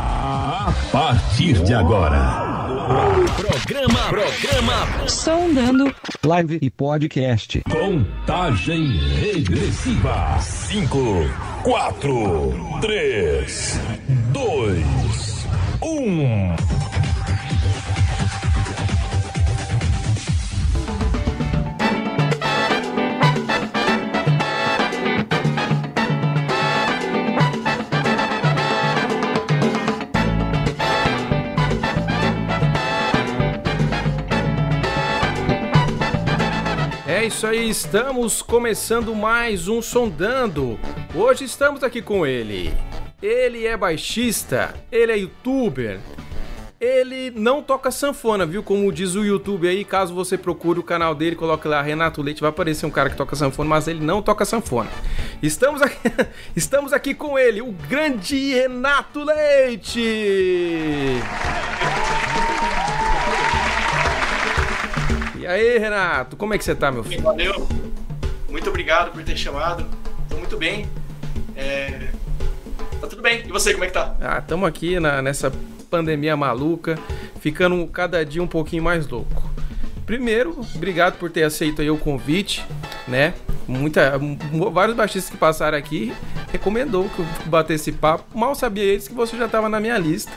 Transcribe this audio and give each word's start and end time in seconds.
A 0.00 0.72
partir 0.90 1.62
de 1.62 1.74
agora. 1.74 2.50
Programa, 3.36 4.00
programa. 4.08 5.08
Sondando 5.08 5.94
live 6.24 6.58
e 6.60 6.68
podcast. 6.70 7.62
Contagem 7.70 8.98
regressiva. 9.14 10.38
5, 10.40 10.98
4, 11.62 12.80
3, 12.80 13.80
2, 14.32 15.46
1. 15.82 16.79
É 37.20 37.26
isso 37.26 37.46
aí, 37.46 37.68
estamos 37.68 38.40
começando 38.40 39.14
mais 39.14 39.68
um 39.68 39.82
Sondando. 39.82 40.80
Hoje 41.14 41.44
estamos 41.44 41.84
aqui 41.84 42.00
com 42.00 42.26
ele. 42.26 42.72
Ele 43.20 43.66
é 43.66 43.76
baixista, 43.76 44.72
ele 44.90 45.12
é 45.12 45.18
youtuber. 45.18 46.00
Ele 46.80 47.30
não 47.32 47.62
toca 47.62 47.90
sanfona, 47.90 48.46
viu? 48.46 48.62
Como 48.62 48.90
diz 48.90 49.16
o 49.16 49.22
YouTube 49.22 49.68
aí, 49.68 49.84
caso 49.84 50.14
você 50.14 50.38
procure 50.38 50.80
o 50.80 50.82
canal 50.82 51.14
dele, 51.14 51.36
coloque 51.36 51.68
lá 51.68 51.82
Renato 51.82 52.22
Leite, 52.22 52.40
vai 52.40 52.48
aparecer 52.48 52.86
um 52.86 52.90
cara 52.90 53.10
que 53.10 53.16
toca 53.16 53.36
sanfona, 53.36 53.68
mas 53.68 53.86
ele 53.86 54.02
não 54.02 54.22
toca 54.22 54.46
sanfona. 54.46 54.88
Estamos 55.42 55.82
aqui, 55.82 55.98
estamos 56.56 56.90
aqui 56.90 57.12
com 57.12 57.38
ele, 57.38 57.60
o 57.60 57.70
grande 57.70 58.54
Renato 58.54 59.22
Leite. 59.22 60.00
E 65.40 65.46
aí, 65.46 65.78
Renato, 65.78 66.36
como 66.36 66.52
é 66.54 66.58
que 66.58 66.64
você 66.64 66.74
tá, 66.74 66.92
meu 66.92 67.02
filho? 67.02 67.22
Valeu. 67.22 67.66
Muito 68.48 68.68
obrigado 68.68 69.12
por 69.12 69.22
ter 69.22 69.36
chamado. 69.36 69.86
Tô 70.28 70.36
muito 70.36 70.56
bem. 70.56 70.86
É... 71.56 72.08
Tá 73.00 73.06
tudo 73.06 73.22
bem. 73.22 73.42
E 73.46 73.48
você, 73.50 73.72
como 73.72 73.84
é 73.84 73.86
que 73.86 73.94
tá? 73.94 74.14
Ah, 74.20 74.38
estamos 74.38 74.68
aqui 74.68 75.00
na- 75.00 75.22
nessa 75.22 75.50
pandemia 75.90 76.36
maluca, 76.36 76.98
ficando 77.40 77.86
cada 77.86 78.24
dia 78.24 78.42
um 78.42 78.46
pouquinho 78.46 78.82
mais 78.82 79.08
louco. 79.08 79.48
Primeiro, 80.04 80.60
obrigado 80.74 81.16
por 81.18 81.30
ter 81.30 81.44
aceito 81.44 81.80
aí 81.80 81.90
o 81.90 81.96
convite, 81.96 82.64
né? 83.08 83.32
Muita, 83.66 84.18
vários 84.72 84.96
baixistas 84.96 85.30
que 85.30 85.36
passaram 85.38 85.78
aqui 85.78 86.12
recomendou 86.52 87.08
que 87.08 87.20
eu 87.20 87.26
batesse 87.46 87.90
esse 87.90 87.92
papo. 87.92 88.36
Mal 88.36 88.54
sabia 88.54 88.82
eles 88.82 89.06
que 89.08 89.14
você 89.14 89.36
já 89.36 89.46
estava 89.46 89.68
na 89.68 89.78
minha 89.80 89.96
lista. 89.96 90.32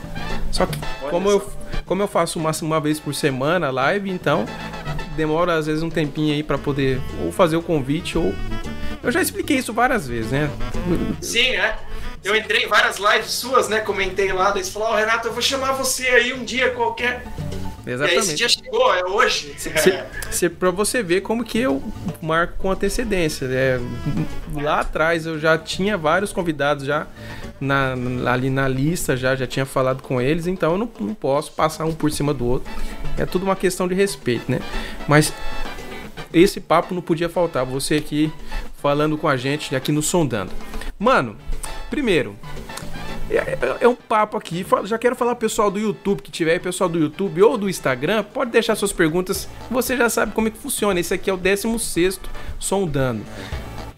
Só 0.52 0.64
que 0.64 0.78
Olha 1.02 1.10
como 1.10 1.28
eu, 1.30 1.50
como 1.84 2.00
eu 2.02 2.06
faço 2.08 2.38
uma, 2.38 2.52
uma 2.62 2.80
vez 2.80 3.00
por 3.00 3.12
semana 3.14 3.70
live, 3.72 4.08
então 4.08 4.46
demora 5.16 5.54
às 5.54 5.66
vezes 5.66 5.82
um 5.82 5.90
tempinho 5.90 6.34
aí 6.34 6.42
para 6.42 6.58
poder 6.58 7.00
ou 7.24 7.32
fazer 7.32 7.56
o 7.56 7.62
convite 7.62 8.18
ou 8.18 8.34
eu 9.02 9.12
já 9.12 9.20
expliquei 9.20 9.58
isso 9.58 9.72
várias 9.72 10.08
vezes, 10.08 10.30
né? 10.30 10.50
Sim, 11.20 11.50
é. 11.56 11.76
Eu 12.24 12.34
entrei 12.34 12.64
em 12.64 12.68
várias 12.68 12.96
lives 12.96 13.30
suas, 13.32 13.68
né? 13.68 13.80
Comentei 13.80 14.32
lá, 14.32 14.50
daí 14.50 14.64
você 14.64 14.70
falou, 14.70 14.88
ó, 14.88 14.96
Renato, 14.96 15.28
eu 15.28 15.32
vou 15.32 15.42
chamar 15.42 15.72
você 15.72 16.08
aí 16.08 16.32
um 16.32 16.42
dia 16.42 16.70
qualquer. 16.70 17.22
E 17.86 17.90
aí 17.90 17.94
esse 17.96 18.04
Exatamente. 18.04 18.34
dia 18.36 18.48
chegou, 18.48 18.94
é 18.94 19.04
hoje. 19.04 19.54
Cê, 19.58 20.04
cê, 20.30 20.48
pra 20.48 20.70
você 20.70 21.02
ver 21.02 21.20
como 21.20 21.44
que 21.44 21.58
eu 21.58 21.82
marco 22.22 22.54
com 22.58 22.70
antecedência. 22.70 23.46
né? 23.46 23.80
Lá 24.54 24.80
atrás 24.80 25.26
eu 25.26 25.38
já 25.38 25.58
tinha 25.58 25.96
vários 25.98 26.32
convidados 26.32 26.86
já 26.86 27.06
na- 27.60 27.94
ali 28.32 28.48
na 28.50 28.66
lista, 28.66 29.16
já, 29.16 29.36
já 29.36 29.46
tinha 29.46 29.66
falado 29.66 30.02
com 30.02 30.20
eles, 30.20 30.46
então 30.46 30.72
eu 30.72 30.78
não, 30.78 30.90
não 31.00 31.14
posso 31.14 31.52
passar 31.52 31.84
um 31.84 31.94
por 31.94 32.10
cima 32.10 32.32
do 32.32 32.46
outro. 32.46 32.70
É 33.18 33.26
tudo 33.26 33.44
uma 33.44 33.56
questão 33.56 33.86
de 33.86 33.94
respeito, 33.94 34.50
né? 34.50 34.60
Mas 35.06 35.32
esse 36.32 36.60
papo 36.60 36.94
não 36.94 37.02
podia 37.02 37.28
faltar. 37.28 37.64
Você 37.66 37.96
aqui 37.96 38.32
falando 38.80 39.16
com 39.18 39.28
a 39.28 39.36
gente, 39.36 39.74
aqui 39.76 39.92
no 39.92 40.02
Sondando. 40.02 40.50
Mano, 40.98 41.36
primeiro, 41.90 42.34
é, 43.30 43.36
é- 43.36 43.76
é 43.80 43.88
um 43.88 43.94
papo 43.94 44.36
aqui. 44.36 44.64
Já 44.84 44.98
quero 44.98 45.16
falar 45.16 45.34
pessoal 45.36 45.70
do 45.70 45.78
YouTube 45.78 46.22
que 46.22 46.30
tiver, 46.30 46.58
pessoal 46.60 46.88
do 46.88 46.98
YouTube 46.98 47.42
ou 47.42 47.56
do 47.58 47.68
Instagram, 47.68 48.22
pode 48.22 48.50
deixar 48.50 48.74
suas 48.76 48.92
perguntas. 48.92 49.48
Você 49.70 49.96
já 49.96 50.08
sabe 50.08 50.32
como 50.32 50.48
é 50.48 50.50
que 50.50 50.58
funciona. 50.58 50.98
Esse 51.00 51.14
aqui 51.14 51.30
é 51.30 51.32
o 51.32 51.36
16 51.36 52.20
sondando. 52.58 53.22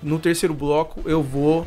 No 0.03 0.19
terceiro 0.19 0.55
bloco 0.55 1.01
eu 1.07 1.23
vou 1.23 1.67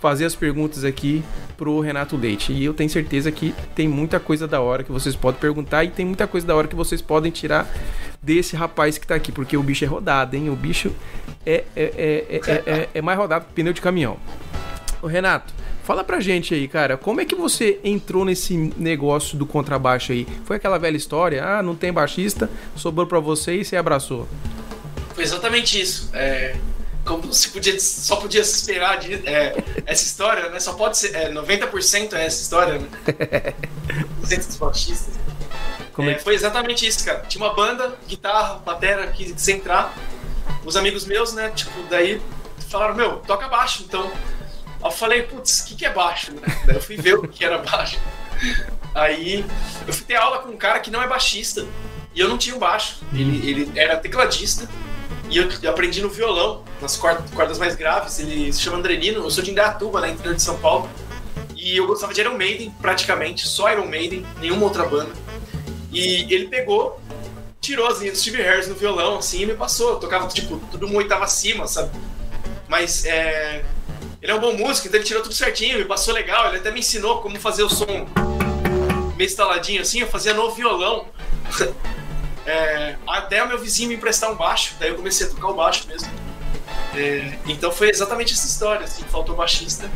fazer 0.00 0.24
as 0.26 0.34
perguntas 0.34 0.84
aqui 0.84 1.22
pro 1.56 1.80
Renato 1.80 2.16
Leite. 2.16 2.52
E 2.52 2.64
eu 2.64 2.74
tenho 2.74 2.90
certeza 2.90 3.30
que 3.32 3.54
tem 3.74 3.88
muita 3.88 4.20
coisa 4.20 4.46
da 4.46 4.60
hora 4.60 4.82
que 4.82 4.92
vocês 4.92 5.16
podem 5.16 5.40
perguntar 5.40 5.82
e 5.84 5.88
tem 5.88 6.04
muita 6.04 6.26
coisa 6.26 6.46
da 6.46 6.54
hora 6.54 6.68
que 6.68 6.74
vocês 6.74 7.00
podem 7.00 7.30
tirar 7.30 7.66
desse 8.22 8.54
rapaz 8.56 8.98
que 8.98 9.06
tá 9.06 9.14
aqui, 9.14 9.30
porque 9.32 9.56
o 9.56 9.62
bicho 9.62 9.84
é 9.84 9.88
rodado, 9.88 10.36
hein? 10.36 10.50
O 10.50 10.56
bicho 10.56 10.92
é, 11.46 11.64
é, 11.76 11.82
é, 11.84 12.26
é, 12.28 12.40
é- 12.50 12.62
é- 12.82 12.88
é 12.94 13.02
mais 13.02 13.18
rodado 13.18 13.46
que 13.46 13.52
pneu 13.54 13.72
de 13.72 13.80
caminhão. 13.80 14.16
Ô 15.02 15.06
Renato, 15.06 15.52
fala 15.84 16.02
pra 16.02 16.18
gente 16.18 16.54
aí, 16.54 16.66
cara, 16.66 16.96
como 16.96 17.20
é 17.20 17.24
que 17.24 17.34
você 17.34 17.78
entrou 17.84 18.24
nesse 18.24 18.56
negócio 18.56 19.38
do 19.38 19.46
contrabaixo 19.46 20.12
aí? 20.12 20.26
Foi 20.44 20.56
aquela 20.56 20.78
velha 20.78 20.96
história, 20.96 21.44
ah, 21.44 21.62
não 21.62 21.76
tem 21.76 21.92
baixista, 21.92 22.50
sobrou 22.74 23.06
pra 23.06 23.20
você 23.20 23.60
e 23.60 23.64
você 23.64 23.76
abraçou. 23.76 24.26
Foi 25.14 25.22
exatamente 25.22 25.80
isso. 25.80 26.10
É, 26.12 26.56
como 27.04 27.32
se 27.32 27.50
podia, 27.50 27.78
só 27.78 28.16
podia 28.16 28.42
se 28.42 28.56
esperar 28.56 28.98
de, 28.98 29.14
é, 29.28 29.62
essa 29.86 30.04
história, 30.04 30.48
né? 30.48 30.58
Só 30.58 30.72
pode 30.72 30.98
ser. 30.98 31.14
É, 31.14 31.32
90% 31.32 32.14
é 32.14 32.26
essa 32.26 32.42
história, 32.42 32.78
né? 32.78 32.88
200 34.20 34.46
dos 34.46 34.56
baixistas. 34.56 35.14
Como 35.92 36.08
é 36.10 36.14
É. 36.14 36.18
Foi 36.18 36.34
exatamente 36.34 36.86
isso, 36.86 37.04
cara. 37.04 37.20
Tinha 37.28 37.44
uma 37.44 37.54
banda, 37.54 37.96
guitarra, 38.08 38.54
batera, 38.64 39.06
quis 39.08 39.48
entrar. 39.48 39.94
Os 40.64 40.76
amigos 40.76 41.04
meus, 41.04 41.34
né, 41.34 41.50
tipo, 41.54 41.70
daí 41.88 42.20
falaram, 42.68 42.94
meu, 42.94 43.16
toca 43.18 43.48
baixo, 43.48 43.84
então. 43.86 44.10
Eu 44.84 44.90
falei, 44.90 45.22
putz, 45.22 45.60
o 45.60 45.66
que, 45.66 45.76
que 45.76 45.86
é 45.86 45.90
baixo? 45.90 46.32
né? 46.32 46.42
Daí 46.66 46.76
eu 46.76 46.82
fui 46.82 46.96
ver 46.96 47.14
o 47.14 47.26
que 47.26 47.42
era 47.42 47.58
baixo. 47.58 47.98
Aí 48.94 49.44
eu 49.86 49.92
fui 49.92 50.04
ter 50.04 50.16
aula 50.16 50.40
com 50.40 50.50
um 50.50 50.56
cara 50.56 50.78
que 50.78 50.90
não 50.90 51.02
é 51.02 51.08
baixista. 51.08 51.66
E 52.14 52.20
eu 52.20 52.28
não 52.28 52.36
tinha 52.36 52.54
um 52.54 52.58
baixo. 52.58 52.98
Ele, 53.12 53.48
ele 53.48 53.72
era 53.74 53.96
tecladista. 53.96 54.68
E 55.30 55.38
eu, 55.38 55.48
aprendi 55.70 56.02
no 56.02 56.10
violão, 56.10 56.62
nas 56.80 56.96
cordas, 56.96 57.58
mais 57.58 57.74
graves. 57.74 58.18
Ele 58.18 58.52
se 58.52 58.60
chama 58.60 58.76
Andrenino. 58.76 59.22
Eu 59.22 59.30
sou 59.30 59.42
de 59.42 59.50
Indaiatuba, 59.50 60.00
né, 60.00 60.10
interior 60.10 60.34
de 60.34 60.42
São 60.42 60.58
Paulo. 60.58 60.88
E 61.56 61.76
eu 61.76 61.86
gostava 61.86 62.12
de 62.12 62.20
Iron 62.20 62.36
Maiden, 62.36 62.70
praticamente. 62.80 63.48
Só 63.48 63.72
Iron 63.72 63.86
Maiden, 63.86 64.24
nenhuma 64.38 64.64
outra 64.64 64.84
banda. 64.84 65.12
E 65.90 66.32
ele 66.32 66.48
pegou, 66.48 67.00
tirou 67.60 67.86
as 67.86 68.00
linhas 68.00 68.18
do 68.18 68.20
Steve 68.20 68.42
Harris 68.42 68.68
no 68.68 68.74
violão, 68.74 69.16
assim, 69.18 69.42
e 69.42 69.46
me 69.46 69.54
passou. 69.54 69.92
Eu 69.92 69.96
tocava, 69.96 70.28
tipo, 70.28 70.58
tudo 70.70 70.86
uma 70.86 70.98
oitava 70.98 71.24
acima, 71.24 71.66
sabe? 71.66 71.90
Mas 72.68 73.04
é, 73.06 73.64
ele 74.24 74.32
é 74.32 74.34
um 74.34 74.40
bom 74.40 74.54
músico, 74.54 74.88
então 74.88 74.98
ele 74.98 75.06
tirou 75.06 75.22
tudo 75.22 75.34
certinho, 75.34 75.76
me 75.76 75.84
passou 75.84 76.14
legal. 76.14 76.48
Ele 76.48 76.56
até 76.56 76.70
me 76.70 76.80
ensinou 76.80 77.20
como 77.20 77.38
fazer 77.38 77.62
o 77.62 77.68
som 77.68 78.06
meio 79.18 79.28
instaladinho 79.28 79.82
assim, 79.82 80.00
eu 80.00 80.06
fazia 80.08 80.32
no 80.32 80.50
violão. 80.50 81.06
É, 82.46 82.96
até 83.08 83.42
o 83.42 83.48
meu 83.48 83.58
vizinho 83.58 83.88
me 83.88 83.94
emprestar 83.94 84.30
um 84.30 84.34
baixo, 84.34 84.74
daí 84.78 84.90
eu 84.90 84.96
comecei 84.96 85.26
a 85.26 85.30
tocar 85.30 85.48
o 85.48 85.54
baixo 85.54 85.88
mesmo. 85.88 86.10
É, 86.94 87.38
então 87.46 87.72
foi 87.72 87.88
exatamente 87.88 88.34
essa 88.34 88.46
história, 88.46 88.84
assim, 88.84 89.02
faltou 89.04 89.34
baixista. 89.34 89.90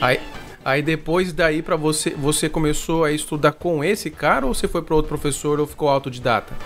Aí, 0.00 0.18
aí 0.64 0.80
depois 0.80 1.30
daí 1.30 1.60
pra 1.60 1.76
você, 1.76 2.08
você 2.08 2.48
começou 2.48 3.04
a 3.04 3.12
estudar 3.12 3.52
com 3.52 3.84
esse 3.84 4.10
cara 4.10 4.46
ou 4.46 4.54
você 4.54 4.66
foi 4.66 4.80
pra 4.80 4.94
outro 4.94 5.10
professor 5.10 5.60
ou 5.60 5.66
ficou 5.66 5.90
autodidata? 5.90 6.56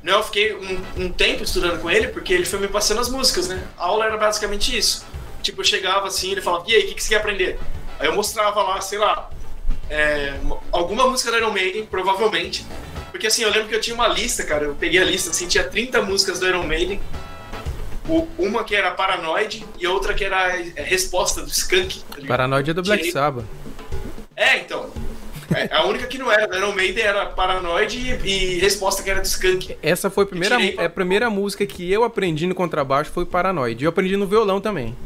Não, 0.00 0.18
eu 0.18 0.22
fiquei 0.22 0.54
um, 0.54 1.06
um 1.06 1.12
tempo 1.12 1.42
estudando 1.42 1.82
com 1.82 1.90
ele, 1.90 2.06
porque 2.06 2.32
ele 2.32 2.44
foi 2.44 2.60
me 2.60 2.68
passando 2.68 3.00
as 3.00 3.08
músicas, 3.08 3.48
né? 3.48 3.60
A 3.76 3.86
aula 3.86 4.06
era 4.06 4.16
basicamente 4.16 4.78
isso. 4.78 5.04
Tipo, 5.42 5.60
eu 5.60 5.64
chegava 5.64 6.06
assim, 6.06 6.30
ele 6.32 6.40
falava, 6.40 6.64
e 6.68 6.74
aí, 6.74 6.84
o 6.84 6.86
que, 6.88 6.94
que 6.94 7.02
você 7.02 7.10
quer 7.10 7.16
aprender? 7.16 7.58
Aí 7.98 8.06
eu 8.06 8.14
mostrava 8.14 8.62
lá, 8.62 8.80
sei 8.80 8.98
lá, 8.98 9.28
é, 9.90 10.34
alguma 10.70 11.06
música 11.08 11.30
da 11.30 11.38
Iron 11.38 11.50
Maiden, 11.50 11.84
provavelmente. 11.86 12.64
Porque 13.10 13.26
assim, 13.26 13.42
eu 13.42 13.50
lembro 13.50 13.68
que 13.68 13.74
eu 13.74 13.80
tinha 13.80 13.94
uma 13.94 14.08
lista, 14.08 14.42
cara, 14.44 14.64
eu 14.64 14.74
peguei 14.74 15.00
a 15.00 15.04
lista, 15.04 15.30
assim, 15.30 15.46
tinha 15.46 15.64
30 15.64 16.00
músicas 16.02 16.38
do 16.40 16.46
Iron 16.48 16.62
Maiden. 16.62 17.00
Uma 18.38 18.64
que 18.64 18.74
era 18.74 18.90
Paranoid 18.90 19.64
e 19.78 19.86
outra 19.86 20.12
que 20.12 20.24
era 20.24 20.56
é, 20.58 20.82
Resposta 20.82 21.40
do 21.42 21.48
Skunk. 21.48 22.00
tá 22.00 22.14
ligado? 22.16 22.26
Paranoide 22.28 22.70
é 22.70 22.74
do 22.74 22.82
Black 22.82 22.98
Tirei- 22.98 23.12
Sabbath. 23.12 23.44
É, 24.34 24.58
então. 24.58 24.90
É, 25.54 25.68
A 25.76 25.84
única 25.84 26.06
que 26.06 26.18
não 26.18 26.32
era 26.32 26.46
do 26.48 26.56
Iron 26.56 26.72
Maiden 26.72 27.04
era 27.04 27.26
Paranoid 27.26 27.96
e, 27.96 28.28
e 28.28 28.58
Resposta 28.58 29.02
que 29.02 29.10
era 29.10 29.20
do 29.20 29.24
Skunk. 29.26 29.76
Essa 29.82 30.10
foi 30.10 30.24
a 30.24 30.26
primeira, 30.26 30.56
pra- 30.56 30.82
é 30.82 30.86
a 30.86 30.90
primeira 30.90 31.30
música 31.30 31.64
que 31.64 31.90
eu 31.92 32.02
aprendi 32.02 32.46
no 32.46 32.54
contrabaixo 32.54 33.10
foi 33.12 33.24
Paranoide. 33.24 33.84
E 33.84 33.86
eu 33.86 33.90
aprendi 33.90 34.16
no 34.16 34.26
violão 34.26 34.60
também. 34.60 34.96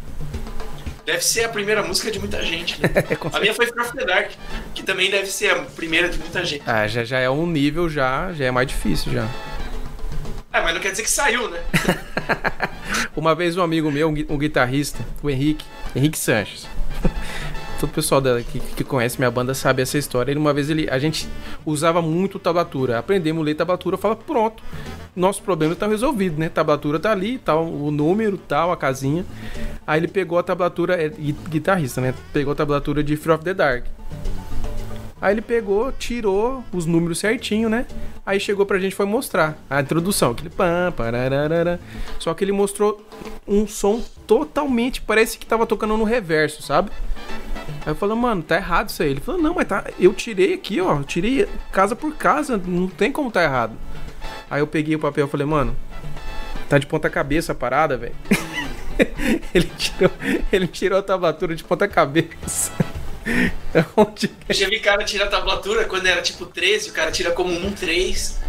Deve 1.07 1.25
ser 1.25 1.45
a 1.45 1.49
primeira 1.49 1.85
música 1.85 2.11
de 2.11 2.19
muita 2.19 2.43
gente. 2.45 2.83
Né? 2.83 2.89
Com 3.17 3.29
A 3.35 3.39
minha 3.39 3.55
foi 3.55 3.67
Fear 3.67 3.87
of 3.87 3.97
the 3.97 4.05
Dark, 4.05 4.33
que 4.75 4.83
também 4.83 5.09
deve 5.09 5.29
ser 5.29 5.53
a 5.53 5.63
primeira 5.63 6.09
de 6.09 6.19
muita 6.19 6.45
gente. 6.45 6.65
Ah, 6.67 6.87
já, 6.89 7.05
já 7.05 7.21
é 7.21 7.31
um 7.31 7.47
nível 7.47 7.89
já, 7.89 8.33
já 8.33 8.47
é 8.47 8.51
mais 8.51 8.67
difícil 8.67 9.13
já. 9.13 9.29
É, 10.53 10.61
mas 10.61 10.75
não 10.75 10.81
quer 10.81 10.91
dizer 10.91 11.05
que 11.05 11.11
saiu, 11.11 11.49
né? 11.49 11.61
Uma 13.15 13.37
vez 13.37 13.57
um 13.57 13.63
amigo 13.63 13.91
meu, 13.91 14.09
um 14.09 14.39
guitarrista, 14.39 14.99
o 15.23 15.31
Henrique, 15.31 15.65
Henrique 15.95 16.19
Sanches. 16.19 16.67
Todo 17.77 17.91
o 17.91 17.93
pessoal 17.93 18.23
que, 18.51 18.61
que 18.61 18.85
conhece 18.85 19.19
minha 19.19 19.31
banda 19.31 19.55
sabe 19.55 19.83
essa 19.83 19.97
história. 19.99 20.31
Ele, 20.31 20.41
uma 20.41 20.53
vez 20.53 20.71
ele, 20.71 20.89
a 20.91 20.99
gente 20.99 21.29
usava 21.65 22.03
muito 22.03 22.39
tablatura. 22.39 22.99
Aprendemos 22.99 23.43
a 23.43 23.45
ler 23.45 23.55
tablatura, 23.55 23.97
fala, 23.97 24.17
pronto. 24.17 24.63
Nosso 25.15 25.43
problema 25.43 25.73
está 25.73 25.87
resolvido, 25.87 26.39
né? 26.39 26.49
Tablatura 26.49 26.99
tá 26.99 27.13
ali, 27.13 27.39
tal, 27.39 27.67
o 27.67 27.91
número, 27.91 28.37
tal, 28.37 28.73
a 28.73 28.77
casinha. 28.77 29.25
Aí 29.87 30.01
ele 30.01 30.09
pegou 30.09 30.39
a 30.39 30.43
tablatura, 30.43 30.95
é, 30.95 31.09
guitarrista, 31.09 32.01
né? 32.01 32.15
Pegou 32.33 32.53
a 32.53 32.57
tablatura 32.57 33.03
de 33.03 33.17
Fear 33.17 33.37
of 33.37 33.45
the 33.45 33.55
Dark. 33.55 33.85
Aí 35.21 35.33
ele 35.33 35.41
pegou, 35.41 35.91
tirou 35.93 36.63
os 36.73 36.85
números 36.85 37.19
certinho, 37.19 37.69
né? 37.69 37.87
Aí 38.25 38.39
chegou 38.39 38.67
pra 38.67 38.79
gente 38.79 38.95
foi 38.95 39.07
mostrar 39.07 39.57
a 39.69 39.81
introdução, 39.81 40.33
aquele 40.33 40.51
pam, 40.51 40.93
pararara. 40.95 41.81
Só 42.19 42.35
que 42.35 42.45
ele 42.45 42.53
mostrou 42.53 43.03
um 43.49 43.67
som 43.67 44.03
totalmente, 44.27 45.01
parece 45.01 45.39
que 45.39 45.47
tava 45.47 45.65
tocando 45.67 45.97
no 45.97 46.05
reverso, 46.05 46.63
sabe? 46.63 46.91
Aí 47.69 47.93
eu 47.93 47.95
falei, 47.95 48.17
mano, 48.17 48.43
tá 48.43 48.57
errado 48.57 48.89
isso 48.89 49.03
aí. 49.03 49.11
Ele 49.11 49.21
falou, 49.21 49.41
não, 49.41 49.55
mas 49.55 49.69
tá. 49.69 49.85
Eu 49.99 50.13
tirei 50.13 50.55
aqui, 50.55 50.81
ó. 50.81 51.03
Tirei 51.03 51.49
casa 51.73 51.95
por 51.95 52.15
casa. 52.15 52.57
Não 52.57 52.89
tem 52.89 53.13
como 53.13 53.31
tá 53.31 53.43
errado. 53.43 53.77
Aí 54.51 54.61
eu 54.61 54.67
peguei 54.67 54.95
o 54.97 54.99
papel 54.99 55.27
e 55.27 55.31
falei, 55.31 55.47
mano, 55.47 55.77
tá 56.69 56.79
de 56.79 56.87
ponta 56.87 57.11
cabeça 57.11 57.53
a 57.53 57.55
parada, 57.55 57.97
velho. 57.97 58.15
ele, 59.55 59.71
tirou, 59.77 60.11
ele 60.53 60.67
tirou 60.67 60.99
a 60.99 61.03
tablatura 61.03 61.55
de 61.55 61.65
ponta 61.65 61.87
cabeça. 61.89 62.73
Onde... 63.97 64.31
Eu 64.49 64.55
já 64.55 64.69
vi 64.69 64.81
cara 64.81 65.05
tirar 65.05 65.27
a 65.27 65.29
tablatura 65.29 65.85
quando 65.85 66.07
era 66.07 66.23
tipo 66.23 66.47
13, 66.47 66.91
o 66.91 66.93
cara 66.93 67.11
tira 67.11 67.33
como 67.33 67.53
1, 67.53 67.73
3. 67.73 68.41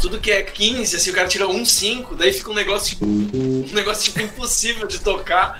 Tudo 0.00 0.20
que 0.20 0.30
é 0.30 0.42
15, 0.42 0.96
assim, 0.96 1.10
o 1.10 1.14
cara 1.14 1.26
tira 1.26 1.48
1, 1.48 1.64
5, 1.64 2.16
daí 2.16 2.32
fica 2.32 2.50
um 2.50 2.54
negócio, 2.54 2.98
um 3.02 3.72
negócio 3.72 4.04
tipo 4.04 4.20
impossível 4.20 4.86
de 4.86 5.00
tocar. 5.00 5.58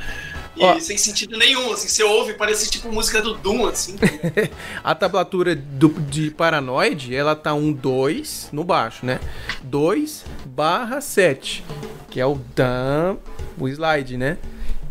E 0.56 0.64
Ó, 0.64 0.80
sem 0.80 0.96
sentido 0.96 1.36
nenhum, 1.36 1.70
assim, 1.72 1.86
você 1.86 2.02
ouve, 2.02 2.32
parece 2.32 2.70
tipo 2.70 2.90
música 2.90 3.20
do 3.20 3.34
Doom, 3.34 3.66
assim. 3.66 3.96
a 4.82 4.94
tablatura 4.94 5.54
do, 5.54 5.88
de 5.88 6.30
Paranoid, 6.30 7.14
ela 7.14 7.36
tá 7.36 7.52
um 7.52 7.72
2 7.72 8.48
no 8.52 8.64
baixo, 8.64 9.04
né? 9.04 9.20
2 9.64 10.24
barra 10.46 11.00
7, 11.02 11.62
que 12.10 12.18
é 12.18 12.24
o 12.26 12.40
Dan, 12.54 13.16
o 13.58 13.68
slide, 13.68 14.16
né? 14.16 14.38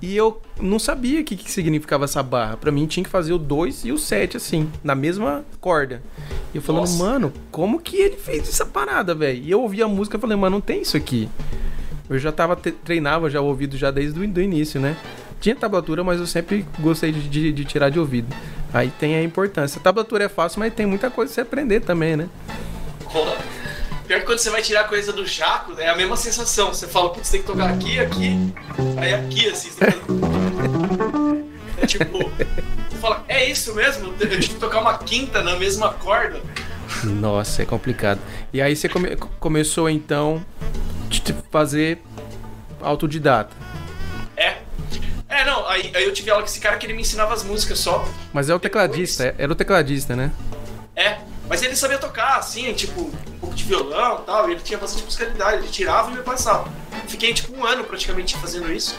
E 0.02 0.16
eu 0.16 0.40
não 0.62 0.78
sabia 0.78 1.22
o 1.22 1.24
que, 1.24 1.36
que 1.36 1.52
significava 1.52 2.06
essa 2.06 2.22
barra. 2.22 2.58
Para 2.58 2.72
mim 2.72 2.86
tinha 2.86 3.04
que 3.04 3.10
fazer 3.10 3.34
o 3.34 3.40
2 3.40 3.86
e 3.86 3.92
o 3.92 3.98
7, 3.98 4.38
assim, 4.38 4.70
na 4.84 4.94
mesma 4.94 5.44
corda. 5.60 6.04
E 6.54 6.58
eu 6.58 6.62
falando, 6.62 6.82
Nossa. 6.82 7.04
mano, 7.04 7.34
como 7.50 7.80
que 7.80 7.98
ele 7.98 8.18
fez 8.18 8.48
essa 8.48 8.68
parada, 8.68 9.16
velho? 9.16 9.42
E 9.42 9.50
eu 9.50 9.62
ouvi 9.62 9.82
a 9.82 9.88
música 9.88 10.18
e 10.18 10.20
falei, 10.20 10.38
mano, 10.38 10.58
não 10.58 10.62
tem 10.62 10.84
isso 10.84 10.96
aqui. 10.96 11.28
Eu 12.08 12.20
já 12.20 12.32
tava, 12.32 12.56
treinava 12.56 13.32
já 13.32 13.42
o 13.42 13.46
ouvido 13.46 13.78
já 13.78 13.90
desde 13.90 14.20
o 14.20 14.24
início, 14.24 14.80
né? 14.80 14.96
Tinha 15.46 15.56
tablatura, 15.56 16.04
mas 16.04 16.20
eu 16.20 16.26
sempre 16.26 16.66
gostei 16.80 17.12
de, 17.12 17.30
de, 17.30 17.52
de 17.52 17.66
tirar 17.66 17.92
de 17.92 18.00
ouvido. 18.00 18.36
Aí 18.74 18.90
tem 18.90 19.16
a 19.16 19.22
importância. 19.22 19.78
A 19.78 19.84
tablatura 19.84 20.24
é 20.24 20.28
fácil, 20.28 20.58
mas 20.58 20.74
tem 20.74 20.88
muita 20.88 21.12
coisa 21.12 21.32
pra 21.32 21.36
você 21.36 21.42
aprender 21.42 21.82
também, 21.82 22.18
né? 22.18 22.28
Pior 24.08 24.22
que 24.22 24.26
quando 24.26 24.40
você 24.40 24.50
vai 24.50 24.64
tirar 24.64 24.86
coisa 24.86 25.14
do 25.14 25.24
jaco, 25.24 25.80
é 25.80 25.88
a 25.88 25.96
mesma 25.96 26.18
sensação. 26.18 26.74
Você 26.74 26.88
fala, 26.88 27.12
putz, 27.12 27.30
tem 27.30 27.42
que 27.42 27.46
tocar 27.46 27.70
aqui, 27.70 28.00
aqui, 28.00 28.56
aí 28.98 29.14
aqui, 29.14 29.48
assim. 29.48 29.70
É 31.78 31.86
tipo, 31.86 32.18
você 32.18 32.98
fala, 33.00 33.24
é 33.28 33.48
isso 33.48 33.76
mesmo? 33.76 34.16
Eu 34.20 34.28
tive 34.40 34.48
que 34.48 34.56
tocar 34.56 34.82
uma 34.82 34.98
quinta 34.98 35.44
na 35.44 35.60
mesma 35.60 35.94
corda. 35.94 36.42
Nossa, 37.04 37.62
é 37.62 37.66
complicado. 37.68 38.20
E 38.52 38.60
aí 38.60 38.76
você 38.76 38.90
come 38.90 39.16
começou 39.40 39.92
então 39.92 40.44
a 41.12 41.52
fazer 41.52 42.00
autodidata. 42.82 43.65
É. 45.36 45.44
Não, 45.44 45.68
aí, 45.68 45.92
aí 45.94 46.06
eu 46.06 46.14
tive 46.14 46.32
aula 46.32 46.44
com 46.44 46.50
esse 46.50 46.60
cara 46.60 46.78
que 46.78 46.86
ele 46.86 46.94
me 46.94 47.02
ensinava 47.02 47.34
as 47.34 47.44
músicas 47.44 47.80
só. 47.80 48.08
Mas 48.32 48.50
é 48.50 48.56
o 48.56 48.60
tecladista, 48.60 49.24
Depois... 49.24 49.44
era 49.44 49.52
o 49.52 49.56
tecladista, 49.56 50.16
né? 50.16 50.32
É, 50.96 51.18
mas 51.50 51.62
ele 51.62 51.76
sabia 51.76 51.98
tocar, 51.98 52.38
assim, 52.38 52.74
tipo, 52.74 53.02
um 53.02 53.40
pouco 53.40 53.54
de 53.54 53.66
violão 53.66 54.22
e 54.22 54.26
tal, 54.26 54.50
e 54.50 54.54
ele 54.54 54.62
tinha 54.62 54.80
bastante 54.80 55.04
musicalidade, 55.04 55.58
ele 55.58 55.68
tirava 55.68 56.10
e 56.10 56.16
me 56.16 56.24
passava. 56.24 56.70
Fiquei, 57.08 57.34
tipo, 57.34 57.56
um 57.56 57.66
ano 57.66 57.84
praticamente 57.84 58.38
fazendo 58.38 58.72
isso, 58.72 58.96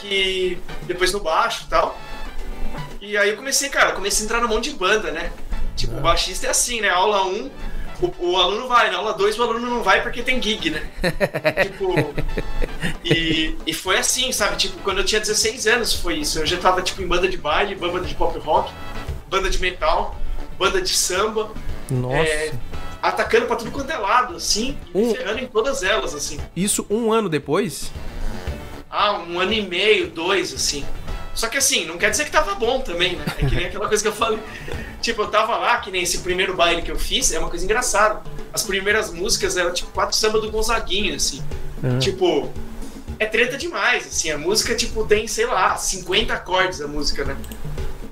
que 0.00 0.58
depois 0.86 1.12
no 1.12 1.20
baixo 1.20 1.64
e 1.66 1.70
tal. 1.70 1.98
E 3.00 3.16
aí 3.16 3.30
eu 3.30 3.36
comecei, 3.36 3.68
cara, 3.68 3.92
comecei 3.92 4.22
a 4.22 4.24
entrar 4.24 4.40
num 4.40 4.48
monte 4.48 4.70
de 4.70 4.76
banda, 4.76 5.10
né? 5.10 5.30
Tipo, 5.76 5.94
o 5.94 5.98
é. 5.98 6.00
baixista 6.00 6.46
é 6.46 6.50
assim, 6.50 6.80
né? 6.80 6.88
Aula 6.88 7.24
1, 7.26 7.28
um, 7.28 7.50
o, 8.00 8.30
o, 8.30 8.36
aluno 8.36 8.68
vai, 8.68 8.90
na 8.90 8.98
aula 8.98 9.12
2 9.12 9.38
o 9.38 9.42
aluno 9.42 9.70
não 9.70 9.82
vai 9.82 10.02
porque 10.02 10.22
tem 10.22 10.42
gig, 10.42 10.70
né? 10.70 10.82
tipo. 11.62 11.94
E, 13.04 13.56
e 13.66 13.72
foi 13.72 13.98
assim, 13.98 14.32
sabe? 14.32 14.56
Tipo, 14.56 14.78
quando 14.82 14.98
eu 14.98 15.04
tinha 15.04 15.20
16 15.20 15.66
anos 15.66 15.94
foi 15.94 16.18
isso. 16.18 16.38
Eu 16.38 16.46
já 16.46 16.56
tava, 16.56 16.82
tipo, 16.82 17.02
em 17.02 17.06
banda 17.06 17.28
de 17.28 17.36
baile, 17.36 17.74
banda 17.74 18.06
de 18.06 18.14
pop 18.14 18.38
rock, 18.38 18.72
banda 19.28 19.50
de 19.50 19.60
metal 19.60 20.16
banda 20.60 20.82
de 20.82 20.94
samba. 20.94 21.50
Nossa. 21.90 22.16
É, 22.16 22.52
atacando 23.00 23.46
pra 23.46 23.56
tudo 23.56 23.70
quanto 23.70 23.90
é 23.90 23.96
lado, 23.96 24.36
assim, 24.36 24.76
um... 24.94 25.14
ferrando 25.14 25.40
em 25.40 25.46
todas 25.46 25.82
elas, 25.82 26.14
assim. 26.14 26.38
Isso 26.54 26.86
um 26.90 27.10
ano 27.10 27.30
depois? 27.30 27.90
Ah, 28.90 29.18
um 29.18 29.40
ano 29.40 29.54
e 29.54 29.62
meio, 29.62 30.10
dois, 30.10 30.52
assim. 30.52 30.84
Só 31.34 31.48
que 31.48 31.58
assim, 31.58 31.84
não 31.84 31.96
quer 31.96 32.10
dizer 32.10 32.24
que 32.24 32.30
tava 32.30 32.54
bom 32.54 32.80
também, 32.80 33.16
né? 33.16 33.24
É 33.38 33.46
que 33.46 33.54
nem 33.54 33.66
aquela 33.66 33.88
coisa 33.88 34.02
que 34.02 34.08
eu 34.08 34.12
falei. 34.12 34.38
Tipo, 35.00 35.22
eu 35.22 35.28
tava 35.28 35.56
lá, 35.56 35.78
que 35.78 35.90
nem 35.90 36.02
esse 36.02 36.18
primeiro 36.18 36.54
baile 36.54 36.82
que 36.82 36.90
eu 36.90 36.98
fiz, 36.98 37.32
é 37.32 37.38
uma 37.38 37.48
coisa 37.48 37.64
engraçada. 37.64 38.20
As 38.52 38.62
primeiras 38.62 39.12
músicas 39.12 39.56
eram 39.56 39.72
tipo 39.72 39.90
quatro 39.92 40.16
samba 40.16 40.40
do 40.40 40.50
Gonzaguinha, 40.50 41.16
assim. 41.16 41.42
Uhum. 41.82 41.98
Tipo, 41.98 42.50
é 43.18 43.26
treta 43.26 43.56
demais, 43.56 44.06
assim. 44.06 44.30
A 44.30 44.38
música, 44.38 44.74
tipo, 44.74 45.04
tem, 45.06 45.26
sei 45.26 45.46
lá, 45.46 45.76
50 45.76 46.34
acordes 46.34 46.80
a 46.80 46.88
música, 46.88 47.24
né? 47.24 47.36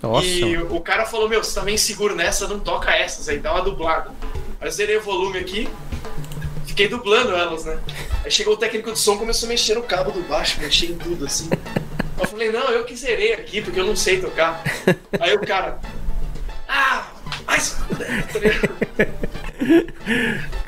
Nossa. 0.03 0.27
E 0.27 0.57
o 0.57 0.81
cara 0.81 1.05
falou: 1.05 1.29
Meu, 1.29 1.43
você 1.43 1.55
tá 1.55 1.63
meio 1.63 1.79
seguro 1.79 2.15
nessa, 2.15 2.47
não 2.47 2.61
toca 2.61 2.91
essas 2.91 3.29
aí, 3.29 3.39
dá 3.39 3.53
uma 3.53 3.63
dublada. 3.63 4.11
Aí 4.61 4.69
eu 4.69 4.73
zerei 4.73 4.97
o 4.97 5.03
volume 5.03 5.39
aqui, 5.39 5.69
fiquei 6.67 6.89
dublando 6.89 7.35
elas, 7.35 7.65
né? 7.65 7.79
Aí 8.25 8.31
chegou 8.31 8.55
o 8.55 8.57
técnico 8.57 8.93
de 8.93 8.99
som 8.99 9.17
começou 9.17 9.47
a 9.47 9.51
mexer 9.51 9.75
no 9.75 9.83
cabo 9.83 10.11
do 10.11 10.23
baixo, 10.23 10.61
mexer 10.61 10.87
em 10.87 10.95
tudo 10.95 11.27
assim. 11.27 11.49
Eu 12.19 12.27
falei: 12.27 12.51
Não, 12.51 12.71
eu 12.71 12.85
que 12.85 12.97
zerei 12.97 13.35
aqui 13.35 13.63
porque 13.63 13.79
eu 13.79 13.87
não 13.87 13.97
sei 13.97 14.21
tocar. 14.21 14.63
Aí 15.21 15.35
o 15.35 15.41
cara: 15.41 15.81
Ah, 16.69 17.07
mas. 17.47 17.77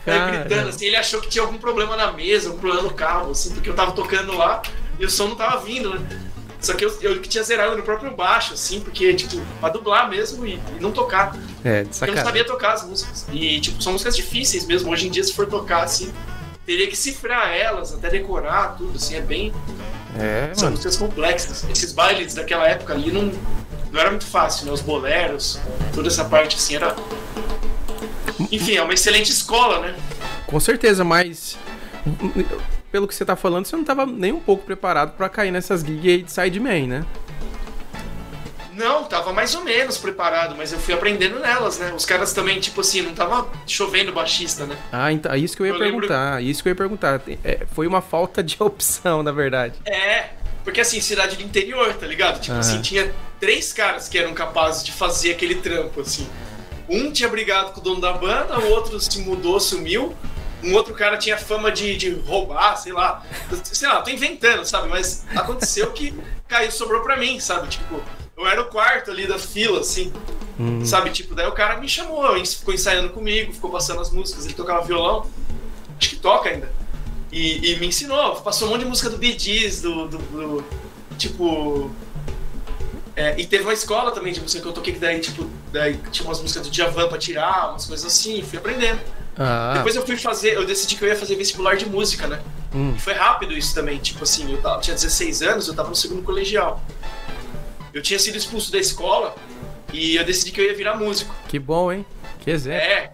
Aí 0.07 0.39
gritando 0.39 0.69
assim, 0.69 0.87
ele 0.87 0.97
achou 0.97 1.21
que 1.21 1.29
tinha 1.29 1.43
algum 1.45 1.59
problema 1.59 1.97
na 1.97 2.13
mesa, 2.13 2.51
um 2.51 2.59
problema 2.59 2.83
no 2.83 2.95
cabo, 2.95 3.31
assim, 3.31 3.53
porque 3.53 3.69
eu 3.69 3.75
tava 3.75 3.93
tocando 3.93 4.37
lá 4.37 4.63
e 4.99 5.05
o 5.05 5.11
som 5.11 5.29
não 5.29 5.37
tava 5.37 5.61
vindo, 5.61 5.99
né? 5.99 6.07
Só 6.61 6.75
que 6.75 6.85
eu, 6.85 6.95
eu 7.01 7.23
tinha 7.23 7.43
zerado 7.43 7.75
no 7.75 7.83
próprio 7.83 8.15
baixo, 8.15 8.53
assim, 8.53 8.81
porque, 8.81 9.15
tipo, 9.15 9.41
pra 9.61 9.71
dublar 9.71 10.11
mesmo 10.11 10.47
e, 10.47 10.55
e 10.55 10.81
não 10.81 10.93
tocar. 10.93 11.35
É, 11.65 11.85
de 11.85 11.89
Porque 11.89 12.11
eu 12.11 12.15
não 12.15 12.23
sabia 12.23 12.45
tocar 12.45 12.75
as 12.75 12.85
músicas. 12.85 13.27
E, 13.33 13.61
tipo, 13.61 13.83
são 13.83 13.93
músicas 13.93 14.15
difíceis 14.15 14.67
mesmo. 14.67 14.91
Hoje 14.91 15.09
em 15.09 15.11
dia, 15.11 15.25
se 15.25 15.33
for 15.33 15.47
tocar, 15.47 15.83
assim, 15.83 16.13
teria 16.67 16.87
que 16.87 16.97
cifrar 16.97 17.49
elas, 17.49 17.95
até 17.95 18.11
decorar 18.11 18.77
tudo, 18.77 18.97
assim, 18.97 19.17
é 19.17 19.23
bem. 19.23 19.55
É, 20.19 20.53
são 20.55 20.71
músicas 20.71 20.97
complexas. 20.97 21.65
Esses 21.71 21.93
bailes 21.93 22.35
daquela 22.35 22.67
época 22.67 22.95
ali 22.95 23.13
não, 23.13 23.33
não 23.93 24.01
era 24.01 24.11
muito 24.11 24.27
fácil, 24.27 24.67
né? 24.67 24.73
Os 24.73 24.81
boleros, 24.81 25.61
toda 25.95 26.09
essa 26.09 26.25
parte, 26.25 26.57
assim, 26.57 26.77
era. 26.77 26.97
Enfim, 28.51 28.77
é 28.77 28.83
uma 28.83 28.95
excelente 28.95 29.31
escola, 29.31 29.81
né? 29.81 29.97
Com 30.47 30.59
certeza, 30.59 31.05
mas 31.05 31.57
pelo 32.91 33.07
que 33.07 33.15
você 33.15 33.25
tá 33.25 33.37
falando, 33.37 33.67
você 33.67 33.77
não 33.77 33.85
tava 33.85 34.05
nem 34.05 34.33
um 34.33 34.41
pouco 34.41 34.65
preparado 34.65 35.13
para 35.17 35.29
cair 35.29 35.51
nessas 35.51 35.83
gigs 35.83 36.09
aí 36.09 36.23
de 36.23 36.33
sideman, 36.33 36.87
né? 36.87 37.07
Não, 38.81 39.05
tava 39.05 39.31
mais 39.31 39.55
ou 39.55 39.63
menos 39.63 39.99
preparado, 39.99 40.55
mas 40.57 40.73
eu 40.73 40.79
fui 40.79 40.95
aprendendo 40.95 41.39
nelas, 41.39 41.79
né? 41.79 41.93
Os 41.95 42.07
caras 42.07 42.33
também, 42.33 42.59
tipo 42.59 42.81
assim, 42.81 43.03
não 43.03 43.13
tava 43.13 43.47
chovendo 43.67 44.11
baixista, 44.11 44.65
né? 44.65 44.75
Ah, 44.91 45.13
então, 45.13 45.37
isso 45.37 45.55
que 45.55 45.63
eu 45.63 45.67
ia 45.67 45.75
eu 45.75 45.79
perguntar, 45.79 46.37
lembro... 46.37 46.51
isso 46.51 46.63
que 46.63 46.69
eu 46.69 46.71
ia 46.71 46.77
perguntar. 46.77 47.21
É, 47.45 47.67
foi 47.75 47.87
uma 47.87 48.01
falta 48.01 48.43
de 48.43 48.57
opção, 48.63 49.23
na 49.23 49.33
verdade. 49.33 49.75
É, 49.85 50.31
porque 50.65 50.81
assim, 50.81 50.99
cidade 51.03 51.37
do 51.37 51.43
interior, 51.43 51.93
tá 51.93 52.07
ligado? 52.07 52.41
Tipo 52.41 52.57
assim, 52.57 52.81
tinha 52.81 53.15
três 53.39 53.71
caras 53.71 54.09
que 54.09 54.17
eram 54.19 54.33
capazes 54.33 54.83
de 54.83 54.93
fazer 54.93 55.33
aquele 55.33 55.57
trampo, 55.57 56.01
assim. 56.01 56.27
Um 56.89 57.13
tinha 57.13 57.29
brigado 57.29 57.73
com 57.73 57.81
o 57.81 57.83
dono 57.83 58.01
da 58.01 58.15
banda, 58.15 58.59
o 58.59 58.71
outro 58.71 58.99
se 58.99 59.21
mudou, 59.21 59.61
sumiu 59.61 60.17
um 60.63 60.75
outro 60.75 60.95
cara 60.95 61.17
tinha 61.17 61.39
fama 61.39 61.73
de, 61.73 61.97
de 61.97 62.11
roubar, 62.11 62.77
sei 62.77 62.93
lá. 62.93 63.23
Sei 63.63 63.89
lá, 63.89 64.03
tô 64.03 64.11
inventando, 64.11 64.65
sabe? 64.65 64.89
Mas 64.89 65.25
aconteceu 65.35 65.91
que 65.93 66.15
caiu, 66.47 66.71
sobrou 66.71 67.03
pra 67.03 67.17
mim, 67.17 67.41
sabe? 67.41 67.69
Tipo, 67.69 68.03
eu 68.41 68.49
era 68.49 68.63
o 68.63 68.67
quarto 68.67 69.11
ali 69.11 69.27
da 69.27 69.39
fila, 69.39 69.81
assim. 69.81 70.13
Hum. 70.59 70.85
Sabe? 70.85 71.11
Tipo, 71.11 71.35
daí 71.35 71.47
o 71.47 71.53
cara 71.53 71.79
me 71.79 71.89
chamou, 71.89 72.35
ficou 72.45 72.75
ensaiando 72.75 73.11
comigo, 73.11 73.53
ficou 73.53 73.71
passando 73.71 74.01
as 74.01 74.11
músicas, 74.11 74.45
ele 74.45 74.55
tocava 74.55 74.85
violão. 74.85 75.27
Acho 75.99 76.11
que 76.11 76.17
toca 76.17 76.49
ainda. 76.49 76.73
E, 77.31 77.73
e 77.73 77.79
me 77.79 77.87
ensinou, 77.87 78.37
passou 78.37 78.67
um 78.67 78.73
monte 78.73 78.81
de 78.81 78.87
música 78.87 79.09
do 79.09 79.17
Bee 79.17 79.39
Gees, 79.39 79.81
do, 79.83 80.09
do, 80.09 80.19
do 80.19 80.65
tipo. 81.17 81.91
É, 83.15 83.39
e 83.39 83.47
teve 83.47 83.65
uma 83.65 83.73
escola 83.73 84.11
também 84.11 84.33
de 84.33 84.41
música 84.41 84.63
que 84.63 84.69
eu 84.69 84.73
toquei 84.73 84.95
que 84.95 84.99
daí, 84.99 85.21
tipo, 85.21 85.49
daí 85.71 85.99
tinha 86.11 86.27
umas 86.27 86.41
músicas 86.41 86.67
do 86.67 86.71
Djavan 86.71 87.09
pra 87.09 87.19
tirar, 87.19 87.71
umas 87.71 87.87
coisas 87.87 88.07
assim, 88.07 88.43
fui 88.43 88.59
aprendendo. 88.59 89.01
Ah. 89.37 89.75
Depois 89.77 89.95
eu 89.95 90.05
fui 90.05 90.17
fazer, 90.17 90.55
eu 90.55 90.67
decidi 90.67 90.97
que 90.97 91.05
eu 91.05 91.09
ia 91.09 91.17
fazer 91.17 91.37
vestibular 91.37 91.77
de 91.77 91.87
música, 91.87 92.27
né? 92.27 92.41
Hum. 92.75 92.95
E 92.97 93.01
foi 93.01 93.13
rápido 93.13 93.53
isso 93.53 93.75
também, 93.75 93.99
tipo 93.99 94.23
assim, 94.23 94.51
eu, 94.53 94.61
tava, 94.61 94.77
eu 94.77 94.81
tinha 94.81 94.95
16 94.95 95.43
anos, 95.43 95.69
eu 95.69 95.75
tava 95.75 95.89
no 95.89 95.97
segundo 95.97 96.23
colegial. 96.23 96.83
Eu 97.93 98.03
tinha 98.03 98.19
sido 98.19 98.37
expulso 98.37 98.71
da 98.73 98.79
escola 98.79 99.35
E 99.93 100.17
eu 100.17 100.25
decidi 100.25 100.53
que 100.53 100.61
eu 100.61 100.65
ia 100.65 100.75
virar 100.75 100.97
músico. 100.97 101.35
Que 101.49 101.59
bom, 101.59 101.93
hein? 101.93 102.05
Que 102.41 102.51
exemplo. 102.51 102.81
É, 102.81 103.13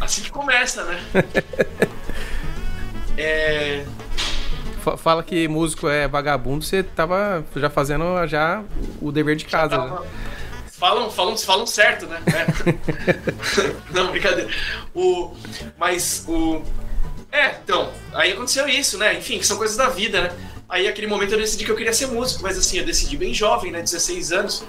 assim 0.00 0.22
que 0.22 0.30
começa, 0.30 0.84
né? 0.84 1.00
É, 3.16 3.84
Fa- 4.82 4.96
Fala 4.96 5.22
que 5.22 5.48
músico 5.48 5.88
é 5.88 6.06
vagabundo, 6.06 6.64
você 6.64 6.82
tava 6.82 7.44
já 7.56 7.68
fazendo 7.68 8.04
já 8.26 8.62
o 9.00 9.10
dever 9.10 9.36
de 9.36 9.44
casa. 9.44 9.76
né? 9.76 9.88
Tava- 9.88 10.06
Falam, 10.78 11.10
falam, 11.10 11.36
falam 11.36 11.66
certo, 11.66 12.06
né? 12.06 12.20
É. 12.26 12.72
Não, 13.92 14.12
brincadeira. 14.12 14.48
O, 14.94 15.34
mas 15.76 16.24
o. 16.28 16.62
É, 17.32 17.56
então, 17.64 17.90
aí 18.14 18.30
aconteceu 18.32 18.68
isso, 18.68 18.96
né? 18.96 19.18
Enfim, 19.18 19.38
que 19.40 19.46
são 19.46 19.56
coisas 19.58 19.76
da 19.76 19.88
vida, 19.88 20.20
né? 20.22 20.30
Aí, 20.68 20.86
aquele 20.86 21.06
momento, 21.06 21.32
eu 21.32 21.38
decidi 21.38 21.64
que 21.64 21.70
eu 21.70 21.76
queria 21.76 21.94
ser 21.94 22.08
músico, 22.08 22.42
mas 22.42 22.58
assim, 22.58 22.78
eu 22.78 22.84
decidi 22.84 23.16
bem 23.16 23.32
jovem, 23.32 23.72
né? 23.72 23.80
16 23.80 24.32
anos. 24.32 24.64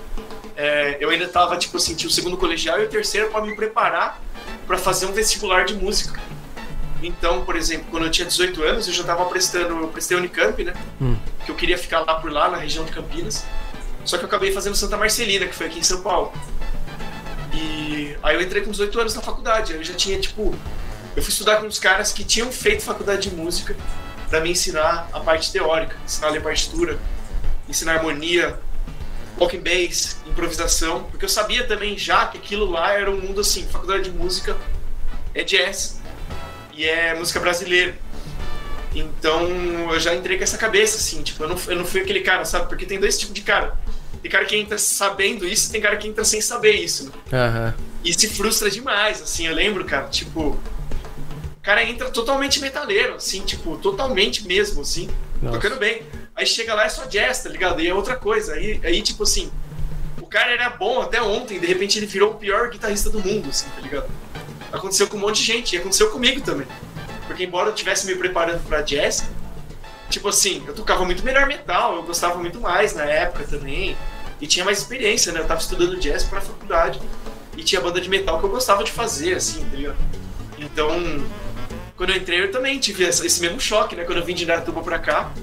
É, 0.56 0.98
eu 1.00 1.10
ainda 1.10 1.28
tava, 1.28 1.58
tipo 1.58 1.76
assim, 1.76 1.94
tinha 1.94 2.08
o 2.08 2.12
segundo 2.12 2.38
colegial 2.38 2.80
e 2.80 2.86
o 2.86 2.90
terceiro 2.90 3.30
para 3.30 3.42
me 3.46 3.56
preparar 3.56 4.22
para 4.66 4.78
fazer 4.78 5.06
um 5.08 5.12
vestibular 5.12 5.66
de 5.66 5.74
música. 5.74 6.22
Então, 7.04 7.44
por 7.44 7.56
exemplo, 7.56 7.88
quando 7.92 8.06
eu 8.06 8.12
tinha 8.12 8.26
18 8.26 8.64
anos, 8.64 8.88
eu 8.88 8.94
já 8.94 9.04
tava 9.04 9.26
prestando, 9.26 9.78
eu 9.78 9.88
prestei 9.88 10.18
Unicamp, 10.18 10.64
né? 10.64 10.74
Hum. 11.02 11.18
Que 11.46 11.52
eu 11.52 11.56
queria 11.56 11.78
ficar 11.78 12.02
lá 12.02 12.16
por 12.16 12.32
lá, 12.32 12.50
na 12.50 12.58
região 12.58 12.86
de 12.86 12.92
Campinas. 12.92 13.46
Só 14.06 14.18
que 14.18 14.24
eu 14.24 14.28
acabei 14.28 14.52
fazendo 14.52 14.76
Santa 14.76 14.98
Marcelina, 14.98 15.46
que 15.48 15.56
foi 15.56 15.68
aqui 15.68 15.80
em 15.80 15.84
São 15.84 16.02
Paulo. 16.02 16.34
E 17.54 18.16
aí 18.24 18.36
eu 18.36 18.42
entrei 18.42 18.62
com 18.62 18.72
18 18.72 19.00
anos 19.00 19.16
na 19.16 19.22
faculdade. 19.22 19.74
Eu 19.74 19.84
já 19.84 19.94
tinha, 19.94 20.20
tipo. 20.20 20.56
Eu 21.16 21.24
fui 21.24 21.32
estudar 21.32 21.58
com 21.58 21.68
uns 21.68 21.80
caras 21.80 22.14
que 22.14 22.24
tinham 22.24 22.52
feito 22.52 22.84
faculdade 22.84 23.30
de 23.30 23.36
música 23.36 23.76
para 24.30 24.40
me 24.42 24.52
ensinar 24.52 25.10
a 25.12 25.20
parte 25.20 25.52
teórica, 25.52 25.96
ensinar 26.06 26.28
a 26.28 26.32
ler 26.32 26.42
partitura, 26.42 27.00
ensinar 27.68 27.96
harmonia, 27.96 28.60
walking 29.38 29.62
bass, 29.62 30.18
improvisação, 30.26 31.04
porque 31.04 31.26
eu 31.26 31.30
sabia 31.30 31.66
também 31.66 31.98
já 31.98 32.28
que 32.28 32.38
aquilo 32.38 32.70
lá 32.70 32.94
era 32.94 33.10
um 33.10 33.20
mundo 33.20 33.42
assim, 33.42 33.68
faculdade 33.68 34.04
de 34.04 34.12
música 34.12 34.56
é 35.34 35.44
jazz 35.44 36.00
e 36.74 36.86
é 36.86 37.14
música 37.16 37.40
brasileira. 37.40 37.98
Então 38.94 39.48
eu 39.92 40.00
já 40.00 40.16
entrei 40.16 40.38
com 40.38 40.44
essa 40.44 40.58
cabeça, 40.58 40.98
assim, 40.98 41.22
tipo, 41.22 41.44
eu 41.44 41.50
não, 41.50 41.58
eu 41.68 41.76
não 41.76 41.86
fui 41.86 42.02
aquele 42.02 42.22
cara, 42.22 42.46
sabe? 42.46 42.68
Porque 42.68 42.86
tem 42.86 43.00
dois 43.00 43.18
tipos 43.18 43.34
de 43.34 43.42
cara. 43.42 43.78
Tem 44.22 44.30
cara 44.30 44.46
que 44.46 44.56
entra 44.56 44.78
sabendo 44.78 45.48
isso, 45.48 45.72
tem 45.72 45.80
cara 45.80 45.96
que 45.96 46.08
entra 46.08 46.26
sem 46.26 46.42
saber 46.42 46.74
isso. 46.74 47.06
Né? 47.06 47.12
Aham. 47.32 47.74
E 48.04 48.14
se 48.14 48.28
frustra 48.28 48.70
demais, 48.70 49.22
assim, 49.22 49.48
eu 49.48 49.54
lembro, 49.54 49.86
cara, 49.86 50.08
tipo. 50.08 50.60
O 51.60 51.62
cara 51.62 51.84
entra 51.84 52.10
totalmente 52.10 52.62
metaleiro, 52.62 53.16
assim, 53.16 53.42
tipo, 53.42 53.78
totalmente 53.78 54.48
mesmo, 54.48 54.82
assim, 54.82 55.10
Nossa. 55.42 55.60
tocando 55.60 55.78
bem. 55.78 56.04
Aí 56.36 56.46
chega 56.46 56.74
lá 56.74 56.86
é 56.86 56.90
só 56.90 57.06
jazz, 57.06 57.44
tá 57.44 57.50
ligado? 57.50 57.82
E 57.82 57.88
é 57.88 57.94
outra 57.94 58.16
coisa. 58.16 58.54
Aí, 58.54 58.80
aí, 58.84 59.02
tipo 59.02 59.24
assim, 59.24 59.52
o 60.22 60.26
cara 60.26 60.52
era 60.52 60.70
bom 60.70 61.02
até 61.02 61.22
ontem, 61.22 61.60
de 61.60 61.68
repente 61.68 62.00
ele 62.00 62.06
virou 62.06 62.32
o 62.32 62.36
pior 62.36 62.70
guitarrista 62.70 63.10
do 63.10 63.20
mundo, 63.20 63.50
assim, 63.50 63.68
tá 63.76 63.82
ligado? 63.82 64.10
Aconteceu 64.72 65.08
com 65.08 65.18
um 65.18 65.20
monte 65.20 65.38
de 65.38 65.44
gente, 65.44 65.76
e 65.76 65.80
aconteceu 65.80 66.10
comigo 66.12 66.40
também. 66.42 66.68
Porque 67.28 67.44
embora 67.44 67.68
eu 67.68 67.74
estivesse 67.74 68.08
me 68.08 68.16
preparando 68.16 68.64
pra 68.66 68.82
jazz, 68.82 69.30
tipo 70.10 70.30
assim, 70.30 70.64
eu 70.66 70.74
tocava 70.74 71.04
muito 71.04 71.24
melhor 71.24 71.46
metal, 71.46 71.96
eu 71.96 72.04
gostava 72.04 72.36
muito 72.40 72.60
mais 72.62 72.96
na 72.96 73.04
época 73.04 73.44
também. 73.44 73.98
E 74.40 74.48
tinha 74.48 74.64
mais 74.64 74.78
experiência, 74.78 75.34
né? 75.34 75.42
Eu 75.42 75.46
tava 75.46 75.60
estudando 75.60 76.00
jazz 76.00 76.24
pra 76.24 76.40
faculdade. 76.40 77.02
E 77.58 77.64
tinha 77.64 77.82
banda 77.82 78.00
de 78.00 78.08
metal 78.08 78.40
que 78.40 78.46
eu 78.46 78.50
gostava 78.50 78.84
de 78.84 78.92
fazer, 78.92 79.36
assim, 79.36 79.66
tá 79.66 79.76
ligado? 79.76 79.98
Então, 80.58 80.92
quando 82.00 82.12
eu 82.12 82.16
entrei, 82.16 82.42
eu 82.42 82.50
também 82.50 82.80
tive 82.80 83.04
esse 83.04 83.42
mesmo 83.42 83.60
choque, 83.60 83.94
né? 83.94 84.06
Quando 84.06 84.20
eu 84.20 84.24
vim 84.24 84.34
de 84.34 84.44
Indaiatuba 84.44 84.82
pra 84.82 84.98
cá. 85.00 85.34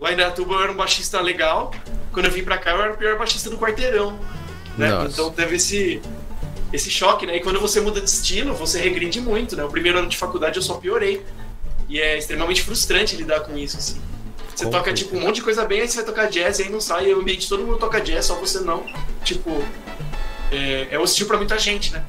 Lá 0.00 0.10
em 0.10 0.14
Indaiatuba 0.14 0.54
eu 0.54 0.62
era 0.62 0.70
um 0.70 0.76
baixista 0.76 1.20
legal. 1.20 1.74
Quando 2.12 2.26
eu 2.26 2.30
vim 2.30 2.44
pra 2.44 2.58
cá, 2.58 2.70
eu 2.70 2.80
era 2.80 2.92
o 2.92 2.96
pior 2.96 3.18
baixista 3.18 3.50
do 3.50 3.58
quarteirão. 3.58 4.16
Né? 4.78 4.88
Então 5.08 5.32
teve 5.32 5.56
esse, 5.56 6.00
esse 6.72 6.88
choque, 6.88 7.26
né? 7.26 7.38
E 7.38 7.40
quando 7.40 7.58
você 7.58 7.80
muda 7.80 8.00
de 8.00 8.08
estilo, 8.08 8.54
você 8.54 8.80
regride 8.80 9.20
muito, 9.20 9.56
né? 9.56 9.64
O 9.64 9.68
primeiro 9.68 9.98
ano 9.98 10.08
de 10.08 10.16
faculdade 10.16 10.58
eu 10.58 10.62
só 10.62 10.74
piorei. 10.74 11.26
E 11.88 12.00
é 12.00 12.16
extremamente 12.16 12.62
frustrante 12.62 13.16
lidar 13.16 13.40
com 13.40 13.58
isso, 13.58 13.76
assim. 13.76 14.00
Você 14.54 14.70
toca, 14.70 14.94
tipo, 14.94 15.16
um 15.16 15.20
monte 15.20 15.36
de 15.36 15.42
coisa 15.42 15.64
bem, 15.64 15.80
aí 15.80 15.88
você 15.88 15.96
vai 15.96 16.04
tocar 16.04 16.30
jazz 16.30 16.60
e 16.60 16.62
aí 16.62 16.68
não 16.68 16.80
sai, 16.80 17.08
e 17.08 17.14
o 17.14 17.18
ambiente 17.18 17.48
todo 17.48 17.64
mundo 17.64 17.78
toca 17.78 18.00
jazz, 18.00 18.26
só 18.26 18.36
você 18.36 18.60
não. 18.60 18.86
Tipo, 19.24 19.60
é, 20.52 20.86
é 20.92 20.98
hostil 21.00 21.26
pra 21.26 21.36
muita 21.36 21.58
gente, 21.58 21.92
né? 21.92 22.04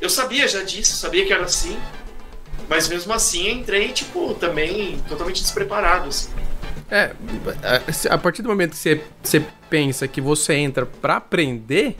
Eu 0.00 0.10
sabia 0.10 0.48
já 0.48 0.64
disso, 0.64 0.96
sabia 0.96 1.24
que 1.24 1.32
era 1.32 1.44
assim, 1.44 1.78
mas 2.74 2.88
mesmo 2.88 3.12
assim 3.12 3.48
entrei, 3.52 3.90
tipo, 3.92 4.34
também 4.34 4.98
totalmente 5.08 5.40
despreparado, 5.40 6.08
assim. 6.08 6.28
É, 6.90 7.12
a- 8.10 8.18
partir 8.18 8.42
do 8.42 8.48
momento 8.48 8.70
que 8.72 8.76
você, 8.76 9.00
você 9.22 9.44
pensa 9.70 10.08
que 10.08 10.20
você 10.20 10.54
entra 10.54 10.84
pra 10.84 11.16
aprender, 11.18 11.96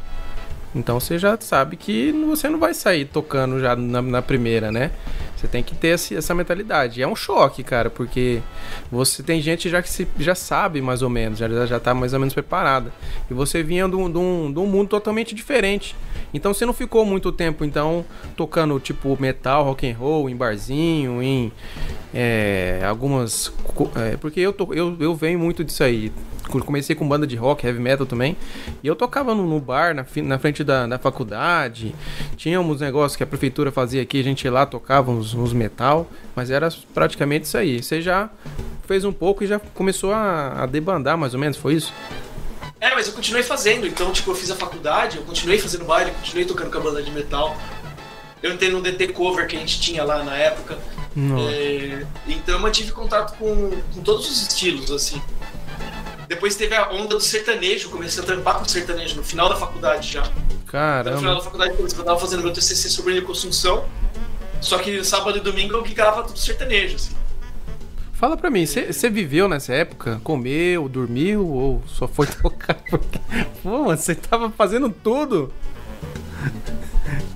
então 0.74 0.98
você 0.98 1.16
já 1.16 1.38
sabe 1.40 1.76
que 1.76 2.10
você 2.10 2.48
não 2.48 2.58
vai 2.58 2.74
sair 2.74 3.04
tocando 3.04 3.60
já 3.60 3.76
na, 3.76 4.02
na 4.02 4.20
primeira, 4.20 4.72
né? 4.72 4.90
Você 5.36 5.46
tem 5.46 5.62
que 5.62 5.76
ter 5.76 5.88
essa 5.90 6.34
mentalidade. 6.34 7.00
É 7.00 7.06
um 7.06 7.14
choque, 7.14 7.62
cara, 7.62 7.88
porque 7.88 8.40
você 8.90 9.22
tem 9.22 9.40
gente 9.40 9.68
já 9.70 9.80
que 9.80 9.88
se, 9.88 10.08
já 10.18 10.34
sabe 10.34 10.80
mais 10.80 11.02
ou 11.02 11.08
menos, 11.10 11.38
já, 11.38 11.48
já 11.66 11.78
tá 11.78 11.94
mais 11.94 12.12
ou 12.14 12.18
menos 12.18 12.34
preparada. 12.34 12.92
E 13.30 13.34
você 13.34 13.62
vinha 13.62 13.88
de 13.88 13.94
um, 13.94 14.10
de 14.10 14.18
um- 14.18 14.52
de 14.52 14.58
um 14.58 14.66
mundo 14.66 14.88
totalmente 14.88 15.34
diferente. 15.36 15.94
Então 16.34 16.52
você 16.52 16.66
não 16.66 16.72
ficou 16.74 17.06
muito 17.06 17.30
tempo, 17.30 17.64
então, 17.64 18.04
tocando 18.36 18.78
tipo 18.80 19.16
metal, 19.20 19.64
rock 19.64 19.88
and 19.88 19.96
roll, 19.96 20.28
em 20.28 20.34
barzinho, 20.36 21.22
em 21.22 21.52
é, 22.12 22.82
algumas. 22.86 23.52
é, 23.96 24.16
porque 24.16 24.40
eu, 24.40 24.52
to, 24.52 24.68
eu, 24.74 24.96
eu 25.00 25.14
venho 25.14 25.38
muito 25.38 25.62
disso 25.64 25.82
aí. 25.84 26.12
Co- 26.48 26.62
Comecei 26.62 26.94
com 26.94 27.08
banda 27.08 27.26
de 27.26 27.36
rock, 27.36 27.64
heavy 27.66 27.80
metal 27.80 28.04
também. 28.04 28.36
E 28.82 28.86
eu 28.86 28.94
tocava 28.96 29.34
no, 29.34 29.46
no 29.48 29.60
bar, 29.60 29.94
na, 29.94 30.04
na 30.24 30.38
frente 30.38 30.62
da, 30.64 30.86
da 30.86 30.98
faculdade. 30.98 31.94
Tinha 32.36 32.60
uns 32.60 32.80
negócios 32.80 33.16
que 33.16 33.22
a 33.22 33.26
prefeitura 33.26 33.70
fazia 33.72 34.02
aqui, 34.02 34.20
a 34.20 34.24
gente 34.24 34.44
ia 34.44 34.52
lá, 34.52 34.66
tocava 34.66 35.10
uns, 35.10 35.34
uns 35.34 35.52
metal. 35.52 36.06
Mas 36.36 36.50
era 36.50 36.68
praticamente 36.92 37.46
isso 37.46 37.56
aí. 37.56 37.82
Você 37.82 38.02
já 38.02 38.28
fez 38.86 39.04
um 39.04 39.12
pouco 39.12 39.42
e 39.42 39.46
já 39.46 39.58
começou 39.58 40.12
a, 40.12 40.64
a 40.64 40.66
debandar, 40.66 41.16
mais 41.16 41.32
ou 41.32 41.40
menos, 41.40 41.56
foi 41.56 41.74
isso? 41.74 41.92
É, 42.80 42.94
mas 42.94 43.06
eu 43.06 43.14
continuei 43.14 43.42
fazendo, 43.42 43.86
então, 43.86 44.12
tipo, 44.12 44.30
eu 44.30 44.34
fiz 44.34 44.50
a 44.50 44.56
faculdade, 44.56 45.16
eu 45.16 45.22
continuei 45.24 45.58
fazendo 45.58 45.84
baile, 45.84 46.10
continuei 46.10 46.44
tocando 46.44 46.70
com 46.70 46.78
a 46.78 46.80
banda 46.80 47.02
de 47.02 47.10
metal. 47.10 47.56
Eu 48.42 48.52
entrei 48.52 48.70
no 48.70 48.82
DT 48.82 49.08
cover 49.08 49.46
que 49.46 49.56
a 49.56 49.58
gente 49.58 49.80
tinha 49.80 50.04
lá 50.04 50.22
na 50.22 50.36
época. 50.36 50.78
É, 51.50 52.04
então 52.26 52.56
eu 52.56 52.60
mantive 52.60 52.92
contato 52.92 53.38
com, 53.38 53.70
com 53.70 54.02
todos 54.02 54.30
os 54.30 54.42
estilos, 54.42 54.90
assim. 54.90 55.22
Depois 56.28 56.56
teve 56.56 56.74
a 56.74 56.90
onda 56.90 57.14
do 57.14 57.20
sertanejo, 57.20 57.88
comecei 57.90 58.22
a 58.22 58.26
trampar 58.26 58.58
com 58.58 58.64
sertanejo 58.66 59.16
no 59.16 59.22
final 59.22 59.48
da 59.48 59.56
faculdade 59.56 60.12
já. 60.12 60.22
No 60.22 60.28
final 60.28 60.64
Caramba. 60.66 61.34
da 61.34 61.40
faculdade, 61.40 61.74
eu 61.78 62.04
tava 62.04 62.18
fazendo 62.18 62.42
meu 62.42 62.52
TCC 62.52 62.88
sobre 62.88 63.14
reconstrução. 63.14 63.86
Só 64.60 64.78
que 64.78 65.04
sábado 65.04 65.38
e 65.38 65.40
domingo 65.40 65.74
eu 65.74 65.86
gigava 65.86 66.22
tudo 66.22 66.38
sertanejo, 66.38 66.96
assim. 66.96 67.14
Fala 68.24 68.38
pra 68.38 68.48
mim, 68.48 68.64
você 68.64 69.10
viveu 69.10 69.46
nessa 69.50 69.74
época? 69.74 70.18
Comeu, 70.24 70.88
dormiu 70.88 71.46
ou 71.46 71.82
só 71.86 72.08
foi 72.08 72.24
tocar? 72.40 72.72
Porque... 72.88 73.18
Pô, 73.62 73.84
mano, 73.84 73.98
você 73.98 74.14
tava 74.14 74.50
fazendo 74.50 74.88
tudo. 74.88 75.52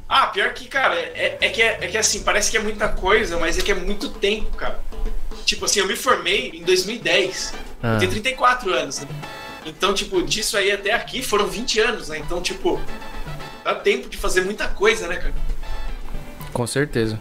Ah, 0.09 0.28
pior 0.28 0.50
que, 0.54 0.66
cara, 0.66 0.95
é, 0.95 1.37
é 1.42 1.49
que, 1.50 1.61
é, 1.61 1.76
é 1.83 1.88
que 1.88 1.99
assim, 1.99 2.23
parece 2.23 2.50
que 2.50 2.57
é 2.57 2.61
muita 2.61 2.88
coisa, 2.88 3.37
mas 3.37 3.59
é 3.59 3.61
que 3.61 3.71
é 3.71 3.75
muito 3.75 4.09
tempo, 4.09 4.57
cara. 4.57 4.80
Tipo 5.45 5.66
assim, 5.66 5.80
eu 5.80 5.87
me 5.87 5.95
formei 5.95 6.52
em 6.54 6.62
2010. 6.62 7.52
Ah. 7.83 7.92
Eu 7.92 7.99
tenho 7.99 8.11
34 8.12 8.73
anos, 8.73 9.00
né? 9.00 9.09
Então, 9.66 9.92
tipo, 9.92 10.23
disso 10.23 10.57
aí 10.57 10.73
até 10.73 10.95
aqui 10.95 11.23
foram 11.23 11.47
20 11.49 11.80
anos, 11.80 12.09
né? 12.09 12.16
Então, 12.16 12.40
tipo, 12.40 12.80
dá 13.62 13.75
tempo 13.75 14.09
de 14.09 14.16
fazer 14.16 14.40
muita 14.40 14.66
coisa, 14.68 15.07
né, 15.07 15.16
cara? 15.16 15.35
Com 16.50 16.66
certeza. 16.66 17.21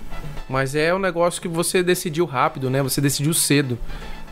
Mas 0.49 0.75
é 0.75 0.93
um 0.93 0.99
negócio 0.99 1.41
que 1.41 1.47
você 1.47 1.83
decidiu 1.83 2.25
rápido, 2.25 2.69
né? 2.69 2.81
Você 2.81 3.01
decidiu 3.01 3.33
cedo. 3.33 3.77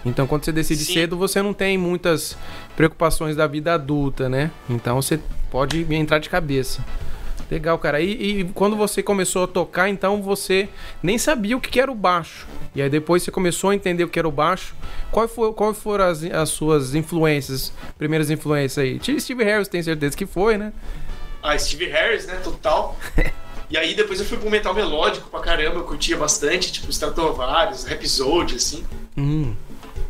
Então, 0.06 0.28
quando 0.28 0.46
você 0.46 0.52
decide 0.52 0.86
Sim. 0.86 0.94
cedo, 0.94 1.18
você 1.18 1.42
não 1.42 1.54
tem 1.54 1.78
muitas 1.78 2.38
preocupações 2.76 3.36
da 3.36 3.48
vida 3.48 3.74
adulta, 3.74 4.30
né? 4.30 4.52
Então, 4.70 5.02
você 5.02 5.20
pode 5.50 5.86
entrar 5.94 6.20
de 6.20 6.30
cabeça. 6.30 6.86
Legal, 7.50 7.78
cara. 7.78 8.02
E, 8.02 8.42
e 8.42 8.44
quando 8.54 8.76
você 8.76 9.04
começou 9.04 9.44
a 9.44 9.48
tocar, 9.48 9.90
então 9.90 10.22
você 10.22 10.68
nem 11.02 11.18
sabia 11.18 11.56
o 11.56 11.62
que 11.62 11.80
era 11.80 11.92
o 11.92 11.96
baixo. 11.96 12.48
E 12.74 12.82
aí 12.82 12.90
depois 12.90 13.24
você 13.24 13.32
começou 13.32 13.70
a 13.70 13.76
entender 13.76 14.04
o 14.04 14.10
que 14.10 14.18
era 14.18 14.28
o 14.28 14.32
baixo. 14.32 14.76
Qual 15.12 15.28
foi, 15.28 15.54
qual 15.54 15.74
foram 15.74 16.06
as, 16.06 16.24
as 16.24 16.50
suas 16.50 16.96
influências, 16.96 17.72
primeiras 17.98 18.32
influências 18.32 18.80
aí? 18.80 19.00
Steve 19.20 19.44
Harris 19.44 19.68
tem 19.68 19.82
certeza 19.82 20.18
que 20.18 20.26
foi, 20.26 20.58
né? 20.58 20.74
Ah, 21.42 21.58
Steve 21.58 21.86
Harris, 21.86 22.26
né? 22.26 22.36
Total. 22.44 22.98
E 23.76 23.78
aí 23.78 23.94
depois 23.94 24.22
eu 24.22 24.26
fui 24.26 24.38
pro 24.38 24.50
metal 24.50 24.74
melódico 24.74 25.30
pra 25.30 25.42
caramba, 25.42 25.80
eu 25.80 25.84
curtia 25.84 26.16
bastante, 26.16 26.72
tipo 26.72 26.90
Stratovarius, 26.90 27.84
Rhapsody, 27.84 28.56
assim. 28.56 28.86
Hum, 29.18 29.54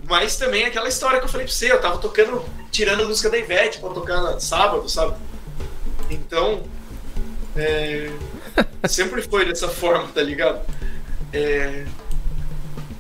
Mas 0.08 0.36
também 0.36 0.66
aquela 0.66 0.88
história 0.88 1.18
que 1.18 1.26
eu 1.26 1.30
falei 1.30 1.48
pra 1.48 1.56
você, 1.56 1.72
eu 1.72 1.82
tava 1.82 1.98
tocando, 1.98 2.46
tirando 2.70 3.02
a 3.02 3.08
música 3.08 3.28
da 3.28 3.40
Ivete 3.40 3.80
pra 3.80 3.90
tocar 3.90 4.22
no 4.22 4.40
sábado, 4.40 4.88
sabe? 4.88 5.16
Então, 6.12 6.62
é, 7.56 8.12
sempre 8.88 9.24
foi 9.24 9.46
dessa 9.46 9.68
forma, 9.68 10.10
tá 10.10 10.22
ligado? 10.22 10.62
É, 11.34 11.86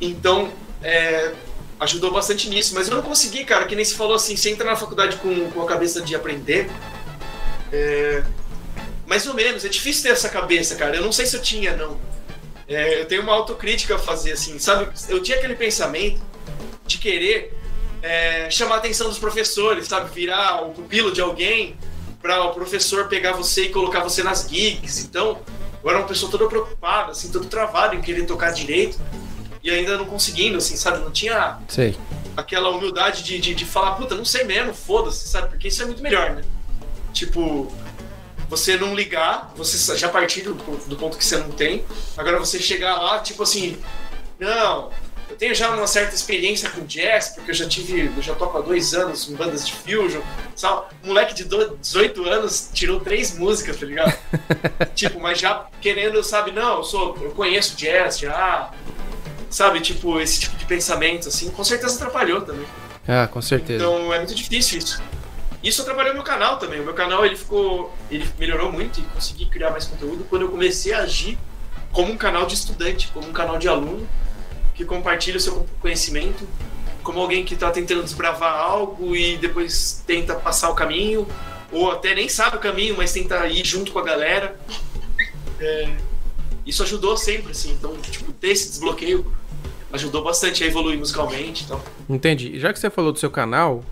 então, 0.01 0.49
é, 0.81 1.31
ajudou 1.79 2.11
bastante 2.11 2.49
nisso, 2.49 2.73
mas 2.73 2.87
eu 2.89 2.95
não 2.95 3.03
consegui, 3.03 3.45
cara, 3.45 3.65
que 3.65 3.75
nem 3.75 3.85
se 3.85 3.93
falou 3.93 4.15
assim, 4.15 4.35
você 4.35 4.49
entra 4.49 4.65
na 4.65 4.75
faculdade 4.75 5.17
com, 5.17 5.47
com 5.51 5.61
a 5.61 5.67
cabeça 5.67 6.01
de 6.01 6.15
aprender, 6.15 6.71
é, 7.71 8.23
mais 9.05 9.25
ou 9.27 9.33
menos. 9.33 9.65
É 9.65 9.69
difícil 9.69 10.03
ter 10.03 10.09
essa 10.09 10.29
cabeça, 10.29 10.75
cara. 10.75 10.95
Eu 10.95 11.03
não 11.03 11.11
sei 11.11 11.25
se 11.25 11.35
eu 11.35 11.41
tinha, 11.41 11.75
não. 11.75 11.99
É, 12.67 13.01
eu 13.01 13.05
tenho 13.05 13.21
uma 13.21 13.33
autocrítica 13.33 13.95
a 13.95 13.99
fazer, 13.99 14.31
assim, 14.31 14.57
sabe? 14.57 14.89
Eu 15.07 15.21
tinha 15.21 15.37
aquele 15.37 15.55
pensamento 15.55 16.21
de 16.85 16.97
querer 16.97 17.55
é, 18.01 18.49
chamar 18.49 18.75
a 18.75 18.77
atenção 18.79 19.07
dos 19.07 19.19
professores, 19.19 19.87
sabe? 19.87 20.09
Virar 20.13 20.63
o 20.63 20.71
pupilo 20.71 21.11
de 21.11 21.21
alguém 21.21 21.75
para 22.21 22.43
o 22.43 22.53
professor 22.53 23.07
pegar 23.07 23.33
você 23.33 23.65
e 23.65 23.69
colocar 23.69 23.99
você 23.99 24.23
nas 24.23 24.47
gigs. 24.49 25.05
Então, 25.05 25.39
eu 25.83 25.89
era 25.89 25.99
uma 25.99 26.07
pessoa 26.07 26.31
toda 26.31 26.47
preocupada, 26.47 27.11
assim, 27.11 27.31
todo 27.31 27.45
travado 27.45 27.95
em 27.95 28.01
querer 28.01 28.25
tocar 28.25 28.51
direito 28.51 28.99
e 29.63 29.69
ainda 29.69 29.97
não 29.97 30.05
conseguindo, 30.05 30.57
assim, 30.57 30.75
sabe? 30.75 30.99
Não 30.99 31.11
tinha 31.11 31.59
Sei. 31.67 31.95
aquela 32.35 32.69
humildade 32.69 33.23
de, 33.23 33.39
de, 33.39 33.53
de 33.53 33.65
falar, 33.65 33.91
puta, 33.91 34.15
não 34.15 34.25
sei 34.25 34.43
mesmo, 34.43 34.73
foda-se, 34.73 35.27
sabe? 35.27 35.49
Porque 35.49 35.67
isso 35.67 35.81
é 35.81 35.85
muito 35.85 36.01
melhor, 36.01 36.31
né? 36.31 36.43
Tipo, 37.13 37.71
você 38.49 38.77
não 38.77 38.93
ligar, 38.95 39.51
você 39.55 39.97
já 39.97 40.09
partir 40.09 40.41
do, 40.41 40.53
do 40.53 40.95
ponto 40.95 41.17
que 41.17 41.25
você 41.25 41.37
não 41.37 41.49
tem, 41.51 41.83
agora 42.17 42.37
você 42.39 42.59
chegar 42.59 42.95
lá, 43.01 43.19
tipo 43.19 43.43
assim, 43.43 43.77
não, 44.39 44.91
eu 45.29 45.35
tenho 45.35 45.55
já 45.55 45.71
uma 45.71 45.87
certa 45.87 46.13
experiência 46.13 46.69
com 46.69 46.85
jazz, 46.85 47.29
porque 47.29 47.51
eu 47.51 47.55
já 47.55 47.67
tive, 47.67 48.11
eu 48.15 48.21
já 48.21 48.35
toco 48.35 48.57
há 48.57 48.61
dois 48.61 48.93
anos 48.93 49.27
em 49.29 49.35
bandas 49.35 49.65
de 49.65 49.73
fusion, 49.73 50.21
sabe? 50.55 50.85
Um 51.03 51.07
moleque 51.07 51.33
de 51.33 51.43
do- 51.45 51.75
18 51.77 52.23
anos 52.29 52.69
tirou 52.73 52.99
três 52.99 53.35
músicas, 53.37 53.77
tá 53.77 53.85
ligado? 53.85 54.15
tipo, 54.93 55.19
mas 55.19 55.39
já 55.39 55.65
querendo, 55.81 56.23
sabe, 56.23 56.51
não, 56.51 56.77
eu 56.77 56.83
sou, 56.83 57.17
eu 57.21 57.31
conheço 57.31 57.75
jazz 57.75 58.19
já, 58.19 58.71
sabe? 59.49 59.79
Tipo, 59.81 60.19
esse 60.19 60.41
tipo 60.41 60.55
de 60.57 60.65
pensamento, 60.65 61.27
assim, 61.29 61.49
com 61.49 61.63
certeza 61.63 61.95
atrapalhou 61.95 62.41
também. 62.41 62.65
Ah, 63.07 63.27
com 63.27 63.41
certeza. 63.41 63.83
Então 63.83 64.13
é 64.13 64.17
muito 64.19 64.35
difícil 64.35 64.77
isso. 64.79 65.01
Isso 65.65 65.81
atrapalhou 65.81 66.13
meu 66.13 66.23
canal 66.23 66.59
também. 66.59 66.79
O 66.79 66.83
meu 66.83 66.93
canal 66.93 67.25
ele 67.25 67.35
ficou, 67.35 67.91
ele 68.11 68.29
melhorou 68.37 68.71
muito 68.71 68.99
e 68.99 69.03
consegui 69.03 69.47
criar 69.47 69.71
mais 69.71 69.85
conteúdo 69.85 70.23
quando 70.29 70.43
eu 70.43 70.49
comecei 70.49 70.93
a 70.93 70.99
agir 70.99 71.39
como 71.91 72.11
um 72.11 72.17
canal 72.17 72.45
de 72.45 72.53
estudante, 72.53 73.09
como 73.11 73.27
um 73.27 73.33
canal 73.33 73.57
de 73.57 73.67
aluno 73.67 74.07
que 74.75 74.85
compartilha 74.85 75.37
o 75.37 75.39
seu 75.39 75.65
conhecimento, 75.79 76.47
como 77.01 77.19
alguém 77.19 77.43
que 77.43 77.55
está 77.55 77.71
tentando 77.71 78.03
desbravar 78.03 78.53
algo 78.53 79.15
e 79.15 79.37
depois 79.37 80.03
tenta 80.05 80.35
passar 80.35 80.69
o 80.69 80.75
caminho, 80.75 81.27
ou 81.71 81.91
até 81.91 82.13
nem 82.13 82.29
sabe 82.29 82.57
o 82.57 82.59
caminho, 82.59 82.95
mas 82.95 83.11
tenta 83.11 83.47
ir 83.47 83.65
junto 83.65 83.91
com 83.91 83.97
a 83.97 84.03
galera. 84.03 84.59
É, 85.59 85.95
isso 86.63 86.83
ajudou 86.83 87.17
sempre, 87.17 87.53
assim. 87.53 87.71
Então, 87.71 87.95
tipo, 87.97 88.31
ter 88.33 88.49
esse 88.49 88.69
desbloqueio 88.69 89.33
ajudou 89.93 90.23
bastante 90.23 90.63
a 90.63 90.67
evoluir 90.67 90.99
musicalmente 90.99 91.63
e 91.63 91.67
tal. 91.67 91.83
Entendi. 92.07 92.59
Já 92.59 92.71
que 92.71 92.77
você 92.77 92.89
falou 92.89 93.11
do 93.11 93.17
seu 93.19 93.31
canal, 93.31 93.83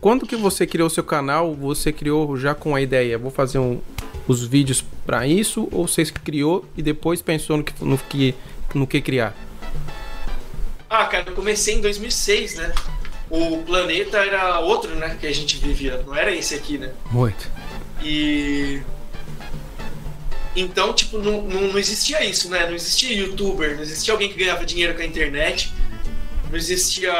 quando 0.00 0.26
que 0.26 0.36
você 0.36 0.66
criou 0.66 0.86
o 0.86 0.90
seu 0.90 1.04
canal, 1.04 1.54
você 1.54 1.92
criou 1.92 2.36
já 2.36 2.54
com 2.54 2.74
a 2.74 2.80
ideia, 2.80 3.18
vou 3.18 3.30
fazer 3.30 3.58
um- 3.58 3.80
os 4.26 4.44
vídeos 4.44 4.84
pra 5.06 5.26
isso, 5.26 5.68
ou 5.72 5.88
você 5.88 6.04
criou 6.04 6.64
e 6.76 6.82
depois 6.82 7.22
pensou 7.22 7.56
no 7.56 7.64
que, 7.64 7.84
no 7.84 7.96
que, 7.98 8.34
no 8.74 8.86
que 8.86 9.00
criar? 9.00 9.34
Ah, 10.90 11.04
cara, 11.06 11.24
eu 11.28 11.34
comecei 11.34 11.74
em 11.74 11.80
2006, 11.80 12.56
né? 12.56 12.72
O 13.30 13.58
planeta 13.58 14.18
era 14.18 14.60
outro, 14.60 14.94
né? 14.94 15.16
Que 15.20 15.26
a 15.26 15.32
gente 15.34 15.56
vivia. 15.58 16.02
Não 16.06 16.14
era 16.14 16.34
esse 16.34 16.54
aqui, 16.54 16.78
né? 16.78 16.92
Muito. 17.10 17.50
E. 18.02 18.80
Então, 20.56 20.92
tipo, 20.94 21.18
não, 21.18 21.42
não, 21.42 21.60
não 21.68 21.78
existia 21.78 22.24
isso, 22.24 22.48
né? 22.48 22.66
Não 22.66 22.74
existia 22.74 23.12
youtuber, 23.14 23.76
não 23.76 23.82
existia 23.82 24.12
alguém 24.14 24.28
que 24.30 24.38
ganhava 24.38 24.64
dinheiro 24.64 24.94
com 24.94 25.02
a 25.02 25.04
internet, 25.04 25.72
não 26.50 26.56
existia. 26.56 27.12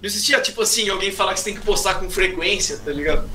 Não 0.00 0.06
existia, 0.06 0.40
tipo 0.40 0.62
assim, 0.62 0.88
alguém 0.88 1.10
falar 1.10 1.34
que 1.34 1.40
você 1.40 1.46
tem 1.46 1.54
que 1.54 1.60
postar 1.64 1.94
com 1.94 2.08
frequência, 2.10 2.78
tá 2.84 2.90
ligado? 2.92 3.28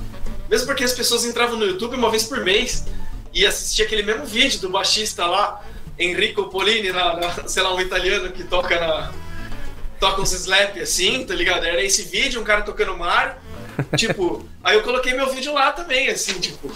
Mesmo 0.48 0.66
porque 0.66 0.84
as 0.84 0.92
pessoas 0.92 1.24
entravam 1.24 1.56
no 1.56 1.64
YouTube 1.66 1.96
uma 1.96 2.10
vez 2.10 2.24
por 2.24 2.40
mês 2.44 2.84
e 3.32 3.44
assistiam 3.46 3.86
aquele 3.86 4.02
mesmo 4.02 4.24
vídeo 4.26 4.60
do 4.60 4.68
baixista 4.68 5.26
lá, 5.26 5.62
Enrico 5.98 6.44
Polini, 6.48 6.90
na, 6.92 7.16
na- 7.16 7.48
sei 7.48 7.62
lá, 7.62 7.74
um 7.74 7.80
italiano 7.80 8.30
que 8.30 8.44
toca 8.44 8.78
na. 8.78 9.12
toca 9.98 10.20
uns 10.20 10.32
slap 10.32 10.76
assim, 10.78 11.24
tá 11.24 11.34
ligado? 11.34 11.64
Era 11.64 11.82
esse 11.82 12.02
vídeo, 12.04 12.40
um 12.40 12.44
cara 12.44 12.62
tocando 12.62 12.96
Mario. 12.96 13.34
Tipo, 13.96 14.46
aí 14.62 14.76
eu 14.76 14.82
coloquei 14.82 15.14
meu 15.14 15.30
vídeo 15.32 15.52
lá 15.54 15.72
também, 15.72 16.08
assim, 16.10 16.34
tipo. 16.34 16.70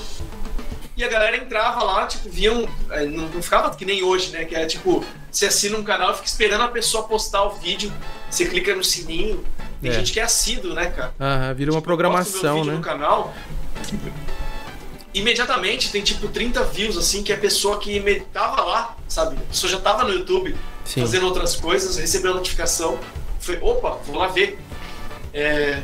E 0.96 1.04
a 1.04 1.08
galera 1.08 1.36
entrava 1.36 1.84
lá, 1.84 2.06
tipo, 2.06 2.28
viam. 2.30 2.66
eh, 2.90 3.04
Não, 3.04 3.28
não 3.28 3.42
ficava 3.42 3.74
que 3.76 3.84
nem 3.84 4.02
hoje, 4.02 4.30
né? 4.30 4.46
Que 4.46 4.54
era 4.54 4.66
tipo, 4.66 5.04
você 5.30 5.44
assina 5.46 5.76
um 5.76 5.82
canal 5.84 6.12
e 6.12 6.14
fica 6.14 6.26
esperando 6.26 6.62
a 6.62 6.68
pessoa 6.68 7.04
postar 7.06 7.42
o 7.44 7.50
vídeo, 7.56 7.92
você 8.30 8.46
clica 8.46 8.74
no 8.74 8.82
sininho. 8.82 9.44
Tem 9.80 9.90
É. 9.90 9.94
gente 9.94 10.12
que 10.12 10.20
é 10.20 10.22
assíduo, 10.22 10.74
né, 10.74 10.86
cara? 10.86 11.12
Aham, 11.20 11.54
vira 11.54 11.70
uma 11.70 11.76
Tipo, 11.78 11.84
programação, 11.86 12.56
vídeo 12.56 12.70
né? 12.72 12.76
no 12.78 12.82
canal. 12.82 13.34
Imediatamente 15.14 15.90
tem 15.90 16.02
tipo 16.02 16.28
30 16.28 16.62
views, 16.64 16.96
assim, 16.98 17.22
que 17.22 17.32
a 17.32 17.38
pessoa 17.38 17.78
que 17.78 17.98
tava 18.34 18.62
lá, 18.62 18.96
sabe? 19.08 19.36
A 19.36 19.50
pessoa 19.50 19.70
já 19.70 19.80
tava 19.80 20.04
no 20.04 20.12
YouTube 20.12 20.54
Sim. 20.84 21.00
fazendo 21.00 21.24
outras 21.24 21.56
coisas, 21.56 21.96
recebeu 21.96 22.32
a 22.32 22.34
notificação. 22.34 22.98
Foi, 23.40 23.58
opa, 23.62 23.98
vou 24.06 24.16
lá 24.16 24.26
ver. 24.28 24.58
É, 25.32 25.82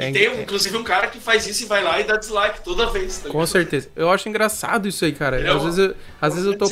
É, 0.00 0.10
e 0.10 0.12
tem, 0.12 0.26
é- 0.26 0.42
inclusive, 0.42 0.76
um 0.76 0.84
cara 0.84 1.06
que 1.08 1.18
faz 1.20 1.46
isso 1.46 1.64
e 1.64 1.66
vai 1.66 1.82
lá 1.82 2.00
e 2.00 2.04
dá 2.04 2.16
dislike 2.16 2.60
toda 2.62 2.86
vez. 2.90 3.18
Tá 3.18 3.28
Com 3.30 3.44
certeza. 3.46 3.88
Eu 3.96 4.10
acho 4.10 4.28
engraçado 4.28 4.86
isso 4.88 5.04
aí, 5.04 5.12
cara. 5.12 5.40
É 5.40 5.50
às 5.50 5.62
vezes 5.62 5.78
eu, 5.78 5.94
às 6.20 6.34
vezes 6.34 6.46
eu 6.48 6.56
tô. 6.58 6.66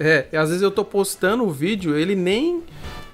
É, 0.00 0.26
às 0.34 0.48
vezes 0.48 0.62
eu 0.62 0.70
tô 0.70 0.82
postando 0.84 1.44
o 1.44 1.50
vídeo, 1.50 1.96
ele 1.98 2.14
nem 2.14 2.62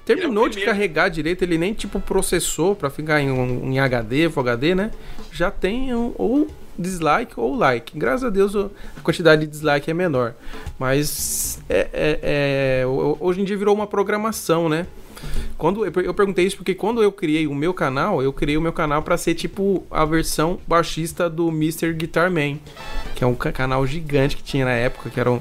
terminou 0.05 0.45
de 0.45 0.55
primeiro. 0.55 0.71
carregar 0.71 1.09
direito, 1.09 1.43
ele 1.43 1.57
nem 1.57 1.73
tipo 1.73 1.99
processou 1.99 2.75
pra 2.75 2.89
ficar 2.89 3.21
em, 3.21 3.31
um, 3.31 3.71
em 3.71 3.79
HD, 3.79 4.29
Full 4.29 4.41
HD, 4.41 4.75
né? 4.75 4.91
Já 5.31 5.49
tem 5.51 5.93
um, 5.95 6.13
ou 6.17 6.47
dislike 6.77 7.33
ou 7.37 7.55
like. 7.55 7.97
Graças 7.97 8.23
a 8.23 8.29
Deus 8.29 8.55
a 8.55 8.69
quantidade 9.03 9.41
de 9.41 9.47
dislike 9.47 9.89
é 9.89 9.93
menor. 9.93 10.33
Mas 10.79 11.59
é, 11.69 11.87
é- 11.93 12.19
é- 12.81 12.85
ho- 12.87 13.17
hoje 13.19 13.41
em 13.41 13.43
dia 13.45 13.55
virou 13.55 13.73
uma 13.75 13.85
programação, 13.87 14.67
né? 14.67 14.87
Quando 15.57 15.85
eu 15.85 15.91
per- 15.91 16.05
eu 16.05 16.13
perguntei 16.13 16.45
isso 16.45 16.57
porque 16.57 16.73
quando 16.73 17.01
eu 17.01 17.11
criei 17.11 17.47
o 17.47 17.55
meu 17.55 17.73
canal, 17.73 18.21
eu 18.21 18.33
criei 18.33 18.57
o 18.57 18.61
meu 18.61 18.73
canal 18.73 19.01
pra 19.01 19.17
ser 19.17 19.33
tipo 19.35 19.83
a 19.89 20.03
versão 20.05 20.59
baixista 20.67 21.29
do 21.29 21.47
Mr. 21.49 21.93
Guitar 21.93 22.29
Man, 22.31 22.57
que 23.15 23.23
é 23.23 23.27
um 23.27 23.35
ca- 23.35 23.51
canal 23.51 23.85
gigante 23.87 24.35
que 24.35 24.43
tinha 24.43 24.65
na 24.65 24.71
época, 24.71 25.09
que 25.09 25.19
era 25.19 25.31
um, 25.31 25.39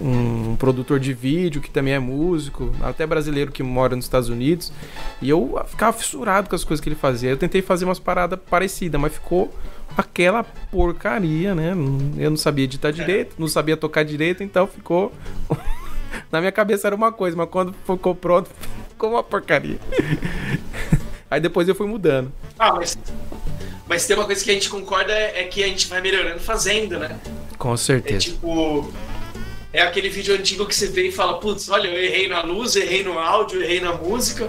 um, 0.00 0.50
um 0.52 0.56
produtor 0.56 0.98
de 0.98 1.12
vídeo 1.12 1.60
que 1.60 1.70
também 1.70 1.92
é 1.94 1.98
músico, 1.98 2.72
até 2.82 3.06
brasileiro 3.06 3.52
que 3.52 3.62
mora 3.62 3.94
nos 3.96 4.04
Estados 4.06 4.28
Unidos. 4.28 4.72
E 5.20 5.28
eu 5.28 5.60
ficava 5.66 5.92
fissurado 5.92 6.48
com 6.48 6.54
as 6.56 6.64
coisas 6.64 6.82
que 6.82 6.88
ele 6.88 6.96
fazia. 6.96 7.30
Eu 7.30 7.36
tentei 7.36 7.60
fazer 7.62 7.84
umas 7.84 7.98
paradas 7.98 8.38
parecidas, 8.48 9.00
mas 9.00 9.12
ficou 9.12 9.52
aquela 9.96 10.42
porcaria, 10.70 11.54
né? 11.54 11.72
Eu 12.16 12.30
não 12.30 12.36
sabia 12.36 12.64
editar 12.64 12.90
direito, 12.90 13.34
não 13.38 13.46
sabia 13.48 13.76
tocar 13.76 14.04
direito, 14.04 14.42
então 14.42 14.66
ficou. 14.66 15.12
Na 16.30 16.40
minha 16.40 16.52
cabeça 16.52 16.86
era 16.88 16.94
uma 16.96 17.12
coisa, 17.12 17.36
mas 17.36 17.48
quando 17.48 17.74
ficou 17.86 18.14
pronto, 18.14 18.48
ficou 18.94 19.10
uma 19.10 19.22
porcaria. 19.22 19.78
Aí 21.30 21.40
depois 21.40 21.68
eu 21.68 21.74
fui 21.74 21.86
mudando. 21.86 22.32
Ah, 22.58 22.72
mas, 22.74 22.96
mas 23.88 24.06
tem 24.06 24.16
uma 24.16 24.24
coisa 24.24 24.42
que 24.44 24.50
a 24.50 24.54
gente 24.54 24.68
concorda 24.70 25.12
é, 25.12 25.40
é 25.40 25.44
que 25.44 25.62
a 25.62 25.66
gente 25.66 25.86
vai 25.88 26.00
melhorando 26.00 26.40
fazendo, 26.40 26.98
né? 26.98 27.18
Com 27.58 27.74
É 27.74 27.76
certeza. 27.76 28.20
tipo. 28.20 28.92
É 29.72 29.82
aquele 29.82 30.08
vídeo 30.08 30.32
antigo 30.36 30.64
que 30.66 30.74
você 30.74 30.86
vê 30.86 31.08
e 31.08 31.12
fala, 31.12 31.40
putz, 31.40 31.68
olha, 31.68 31.88
eu 31.88 32.00
errei 32.00 32.28
na 32.28 32.42
luz, 32.42 32.76
errei 32.76 33.02
no 33.02 33.18
áudio, 33.18 33.60
errei 33.60 33.80
na 33.80 33.92
música, 33.92 34.48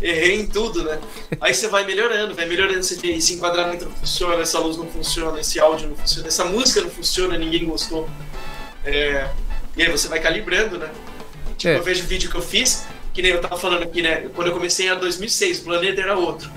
errei 0.00 0.40
em 0.40 0.46
tudo, 0.46 0.82
né? 0.82 0.98
Aí 1.38 1.52
você 1.52 1.68
vai 1.68 1.84
melhorando, 1.84 2.34
vai 2.34 2.46
melhorando, 2.46 2.82
você 2.82 2.94
vê, 2.94 3.08
esse 3.10 3.34
enquadramento 3.34 3.84
não 3.84 3.92
funciona, 3.92 4.40
essa 4.40 4.58
luz 4.58 4.78
não 4.78 4.86
funciona, 4.86 5.38
esse 5.38 5.60
áudio 5.60 5.90
não 5.90 5.96
funciona, 5.96 6.28
essa 6.28 6.46
música 6.46 6.80
não 6.80 6.88
funciona, 6.88 7.36
ninguém 7.36 7.66
gostou. 7.66 8.08
É, 8.86 9.28
E 9.76 9.82
aí 9.82 9.90
você 9.90 10.08
vai 10.08 10.18
calibrando, 10.20 10.78
né? 10.78 10.88
Tipo, 11.58 11.74
É. 11.74 11.76
eu 11.76 11.82
vejo 11.82 12.02
o 12.02 12.06
vídeo 12.06 12.30
que 12.30 12.36
eu 12.36 12.40
fiz, 12.42 12.84
que 13.14 13.22
nem 13.22 13.30
eu 13.30 13.40
tava 13.40 13.56
falando 13.56 13.84
aqui, 13.84 14.02
né? 14.02 14.28
Quando 14.34 14.48
eu 14.48 14.52
comecei 14.52 14.90
em 14.90 14.98
2006, 14.98 15.60
o 15.60 15.64
planeta 15.64 16.00
era 16.00 16.18
outro. 16.18 16.50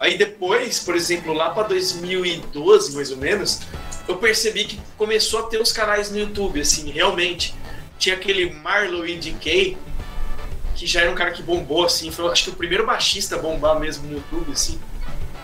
Aí 0.00 0.18
depois, 0.18 0.80
por 0.80 0.96
exemplo, 0.96 1.32
lá 1.32 1.50
pra 1.50 1.62
2012, 1.62 2.92
mais 2.96 3.12
ou 3.12 3.16
menos, 3.16 3.60
eu 4.08 4.16
percebi 4.16 4.64
que 4.64 4.80
começou 4.98 5.40
a 5.40 5.42
ter 5.44 5.60
os 5.60 5.70
canais 5.70 6.10
no 6.10 6.18
YouTube, 6.18 6.60
assim, 6.60 6.90
realmente. 6.90 7.54
Tinha 8.00 8.16
aquele 8.16 8.52
Marlow 8.52 9.06
EDK, 9.06 9.78
que 10.74 10.88
já 10.88 11.02
era 11.02 11.10
um 11.10 11.14
cara 11.14 11.30
que 11.30 11.40
bombou, 11.40 11.84
assim, 11.84 12.10
foi 12.10 12.28
acho 12.32 12.44
que 12.44 12.50
o 12.50 12.54
primeiro 12.54 12.84
baixista 12.84 13.36
a 13.36 13.38
bombar 13.38 13.78
mesmo 13.78 14.08
no 14.08 14.14
YouTube, 14.14 14.50
assim. 14.50 14.80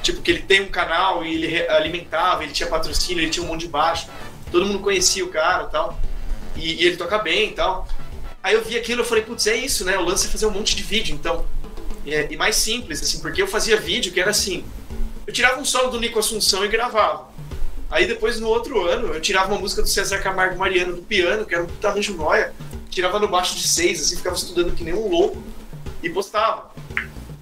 Tipo, 0.03 0.23
que 0.23 0.31
ele 0.33 0.43
tem 0.43 0.63
um 0.63 0.69
canal 0.69 1.25
e 1.25 1.35
ele 1.35 1.69
alimentava, 1.69 2.43
ele 2.43 2.53
tinha 2.53 2.69
patrocínio, 2.69 3.23
ele 3.23 3.31
tinha 3.31 3.45
um 3.45 3.49
monte 3.49 3.61
de 3.61 3.69
baixo. 3.69 4.09
Todo 4.51 4.67
mundo 4.67 4.81
conhecia 4.81 5.25
o 5.25 5.29
cara 5.29 5.67
tal. 5.67 6.01
E, 6.57 6.83
e 6.83 6.87
ele 6.87 6.97
toca 6.97 7.19
bem 7.19 7.51
e 7.51 7.53
tal. 7.53 7.87
Aí 8.49 8.55
eu 8.55 8.65
vi 8.65 8.79
aquilo 8.79 9.03
e 9.03 9.05
falei, 9.05 9.23
putz, 9.23 9.47
é 9.47 9.55
isso, 9.55 9.85
né? 9.85 9.99
O 9.99 10.05
lance 10.07 10.27
é 10.27 10.31
fazer 10.31 10.47
um 10.47 10.51
monte 10.51 10.75
de 10.75 10.83
vídeo, 10.83 11.15
então. 11.15 11.45
É, 12.07 12.29
e 12.31 12.35
mais 12.35 12.57
simples, 12.57 13.03
assim, 13.03 13.21
porque 13.21 13.43
eu 13.43 13.47
fazia 13.47 13.79
vídeo 13.79 14.11
que 14.11 14.19
era 14.19 14.31
assim. 14.31 14.65
Eu 15.27 15.35
tirava 15.35 15.61
um 15.61 15.67
solo 15.67 15.91
do 15.91 16.01
Nico 16.01 16.19
Assunção 16.19 16.65
e 16.65 16.69
gravava. 16.69 17.29
Aí 17.91 18.07
depois, 18.07 18.41
no 18.41 18.49
outro 18.49 18.87
ano, 18.87 19.13
eu 19.13 19.21
tirava 19.21 19.53
uma 19.53 19.61
música 19.61 19.83
do 19.83 19.89
César 19.89 20.21
Camargo 20.21 20.59
Mariano 20.59 20.97
do 20.97 21.03
piano, 21.03 21.45
que 21.45 21.55
era 21.55 21.65
um 21.65 21.67
puta 21.67 21.89
arranjo 21.89 22.15
noia, 22.15 22.55
tirava 22.89 23.19
no 23.19 23.29
baixo 23.29 23.55
de 23.55 23.69
seis, 23.69 24.01
assim, 24.01 24.17
ficava 24.17 24.35
estudando 24.35 24.75
que 24.75 24.83
nem 24.83 24.95
um 24.95 25.11
louco 25.11 25.43
e 26.03 26.09
postava. 26.09 26.71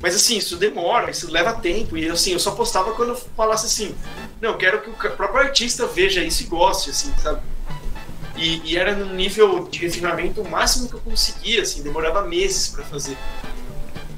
Mas 0.00 0.16
assim, 0.16 0.38
isso 0.38 0.56
demora, 0.56 1.08
isso 1.12 1.30
leva 1.30 1.52
tempo. 1.52 1.96
E 1.96 2.10
assim, 2.10 2.32
eu 2.32 2.40
só 2.40 2.50
postava 2.50 2.94
quando 2.94 3.10
eu 3.10 3.16
falasse 3.36 3.66
assim, 3.66 3.94
Não, 4.40 4.50
eu 4.50 4.56
quero 4.56 4.82
que 4.82 4.90
o 4.90 5.10
próprio 5.12 5.38
artista 5.38 5.86
veja 5.86 6.20
isso 6.24 6.42
e 6.42 6.46
goste, 6.46 6.90
assim, 6.90 7.14
sabe? 7.22 7.40
E, 8.36 8.60
e 8.64 8.76
era 8.76 8.94
num 8.94 9.14
nível 9.14 9.66
de 9.68 9.78
refinamento 9.78 10.42
o 10.42 10.48
máximo 10.48 10.88
que 10.88 10.94
eu 10.94 11.00
conseguia, 11.00 11.62
assim, 11.62 11.82
demorava 11.82 12.22
meses 12.22 12.68
para 12.68 12.84
fazer. 12.84 13.16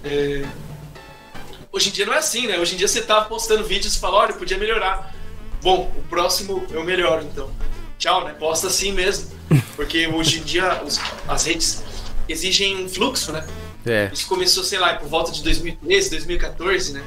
É... 0.04 0.44
Hoje 1.70 1.90
em 1.90 1.92
dia 1.92 2.06
não 2.06 2.14
é 2.14 2.18
assim, 2.18 2.46
né? 2.46 2.58
Hoje 2.58 2.74
em 2.74 2.78
dia 2.78 2.88
você 2.88 3.02
tá 3.02 3.20
postando 3.22 3.64
vídeos 3.64 3.94
e 3.94 3.98
fala, 3.98 4.16
olha, 4.18 4.32
podia 4.32 4.58
melhorar. 4.58 5.14
Bom, 5.62 5.92
o 5.96 6.02
próximo 6.08 6.66
eu 6.70 6.82
melhoro, 6.84 7.24
então. 7.24 7.50
Tchau, 7.98 8.24
né? 8.24 8.32
Posta 8.32 8.68
assim 8.68 8.92
mesmo. 8.92 9.30
Porque 9.76 10.06
hoje 10.06 10.40
em 10.40 10.42
dia 10.42 10.82
os, 10.84 11.00
as 11.26 11.44
redes 11.44 11.82
exigem 12.28 12.84
um 12.84 12.88
fluxo, 12.88 13.32
né? 13.32 13.46
É. 13.86 14.10
Isso 14.12 14.26
começou, 14.26 14.62
sei 14.64 14.78
lá, 14.78 14.94
por 14.94 15.08
volta 15.08 15.32
de 15.32 15.42
2013, 15.42 16.10
2014, 16.10 16.92
né? 16.92 17.04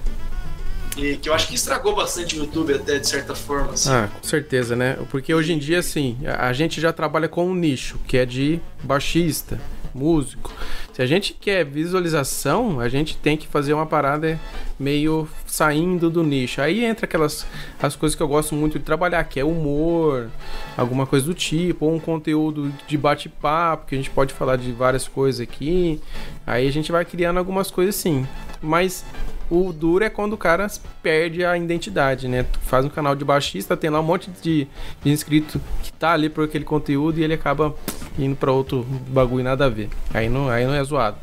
Que 1.22 1.30
eu 1.30 1.34
acho 1.34 1.48
que 1.48 1.56
estragou 1.56 1.96
bastante 1.96 2.36
o 2.36 2.40
YouTube 2.40 2.74
até, 2.74 3.00
de 3.00 3.08
certa 3.08 3.34
forma. 3.34 3.74
Assim. 3.74 3.90
Ah, 3.90 4.10
com 4.14 4.28
certeza, 4.28 4.76
né? 4.76 4.98
Porque 5.10 5.34
hoje 5.34 5.54
em 5.54 5.58
dia, 5.58 5.80
assim, 5.80 6.18
a, 6.26 6.48
a 6.48 6.54
gente 6.54 6.80
já 6.80 6.94
trabalha 6.94 7.28
com 7.28 7.48
um 7.48 7.56
nicho, 7.56 8.00
que 8.08 8.18
é 8.18 8.26
de 8.26 8.60
baixista, 8.84 9.60
músico. 9.94 10.52
Se 10.94 11.02
a 11.02 11.06
gente 11.06 11.34
quer 11.34 11.66
visualização, 11.66 12.80
a 12.80 12.90
gente 12.90 13.18
tem 13.18 13.38
que 13.38 13.48
fazer 13.48 13.74
uma 13.74 13.86
parada 13.86 14.40
meio 14.80 15.28
saindo 15.46 16.10
do 16.10 16.24
nicho. 16.24 16.62
Aí 16.62 16.84
entra 16.84 17.06
aquelas 17.06 17.46
as 17.82 17.96
coisas 17.96 18.16
que 18.16 18.22
eu 18.22 18.28
gosto 18.28 18.54
muito 18.56 18.78
de 18.78 18.86
trabalhar, 18.86 19.24
que 19.24 19.40
é 19.40 19.44
humor, 19.44 20.30
alguma 20.78 21.08
coisa 21.08 21.26
do 21.26 21.34
tipo, 21.34 21.86
ou 21.86 21.96
um 21.96 22.00
conteúdo 22.00 22.72
de 22.88 22.98
bate-papo, 22.98 23.88
que 23.88 23.96
a 23.96 23.98
gente 23.98 24.10
pode 24.10 24.34
falar 24.34 24.58
de 24.58 24.72
várias 24.72 25.08
coisas 25.08 25.42
aqui. 25.42 26.00
Aí 26.46 26.68
a 26.68 26.72
gente 26.72 26.92
vai 26.92 27.06
criando 27.06 27.38
algumas 27.38 27.72
coisas 27.72 27.96
assim. 27.96 28.28
Mas 28.62 29.06
o 29.52 29.74
duro 29.74 30.06
é 30.06 30.10
quando 30.10 30.32
o 30.32 30.38
cara 30.38 30.66
perde 31.04 31.44
a 31.44 31.58
identidade, 31.58 32.26
né? 32.26 32.44
Tu 32.44 32.58
faz 32.62 32.86
um 32.86 32.90
canal 32.90 33.14
de 33.14 33.26
baixista, 33.26 33.76
tem 33.76 33.90
lá 33.90 34.00
um 34.00 34.04
monte 34.04 34.32
de, 34.42 34.66
de 35.04 35.12
inscrito 35.12 35.60
que 35.84 35.92
tá 35.92 36.14
ali 36.14 36.30
por 36.30 36.46
aquele 36.46 36.64
conteúdo 36.64 37.20
e 37.20 37.24
ele 37.24 37.34
acaba 37.34 37.76
indo 38.18 38.34
para 38.34 38.50
outro 38.50 38.84
bagulho 39.10 39.44
nada 39.44 39.66
a 39.66 39.70
ver. 39.70 39.90
Aí 40.14 40.30
não, 40.30 40.50
aí 40.50 40.66
não 40.66 40.74
é 40.74 40.82
zoado. 40.82 41.18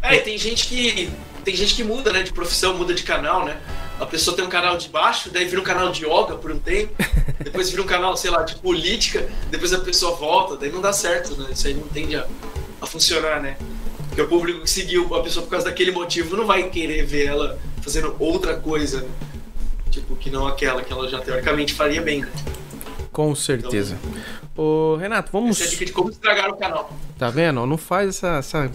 É, 0.00 0.18
tem 0.18 0.38
gente 0.38 0.68
que 0.68 1.10
tem 1.44 1.54
gente 1.54 1.74
que 1.74 1.82
muda, 1.82 2.12
né, 2.12 2.22
de 2.22 2.32
profissão, 2.32 2.76
muda 2.76 2.94
de 2.94 3.02
canal, 3.02 3.44
né? 3.44 3.56
A 3.98 4.06
pessoa 4.06 4.36
tem 4.36 4.44
um 4.44 4.48
canal 4.48 4.76
de 4.76 4.88
baixo, 4.88 5.30
daí 5.30 5.46
vira 5.46 5.60
um 5.60 5.64
canal 5.64 5.90
de 5.90 6.04
yoga 6.04 6.36
por 6.36 6.52
um 6.52 6.58
tempo, 6.60 6.94
depois 7.42 7.70
vira 7.70 7.82
um 7.82 7.86
canal, 7.86 8.16
sei 8.16 8.30
lá, 8.30 8.42
de 8.42 8.54
política, 8.56 9.28
depois 9.50 9.72
a 9.72 9.78
pessoa 9.78 10.14
volta, 10.16 10.56
daí 10.56 10.70
não 10.70 10.80
dá 10.80 10.92
certo, 10.92 11.36
né? 11.36 11.48
Isso 11.50 11.66
aí 11.66 11.74
não 11.74 11.88
tende 11.88 12.14
a, 12.14 12.24
a 12.80 12.86
funcionar, 12.86 13.40
né? 13.40 13.56
Porque 14.16 14.22
o 14.22 14.28
público 14.28 14.62
que 14.62 14.70
seguiu 14.70 15.14
a 15.14 15.22
pessoa 15.22 15.44
por 15.44 15.50
causa 15.50 15.66
daquele 15.66 15.90
motivo 15.90 16.38
não 16.38 16.46
vai 16.46 16.70
querer 16.70 17.04
ver 17.04 17.26
ela 17.26 17.58
fazendo 17.82 18.16
outra 18.18 18.56
coisa, 18.56 19.06
tipo, 19.90 20.16
que 20.16 20.30
não 20.30 20.46
aquela 20.46 20.82
que 20.82 20.90
ela 20.90 21.06
já 21.06 21.20
teoricamente 21.20 21.74
faria 21.74 22.00
bem, 22.00 22.22
né? 22.22 22.32
Com 23.12 23.34
certeza. 23.34 23.98
Ô, 24.56 24.96
Renato, 24.96 25.30
vamos. 25.30 25.60
Essa 25.60 25.64
é 25.64 25.66
a 25.66 25.70
dica 25.70 25.84
de 25.84 25.92
como 25.92 26.08
estragar 26.08 26.50
o 26.50 26.56
canal. 26.56 26.90
Tá 27.18 27.28
vendo? 27.28 27.66
Não 27.66 27.76
faz 27.76 28.08
essa, 28.08 28.38
essa 28.38 28.70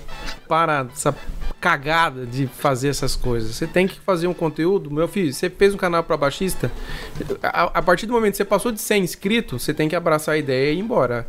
parada, 0.48 0.92
essa 0.94 1.16
cagada 1.60 2.26
de 2.26 2.48
fazer 2.48 2.90
essas 2.90 3.16
coisas. 3.16 3.56
Você 3.56 3.68
tem 3.68 3.88
que 3.88 4.00
fazer 4.00 4.28
um 4.28 4.34
conteúdo. 4.34 4.92
Meu 4.92 5.08
filho, 5.08 5.32
você 5.32 5.50
fez 5.50 5.74
um 5.74 5.78
canal 5.78 6.04
para 6.04 6.18
baixista. 6.18 6.72
A, 7.42 7.64
a, 7.64 7.82
partir 7.82 8.06
do 8.06 8.14
momento 8.14 8.32
que 8.32 8.38
você 8.38 8.46
passou 8.46 8.72
de 8.72 8.82
100 8.82 9.04
inscritos, 9.04 9.64
você 9.64 9.74
tem 9.74 9.88
que 9.88 9.96
abraçar 9.96 10.36
a 10.36 10.38
ideia 10.38 10.72
e 10.72 10.76
ir 10.76 10.80
embora. 10.80 11.28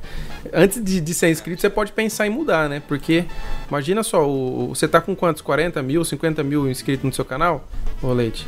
Antes 0.53 0.83
de, 0.83 1.01
de 1.01 1.15
100 1.15 1.33
inscritos, 1.33 1.61
você 1.61 1.71
pode 1.71 1.93
pensar 1.93 2.27
em 2.27 2.31
mudar, 2.31 2.69
né? 2.69 2.83
Porque, 2.89 3.25
imagina 3.69 4.03
só, 4.03 4.27
o, 4.27 4.69
você 4.69 4.89
tá 4.89 5.01
com 5.01 5.15
quantos? 5.15 5.43
40 5.43 5.83
mil, 5.83 6.05
50 6.05 6.43
mil 6.43 6.69
inscritos 6.71 7.05
no 7.05 7.13
seu 7.13 7.25
canal? 7.25 7.69
Ô, 8.03 8.13
Leite? 8.13 8.47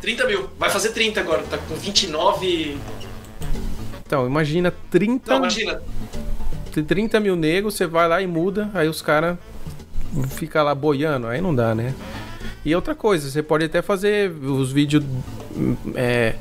30 0.00 0.26
mil. 0.26 0.50
Vai 0.58 0.70
fazer 0.70 0.90
30 0.90 1.20
agora. 1.20 1.42
Tá 1.44 1.58
com 1.58 1.74
29. 1.76 2.78
Então, 4.06 4.26
imagina 4.26 4.72
30. 4.90 5.30
Não, 5.30 5.38
imagina. 5.38 5.82
30 6.86 7.18
mil 7.20 7.36
negros, 7.36 7.74
você 7.74 7.86
vai 7.86 8.06
lá 8.06 8.20
e 8.20 8.26
muda, 8.26 8.70
aí 8.74 8.86
os 8.86 9.00
caras 9.00 9.38
fica 10.30 10.62
lá 10.62 10.74
boiando, 10.74 11.26
aí 11.26 11.40
não 11.40 11.54
dá, 11.54 11.74
né? 11.74 11.94
E 12.64 12.74
outra 12.74 12.94
coisa, 12.94 13.30
você 13.30 13.42
pode 13.42 13.64
até 13.64 13.80
fazer 13.80 14.30
os 14.30 14.72
vídeos 14.72 15.04
é, 15.94 16.34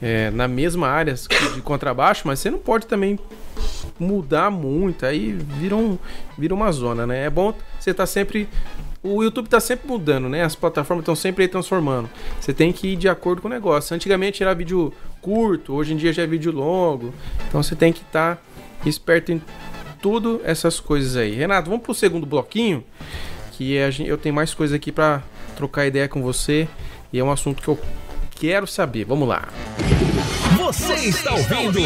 é, 0.00 0.30
na 0.30 0.48
mesma 0.48 0.88
área 0.88 1.14
de 1.54 1.60
contrabaixo, 1.60 2.22
mas 2.26 2.38
você 2.38 2.50
não 2.50 2.58
pode 2.58 2.86
também 2.86 3.18
mudar 3.98 4.50
muito, 4.50 5.04
aí 5.04 5.32
vira, 5.32 5.76
um, 5.76 5.98
vira 6.38 6.54
uma 6.54 6.70
zona, 6.72 7.06
né? 7.06 7.26
É 7.26 7.30
bom 7.30 7.52
você 7.78 7.90
estar 7.90 8.04
tá 8.04 8.06
sempre. 8.06 8.48
O 9.04 9.22
YouTube 9.22 9.44
está 9.44 9.60
sempre 9.60 9.86
mudando, 9.86 10.30
né? 10.30 10.42
As 10.42 10.56
plataformas 10.56 11.02
estão 11.02 11.14
sempre 11.14 11.42
aí 11.42 11.48
transformando. 11.48 12.08
Você 12.40 12.54
tem 12.54 12.72
que 12.72 12.88
ir 12.88 12.96
de 12.96 13.06
acordo 13.06 13.42
com 13.42 13.48
o 13.48 13.50
negócio. 13.50 13.94
Antigamente 13.94 14.42
era 14.42 14.54
vídeo 14.54 14.94
curto, 15.20 15.74
hoje 15.74 15.92
em 15.92 15.96
dia 15.98 16.10
já 16.10 16.22
é 16.22 16.26
vídeo 16.26 16.50
longo. 16.50 17.12
Então 17.46 17.62
você 17.62 17.76
tem 17.76 17.92
que 17.92 18.00
estar 18.00 18.36
tá 18.36 18.42
esperto 18.88 19.30
em 19.30 19.42
tudo 20.00 20.40
essas 20.42 20.80
coisas 20.80 21.16
aí. 21.16 21.34
Renato, 21.34 21.68
vamos 21.68 21.84
pro 21.84 21.92
segundo 21.92 22.24
bloquinho, 22.24 22.82
que 23.52 23.76
é, 23.76 23.90
eu 24.06 24.16
tenho 24.16 24.34
mais 24.34 24.54
coisa 24.54 24.76
aqui 24.76 24.90
para 24.90 25.22
trocar 25.54 25.86
ideia 25.86 26.08
com 26.08 26.22
você 26.22 26.66
e 27.12 27.18
é 27.18 27.22
um 27.22 27.30
assunto 27.30 27.62
que 27.62 27.68
eu 27.68 27.78
quero 28.30 28.66
saber. 28.66 29.04
Vamos 29.04 29.28
lá. 29.28 29.48
Você 30.56 30.94
está 30.94 31.34
ouvindo? 31.34 31.78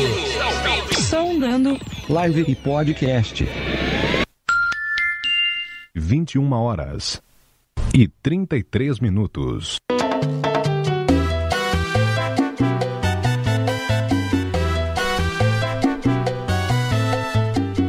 Sondando 0.95 1.81
Live 2.09 2.45
e 2.47 2.55
Podcast. 2.55 3.45
21 6.09 6.51
horas 6.55 7.21
e 7.93 8.09
33 8.09 8.99
minutos. 8.99 9.77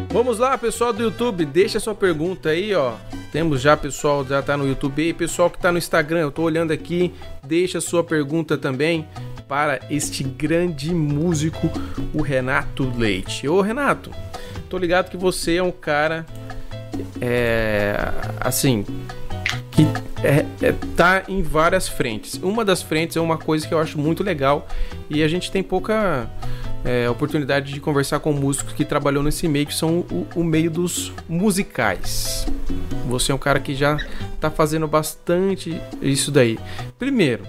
Vamos 0.09 0.37
lá, 0.37 0.57
pessoal 0.57 0.91
do 0.91 1.01
YouTube, 1.01 1.45
deixa 1.45 1.79
sua 1.79 1.95
pergunta 1.95 2.49
aí, 2.49 2.75
ó. 2.75 2.95
Temos 3.31 3.61
já 3.61 3.77
pessoal 3.77 4.25
já 4.27 4.41
tá 4.41 4.57
no 4.57 4.67
YouTube 4.67 5.01
e 5.01 5.13
pessoal 5.13 5.49
que 5.49 5.57
tá 5.57 5.71
no 5.71 5.77
Instagram, 5.77 6.19
eu 6.19 6.31
tô 6.31 6.41
olhando 6.41 6.73
aqui, 6.73 7.13
deixa 7.41 7.79
sua 7.79 8.03
pergunta 8.03 8.57
também 8.57 9.07
para 9.47 9.79
este 9.89 10.25
grande 10.25 10.93
músico, 10.93 11.71
o 12.13 12.21
Renato 12.21 12.91
Leite. 12.97 13.47
Ô 13.47 13.61
Renato, 13.61 14.11
tô 14.69 14.77
ligado 14.77 15.09
que 15.09 15.15
você 15.15 15.55
é 15.55 15.63
um 15.63 15.71
cara 15.71 16.25
é 17.21 17.95
assim 18.39 18.85
que 19.71 19.83
é, 20.23 20.45
é, 20.61 20.73
tá 20.95 21.23
em 21.27 21.41
várias 21.41 21.87
frentes. 21.87 22.35
Uma 22.41 22.65
das 22.65 22.81
frentes 22.81 23.15
é 23.15 23.21
uma 23.21 23.37
coisa 23.37 23.67
que 23.67 23.73
eu 23.73 23.79
acho 23.79 23.97
muito 23.97 24.23
legal 24.23 24.67
e 25.09 25.23
a 25.23 25.27
gente 25.27 25.51
tem 25.51 25.63
pouca 25.63 26.29
é, 26.83 27.09
oportunidade 27.09 27.73
de 27.73 27.79
conversar 27.79 28.19
com 28.19 28.31
músicos 28.31 28.73
que 28.73 28.85
trabalhou 28.85 29.23
nesse 29.23 29.47
meio, 29.47 29.65
que 29.65 29.73
são 29.73 29.99
o, 30.11 30.27
o 30.35 30.43
meio 30.43 30.71
dos 30.71 31.11
musicais. 31.27 32.45
Você 33.07 33.31
é 33.31 33.35
um 33.35 33.39
cara 33.39 33.59
que 33.59 33.73
já 33.73 33.97
tá 34.39 34.49
fazendo 34.49 34.87
bastante 34.87 35.79
isso 36.01 36.31
daí. 36.31 36.57
Primeiro, 36.97 37.43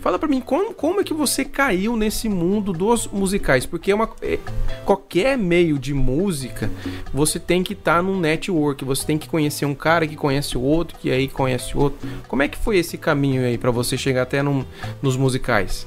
fala 0.00 0.18
para 0.18 0.28
mim 0.28 0.40
como, 0.40 0.72
como 0.74 1.00
é 1.00 1.04
que 1.04 1.14
você 1.14 1.44
caiu 1.44 1.96
nesse 1.96 2.28
mundo 2.28 2.72
dos 2.72 3.08
musicais, 3.08 3.66
porque 3.66 3.90
é 3.90 3.94
uma 3.94 4.08
é, 4.22 4.38
qualquer 4.84 5.36
meio 5.36 5.78
de 5.78 5.92
música, 5.92 6.70
você 7.12 7.40
tem 7.40 7.62
que 7.62 7.72
estar 7.72 7.96
tá 7.96 8.02
num 8.02 8.20
network, 8.20 8.84
você 8.84 9.06
tem 9.06 9.18
que 9.18 9.28
conhecer 9.28 9.64
um 9.64 9.74
cara 9.74 10.06
que 10.06 10.16
conhece 10.16 10.56
o 10.56 10.62
outro, 10.62 10.96
que 10.98 11.10
aí 11.10 11.26
conhece 11.26 11.76
o 11.76 11.80
outro. 11.80 12.08
Como 12.28 12.42
é 12.42 12.48
que 12.48 12.58
foi 12.58 12.78
esse 12.78 12.96
caminho 12.96 13.44
aí 13.44 13.58
para 13.58 13.70
você 13.70 13.96
chegar 13.96 14.22
até 14.22 14.42
num, 14.42 14.64
nos 15.02 15.16
musicais? 15.16 15.86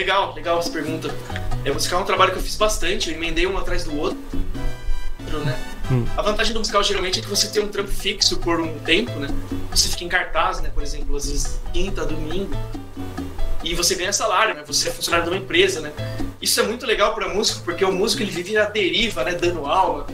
Legal, 0.00 0.32
legal 0.34 0.58
essa 0.58 0.70
pergunta. 0.70 1.14
É, 1.62 1.70
musical 1.70 2.00
é 2.00 2.02
um 2.02 2.06
trabalho 2.06 2.32
que 2.32 2.38
eu 2.38 2.42
fiz 2.42 2.56
bastante, 2.56 3.10
eu 3.10 3.16
emendei 3.16 3.46
um 3.46 3.58
atrás 3.58 3.84
do 3.84 3.94
outro, 3.98 4.18
né? 5.44 5.58
Hum. 5.92 6.06
A 6.16 6.22
vantagem 6.22 6.54
do 6.54 6.58
musical 6.58 6.82
geralmente 6.82 7.18
é 7.18 7.22
que 7.22 7.28
você 7.28 7.48
tem 7.48 7.62
um 7.62 7.68
trampo 7.68 7.90
fixo 7.90 8.38
por 8.38 8.58
um 8.58 8.78
tempo, 8.78 9.12
né? 9.18 9.28
Você 9.70 9.90
fica 9.90 10.04
em 10.04 10.08
cartaz, 10.08 10.62
né? 10.62 10.70
Por 10.72 10.82
exemplo, 10.82 11.14
às 11.14 11.28
vezes 11.28 11.60
quinta, 11.70 12.06
domingo. 12.06 12.50
E 13.62 13.74
você 13.74 13.94
ganha 13.94 14.10
salário, 14.10 14.54
né? 14.54 14.64
Você 14.66 14.88
é 14.88 14.90
funcionário 14.90 15.26
de 15.26 15.36
uma 15.36 15.38
empresa, 15.38 15.80
né? 15.82 15.92
Isso 16.40 16.58
é 16.58 16.62
muito 16.62 16.86
legal 16.86 17.14
para 17.14 17.28
músico, 17.28 17.62
porque 17.62 17.84
o 17.84 17.92
músico 17.92 18.22
ele 18.22 18.30
vive 18.30 18.54
na 18.54 18.64
deriva, 18.64 19.22
né? 19.22 19.34
Dando 19.34 19.66
aula, 19.66 20.06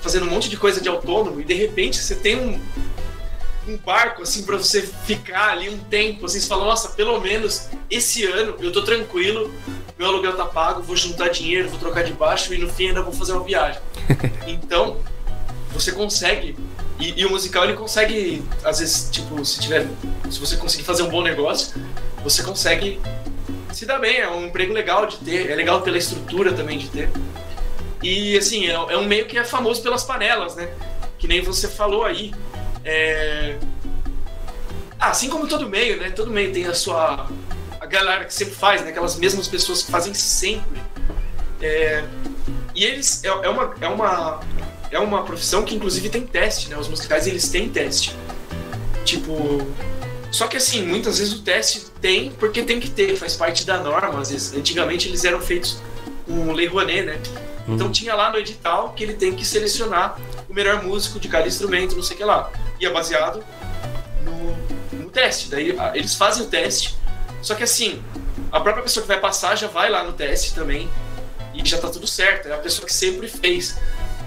fazendo 0.00 0.24
um 0.24 0.30
monte 0.30 0.48
de 0.48 0.56
coisa 0.56 0.80
de 0.80 0.88
autônomo, 0.88 1.38
e 1.38 1.44
de 1.44 1.52
repente 1.52 1.98
você 1.98 2.14
tem 2.14 2.40
um, 2.40 2.58
um 3.66 3.76
barco, 3.78 4.22
assim, 4.22 4.44
para 4.44 4.56
você 4.56 4.82
ficar 4.82 5.52
ali 5.52 5.68
um 5.68 5.78
tempo, 5.78 6.26
assim, 6.26 6.38
você 6.38 6.46
fala, 6.46 6.64
nossa, 6.64 6.90
pelo 6.90 7.20
menos 7.20 7.68
esse 7.90 8.24
ano 8.24 8.56
eu 8.60 8.70
tô 8.70 8.82
tranquilo, 8.82 9.52
meu 9.98 10.08
aluguel 10.08 10.36
tá 10.36 10.44
pago, 10.44 10.82
vou 10.82 10.96
juntar 10.96 11.28
dinheiro, 11.28 11.68
vou 11.68 11.78
trocar 11.78 12.04
de 12.04 12.12
baixo 12.12 12.52
e 12.52 12.58
no 12.58 12.68
fim 12.68 12.88
ainda 12.88 13.02
vou 13.02 13.12
fazer 13.12 13.32
uma 13.32 13.44
viagem. 13.44 13.80
Então, 14.46 14.98
você 15.72 15.90
consegue, 15.90 16.56
e, 17.00 17.20
e, 17.20 17.24
o 17.24 17.30
musical 17.30 17.64
ele 17.64 17.74
consegue, 17.74 18.44
às 18.62 18.78
vezes, 18.78 19.08
tipo, 19.10 19.42
se 19.44 19.58
tiver, 19.58 19.86
se 20.30 20.38
você 20.38 20.56
conseguir 20.56 20.84
fazer 20.84 21.02
um 21.02 21.08
bom 21.08 21.22
negócio, 21.22 21.74
você 22.22 22.42
consegue 22.42 23.00
se 23.72 23.86
dar 23.86 23.98
bem, 23.98 24.18
é 24.18 24.28
um 24.28 24.46
emprego 24.46 24.72
legal 24.72 25.06
de 25.06 25.16
ter, 25.16 25.50
é 25.50 25.54
legal 25.54 25.80
pela 25.82 25.98
estrutura 25.98 26.52
também 26.52 26.78
de 26.78 26.88
ter. 26.88 27.10
E, 28.02 28.36
assim, 28.36 28.66
é, 28.66 28.74
é 28.74 28.96
um 28.98 29.06
meio 29.06 29.26
que 29.26 29.38
é 29.38 29.44
famoso 29.44 29.82
pelas 29.82 30.04
panelas, 30.04 30.54
né? 30.54 30.68
Que 31.18 31.26
nem 31.26 31.40
você 31.40 31.66
falou 31.66 32.04
aí, 32.04 32.32
é... 32.84 33.56
Ah, 35.00 35.10
assim 35.10 35.28
como 35.28 35.46
todo 35.48 35.68
meio, 35.68 35.98
né? 35.98 36.10
Todo 36.10 36.30
meio 36.30 36.52
tem 36.52 36.66
a 36.66 36.74
sua. 36.74 37.28
A 37.80 37.86
galera 37.86 38.24
que 38.24 38.32
sempre 38.32 38.54
faz, 38.54 38.82
né? 38.82 38.90
Aquelas 38.90 39.16
mesmas 39.16 39.48
pessoas 39.48 39.82
que 39.82 39.90
fazem 39.90 40.14
sempre. 40.14 40.80
É, 41.60 42.04
e 42.74 42.84
eles. 42.84 43.22
É, 43.24 43.28
é, 43.28 43.48
uma, 43.48 43.74
é, 43.80 43.88
uma, 43.88 44.40
é 44.90 44.98
uma 44.98 45.24
profissão 45.24 45.62
que, 45.62 45.74
inclusive, 45.74 46.08
tem 46.08 46.26
teste, 46.26 46.68
né? 46.68 46.76
Os 46.76 46.88
musicais, 46.88 47.26
eles 47.26 47.48
têm 47.48 47.68
teste. 47.68 48.14
Tipo. 49.04 49.66
Só 50.30 50.46
que, 50.48 50.56
assim, 50.56 50.84
muitas 50.84 51.18
vezes 51.18 51.34
o 51.34 51.42
teste 51.42 51.86
tem 52.00 52.30
porque 52.32 52.62
tem 52.62 52.80
que 52.80 52.90
ter, 52.90 53.16
faz 53.16 53.36
parte 53.36 53.64
da 53.64 53.78
norma. 53.78 54.20
Às 54.20 54.30
vezes, 54.30 54.54
antigamente 54.54 55.08
eles 55.08 55.24
eram 55.24 55.40
feitos 55.40 55.78
com 56.26 56.52
Lei 56.52 56.66
Rouanet, 56.66 57.04
né? 57.04 57.20
Então 57.66 57.90
tinha 57.90 58.14
lá 58.14 58.30
no 58.30 58.38
edital 58.38 58.92
que 58.92 59.02
ele 59.02 59.14
tem 59.14 59.34
que 59.34 59.44
selecionar 59.44 60.18
o 60.48 60.54
melhor 60.54 60.82
músico 60.82 61.18
de 61.18 61.28
cada 61.28 61.46
instrumento, 61.46 61.96
não 61.96 62.02
sei 62.02 62.14
o 62.14 62.18
que 62.18 62.24
lá. 62.24 62.50
E 62.78 62.86
é 62.86 62.90
baseado 62.90 63.42
no, 64.22 64.98
no 65.04 65.10
teste. 65.10 65.48
Daí 65.48 65.76
eles 65.94 66.14
fazem 66.14 66.44
o 66.44 66.48
teste, 66.48 66.94
só 67.40 67.54
que 67.54 67.62
assim, 67.62 68.02
a 68.52 68.60
própria 68.60 68.82
pessoa 68.82 69.02
que 69.02 69.08
vai 69.08 69.20
passar 69.20 69.56
já 69.56 69.66
vai 69.66 69.90
lá 69.90 70.04
no 70.04 70.12
teste 70.12 70.54
também 70.54 70.88
e 71.54 71.64
já 71.66 71.78
tá 71.78 71.88
tudo 71.88 72.06
certo. 72.06 72.48
É 72.48 72.54
a 72.54 72.58
pessoa 72.58 72.86
que 72.86 72.92
sempre 72.92 73.28
fez. 73.28 73.78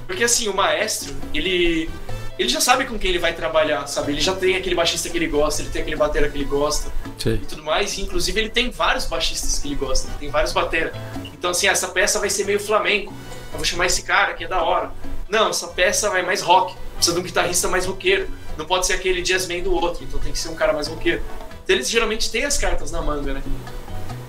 Porque 0.08 0.24
assim, 0.24 0.48
o 0.48 0.54
maestro, 0.56 1.16
ele 1.34 1.90
ele 2.38 2.50
já 2.50 2.62
sabe 2.62 2.86
com 2.86 3.00
quem 3.00 3.10
ele 3.10 3.20
vai 3.20 3.34
trabalhar, 3.34 3.88
sabe? 3.88 4.12
Ele 4.12 4.22
já 4.22 4.36
tem 4.36 4.56
aquele 4.56 4.76
baixista 4.76 5.10
que 5.10 5.18
ele 5.18 5.26
gosta, 5.26 5.64
ele 5.64 5.72
tem 5.72 5.82
aquele 5.82 5.98
batera 5.98 6.30
que 6.30 6.38
ele 6.38 6.46
gosta 6.46 6.92
Sim. 7.18 7.34
e 7.34 7.46
tudo 7.46 7.64
mais. 7.64 7.98
E, 7.98 8.04
inclusive, 8.04 8.40
ele 8.40 8.50
tem 8.50 8.70
vários 8.70 9.06
baixistas 9.06 9.58
que 9.58 9.68
ele 9.68 9.76
gosta, 9.76 10.08
ele 10.08 10.18
tem 10.20 10.30
vários 10.30 10.54
batera. 10.54 10.94
Então, 11.34 11.50
assim, 11.50 11.68
essa 11.68 11.88
peça 11.88 12.20
vai 12.20 12.30
ser 12.30 12.46
meio 12.46 12.60
flamenco. 12.60 13.12
Vou 13.58 13.66
chamar 13.66 13.88
esse 13.88 14.04
cara 14.04 14.34
que 14.34 14.46
é 14.46 14.48
da 14.48 14.64
hora. 14.64 14.92
Não, 15.28 15.50
essa 15.50 15.68
peça 15.68 16.10
vai 16.10 16.22
mais 16.24 16.42
rock. 16.42 16.76
Precisa 16.96 17.16
de 17.16 17.20
um 17.20 17.24
guitarrista 17.24 17.68
mais 17.68 17.86
roqueiro. 17.86 18.30
Não 18.58 18.66
pode 18.66 18.88
ser 18.88 18.94
aquele 18.94 19.22
jazzman 19.22 19.62
do 19.62 19.74
outro, 19.74 20.04
então 20.04 20.20
tem 20.20 20.32
que 20.32 20.40
ser 20.40 20.50
um 20.50 20.56
cara 20.56 20.74
mais 20.74 20.88
roqueiro. 20.88 21.22
Então, 21.64 21.76
eles 21.76 21.90
geralmente 21.90 22.32
têm 22.32 22.46
as 22.46 22.58
cartas 22.58 22.92
na 22.92 23.02
manga, 23.02 23.34
né? 23.34 23.44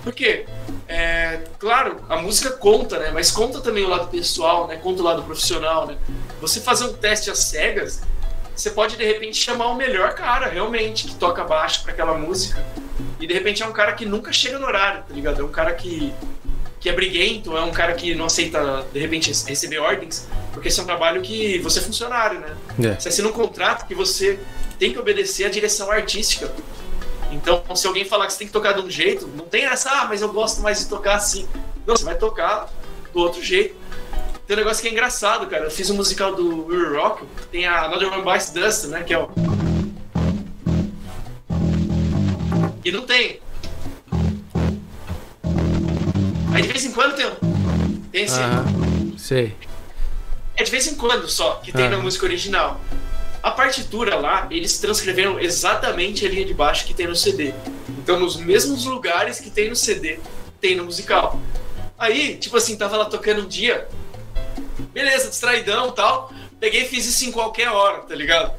Por 0.03 0.13
quê? 0.13 0.45
É, 0.87 1.41
claro, 1.57 1.97
a 2.09 2.17
música 2.17 2.51
conta, 2.51 2.99
né? 2.99 3.11
Mas 3.13 3.31
conta 3.31 3.61
também 3.61 3.85
o 3.85 3.89
lado 3.89 4.07
pessoal, 4.07 4.67
né? 4.67 4.75
Conta 4.75 5.01
o 5.01 5.05
lado 5.05 5.23
profissional, 5.23 5.87
né? 5.87 5.97
Você 6.41 6.59
fazer 6.59 6.85
um 6.85 6.93
teste 6.93 7.29
às 7.29 7.39
cegas, 7.39 8.01
você 8.55 8.71
pode 8.71 8.97
de 8.97 9.05
repente 9.05 9.37
chamar 9.37 9.67
o 9.67 9.75
melhor 9.75 10.15
cara, 10.15 10.47
realmente, 10.47 11.07
que 11.07 11.15
toca 11.15 11.43
baixo 11.43 11.83
para 11.83 11.93
aquela 11.93 12.17
música. 12.17 12.63
E 13.19 13.27
de 13.27 13.33
repente 13.33 13.63
é 13.63 13.65
um 13.65 13.71
cara 13.71 13.93
que 13.93 14.05
nunca 14.05 14.33
chega 14.33 14.59
no 14.59 14.65
horário, 14.65 15.03
tá 15.07 15.13
ligado? 15.13 15.41
É 15.41 15.43
um 15.45 15.51
cara 15.51 15.73
que, 15.73 16.13
que 16.79 16.87
é 16.87 16.93
briguento, 16.93 17.57
é 17.57 17.61
um 17.61 17.71
cara 17.71 17.93
que 17.93 18.15
não 18.15 18.25
aceita, 18.25 18.85
de 18.91 18.99
repente, 18.99 19.29
receber 19.45 19.79
ordens, 19.79 20.27
porque 20.53 20.69
esse 20.69 20.79
é 20.79 20.83
um 20.83 20.85
trabalho 20.85 21.21
que 21.21 21.59
você 21.59 21.79
é 21.79 21.81
funcionário, 21.81 22.39
né? 22.39 22.55
É. 22.81 22.99
Você 22.99 23.09
assina 23.09 23.27
um 23.27 23.33
contrato 23.33 23.85
que 23.85 23.93
você 23.93 24.39
tem 24.77 24.93
que 24.93 24.99
obedecer 24.99 25.45
à 25.45 25.49
direção 25.49 25.91
artística. 25.91 26.51
Então, 27.31 27.63
se 27.75 27.85
alguém 27.85 28.05
falar 28.05 28.27
que 28.27 28.33
você 28.33 28.39
tem 28.39 28.47
que 28.47 28.53
tocar 28.53 28.73
de 28.73 28.81
um 28.81 28.89
jeito, 28.89 29.27
não 29.27 29.45
tem 29.45 29.65
essa, 29.65 29.89
ah, 29.91 30.05
mas 30.07 30.21
eu 30.21 30.31
gosto 30.31 30.61
mais 30.61 30.79
de 30.79 30.87
tocar 30.87 31.15
assim. 31.15 31.47
Não, 31.85 31.95
você 31.95 32.05
vai 32.05 32.17
tocar 32.17 32.69
do 33.13 33.19
outro 33.19 33.43
jeito. 33.43 33.75
Tem 34.47 34.55
um 34.55 34.59
negócio 34.59 34.81
que 34.81 34.87
é 34.87 34.91
engraçado, 34.91 35.45
cara. 35.47 35.65
Eu 35.65 35.71
fiz 35.71 35.89
um 35.89 35.95
musical 35.95 36.33
do 36.33 36.65
Will 36.65 36.95
Rock, 36.95 37.23
tem 37.51 37.67
a 37.67 37.85
Another 37.85 38.11
One 38.11 38.23
Bites 38.23 38.49
Dust, 38.49 38.85
né? 38.85 39.03
Que 39.03 39.13
é 39.13 39.19
o. 39.19 39.29
E 42.83 42.91
não 42.91 43.01
tem. 43.01 43.39
Aí 46.59 46.63
de 46.63 46.67
vez 46.73 46.85
em 46.85 46.91
quando 46.91 47.15
tem. 47.15 47.25
um- 47.25 48.01
Tem. 48.11 48.25
Aham. 48.27 49.13
Sei. 49.17 49.55
É 50.55 50.63
de 50.63 50.71
vez 50.71 50.87
em 50.87 50.95
quando 50.95 51.27
só 51.29 51.55
que 51.63 51.71
tem 51.71 51.85
Ah. 51.85 51.89
na 51.91 51.97
música 51.99 52.25
original. 52.25 52.79
A 53.41 53.51
partitura 53.51 54.15
lá, 54.17 54.47
eles 54.51 54.77
transcreveram 54.79 55.39
exatamente 55.39 56.25
a 56.25 56.29
linha 56.29 56.45
de 56.45 56.53
baixo 56.53 56.85
que 56.85 56.93
tem 56.93 57.07
no 57.07 57.15
CD. 57.15 57.53
Então, 57.99 58.19
nos 58.19 58.35
mesmos 58.35 58.83
lugares 58.83 59.39
que 59.39 59.49
tem 59.49 59.69
no 59.69 59.75
CD, 59.75 60.19
tem 60.59 60.75
no 60.75 60.83
musical. 60.83 61.39
Aí, 61.97 62.35
tipo 62.35 62.57
assim, 62.57 62.75
tava 62.75 62.97
lá 62.97 63.05
tocando 63.05 63.43
um 63.43 63.47
dia, 63.47 63.87
beleza, 64.93 65.29
distraidão 65.29 65.87
e 65.89 65.91
tal. 65.93 66.31
Peguei 66.59 66.81
e 66.83 66.85
fiz 66.89 67.05
isso 67.05 67.25
em 67.25 67.31
qualquer 67.31 67.69
hora, 67.69 67.99
tá 67.99 68.13
ligado? 68.13 68.51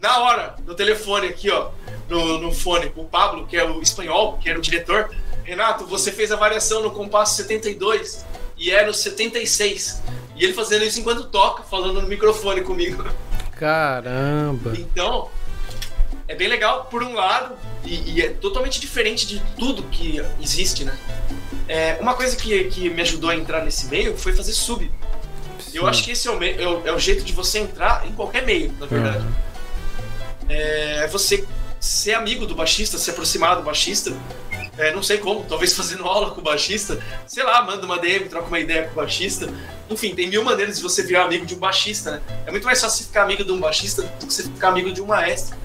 Na 0.00 0.18
hora, 0.18 0.54
no 0.64 0.74
telefone 0.74 1.26
aqui, 1.28 1.50
ó, 1.50 1.70
no, 2.08 2.38
no 2.38 2.52
fone, 2.52 2.92
o 2.94 3.04
Pablo, 3.04 3.46
que 3.48 3.56
é 3.56 3.64
o 3.64 3.80
espanhol, 3.82 4.38
que 4.38 4.48
era 4.48 4.58
o 4.58 4.62
diretor, 4.62 5.10
Renato, 5.44 5.86
você 5.86 6.10
fez 6.12 6.30
a 6.32 6.36
variação 6.36 6.82
no 6.82 6.90
compasso 6.90 7.36
72 7.36 8.24
e 8.56 8.70
é 8.70 8.84
no 8.86 8.94
76. 8.94 10.02
E 10.36 10.44
ele 10.44 10.52
fazendo 10.54 10.84
isso 10.84 10.98
enquanto 11.00 11.24
toca, 11.24 11.62
falando 11.62 12.00
no 12.00 12.08
microfone 12.08 12.62
comigo. 12.62 13.04
Caramba. 13.58 14.72
Então, 14.76 15.28
é 16.28 16.34
bem 16.34 16.48
legal 16.48 16.86
por 16.86 17.02
um 17.02 17.14
lado, 17.14 17.54
e, 17.84 18.12
e 18.14 18.22
é 18.22 18.28
totalmente 18.30 18.80
diferente 18.80 19.26
de 19.26 19.40
tudo 19.58 19.82
que 19.84 20.20
existe, 20.40 20.84
né? 20.84 20.96
É, 21.68 21.96
uma 22.00 22.14
coisa 22.14 22.34
que, 22.36 22.64
que 22.64 22.88
me 22.90 23.02
ajudou 23.02 23.30
a 23.30 23.36
entrar 23.36 23.64
nesse 23.64 23.86
meio 23.86 24.16
foi 24.16 24.32
fazer 24.32 24.52
sub. 24.52 24.90
Eu 25.72 25.82
Sim. 25.84 25.88
acho 25.88 26.04
que 26.04 26.10
esse 26.12 26.28
é 26.28 26.30
o, 26.30 26.38
me- 26.38 26.52
é 26.52 26.66
o- 26.68 26.86
é 26.86 26.92
o 26.92 26.98
jeito 26.98 27.24
de 27.24 27.32
você 27.32 27.58
entrar 27.60 28.06
em 28.06 28.12
qualquer 28.12 28.44
meio, 28.44 28.72
na 28.80 28.86
verdade. 28.86 29.18
Aham. 29.18 29.32
É 30.48 31.06
você 31.08 31.44
ser 31.80 32.14
amigo 32.14 32.46
do 32.46 32.54
baixista, 32.54 32.98
se 32.98 33.10
aproximar 33.10 33.56
do 33.56 33.62
baixista. 33.62 34.12
É, 34.78 34.94
não 34.94 35.02
sei 35.02 35.18
como, 35.18 35.44
talvez 35.44 35.74
fazendo 35.76 36.04
aula 36.04 36.30
com 36.30 36.40
o 36.40 36.44
baixista. 36.44 36.98
Sei 37.26 37.42
lá, 37.42 37.62
manda 37.62 37.84
uma 37.84 37.98
DM, 37.98 38.28
troca 38.28 38.48
uma 38.48 38.58
ideia 38.58 38.84
com 38.84 38.92
o 38.92 38.94
baixista. 38.94 39.52
Enfim, 39.90 40.14
tem 40.14 40.28
mil 40.28 40.42
maneiras 40.42 40.76
de 40.76 40.82
você 40.82 41.02
virar 41.02 41.24
amigo 41.24 41.44
de 41.44 41.54
um 41.54 41.58
baixista, 41.58 42.12
né? 42.12 42.22
É 42.46 42.50
muito 42.50 42.64
mais 42.64 42.80
fácil 42.80 42.98
você 42.98 43.04
ficar 43.04 43.22
amigo 43.24 43.44
de 43.44 43.52
um 43.52 43.60
baixista 43.60 44.02
do 44.02 44.26
que 44.26 44.32
você 44.32 44.44
ficar 44.44 44.68
amigo 44.68 44.90
de 44.90 45.02
um 45.02 45.06
maestro. 45.06 45.56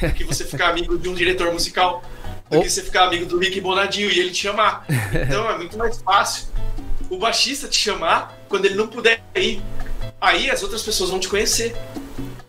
Do 0.00 0.14
que 0.14 0.24
você 0.24 0.44
ficar 0.44 0.70
amigo 0.70 0.96
de 0.98 1.08
um 1.08 1.14
diretor 1.14 1.52
musical. 1.52 2.02
Do 2.50 2.62
que 2.62 2.70
você 2.70 2.82
ficar 2.82 3.04
amigo 3.04 3.26
do 3.26 3.38
Rick 3.38 3.60
Bonadio 3.60 4.10
e 4.10 4.18
ele 4.18 4.30
te 4.30 4.42
chamar. 4.42 4.86
Então 5.12 5.50
é 5.50 5.58
muito 5.58 5.76
mais 5.76 6.00
fácil 6.00 6.46
o 7.10 7.18
baixista 7.18 7.68
te 7.68 7.78
chamar 7.78 8.38
quando 8.48 8.64
ele 8.64 8.74
não 8.74 8.86
puder 8.86 9.22
ir. 9.34 9.62
Aí 10.20 10.50
as 10.50 10.62
outras 10.62 10.82
pessoas 10.82 11.10
vão 11.10 11.18
te 11.18 11.28
conhecer. 11.28 11.74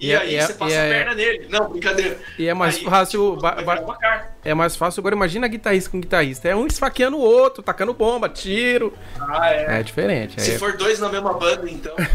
E, 0.06 0.10
E 0.10 0.12
é- 0.14 0.18
aí 0.18 0.36
é- 0.36 0.46
você 0.46 0.54
passa 0.54 0.74
é- 0.76 0.86
a 0.86 0.94
perna 0.96 1.14
nele. 1.16 1.48
Não, 1.50 1.70
brincadeira. 1.70 2.20
E 2.38 2.48
é 2.48 2.54
mais 2.54 2.76
Aí, 2.76 2.84
fácil. 2.84 3.36
ba- 3.38 3.52
ba- 3.56 3.76
virar 3.76 3.82
uma 3.82 3.98
carta. 3.98 4.36
é 4.46 4.54
mais 4.54 4.76
fácil. 4.76 5.00
Agora 5.02 5.16
imagina 5.16 5.48
guitarrista 5.48 5.90
com 5.90 6.00
guitarrista. 6.00 6.48
É 6.48 6.56
um 6.56 6.68
esfaqueando 6.68 7.18
o 7.18 7.20
outro, 7.22 7.64
tacando 7.64 7.94
bomba, 7.94 8.30
tiro. 8.30 8.94
Ah, 9.20 9.50
é. 9.52 9.80
É 9.80 9.84
diferente. 9.84 10.40
Se 10.42 10.52
é- 10.54 10.58
for 10.60 10.78
dois 10.78 11.00
na 11.00 11.10
mesma 11.10 11.34
banda, 11.34 11.70
então. 11.70 11.94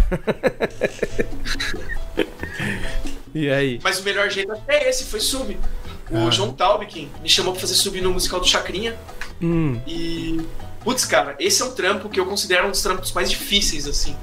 E 3.35 3.48
aí? 3.50 3.79
Mas 3.83 4.00
o 4.00 4.03
melhor 4.03 4.29
jeito 4.29 4.53
é 4.66 4.88
esse, 4.88 5.05
foi 5.05 5.20
sub. 5.20 5.57
O 6.11 6.26
Ah. 6.26 6.31
João 6.31 6.53
Taubkin 6.53 7.09
me 7.22 7.29
chamou 7.29 7.53
pra 7.53 7.61
fazer 7.61 7.74
sub 7.74 8.00
no 8.00 8.12
musical 8.12 8.40
do 8.40 8.46
Chacrinha. 8.46 8.96
Hum, 9.40 9.81
E. 9.87 10.40
Putz, 10.83 11.05
cara, 11.05 11.37
esse 11.38 11.61
é 11.62 11.64
um 11.64 11.72
trampo 11.72 12.09
que 12.09 12.18
eu 12.18 12.26
considero 12.26 12.66
um 12.66 12.70
dos 12.70 12.83
trampos 12.83 13.12
mais 13.12 13.31
difíceis, 13.31 13.87
assim. 13.87 14.16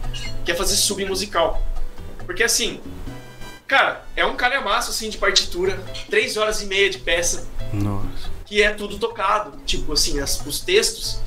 Que 0.43 0.51
é 0.51 0.55
fazer 0.55 0.75
sub 0.75 1.03
musical. 1.05 1.61
Porque 2.25 2.43
assim. 2.43 2.81
Cara, 3.67 4.05
é 4.15 4.25
um 4.25 4.35
calhamaço 4.35 4.91
assim 4.91 5.09
de 5.09 5.17
partitura, 5.17 5.77
três 6.09 6.37
horas 6.37 6.61
e 6.61 6.65
meia 6.67 6.89
de 6.89 6.99
peça, 6.99 7.47
nossa. 7.73 8.29
que 8.45 8.61
é 8.63 8.71
tudo 8.71 8.97
tocado. 8.97 9.57
Tipo 9.65 9.91
assim, 9.93 10.19
as- 10.21 10.39
os 10.45 10.61
textos, 10.61 11.19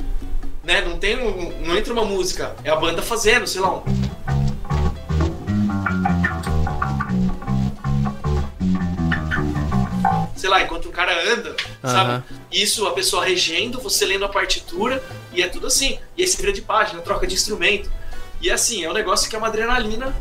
né? 0.64 0.80
Não 0.80 0.98
tem 0.98 1.18
um, 1.18 1.60
não 1.66 1.76
entra 1.76 1.92
uma 1.92 2.04
música, 2.04 2.56
é 2.64 2.70
a 2.70 2.76
banda 2.76 3.02
fazendo, 3.02 3.46
sei 3.46 3.60
lá, 3.60 3.74
um. 3.76 3.82
Sei 10.36 10.48
lá, 10.48 10.62
enquanto 10.62 10.88
um 10.88 10.92
cara 10.92 11.12
anda, 11.32 11.54
sabe? 11.82 12.24
Isso, 12.50 12.86
a 12.86 12.92
pessoa 12.92 13.24
regendo, 13.24 13.80
você 13.80 14.06
lendo 14.06 14.24
a 14.24 14.28
partitura, 14.28 15.02
e 15.32 15.42
é 15.42 15.48
tudo 15.48 15.66
assim. 15.66 15.98
E 16.16 16.22
aí 16.22 16.28
você 16.28 16.38
vira 16.38 16.52
de 16.52 16.62
página, 16.62 17.00
troca 17.02 17.26
de 17.26 17.34
instrumento. 17.34 17.90
E 18.40 18.50
assim, 18.50 18.82
é 18.82 18.90
um 18.90 18.94
negócio 18.94 19.28
que 19.28 19.36
é 19.36 19.38
uma 19.38 19.48
adrenalina. 19.48 20.14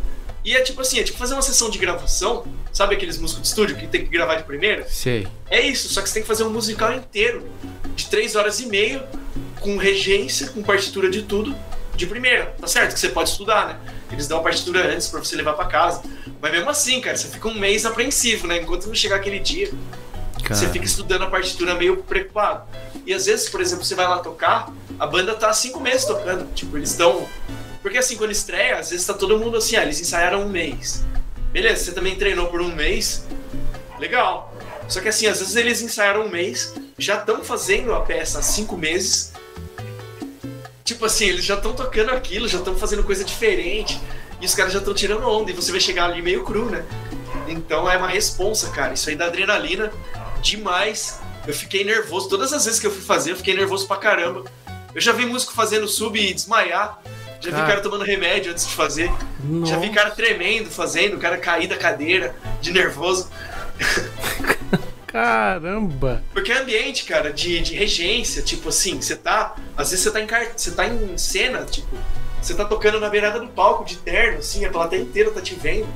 E 0.49 0.55
é 0.55 0.61
tipo 0.61 0.81
assim, 0.81 0.99
é 0.99 1.03
tipo 1.03 1.15
fazer 1.15 1.35
uma 1.35 1.43
sessão 1.43 1.69
de 1.69 1.77
gravação, 1.77 2.43
sabe 2.73 2.95
aqueles 2.95 3.19
músicos 3.19 3.43
de 3.43 3.49
estúdio 3.49 3.77
que 3.77 3.85
tem 3.85 4.03
que 4.03 4.09
gravar 4.09 4.33
de 4.33 4.43
primeira? 4.45 4.83
Sei. 4.89 5.27
É 5.47 5.61
isso, 5.61 5.87
só 5.89 6.01
que 6.01 6.07
você 6.07 6.15
tem 6.15 6.23
que 6.23 6.27
fazer 6.27 6.43
um 6.43 6.49
musical 6.49 6.91
inteiro, 6.91 7.47
de 7.95 8.07
três 8.07 8.35
horas 8.35 8.59
e 8.59 8.65
meia, 8.65 9.07
com 9.59 9.77
regência, 9.77 10.47
com 10.47 10.63
partitura 10.63 11.07
de 11.07 11.21
tudo, 11.21 11.55
de 11.95 12.07
primeira, 12.07 12.47
tá 12.59 12.65
certo? 12.65 12.95
Que 12.95 12.99
você 12.99 13.09
pode 13.09 13.29
estudar, 13.29 13.67
né? 13.67 13.79
Eles 14.11 14.27
dão 14.27 14.39
a 14.39 14.41
partitura 14.41 14.91
antes 14.91 15.07
pra 15.07 15.19
você 15.19 15.35
levar 15.35 15.53
pra 15.53 15.65
casa. 15.65 16.01
Mas 16.41 16.51
mesmo 16.51 16.67
assim, 16.71 16.99
cara, 16.99 17.15
você 17.15 17.27
fica 17.27 17.47
um 17.47 17.53
mês 17.53 17.85
apreensivo, 17.85 18.47
né? 18.47 18.57
Enquanto 18.57 18.87
não 18.87 18.95
chegar 18.95 19.17
aquele 19.17 19.37
dia, 19.37 19.69
você 20.39 20.61
Cara. 20.61 20.73
fica 20.73 20.85
estudando 20.85 21.25
a 21.25 21.27
partitura 21.27 21.75
meio 21.75 21.97
preocupado. 21.97 22.63
E 23.05 23.13
às 23.13 23.27
vezes, 23.27 23.47
por 23.49 23.61
exemplo, 23.61 23.85
você 23.85 23.93
vai 23.93 24.07
lá 24.07 24.17
tocar, 24.17 24.73
a 24.99 25.05
banda 25.05 25.35
tá 25.35 25.51
há 25.51 25.53
cinco 25.53 25.79
meses 25.79 26.05
tocando. 26.05 26.51
Tipo, 26.55 26.75
eles 26.75 26.89
estão. 26.89 27.27
Porque 27.89 27.97
assim, 27.97 28.17
quando 28.17 28.29
estreia, 28.29 28.77
às 28.77 28.91
vezes 28.91 29.03
tá 29.03 29.15
todo 29.15 29.39
mundo 29.39 29.57
assim, 29.57 29.75
ah, 29.75 29.81
eles 29.81 29.99
ensaiaram 29.99 30.43
um 30.43 30.47
mês. 30.47 31.03
Beleza, 31.51 31.85
você 31.85 31.91
também 31.91 32.15
treinou 32.15 32.45
por 32.45 32.61
um 32.61 32.71
mês. 32.75 33.25
Legal. 33.97 34.55
Só 34.87 35.01
que 35.01 35.09
assim, 35.09 35.25
às 35.25 35.39
vezes 35.39 35.55
eles 35.55 35.81
ensaiaram 35.81 36.27
um 36.27 36.29
mês, 36.29 36.71
já 36.99 37.17
estão 37.17 37.43
fazendo 37.43 37.91
a 37.95 38.01
peça 38.01 38.37
há 38.37 38.41
cinco 38.43 38.77
meses. 38.77 39.33
Tipo 40.83 41.03
assim, 41.05 41.29
eles 41.29 41.43
já 41.43 41.55
estão 41.55 41.73
tocando 41.73 42.11
aquilo, 42.11 42.47
já 42.47 42.59
estão 42.59 42.77
fazendo 42.77 43.03
coisa 43.03 43.23
diferente. 43.23 43.99
E 44.39 44.45
os 44.45 44.53
caras 44.53 44.71
já 44.71 44.77
estão 44.77 44.93
tirando 44.93 45.27
onda. 45.27 45.49
E 45.49 45.55
você 45.55 45.71
vai 45.71 45.81
chegar 45.81 46.05
ali 46.11 46.21
meio 46.21 46.43
cru, 46.43 46.69
né? 46.69 46.85
Então 47.47 47.89
é 47.89 47.97
uma 47.97 48.07
responsa, 48.07 48.69
cara. 48.69 48.93
Isso 48.93 49.09
aí 49.09 49.15
dá 49.15 49.25
adrenalina. 49.25 49.91
demais. 50.43 51.19
Eu 51.47 51.55
fiquei 51.55 51.83
nervoso. 51.83 52.29
Todas 52.29 52.53
as 52.53 52.65
vezes 52.65 52.79
que 52.79 52.85
eu 52.85 52.91
fui 52.91 53.01
fazer, 53.01 53.31
eu 53.31 53.35
fiquei 53.35 53.55
nervoso 53.55 53.87
pra 53.87 53.97
caramba. 53.97 54.43
Eu 54.93 55.01
já 55.01 55.11
vi 55.11 55.25
músico 55.25 55.53
fazendo 55.53 55.87
sub 55.87 56.19
e 56.19 56.31
desmaiar. 56.31 57.01
Já 57.41 57.51
vi 57.51 57.61
Ah. 57.61 57.65
cara 57.67 57.81
tomando 57.81 58.03
remédio 58.03 58.51
antes 58.51 58.67
de 58.67 58.73
fazer. 58.73 59.11
Já 59.65 59.77
vi 59.77 59.89
cara 59.89 60.11
tremendo 60.11 60.69
fazendo, 60.69 61.15
o 61.15 61.19
cara 61.19 61.37
cair 61.37 61.67
da 61.67 61.77
cadeira 61.77 62.35
de 62.61 62.71
nervoso. 62.71 63.29
Caramba! 65.07 66.21
Porque 66.33 66.51
é 66.51 66.59
ambiente, 66.59 67.03
cara, 67.05 67.33
de, 67.33 67.59
de 67.61 67.75
regência, 67.75 68.43
tipo 68.43 68.69
assim, 68.69 69.01
você 69.01 69.15
tá. 69.15 69.55
Às 69.75 69.89
vezes 69.89 70.03
você 70.03 70.11
tá 70.11 70.21
em 70.21 70.27
você 70.55 70.71
tá 70.71 70.85
em 70.85 71.17
cena, 71.17 71.65
tipo, 71.65 71.87
você 72.39 72.53
tá 72.53 72.63
tocando 72.63 72.99
na 72.99 73.09
beirada 73.09 73.39
do 73.39 73.47
palco 73.47 73.83
de 73.83 73.97
terno, 73.97 74.37
assim, 74.39 74.63
a 74.65 74.69
plateia 74.69 75.01
inteira 75.01 75.31
tá 75.31 75.41
te 75.41 75.55
vendo. 75.55 75.87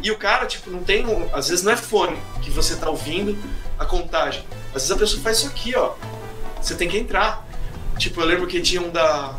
E 0.00 0.10
o 0.12 0.16
cara, 0.16 0.46
tipo, 0.46 0.70
não 0.70 0.84
tem. 0.84 1.04
Um... 1.04 1.28
Às 1.34 1.48
vezes 1.48 1.64
não 1.64 1.72
é 1.72 1.76
fone 1.76 2.16
que 2.40 2.50
você 2.50 2.76
tá 2.76 2.88
ouvindo 2.88 3.36
a 3.76 3.84
contagem. 3.84 4.44
Às 4.68 4.82
vezes 4.82 4.90
a 4.92 4.96
pessoa 4.96 5.22
faz 5.22 5.38
isso 5.38 5.48
aqui, 5.48 5.74
ó. 5.74 5.94
Você 6.62 6.76
tem 6.76 6.88
que 6.88 6.96
entrar. 6.96 7.44
Tipo, 7.98 8.20
eu 8.20 8.26
lembro 8.26 8.46
que 8.46 8.60
tinha 8.60 8.80
um 8.80 8.90
da. 8.90 9.34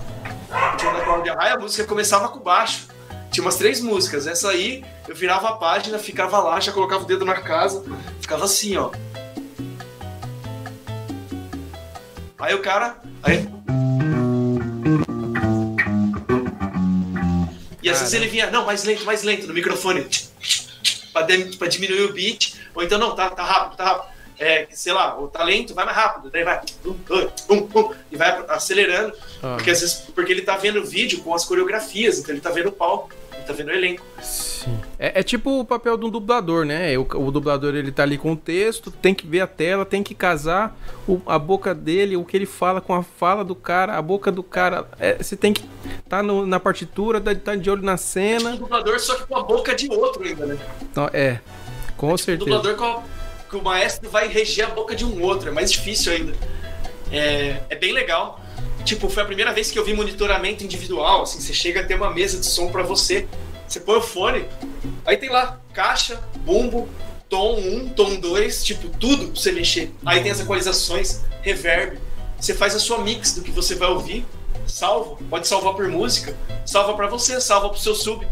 Tinha 0.77 0.93
da 0.93 1.01
Cláudia 1.01 1.33
Raia, 1.33 1.53
a 1.55 1.59
música 1.59 1.83
começava 1.85 2.29
com 2.29 2.39
baixo. 2.39 2.87
Tinha 3.31 3.43
umas 3.43 3.55
três 3.55 3.79
músicas. 3.81 4.25
Essa 4.25 4.49
aí, 4.49 4.83
eu 5.07 5.15
virava 5.15 5.49
a 5.49 5.53
página, 5.53 5.99
ficava 5.99 6.39
lá, 6.39 6.59
já 6.59 6.71
colocava 6.71 7.03
o 7.03 7.07
dedo 7.07 7.23
na 7.23 7.35
casa, 7.35 7.83
ficava 8.19 8.45
assim, 8.45 8.75
ó. 8.75 8.91
Aí 12.39 12.55
o 12.55 12.61
cara. 12.61 12.97
Aí... 13.21 13.47
E 17.81 17.89
às 17.89 17.99
vezes 17.99 18.13
ele 18.13 18.27
vinha, 18.27 18.49
não, 18.51 18.65
mais 18.65 18.83
lento, 18.83 19.05
mais 19.05 19.23
lento, 19.23 19.47
no 19.47 19.53
microfone. 19.53 20.07
Pra 21.13 21.67
diminuir 21.67 22.03
o 22.03 22.13
beat. 22.13 22.55
Ou 22.73 22.83
então, 22.83 22.97
não, 22.97 23.15
tá, 23.15 23.29
tá 23.29 23.43
rápido, 23.43 23.77
tá 23.77 23.85
rápido. 23.85 24.18
É, 24.39 24.67
sei 24.71 24.93
lá, 24.93 25.19
o 25.19 25.27
talento 25.27 25.73
vai 25.73 25.83
mais 25.83 25.97
rápido, 25.97 26.29
daí 26.31 26.43
vai. 26.45 26.61
Um, 26.85 26.95
um, 27.49 27.55
um, 27.79 27.93
e 28.09 28.15
vai 28.15 28.43
acelerando. 28.47 29.13
Ah. 29.43 29.55
Porque 29.55 29.69
às 29.71 29.81
vezes 29.81 29.95
porque 30.15 30.31
ele 30.31 30.41
tá 30.43 30.55
vendo 30.55 30.79
o 30.79 30.85
vídeo 30.85 31.19
com 31.21 31.33
as 31.33 31.43
coreografias, 31.43 32.19
então 32.19 32.31
ele 32.33 32.39
tá 32.41 32.49
vendo 32.49 32.69
o 32.69 32.71
palco, 32.71 33.09
ele 33.33 33.43
tá 33.43 33.51
vendo 33.51 33.67
o 33.67 33.71
elenco. 33.71 34.01
Sim. 34.21 34.79
É, 34.97 35.19
é 35.19 35.23
tipo 35.23 35.59
o 35.59 35.65
papel 35.65 35.97
de 35.97 36.05
um 36.05 36.09
dublador, 36.09 36.63
né? 36.65 36.97
O, 36.97 37.01
o 37.01 37.31
dublador 37.31 37.75
ele 37.75 37.91
tá 37.91 38.03
ali 38.03 38.17
com 38.17 38.31
o 38.31 38.35
texto, 38.37 38.89
tem 38.91 39.13
que 39.13 39.27
ver 39.27 39.41
a 39.41 39.47
tela, 39.47 39.85
tem 39.85 40.01
que 40.03 40.15
casar 40.15 40.73
o- 41.07 41.21
a 41.25 41.37
boca 41.37 41.75
dele, 41.75 42.15
o 42.15 42.23
que 42.23 42.37
ele 42.37 42.45
fala 42.45 42.79
com 42.79 42.93
a 42.93 43.03
fala 43.03 43.43
do 43.43 43.55
cara, 43.55 43.97
a 43.97 44.01
boca 44.01 44.31
do 44.31 44.41
cara. 44.43 44.87
É, 44.99 45.21
você 45.21 45.35
tem 45.35 45.51
que 45.51 45.63
tá 46.07 46.23
no- 46.23 46.45
na 46.45 46.59
partitura, 46.61 47.19
tá, 47.19 47.35
tá 47.35 47.55
de 47.55 47.69
olho 47.69 47.81
na 47.83 47.93
Um 47.95 47.97
cena. 47.97 48.55
dublador 48.55 48.97
só 49.01 49.15
que 49.15 49.25
com 49.27 49.35
a 49.37 49.43
boca 49.43 49.75
de 49.75 49.89
outro 49.91 50.23
ainda, 50.23 50.45
né? 50.45 50.57
Então, 50.81 51.09
é, 51.11 51.39
com 51.97 52.13
O 52.13 52.17
certeza. 52.17 52.49
dublador 52.49 52.75
com 52.77 52.85
a- 52.85 53.18
que 53.49 53.57
o 53.57 53.63
maestro 53.63 54.09
vai 54.09 54.27
reger 54.27 54.67
a 54.67 54.69
boca 54.69 54.95
de 54.95 55.03
um 55.03 55.21
outro, 55.23 55.49
é 55.49 55.51
mais 55.51 55.71
difícil 55.71 56.13
ainda. 56.13 56.33
É, 57.11 57.61
é 57.69 57.75
bem 57.75 57.91
legal. 57.91 58.39
Tipo, 58.85 59.09
foi 59.09 59.23
a 59.23 59.25
primeira 59.25 59.51
vez 59.51 59.71
que 59.71 59.77
eu 59.77 59.83
vi 59.83 59.93
monitoramento 59.93 60.63
individual, 60.63 61.23
assim, 61.23 61.41
você 61.41 61.53
chega 61.53 61.81
a 61.81 61.83
ter 61.83 61.95
uma 61.95 62.11
mesa 62.11 62.39
de 62.39 62.45
som 62.45 62.71
pra 62.71 62.83
você, 62.83 63.27
você 63.67 63.79
põe 63.79 63.97
o 63.97 64.01
fone, 64.01 64.45
aí 65.05 65.17
tem 65.17 65.29
lá 65.29 65.59
caixa, 65.73 66.19
bumbo, 66.37 66.87
tom 67.27 67.59
1, 67.59 67.89
tom 67.89 68.15
2, 68.15 68.63
tipo, 68.63 68.87
tudo 68.97 69.27
pra 69.27 69.35
você 69.39 69.51
mexer. 69.51 69.91
Aí 70.05 70.21
tem 70.21 70.31
as 70.31 70.39
equalizações, 70.39 71.21
reverb, 71.41 71.99
você 72.39 72.53
faz 72.53 72.73
a 72.73 72.79
sua 72.79 72.99
mix 72.99 73.33
do 73.33 73.41
que 73.41 73.51
você 73.51 73.75
vai 73.75 73.89
ouvir, 73.89 74.25
salva, 74.65 75.17
pode 75.29 75.47
salvar 75.47 75.73
por 75.73 75.87
música, 75.87 76.35
salva 76.65 76.93
pra 76.93 77.07
você, 77.07 77.39
salva 77.41 77.69
pro 77.69 77.79
seu 77.79 77.93
sub. 77.93 78.25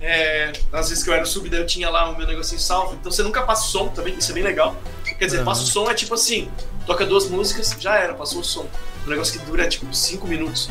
É, 0.00 0.52
às 0.72 0.88
vezes 0.88 1.04
que 1.04 1.10
eu 1.10 1.14
era 1.14 1.24
sub, 1.26 1.48
daí 1.48 1.60
eu 1.60 1.66
tinha 1.66 1.90
lá 1.90 2.08
o 2.08 2.16
meu 2.16 2.26
negocinho 2.26 2.60
salvo. 2.60 2.96
Então 2.98 3.12
você 3.12 3.22
nunca 3.22 3.42
passa 3.42 3.66
o 3.66 3.70
som 3.70 3.88
também, 3.88 4.14
isso 4.16 4.30
é 4.30 4.34
bem 4.34 4.42
legal. 4.42 4.74
Quer 5.18 5.26
dizer, 5.26 5.38
Aham. 5.38 5.44
passa 5.44 5.62
o 5.62 5.66
som 5.66 5.90
é 5.90 5.94
tipo 5.94 6.14
assim, 6.14 6.50
toca 6.86 7.04
duas 7.04 7.28
músicas, 7.28 7.76
já 7.78 7.96
era, 7.96 8.14
passou 8.14 8.40
o 8.40 8.44
som. 8.44 8.66
Um 9.06 9.10
negócio 9.10 9.38
que 9.38 9.44
dura 9.44 9.68
tipo 9.68 9.92
cinco 9.94 10.26
minutos. 10.26 10.70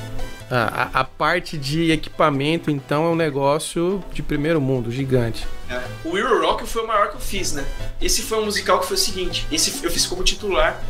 Ah, 0.49 0.89
a, 0.93 1.01
a 1.01 1.03
parte 1.03 1.57
de 1.57 1.91
equipamento, 1.91 2.71
então, 2.71 3.05
é 3.05 3.09
um 3.09 3.15
negócio 3.15 4.03
de 4.11 4.23
primeiro 4.23 4.59
mundo, 4.59 4.91
gigante. 4.91 5.47
É. 5.69 5.79
O 6.03 6.17
Euro 6.17 6.41
Rock 6.41 6.65
foi 6.65 6.83
o 6.83 6.87
maior 6.87 7.09
que 7.09 7.15
eu 7.15 7.21
fiz, 7.21 7.53
né? 7.53 7.63
Esse 8.01 8.23
foi 8.23 8.39
um 8.39 8.45
musical 8.45 8.79
que 8.79 8.87
foi 8.87 8.95
o 8.95 8.99
seguinte: 8.99 9.45
esse 9.51 9.83
eu 9.83 9.91
fiz 9.91 10.07
como 10.07 10.23
titular. 10.23 10.81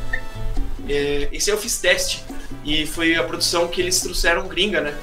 É, 0.88 1.28
esse 1.34 1.52
aí 1.52 1.58
eu 1.58 1.62
fiz 1.62 1.78
teste. 1.78 2.24
E 2.64 2.86
foi 2.86 3.16
a 3.16 3.24
produção 3.24 3.68
que 3.68 3.82
eles 3.82 4.00
trouxeram 4.02 4.48
gringa, 4.48 4.80
né? 4.82 4.98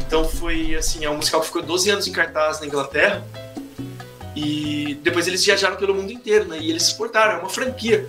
Então 0.00 0.28
foi 0.28 0.74
assim: 0.74 1.04
é 1.04 1.10
um 1.10 1.16
musical 1.16 1.40
que 1.40 1.46
ficou 1.46 1.62
12 1.62 1.90
anos 1.90 2.06
em 2.06 2.12
cartaz 2.12 2.60
na 2.60 2.66
Inglaterra. 2.66 3.26
E 4.34 4.98
depois 5.02 5.26
eles 5.26 5.44
viajaram 5.44 5.76
pelo 5.76 5.94
mundo 5.94 6.12
inteiro, 6.12 6.44
né? 6.44 6.58
E 6.60 6.68
eles 6.68 6.84
exportaram, 6.84 7.36
é 7.36 7.38
uma 7.38 7.48
franquia. 7.48 8.06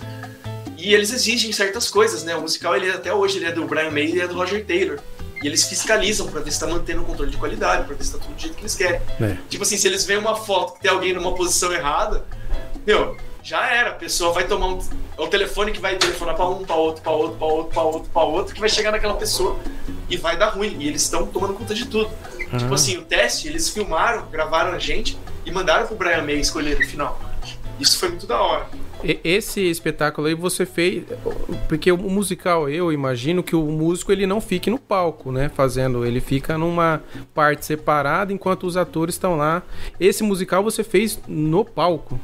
E 0.76 0.94
eles 0.94 1.12
exigem 1.12 1.50
certas 1.52 1.88
coisas, 1.90 2.22
né? 2.22 2.36
O 2.36 2.42
musical, 2.42 2.76
ele, 2.76 2.90
até 2.90 3.12
hoje, 3.12 3.38
ele 3.38 3.46
é 3.46 3.52
do 3.52 3.66
Brian 3.66 3.90
May 3.90 4.06
e 4.06 4.20
é 4.20 4.28
do 4.28 4.34
Roger 4.34 4.64
Taylor. 4.64 4.98
E 5.42 5.46
eles 5.46 5.64
fiscalizam 5.64 6.26
pra 6.26 6.40
ver 6.40 6.52
se 6.52 6.60
tá 6.60 6.66
mantendo 6.66 7.02
o 7.02 7.04
controle 7.04 7.30
de 7.30 7.36
qualidade, 7.36 7.86
pra 7.86 7.96
ver 7.96 8.04
se 8.04 8.12
tá 8.12 8.18
tudo 8.18 8.34
do 8.34 8.40
jeito 8.40 8.54
que 8.54 8.62
eles 8.62 8.74
querem. 8.74 9.00
É. 9.20 9.36
Tipo 9.48 9.62
assim, 9.62 9.76
se 9.76 9.86
eles 9.86 10.04
veem 10.04 10.18
uma 10.18 10.36
foto 10.36 10.74
que 10.74 10.80
tem 10.80 10.90
alguém 10.90 11.12
numa 11.12 11.34
posição 11.34 11.72
errada, 11.72 12.24
meu, 12.86 13.16
já 13.48 13.66
era. 13.74 13.90
A 13.90 13.94
pessoa 13.94 14.32
vai 14.32 14.46
tomar 14.46 14.66
um. 14.66 14.78
É 15.18 15.22
o 15.22 15.26
telefone 15.26 15.72
que 15.72 15.80
vai 15.80 15.96
telefonar 15.96 16.34
pra 16.34 16.46
um, 16.48 16.64
pra 16.64 16.76
outro, 16.76 17.02
pra 17.02 17.12
outro, 17.12 17.36
pra 17.38 17.46
outro, 17.46 17.72
pra 17.72 17.82
outro, 17.82 18.10
pra 18.10 18.22
outro, 18.22 18.54
que 18.54 18.60
vai 18.60 18.68
chegar 18.68 18.92
naquela 18.92 19.14
pessoa 19.14 19.58
e 20.10 20.16
vai 20.16 20.36
dar 20.36 20.50
ruim. 20.50 20.76
E 20.78 20.86
eles 20.86 21.02
estão 21.02 21.26
tomando 21.26 21.54
conta 21.54 21.74
de 21.74 21.86
tudo. 21.86 22.10
Tipo 22.56 22.74
assim, 22.74 22.96
o 22.98 23.02
teste, 23.02 23.48
eles 23.48 23.68
filmaram, 23.68 24.26
gravaram 24.30 24.72
a 24.72 24.78
gente 24.78 25.18
e 25.44 25.50
mandaram 25.50 25.86
pro 25.86 25.96
Brian 25.96 26.22
May 26.22 26.38
escolher 26.38 26.78
o 26.78 26.86
final. 26.86 27.20
Isso 27.80 27.98
foi 27.98 28.08
muito 28.10 28.26
da 28.26 28.40
hora. 28.40 28.66
Esse 29.22 29.60
espetáculo 29.60 30.26
aí 30.26 30.34
você 30.34 30.66
fez. 30.66 31.04
Porque 31.68 31.92
o 31.92 31.96
musical, 31.96 32.68
eu 32.68 32.92
imagino 32.92 33.42
que 33.42 33.54
o 33.54 33.62
músico 33.62 34.10
ele 34.10 34.26
não 34.26 34.40
fique 34.40 34.68
no 34.68 34.78
palco, 34.78 35.30
né? 35.30 35.48
Fazendo. 35.48 36.04
Ele 36.04 36.20
fica 36.20 36.58
numa 36.58 37.02
parte 37.32 37.64
separada 37.64 38.32
enquanto 38.32 38.66
os 38.66 38.76
atores 38.76 39.14
estão 39.14 39.36
lá. 39.36 39.62
Esse 40.00 40.22
musical 40.22 40.62
você 40.62 40.82
fez 40.82 41.20
no 41.28 41.64
palco. 41.64 42.18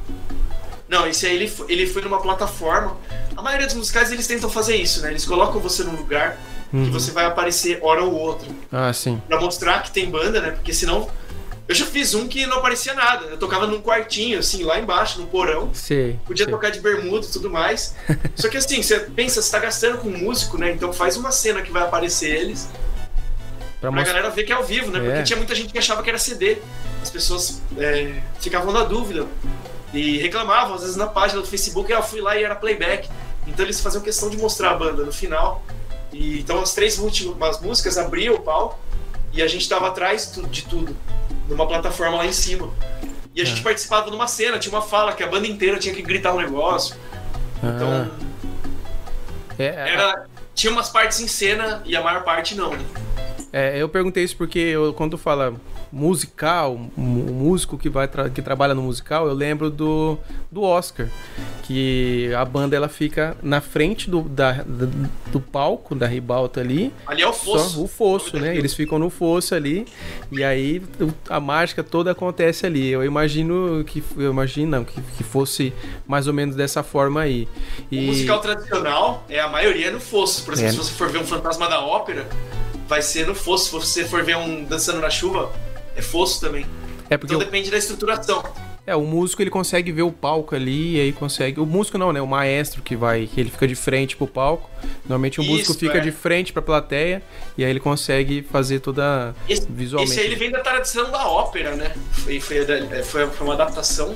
Não, 0.94 1.07
esse 1.09 1.26
aí 1.26 1.35
ele, 1.35 1.48
fo- 1.48 1.66
ele 1.68 1.87
foi 1.87 2.02
numa 2.02 2.20
plataforma. 2.20 2.96
A 3.37 3.42
maioria 3.42 3.66
dos 3.66 3.74
musicais 3.76 4.12
eles 4.12 4.26
tentam 4.26 4.48
fazer 4.48 4.76
isso, 4.76 5.02
né? 5.02 5.11
Eles 5.11 5.24
colocam 5.26 5.61
você 5.61 5.83
num 5.83 5.96
lugar 5.96 6.37
que 6.70 6.90
você 6.90 7.11
vai 7.12 7.24
aparecer 7.24 7.78
hora 7.83 8.02
ou 8.02 8.12
outra. 8.12 8.48
Ah, 8.72 8.92
sim. 8.92 9.20
Pra 9.28 9.40
mostrar 9.40 9.83
que 9.83 9.90
tem 9.92 10.09
banda, 10.11 10.40
né? 10.40 10.50
Porque 10.52 10.72
senão. 10.72 11.09
Eu 11.66 11.74
já 11.74 11.87
fiz 11.87 12.12
um 12.14 12.28
que 12.28 12.44
não 12.46 12.59
aparecia 12.59 12.92
nada. 12.92 13.24
Eu 13.24 13.38
tocava 13.38 13.66
num 13.66 13.80
quartinho, 13.80 14.38
assim, 14.38 14.64
lá 14.64 14.78
embaixo, 14.78 15.18
no 15.20 15.26
porão. 15.26 15.70
Sei. 15.72 16.18
Podia 16.26 16.44
sei. 16.44 16.52
tocar 16.52 16.70
de 16.70 16.78
bermuda 16.80 17.24
e 17.26 17.30
tudo 17.30 17.48
mais. 17.48 17.94
Só 18.37 18.48
que 18.50 18.59
assim, 18.59 18.83
você 18.83 19.00
pensa, 19.00 19.40
você 19.40 19.50
tá 19.50 19.59
gastando 19.61 19.96
com 19.98 20.09
um 20.09 20.18
músico, 20.18 20.59
né? 20.59 20.70
Então 20.72 20.92
faz 20.92 21.16
uma 21.16 21.33
cena 21.33 21.62
que 21.62 21.72
vai 21.72 21.83
aparecer 21.83 22.28
eles 22.37 22.68
Pra 23.80 23.90
pra 23.90 23.92
mostrar. 23.92 24.12
galera 24.14 24.30
ver 24.35 24.44
que 24.44 24.52
é 24.52 24.54
ao 24.54 24.62
vivo, 24.64 24.90
né? 24.90 24.98
É. 24.98 25.02
Porque 25.09 25.22
tinha 25.22 25.37
muita 25.38 25.54
gente 25.54 25.72
que 25.72 25.78
achava 25.78 26.02
que 26.02 26.11
era 26.11 26.18
CD. 26.18 26.59
As 27.02 27.09
pessoas 27.11 27.62
é, 27.78 28.12
ficavam 28.40 28.70
na 28.72 28.85
dúvida 28.85 29.26
e 29.94 30.18
reclamavam, 30.18 30.74
às 30.74 30.80
vezes 30.83 30.96
na 30.96 31.07
página 31.07 31.40
do 31.40 31.46
Facebook, 31.46 31.92
ah, 31.92 31.96
eu 31.96 32.02
fui 32.02 32.20
lá 32.20 32.37
e 32.37 32.42
era 32.42 32.54
playback. 32.54 33.09
Então 33.46 33.64
eles 33.64 33.80
faziam 33.80 34.02
questão 34.02 34.28
de 34.28 34.37
mostrar 34.37 34.70
a 34.70 34.74
banda 34.74 35.04
no 35.04 35.12
final. 35.12 35.62
E, 36.12 36.40
então 36.40 36.61
as 36.61 36.74
três 36.74 36.98
últimas 36.98 37.61
músicas 37.61 37.98
abriam 37.98 38.35
o 38.35 38.40
palco 38.40 38.78
e 39.33 39.42
a 39.42 39.46
gente 39.48 39.68
tava 39.68 39.88
atrás 39.88 40.33
de 40.50 40.62
tudo, 40.62 40.96
numa 41.48 41.66
plataforma 41.66 42.18
lá 42.18 42.26
em 42.26 42.33
cima. 42.33 42.70
E 43.35 43.40
a 43.42 43.44
gente 43.44 43.61
É. 43.61 43.64
participava 43.64 44.09
de 44.11 44.16
uma 44.16 44.26
cena, 44.28 44.59
tinha 44.59 44.72
uma 44.72 44.83
fala 44.83 45.12
que 45.12 45.22
a 45.22 45.26
banda 45.26 45.46
inteira 45.46 45.78
tinha 45.78 45.92
que 45.94 46.02
gritar 46.02 46.33
um 46.33 46.38
negócio. 46.38 46.96
Então, 47.59 48.11
Ah, 48.11 49.54
é, 49.59 49.64
era, 49.92 50.26
tinha 50.54 50.72
umas 50.72 50.88
partes 50.88 51.20
em 51.20 51.28
cena 51.28 51.83
e 51.85 51.96
a 51.96 52.00
maior 52.02 52.22
parte 52.22 52.54
não, 52.54 52.70
né? 52.72 52.85
É, 53.52 53.76
eu 53.80 53.88
perguntei 53.88 54.24
isso 54.24 54.37
porque 54.37 54.59
eu, 54.59 54.92
quando 54.94 55.16
fala 55.18 55.54
musical, 55.94 56.74
o 56.96 57.00
músico 57.00 57.78
que 57.78 57.88
vai 57.88 58.09
tra- 58.09 58.28
que 58.28 58.42
trabalha 58.42 58.74
no 58.74 58.82
musical, 58.82 59.26
eu 59.28 59.34
lembro 59.34 59.70
do, 59.70 60.18
do 60.51 60.62
Oscar, 60.62 61.07
que 61.62 62.30
a 62.34 62.45
banda 62.45 62.74
ela 62.76 62.88
fica 62.88 63.36
na 63.42 63.61
frente 63.61 64.11
do, 64.11 64.22
da, 64.22 64.53
da- 64.53 65.09
do 65.30 65.40
palco 65.40 65.95
da 65.95 66.07
ribalta 66.07 66.61
ali, 66.61 66.92
Ali 67.07 67.22
é 67.22 67.26
o 67.28 67.32
fosso. 67.32 67.82
o 67.84 67.88
fosso, 67.88 68.38
né? 68.38 68.57
Eles 68.57 68.74
ficam 68.74 68.99
no 68.99 69.09
fosso 69.11 69.55
ali 69.55 69.86
e 70.32 70.42
aí 70.42 70.82
o- 71.01 71.12
a 71.30 71.38
mágica 71.40 71.82
toda 71.82 72.11
acontece 72.11 72.66
ali. 72.66 72.88
Eu 72.90 73.05
imagino 73.05 73.84
que 73.86 74.03
eu 74.16 74.30
imagino 74.30 74.70
não, 74.70 74.84
que, 74.84 75.01
que 75.16 75.22
fosse 75.24 75.72
mais 76.07 76.26
ou 76.26 76.32
menos 76.34 76.57
dessa 76.57 76.82
forma 76.82 77.20
aí. 77.20 77.49
O 77.90 77.95
E 77.95 78.07
musical 78.07 78.40
tradicional 78.40 79.24
é 79.28 79.40
a 79.40 79.49
maioria 79.49 79.90
no 79.90 80.01
fosso. 80.01 80.45
Por 80.45 80.55
exemplo, 80.55 80.70
É. 80.70 80.72
se 80.72 80.78
você 80.78 80.92
for 80.92 81.09
ver 81.09 81.18
um 81.18 81.24
fantasma 81.26 81.68
da 81.68 81.80
ópera, 81.84 82.26
vai 82.88 83.01
ser 83.03 83.26
no 83.26 83.34
fosso. 83.34 83.64
Se 83.66 83.70
você 83.72 84.05
for 84.05 84.22
ver 84.22 84.36
um 84.36 84.64
dançando 84.64 85.01
na 85.01 85.11
chuva, 85.11 85.51
é 85.97 86.03
fosso 86.03 86.40
também. 86.40 86.66
é 87.11 87.16
porque 87.16 87.34
Então 87.34 87.42
o- 87.42 87.45
depende 87.45 87.70
da 87.70 87.76
estruturação. 87.78 88.42
É, 88.86 88.95
o 88.95 89.01
músico 89.01 89.40
ele 89.40 89.49
consegue 89.49 89.90
ver 89.92 90.03
o 90.03 90.12
palco 90.12 90.55
ali 90.55 90.97
e 90.97 91.01
aí 91.01 91.11
consegue. 91.12 91.59
O 91.59 91.64
músico 91.64 91.97
não, 91.97 92.12
né? 92.12 92.20
O 92.20 92.26
maestro 92.26 92.82
que 92.82 92.95
vai, 92.95 93.26
que 93.26 93.40
ele 93.40 93.51
fica 93.51 93.66
de 93.66 93.74
frente 93.74 94.14
pro 94.14 94.26
palco. 94.26 94.68
Normalmente 95.07 95.40
o 95.40 95.42
Isso, 95.42 95.53
músico 95.53 95.72
fica 95.74 95.97
é. 95.97 96.01
de 96.03 96.12
frente 96.12 96.53
pra 96.53 96.61
plateia 96.61 97.22
e 97.57 97.64
aí 97.64 97.70
ele 97.70 97.80
consegue 97.80 98.42
fazer 98.42 98.80
toda 98.80 99.34
Esse, 99.49 99.66
visualmente. 99.70 100.12
esse 100.12 100.20
aí 100.20 100.26
ele 100.26 100.36
vem 100.36 100.51
da 100.51 100.61
tradição 100.61 101.11
da 101.11 101.26
ópera, 101.26 101.74
né? 101.76 101.95
Foi, 102.12 102.38
foi, 102.40 102.64
da- 102.66 103.03
foi, 103.05 103.26
foi 103.28 103.47
uma 103.47 103.55
adaptação 103.55 104.14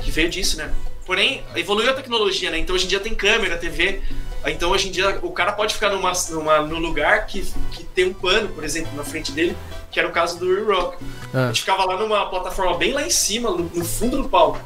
que 0.00 0.10
veio 0.10 0.30
disso, 0.30 0.56
né? 0.56 0.72
Porém, 1.04 1.42
evoluiu 1.54 1.90
a 1.90 1.94
tecnologia, 1.94 2.50
né? 2.50 2.58
Então 2.58 2.74
hoje 2.74 2.86
em 2.86 2.88
dia 2.88 3.00
tem 3.00 3.14
câmera, 3.14 3.58
TV. 3.58 4.00
Então 4.46 4.70
hoje 4.70 4.88
em 4.88 4.90
dia 4.90 5.18
o 5.22 5.30
cara 5.32 5.52
pode 5.52 5.74
ficar 5.74 5.90
numa, 5.90 6.12
numa, 6.30 6.60
num 6.62 6.78
lugar 6.78 7.26
que, 7.26 7.42
que 7.72 7.84
tem 7.84 8.06
um 8.06 8.14
pano, 8.14 8.48
por 8.48 8.64
exemplo, 8.64 8.90
na 8.96 9.04
frente 9.04 9.32
dele, 9.32 9.54
que 9.90 9.98
era 9.98 10.08
o 10.08 10.12
caso 10.12 10.38
do 10.38 10.64
Rock. 10.64 10.98
Ah. 11.32 11.44
A 11.44 11.46
gente 11.48 11.60
ficava 11.60 11.84
lá 11.84 11.96
numa 11.96 12.26
plataforma 12.26 12.76
bem 12.76 12.92
lá 12.92 13.02
em 13.02 13.10
cima, 13.10 13.50
no, 13.50 13.64
no 13.64 13.84
fundo 13.84 14.22
do 14.22 14.28
palco, 14.28 14.60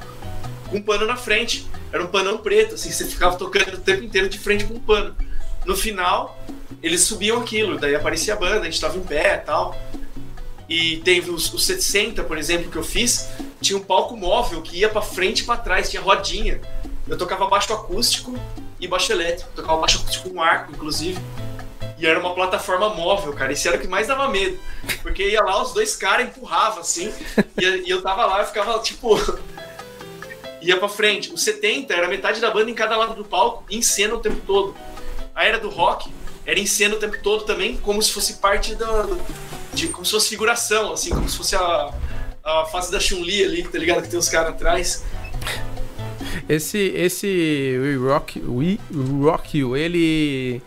com 0.68 0.79
um 0.79 0.83
pano 0.83 1.07
na 1.07 1.16
frente. 1.16 1.66
Era 1.93 2.03
um 2.03 2.09
panão 2.09 2.39
preto, 2.39 2.75
assim, 2.75 2.91
você 2.91 3.05
ficava 3.05 3.37
tocando 3.37 3.75
o 3.75 3.81
tempo 3.81 4.03
inteiro 4.03 4.29
de 4.29 4.39
frente 4.39 4.64
com 4.64 4.75
um 4.75 4.81
pano. 4.81 5.14
No 5.64 5.77
final, 5.77 6.39
eles 6.83 7.03
subiam 7.03 7.41
aquilo, 7.41 7.79
daí 7.79 7.95
aparecia 7.95 8.35
a 8.35 8.37
banda, 8.37 8.61
a 8.61 8.64
gente 8.64 8.81
tava 8.81 8.97
em 8.97 9.03
pé 9.03 9.35
e 9.35 9.47
tal. 9.47 9.79
E 10.68 10.97
teve 10.99 11.31
os, 11.31 11.53
os 11.53 11.64
60, 11.66 12.25
por 12.25 12.39
exemplo, 12.39 12.70
que 12.70 12.77
eu 12.77 12.83
fiz, 12.83 13.29
tinha 13.61 13.79
um 13.79 13.83
palco 13.83 14.16
móvel 14.16 14.62
que 14.62 14.79
ia 14.79 14.89
pra 14.89 15.03
frente 15.03 15.41
e 15.41 15.45
pra 15.45 15.57
trás, 15.57 15.91
tinha 15.91 16.01
rodinha. 16.01 16.61
Eu 17.07 17.18
tocava 17.18 17.47
baixo 17.47 17.73
acústico 17.73 18.35
e 18.81 18.89
baixo 18.89 19.12
elétrico. 19.12 19.51
Eu 19.51 19.62
tocava 19.62 19.81
baixo 19.81 19.99
acústico 19.99 20.31
com 20.31 20.41
arco, 20.41 20.73
inclusive. 20.73 21.20
E 22.03 22.07
era 22.07 22.18
uma 22.18 22.34
plataforma 22.34 22.88
móvel, 22.88 23.32
cara. 23.32 23.53
Esse 23.53 23.68
era 23.68 23.76
o 23.76 23.80
que 23.80 23.86
mais 23.86 24.09
dava 24.09 24.28
medo. 24.28 24.59
Porque 25.03 25.28
ia 25.28 25.40
lá, 25.40 25.62
os 25.62 25.72
dois 25.72 25.94
caras 25.94 26.26
empurravam, 26.26 26.80
assim. 26.80 27.14
E, 27.57 27.88
eu 27.88 28.03
tava 28.03 28.26
lá, 28.26 28.40
eu 28.40 28.46
ficava, 28.46 28.76
tipo... 28.80 29.16
ia 30.61 30.76
pra 30.76 30.88
frente. 30.88 31.32
O 31.32 31.38
70 31.38 31.94
era 31.94 32.09
metade 32.09 32.40
da 32.40 32.50
banda 32.50 32.68
em 32.68 32.74
cada 32.74 32.96
lado 32.96 33.14
do 33.14 33.24
palco, 33.24 33.64
em 33.70 33.80
cena 33.80 34.16
o 34.16 34.18
tempo 34.18 34.40
todo. 34.44 34.74
A 35.32 35.44
era 35.44 35.61
do 35.61 35.68
rock 35.68 36.12
era 36.44 36.59
em 36.59 36.66
cena 36.66 36.96
o 36.96 36.98
tempo 36.98 37.16
todo 37.22 37.44
também, 37.44 37.76
como 37.76 38.03
se 38.03 38.11
fosse 38.11 38.34
parte 38.34 38.74
da... 38.74 39.07
De, 39.72 39.86
como 39.86 40.05
se 40.05 40.11
fosse 40.11 40.28
figuração, 40.28 40.92
assim, 40.92 41.11
como 41.11 41.28
se 41.28 41.36
fosse 41.36 41.55
a, 41.55 41.94
a 42.44 42.64
fase 42.66 42.90
da 42.90 42.98
Chun-Li 42.98 43.44
ali, 43.44 43.62
tá 43.62 43.78
ligado? 43.78 44.03
Que 44.03 44.09
tem 44.09 44.18
os 44.18 44.28
caras 44.28 44.50
atrás. 44.50 45.05
Esse, 46.49 46.78
esse 46.78 47.78
We 47.80 47.97
Rock, 47.97 48.41
We 48.41 48.78
Rock 49.22 49.59
You, 49.59 49.76
ele, 49.76 50.62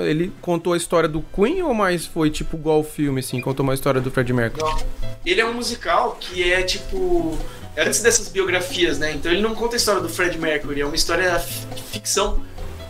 ele 0.00 0.32
contou 0.40 0.72
a 0.72 0.76
história 0.76 1.08
do 1.08 1.22
Queen 1.34 1.62
ou 1.62 1.74
mais 1.74 2.06
foi 2.06 2.30
tipo 2.30 2.56
igual 2.56 2.80
o 2.80 2.84
filme, 2.84 3.20
assim? 3.20 3.40
Contou 3.40 3.64
uma 3.64 3.74
história 3.74 4.00
do 4.00 4.10
Fred 4.10 4.32
Mercury? 4.32 4.62
Não. 4.62 5.10
Ele 5.24 5.40
é 5.40 5.46
um 5.46 5.52
musical 5.52 6.16
que 6.18 6.50
é 6.50 6.62
tipo. 6.62 7.38
é 7.76 7.82
Antes 7.82 8.02
dessas 8.02 8.28
biografias, 8.28 8.98
né? 8.98 9.12
Então 9.12 9.30
ele 9.30 9.42
não 9.42 9.54
conta 9.54 9.76
a 9.76 9.78
história 9.78 10.00
do 10.00 10.08
Fred 10.08 10.38
Mercury, 10.38 10.80
é 10.80 10.86
uma 10.86 10.96
história 10.96 11.38
ficção. 11.92 12.42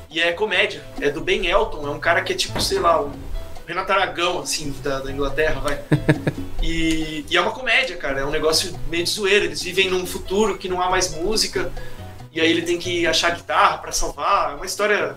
E 0.09 0.21
é 0.21 0.33
comédia. 0.33 0.83
É 1.01 1.11
do 1.11 1.21
Ben 1.21 1.47
Elton, 1.47 1.87
é 1.87 1.91
um 1.91 2.01
cara 2.01 2.23
que 2.23 2.33
é 2.33 2.37
tipo, 2.37 2.61
sei 2.61 2.81
lá, 2.81 3.01
um 3.01 3.13
Renato 3.67 3.93
Aragão, 3.93 4.41
assim, 4.41 4.75
da, 4.83 4.99
da 4.99 5.13
Inglaterra, 5.13 5.61
vai. 5.61 5.81
E, 6.63 7.25
e 7.31 7.37
é 7.39 7.41
uma 7.41 7.53
comédia, 7.53 7.97
cara. 7.97 8.21
É 8.21 8.25
um 8.25 8.31
negócio 8.31 8.79
meio 8.91 9.03
de 9.03 9.09
zoeira. 9.09 9.47
Eles 9.47 9.63
vivem 9.63 9.89
num 9.89 10.05
futuro 10.05 10.59
que 10.59 10.69
não 10.69 10.81
há 10.81 10.91
mais 10.91 11.15
música. 11.15 11.73
E 12.33 12.41
aí 12.41 12.51
ele 12.51 12.62
tem 12.62 12.78
que 12.78 13.07
achar 13.07 13.31
guitarra 13.35 13.78
pra 13.78 13.93
salvar. 13.93 14.53
É 14.53 14.55
uma 14.55 14.66
história 14.66 15.16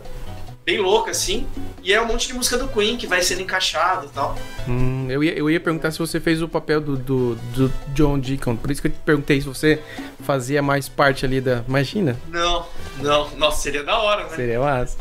bem 0.66 0.80
louca, 0.80 1.12
assim. 1.12 1.46
E 1.84 1.94
é 1.94 2.02
um 2.02 2.06
monte 2.06 2.28
de 2.28 2.34
música 2.34 2.58
do 2.58 2.68
Queen 2.70 2.96
que 2.98 3.06
vai 3.06 3.22
sendo 3.22 3.42
encaixado 3.42 4.06
e 4.06 4.10
tal. 4.10 4.36
Hum, 4.68 5.08
eu, 5.10 5.24
ia, 5.24 5.34
eu 5.38 5.50
ia 5.50 5.60
perguntar 5.60 5.92
se 5.92 6.00
você 6.00 6.20
fez 6.20 6.42
o 6.42 6.48
papel 6.48 6.80
do, 6.82 6.96
do, 6.98 7.36
do 7.36 7.74
John 7.90 8.18
Deacon. 8.18 8.56
Por 8.56 8.72
isso 8.72 8.82
que 8.82 8.88
eu 8.88 8.92
te 8.92 8.98
perguntei 9.06 9.42
se 9.42 9.48
você 9.48 9.82
fazia 10.22 10.62
mais 10.62 10.88
parte 10.90 11.26
ali 11.26 11.40
da. 11.42 11.64
Imagina, 11.68 12.18
Não, 12.30 12.66
não. 13.00 13.30
Nossa, 13.38 13.62
seria 13.62 13.84
da 13.84 13.98
hora, 14.00 14.24
né? 14.24 14.30
seria 14.36 14.60
massa. 14.60 14.98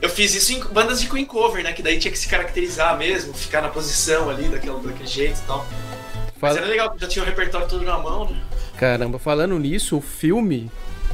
Eu 0.00 0.10
fiz 0.10 0.34
isso 0.34 0.52
em 0.52 0.60
bandas 0.72 1.00
de 1.00 1.08
Queen 1.08 1.24
Cover, 1.24 1.64
né? 1.64 1.72
Que 1.72 1.82
daí 1.82 1.98
tinha 1.98 2.12
que 2.12 2.18
se 2.18 2.28
caracterizar 2.28 2.96
mesmo, 2.98 3.32
ficar 3.32 3.62
na 3.62 3.68
posição 3.68 4.28
ali, 4.28 4.48
daquele, 4.48 4.76
daquele 4.80 5.06
jeito 5.08 5.38
e 5.38 5.46
tal. 5.46 5.66
Mas 6.40 6.52
Fala- 6.52 6.58
era 6.58 6.66
legal, 6.66 6.94
já 6.98 7.08
tinha 7.08 7.22
o 7.22 7.26
repertório 7.26 7.66
todo 7.66 7.82
na 7.84 7.96
mão, 7.98 8.28
né? 8.28 8.38
Caramba, 8.78 9.18
falando 9.18 9.58
nisso, 9.58 9.96
o 9.96 10.00
filme 10.02 10.70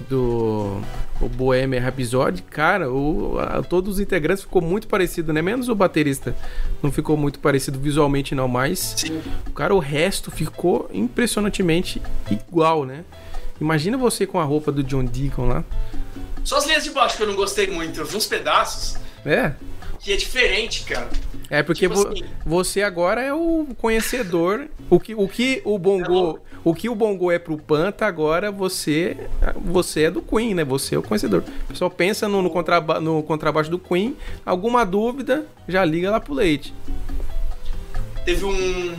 do 0.08 0.80
o 1.20 1.28
Bohemian 1.28 1.80
Rhapsody, 1.80 2.42
cara, 2.42 2.90
o, 2.90 3.38
a- 3.38 3.62
todos 3.62 3.94
os 3.94 4.00
integrantes 4.00 4.42
ficou 4.44 4.62
muito 4.62 4.88
parecido, 4.88 5.32
né? 5.32 5.42
Menos 5.42 5.68
o 5.68 5.74
baterista. 5.74 6.34
Não 6.82 6.90
ficou 6.90 7.16
muito 7.16 7.38
parecido 7.38 7.78
visualmente, 7.78 8.34
não, 8.34 8.48
mas 8.48 8.94
Sim. 8.96 9.20
Cara, 9.54 9.74
o 9.74 9.78
resto 9.78 10.30
ficou 10.30 10.88
impressionantemente 10.92 12.00
igual, 12.30 12.84
né? 12.84 13.04
Imagina 13.60 13.98
você 13.98 14.26
com 14.26 14.40
a 14.40 14.44
roupa 14.44 14.72
do 14.72 14.82
John 14.82 15.04
Deacon 15.04 15.46
lá. 15.48 15.64
Só 16.42 16.56
as 16.56 16.66
linhas 16.66 16.84
de 16.84 16.90
baixo 16.90 17.16
que 17.18 17.22
eu 17.22 17.26
não 17.26 17.36
gostei 17.36 17.66
muito. 17.66 18.00
Eu 18.00 18.06
vi 18.06 18.16
uns 18.16 18.26
pedaços 18.26 18.96
É. 19.26 19.52
que 19.98 20.12
é 20.12 20.16
diferente, 20.16 20.84
cara. 20.84 21.08
É 21.50 21.62
porque 21.62 21.86
Tipo 21.86 21.94
vo- 22.02 22.08
assim- 22.08 22.24
você 22.46 22.82
agora 22.82 23.20
é 23.20 23.34
o 23.34 23.66
conhecedor. 23.76 24.66
O 24.88 24.98
que 24.98 25.14
o, 25.14 25.28
que 25.28 25.60
o 25.64 25.78
Bongo. 25.78 26.38
O 26.62 26.74
que 26.74 26.88
o 26.88 26.94
Bongo 26.94 27.30
é 27.30 27.38
pro 27.38 27.56
Panta, 27.56 28.06
agora 28.06 28.50
você 28.52 29.16
você 29.64 30.02
é 30.04 30.10
do 30.10 30.20
Queen, 30.20 30.54
né? 30.54 30.64
Você 30.64 30.94
é 30.94 30.98
o 30.98 31.02
conhecedor. 31.02 31.42
Pessoal 31.66 31.90
pensa 31.90 32.28
no, 32.28 32.42
no, 32.42 32.50
contraba 32.50 33.00
no 33.00 33.22
contrabaixo 33.22 33.70
do 33.70 33.78
Queen, 33.78 34.16
alguma 34.44 34.84
dúvida, 34.84 35.46
já 35.66 35.84
liga 35.84 36.10
lá 36.10 36.20
pro 36.20 36.34
leite. 36.34 36.74
Teve 38.24 38.44
um. 38.44 38.94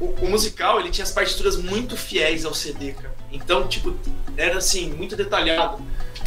O, 0.00 0.06
o 0.22 0.30
musical, 0.30 0.80
ele 0.80 0.90
tinha 0.90 1.04
as 1.04 1.12
partituras 1.12 1.56
muito 1.56 1.96
fiéis 1.96 2.44
ao 2.44 2.54
CD, 2.54 2.92
cara. 2.92 3.14
Então, 3.30 3.66
tipo, 3.68 3.94
era 4.36 4.58
assim, 4.58 4.90
muito 4.90 5.16
detalhado. 5.16 5.82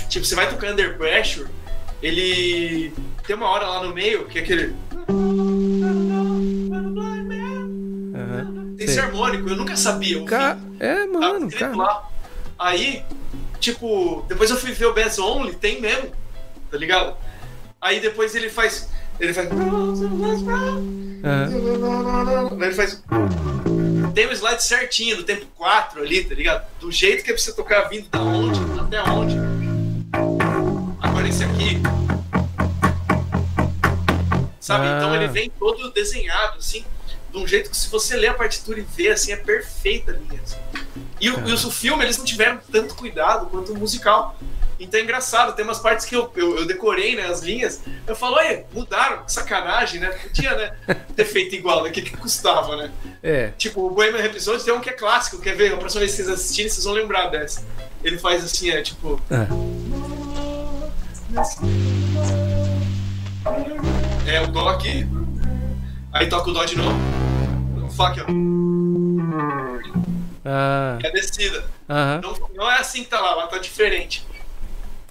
Tipo, 0.09 0.25
você 0.25 0.35
vai 0.35 0.49
tocar 0.49 0.71
Under 0.71 0.97
Pressure, 0.97 1.47
ele. 2.01 2.93
Tem 3.25 3.35
uma 3.35 3.47
hora 3.47 3.65
lá 3.67 3.83
no 3.83 3.93
meio 3.93 4.25
que 4.25 4.39
é 4.39 4.41
aquele. 4.41 4.75
Esse 8.91 8.99
harmônico, 8.99 9.49
eu 9.49 9.55
nunca 9.55 9.75
sabia. 9.75 10.23
Ca-. 10.25 10.57
É, 10.79 11.05
mano, 11.05 11.49
cara. 11.51 11.75
lá. 11.75 12.09
Aí, 12.57 13.03
tipo, 13.59 14.25
depois 14.27 14.49
eu 14.49 14.57
fui 14.57 14.71
ver 14.71 14.85
o 14.85 14.93
Bass 14.93 15.17
Only, 15.17 15.55
tem 15.55 15.81
mesmo, 15.81 16.11
tá 16.69 16.77
ligado? 16.77 17.15
Aí 17.79 17.99
depois 17.99 18.35
ele 18.35 18.49
faz. 18.49 18.89
Ele 19.19 19.33
faz. 19.33 19.49
Aí 22.59 22.65
ele 22.65 22.73
faz. 22.73 23.03
Tem 24.13 24.27
o 24.27 24.31
slide 24.31 24.63
certinho, 24.63 25.17
do 25.17 25.23
tempo 25.23 25.45
4 25.55 26.01
ali, 26.01 26.23
tá 26.23 26.35
ligado? 26.35 26.67
Do 26.79 26.91
jeito 26.91 27.23
que 27.23 27.31
é 27.31 27.33
pra 27.33 27.41
você 27.41 27.53
tocar 27.53 27.81
vindo 27.89 28.09
da 28.09 28.21
onde 28.21 28.59
até 28.79 29.01
onde. 29.09 29.35
Agora 31.01 31.27
esse 31.27 31.43
aqui. 31.43 31.81
Sabe? 34.59 34.85
Ah. 34.85 34.97
Então 34.97 35.15
ele 35.15 35.27
vem 35.27 35.49
todo 35.49 35.91
desenhado, 35.91 36.57
assim, 36.59 36.85
de 37.31 37.37
um 37.37 37.47
jeito 37.47 37.69
que 37.69 37.77
se 37.77 37.89
você 37.89 38.15
ler 38.15 38.29
a 38.29 38.33
partitura 38.33 38.79
e 38.79 38.83
ver, 38.83 39.11
assim, 39.11 39.31
é 39.31 39.37
perfeita 39.37 40.11
a 40.11 40.15
linha. 40.15 40.41
assim. 40.43 40.57
E, 41.19 41.29
o, 41.29 41.47
e 41.47 41.53
o 41.53 41.71
filme, 41.71 42.03
eles 42.03 42.17
não 42.17 42.25
tiveram 42.25 42.59
tanto 42.71 42.95
cuidado 42.95 43.45
quanto 43.47 43.73
o 43.73 43.77
musical. 43.77 44.37
Então 44.79 44.99
é 44.99 45.03
engraçado, 45.03 45.55
tem 45.55 45.63
umas 45.63 45.77
partes 45.77 46.07
que 46.07 46.15
eu, 46.15 46.31
eu, 46.35 46.57
eu 46.57 46.65
decorei, 46.65 47.15
né, 47.15 47.27
as 47.27 47.41
linhas. 47.41 47.81
Eu 48.07 48.15
falo, 48.15 48.37
olha, 48.37 48.65
mudaram, 48.73 49.23
que 49.23 49.31
sacanagem, 49.31 49.99
né? 49.99 50.09
Podia, 50.09 50.55
né, 50.55 50.75
ter 51.15 51.25
feito 51.25 51.53
igual, 51.53 51.83
né? 51.83 51.91
Que, 51.91 52.01
que 52.01 52.17
custava, 52.17 52.75
né? 52.75 52.91
É. 53.21 53.51
Tipo, 53.57 53.85
o 53.85 53.91
Bohemian 53.91 54.21
Rhapsody 54.21 54.63
tem 54.63 54.73
um 54.73 54.79
que 54.79 54.89
é 54.89 54.93
clássico, 54.93 55.39
quer 55.39 55.55
ver? 55.55 55.73
A 55.73 55.77
próxima 55.77 55.99
vez 55.99 56.11
que 56.11 56.17
vocês 56.17 56.29
assistirem, 56.29 56.69
vocês 56.69 56.83
vão 56.83 56.93
lembrar 56.93 57.27
dessa. 57.27 57.63
Ele 58.03 58.17
faz 58.17 58.43
assim, 58.43 58.71
é 58.71 58.81
tipo. 58.81 59.21
Ah. 59.29 59.47
É 64.25 64.41
o 64.41 64.47
Dó 64.47 64.69
aqui. 64.69 65.07
Aí 66.13 66.27
toca 66.27 66.49
o 66.49 66.53
Dó 66.53 66.63
de 66.65 66.75
novo. 66.77 66.97
Fá 67.95 68.09
aqui, 68.09 68.21
ó. 68.21 68.25
Ah, 70.43 70.97
É 71.03 71.11
descida. 71.11 71.63
aham. 71.89 72.21
Não, 72.23 72.49
não 72.55 72.71
é 72.71 72.77
assim 72.79 73.03
que 73.03 73.09
tá 73.09 73.19
lá, 73.19 73.35
lá 73.35 73.47
tá 73.47 73.57
diferente. 73.57 74.25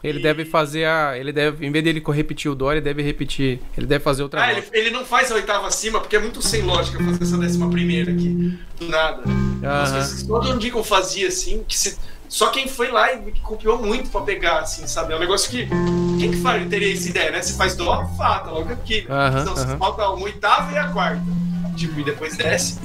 Ele 0.03 0.18
deve 0.18 0.46
fazer 0.46 0.86
a. 0.86 1.16
Ele 1.18 1.30
deve. 1.30 1.66
Em 1.66 1.70
vez 1.70 1.84
dele 1.84 2.03
repetir 2.07 2.51
o 2.51 2.55
Dó, 2.55 2.72
ele 2.72 2.80
deve 2.80 3.03
repetir. 3.03 3.61
Ele 3.76 3.86
deve 3.86 4.03
fazer 4.03 4.22
outra 4.22 4.42
Ah, 4.42 4.51
ele, 4.51 4.64
ele 4.72 4.90
não 4.90 5.05
faz 5.05 5.30
a 5.30 5.34
oitava 5.34 5.66
acima, 5.66 6.01
porque 6.01 6.16
é 6.16 6.18
muito 6.18 6.40
sem 6.40 6.62
lógica 6.62 6.98
fazer 7.05 7.22
essa 7.22 7.36
décima 7.36 7.68
primeira 7.70 8.11
aqui. 8.11 8.59
Do 8.78 8.88
nada. 8.88 9.22
As 9.62 9.90
Aham. 9.90 9.92
coisas 9.92 10.22
que 10.22 10.26
todo 10.26 10.59
Deacon 10.59 10.82
fazia 10.82 11.28
assim, 11.28 11.62
que 11.68 11.78
se- 11.78 11.98
só 12.30 12.48
quem 12.50 12.68
foi 12.68 12.92
lá 12.92 13.12
e 13.12 13.32
copiou 13.40 13.76
muito 13.76 14.08
pra 14.08 14.20
pegar, 14.20 14.60
assim, 14.60 14.86
sabe? 14.86 15.12
É 15.12 15.16
um 15.16 15.18
negócio 15.18 15.50
que. 15.50 15.66
Quem 16.18 16.30
que 16.30 16.36
faz, 16.40 16.66
teria 16.68 16.94
essa 16.94 17.08
ideia, 17.08 17.32
né? 17.32 17.42
Você 17.42 17.54
faz 17.54 17.74
dó, 17.74 18.06
fá, 18.16 18.38
tá 18.38 18.52
logo 18.52 18.72
aqui. 18.72 18.98
então 19.40 19.56
você 19.56 19.64
aham. 19.64 19.76
falta 19.78 20.08
uma 20.10 20.22
oitava 20.24 20.72
e 20.72 20.78
a 20.78 20.88
quarta. 20.88 21.20
Tipo, 21.76 21.98
e 21.98 22.04
depois 22.04 22.36
desce. 22.36 22.78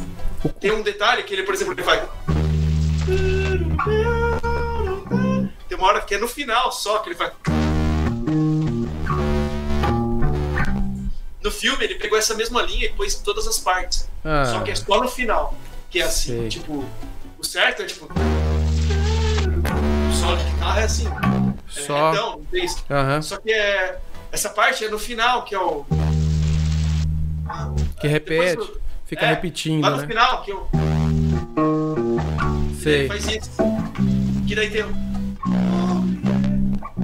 Tem 0.59 0.71
um 0.71 0.81
detalhe 0.81 1.21
que 1.21 1.31
ele, 1.31 1.43
por 1.43 1.53
exemplo, 1.53 1.73
ele 1.73 1.83
vai. 1.83 2.03
Tem 5.69 5.77
uma 5.77 5.87
hora 5.87 6.01
que 6.01 6.15
é 6.15 6.17
no 6.17 6.27
final 6.27 6.71
só 6.71 6.97
que 6.99 7.09
ele 7.09 7.15
vai. 7.15 7.31
No 11.43 11.51
filme, 11.51 11.83
ele 11.83 11.95
pegou 11.95 12.17
essa 12.17 12.33
mesma 12.33 12.63
linha 12.63 12.87
e 12.87 12.89
pôs 12.93 13.13
em 13.13 13.21
todas 13.23 13.45
as 13.47 13.59
partes. 13.59 14.09
Ah, 14.23 14.45
Só 14.45 14.61
que 14.61 14.71
é 14.71 14.75
só 14.75 14.99
no 14.99 15.07
final. 15.07 15.55
Que 15.91 15.99
é 16.01 16.03
assim, 16.05 16.39
Sei. 16.39 16.49
tipo, 16.49 16.83
o 17.37 17.43
certo 17.43 17.83
é 17.83 17.85
tipo. 17.85 18.09
Solo 20.25 20.37
de 20.37 20.43
guitarra 20.45 20.81
é 20.81 20.83
assim. 20.83 21.07
É 21.07 21.53
Só. 21.67 22.39
tem 22.51 22.65
isso. 22.65 22.83
Aham. 22.89 23.21
Só 23.21 23.37
que 23.37 23.51
é. 23.51 23.99
Essa 24.31 24.49
parte 24.49 24.83
é 24.83 24.89
no 24.89 24.97
final, 24.97 25.43
que 25.43 25.53
é 25.53 25.59
o. 25.59 25.85
Que 27.99 28.07
repete. 28.07 28.57
Depois 28.57 28.85
Fica 29.05 29.25
é, 29.27 29.29
repetindo, 29.29 29.83
Lá 29.83 29.91
no 29.91 29.97
né? 29.97 30.07
final, 30.07 30.41
que 30.41 30.51
eu. 30.51 30.67
Sei. 32.81 33.07
Faz 33.07 33.27
isso. 33.27 33.51
Que 34.47 34.55
daí 34.55 34.71
tem. 34.71 34.83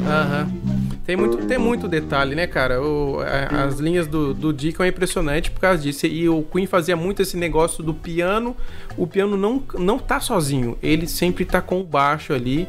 Aham. 0.07 0.60
Tem 1.05 1.15
muito, 1.17 1.37
tem 1.47 1.57
muito 1.57 1.87
detalhe, 1.87 2.35
né, 2.35 2.45
cara? 2.45 2.81
O, 2.81 3.19
a- 3.21 3.63
as 3.63 3.79
linhas 3.79 4.05
do, 4.07 4.33
do 4.33 4.53
Deacon 4.53 4.83
é 4.83 4.89
impressionante 4.89 5.49
por 5.49 5.59
causa 5.59 5.81
disso. 5.81 6.05
E 6.05 6.29
o 6.29 6.43
Queen 6.43 6.67
fazia 6.67 6.95
muito 6.95 7.21
esse 7.21 7.35
negócio 7.35 7.83
do 7.83 7.93
piano. 7.93 8.55
O 8.95 9.07
piano 9.07 9.35
não, 9.35 9.61
não 9.79 9.97
tá 9.97 10.19
sozinho. 10.19 10.77
Ele 10.81 11.07
sempre 11.07 11.43
tá 11.43 11.59
com 11.59 11.81
o 11.81 11.83
baixo 11.83 12.33
ali, 12.33 12.67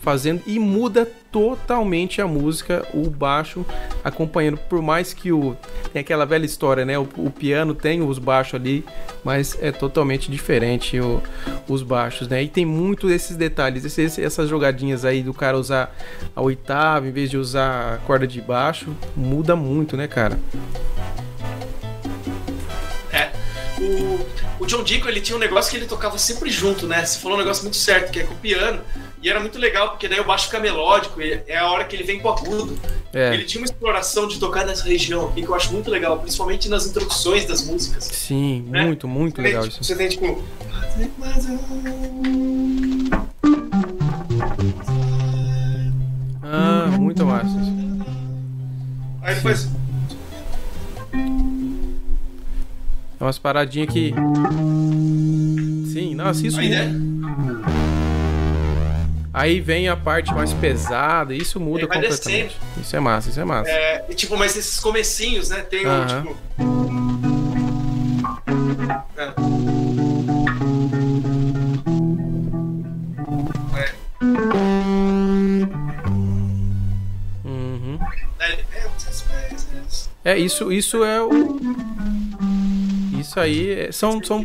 fazendo. 0.00 0.42
E 0.46 0.58
muda 0.60 1.08
totalmente 1.32 2.20
a 2.20 2.26
música, 2.26 2.86
o 2.92 3.08
baixo 3.08 3.64
acompanhando. 4.04 4.58
Por 4.58 4.82
mais 4.82 5.14
que 5.14 5.32
o. 5.32 5.56
Tem 5.92 6.00
aquela 6.00 6.24
velha 6.26 6.44
história, 6.44 6.84
né? 6.84 6.98
O, 6.98 7.08
o 7.16 7.30
piano 7.30 7.74
tem 7.74 8.02
os 8.02 8.18
baixos 8.18 8.54
ali, 8.54 8.84
mas 9.24 9.56
é 9.60 9.72
totalmente 9.72 10.30
diferente 10.30 11.00
o- 11.00 11.22
os 11.68 11.82
baixos, 11.82 12.28
né? 12.28 12.42
E 12.42 12.48
tem 12.48 12.64
muito 12.66 13.06
desses 13.08 13.36
detalhes, 13.36 13.84
esses- 13.84 14.18
essas 14.18 14.48
jogadinhas 14.48 15.04
aí 15.04 15.22
do 15.22 15.32
cara 15.34 15.56
usar 15.58 15.94
a 16.36 16.40
oitava 16.42 17.06
em 17.06 17.10
vez 17.12 17.30
de 17.30 17.36
usar 17.38 17.94
a 17.94 17.98
corda 17.98 18.26
de 18.26 18.40
baixo, 18.40 18.94
muda 19.16 19.56
muito, 19.56 19.96
né, 19.96 20.06
cara? 20.06 20.38
É. 23.12 23.30
O, 23.80 24.26
o 24.60 24.66
John 24.66 24.82
Deacon, 24.82 25.08
ele 25.08 25.20
tinha 25.20 25.36
um 25.36 25.40
negócio 25.40 25.70
que 25.70 25.76
ele 25.76 25.86
tocava 25.86 26.18
sempre 26.18 26.50
junto, 26.50 26.86
né? 26.86 27.04
Você 27.04 27.18
falou 27.18 27.36
um 27.36 27.40
negócio 27.40 27.62
muito 27.64 27.76
certo, 27.76 28.10
que 28.12 28.20
é 28.20 28.24
com 28.24 28.34
o 28.34 28.38
piano. 28.38 28.80
E 29.22 29.30
era 29.30 29.38
muito 29.38 29.56
legal, 29.56 29.90
porque 29.90 30.08
daí 30.08 30.18
o 30.18 30.24
baixo 30.24 30.46
fica 30.46 30.58
melódico, 30.58 31.22
e 31.22 31.40
é 31.46 31.56
a 31.56 31.70
hora 31.70 31.84
que 31.84 31.94
ele 31.94 32.02
vem 32.02 32.18
pro 32.18 32.30
agudo. 32.30 32.76
É. 33.12 33.32
Ele 33.34 33.44
tinha 33.44 33.60
uma 33.60 33.66
exploração 33.66 34.26
de 34.26 34.38
tocar 34.40 34.66
nessa 34.66 34.84
região 34.84 35.28
aqui 35.28 35.42
que 35.42 35.48
eu 35.48 35.54
acho 35.54 35.72
muito 35.72 35.88
legal, 35.88 36.18
principalmente 36.18 36.68
nas 36.68 36.86
introduções 36.86 37.44
das 37.44 37.62
músicas. 37.64 38.04
Sim, 38.04 38.66
né? 38.68 38.84
muito, 38.84 39.06
muito 39.06 39.36
Você 39.36 39.42
legal 39.42 39.62
tem, 39.62 39.70
isso. 39.70 39.80
tipo, 39.80 39.86
Você 39.86 39.96
tem 39.96 40.08
tipo. 40.08 40.42
Ah, 46.42 46.88
muito 46.98 47.24
massa. 47.24 47.46
isso. 47.46 47.72
Aí 49.22 49.34
depois. 49.36 49.68
É 53.20 53.24
umas 53.24 53.38
paradinhas 53.38 53.88
que. 53.88 54.12
Sim, 55.92 56.16
nossa, 56.16 56.44
isso 56.44 56.58
Aí, 56.58 56.68
né? 56.68 56.92
Aí 59.34 59.60
vem 59.60 59.88
a 59.88 59.96
parte 59.96 60.32
mais 60.34 60.52
pesada, 60.52 61.34
isso 61.34 61.58
muda 61.58 61.82
Aí 61.82 61.86
vai 61.86 62.02
completamente. 62.02 62.56
Isso 62.78 62.94
é 62.94 63.00
massa, 63.00 63.30
isso 63.30 63.40
é 63.40 63.44
massa. 63.44 63.70
É, 63.70 64.04
e, 64.10 64.14
tipo, 64.14 64.36
mas 64.36 64.54
esses 64.56 64.78
comecinhos, 64.78 65.48
né? 65.48 65.62
Tem 65.62 65.86
um, 65.86 66.06
tipo. 66.06 66.36
É. 69.16 69.32
Uhum. 77.44 77.98
É, 80.24 80.24
É, 80.24 80.38
isso, 80.38 80.70
isso 80.70 81.02
é 81.02 81.20
o. 81.22 81.58
Isso 83.18 83.40
aí 83.40 83.70
é- 83.70 83.92
são, 83.92 84.22
são 84.22 84.44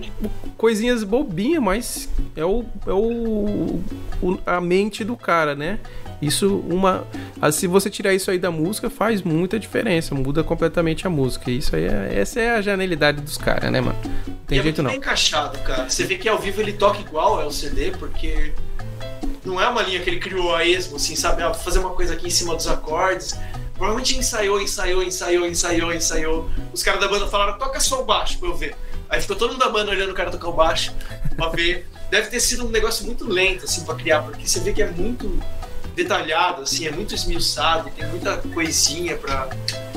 coisinhas 0.57 1.03
bobinhas, 1.03 1.61
mas 1.61 2.09
é 2.35 2.45
o, 2.45 2.63
é 2.85 2.93
o, 2.93 3.81
o- 4.21 4.37
a 4.45 4.59
mente 4.61 5.03
do 5.03 5.15
cara, 5.15 5.55
né? 5.55 5.79
Isso, 6.21 6.57
uma. 6.67 7.05
ah, 7.41 7.51
Se 7.51 7.67
você 7.67 7.89
tirar 7.89 8.13
isso 8.13 8.31
aí 8.31 8.39
da 8.39 8.49
música, 8.49 8.89
faz 8.89 9.21
muita 9.21 9.59
diferença, 9.59 10.15
muda 10.15 10.43
completamente 10.43 11.05
a 11.05 11.09
música. 11.09 11.51
Isso 11.51 11.75
aí 11.75 11.85
é, 11.85 12.13
essa 12.19 12.39
é 12.39 12.55
a 12.55 12.61
genialidade 12.61 13.21
dos 13.21 13.37
caras, 13.37 13.71
né, 13.71 13.79
mano? 13.81 13.97
Não 14.27 14.35
tem 14.47 14.57
e 14.57 14.59
é 14.59 14.63
jeito 14.63 14.77
muito 14.77 14.83
não. 14.83 14.89
bem 14.89 14.97
encaixado, 14.97 15.59
cara. 15.59 15.87
Você 15.89 16.05
vê 16.05 16.15
que 16.17 16.27
ao 16.27 16.39
vivo 16.39 16.59
ele 16.61 16.73
toca 16.73 16.99
igual 17.01 17.39
ao 17.39 17.51
CD, 17.51 17.91
porque 17.91 18.51
não 19.45 19.61
é 19.61 19.67
uma 19.67 19.81
linha 19.83 19.99
que 19.99 20.09
ele 20.09 20.19
criou 20.19 20.55
a 20.55 20.65
esmo, 20.65 20.95
assim, 20.95 21.15
sabe? 21.15 21.43
Ah, 21.43 21.53
fazer 21.53 21.79
uma 21.79 21.91
coisa 21.91 22.13
aqui 22.13 22.27
em 22.27 22.31
cima 22.31 22.55
dos 22.55 22.67
acordes. 22.67 23.37
Provavelmente 23.75 24.17
ensaiou, 24.17 24.59
ensaiou, 24.59 25.03
ensaiou, 25.03 25.45
ensaiou, 25.45 25.93
ensaiou. 25.93 26.49
Os 26.73 26.81
caras 26.81 26.99
da 26.99 27.07
banda 27.07 27.27
falaram, 27.27 27.59
toca 27.59 27.79
só 27.79 28.01
o 28.01 28.05
baixo 28.05 28.39
pra 28.39 28.49
eu 28.49 28.55
ver. 28.55 28.75
Aí 29.07 29.21
ficou 29.21 29.35
todo 29.35 29.51
mundo 29.51 29.59
da 29.59 29.69
banda 29.69 29.91
olhando 29.91 30.09
o 30.09 30.15
cara 30.15 30.31
tocar 30.31 30.47
o 30.49 30.53
baixo 30.53 30.91
pra 31.35 31.49
ver. 31.49 31.87
Deve 32.09 32.27
ter 32.29 32.39
sido 32.39 32.65
um 32.65 32.69
negócio 32.69 33.05
muito 33.05 33.27
lento, 33.27 33.65
assim, 33.65 33.83
pra 33.83 33.95
criar, 33.95 34.21
porque 34.23 34.47
você 34.47 34.59
vê 34.59 34.71
que 34.73 34.81
é 34.81 34.89
muito 34.89 35.39
detalhado, 35.95 36.61
assim, 36.61 36.85
é 36.87 36.91
muito 36.91 37.13
esmiuçado, 37.15 37.89
tem 37.89 38.07
muita 38.07 38.37
coisinha 38.53 39.17
pra. 39.17 39.49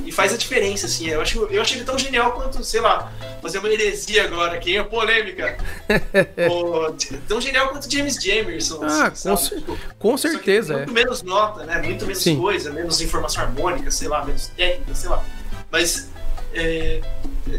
E 0.04 0.10
faz 0.10 0.32
a 0.32 0.36
diferença, 0.36 0.86
assim. 0.86 1.08
Eu 1.08 1.20
acho, 1.20 1.44
eu 1.44 1.60
acho 1.62 1.74
ele 1.74 1.84
tão 1.84 1.96
genial 1.98 2.32
quanto, 2.32 2.64
sei 2.64 2.80
lá, 2.80 3.12
fazer 3.40 3.58
uma 3.58 3.68
heresia 3.68 4.24
agora, 4.24 4.58
quem 4.58 4.76
é 4.78 4.82
polêmica. 4.82 5.56
Tão 7.28 7.40
genial 7.40 7.68
quanto 7.68 7.90
James 7.90 8.16
Jamerson. 8.16 8.80
Ah, 8.82 9.06
assim, 9.08 9.28
com, 9.28 9.36
cer- 9.36 9.58
Tipo, 9.58 9.78
com 9.98 10.14
que 10.14 10.20
certeza, 10.20 10.72
é. 10.74 10.76
Muito 10.78 10.92
menos 10.92 11.22
nota, 11.22 11.64
né? 11.64 11.80
Muito 11.82 12.06
menos 12.06 12.22
Sim. 12.22 12.38
coisa, 12.38 12.72
menos 12.72 13.00
informação 13.00 13.44
harmônica, 13.44 13.90
sei 13.90 14.08
lá, 14.08 14.24
menos 14.24 14.48
técnica, 14.48 14.94
sei 14.94 15.10
lá. 15.10 15.24
Mas 15.70 16.08
é, 16.54 17.00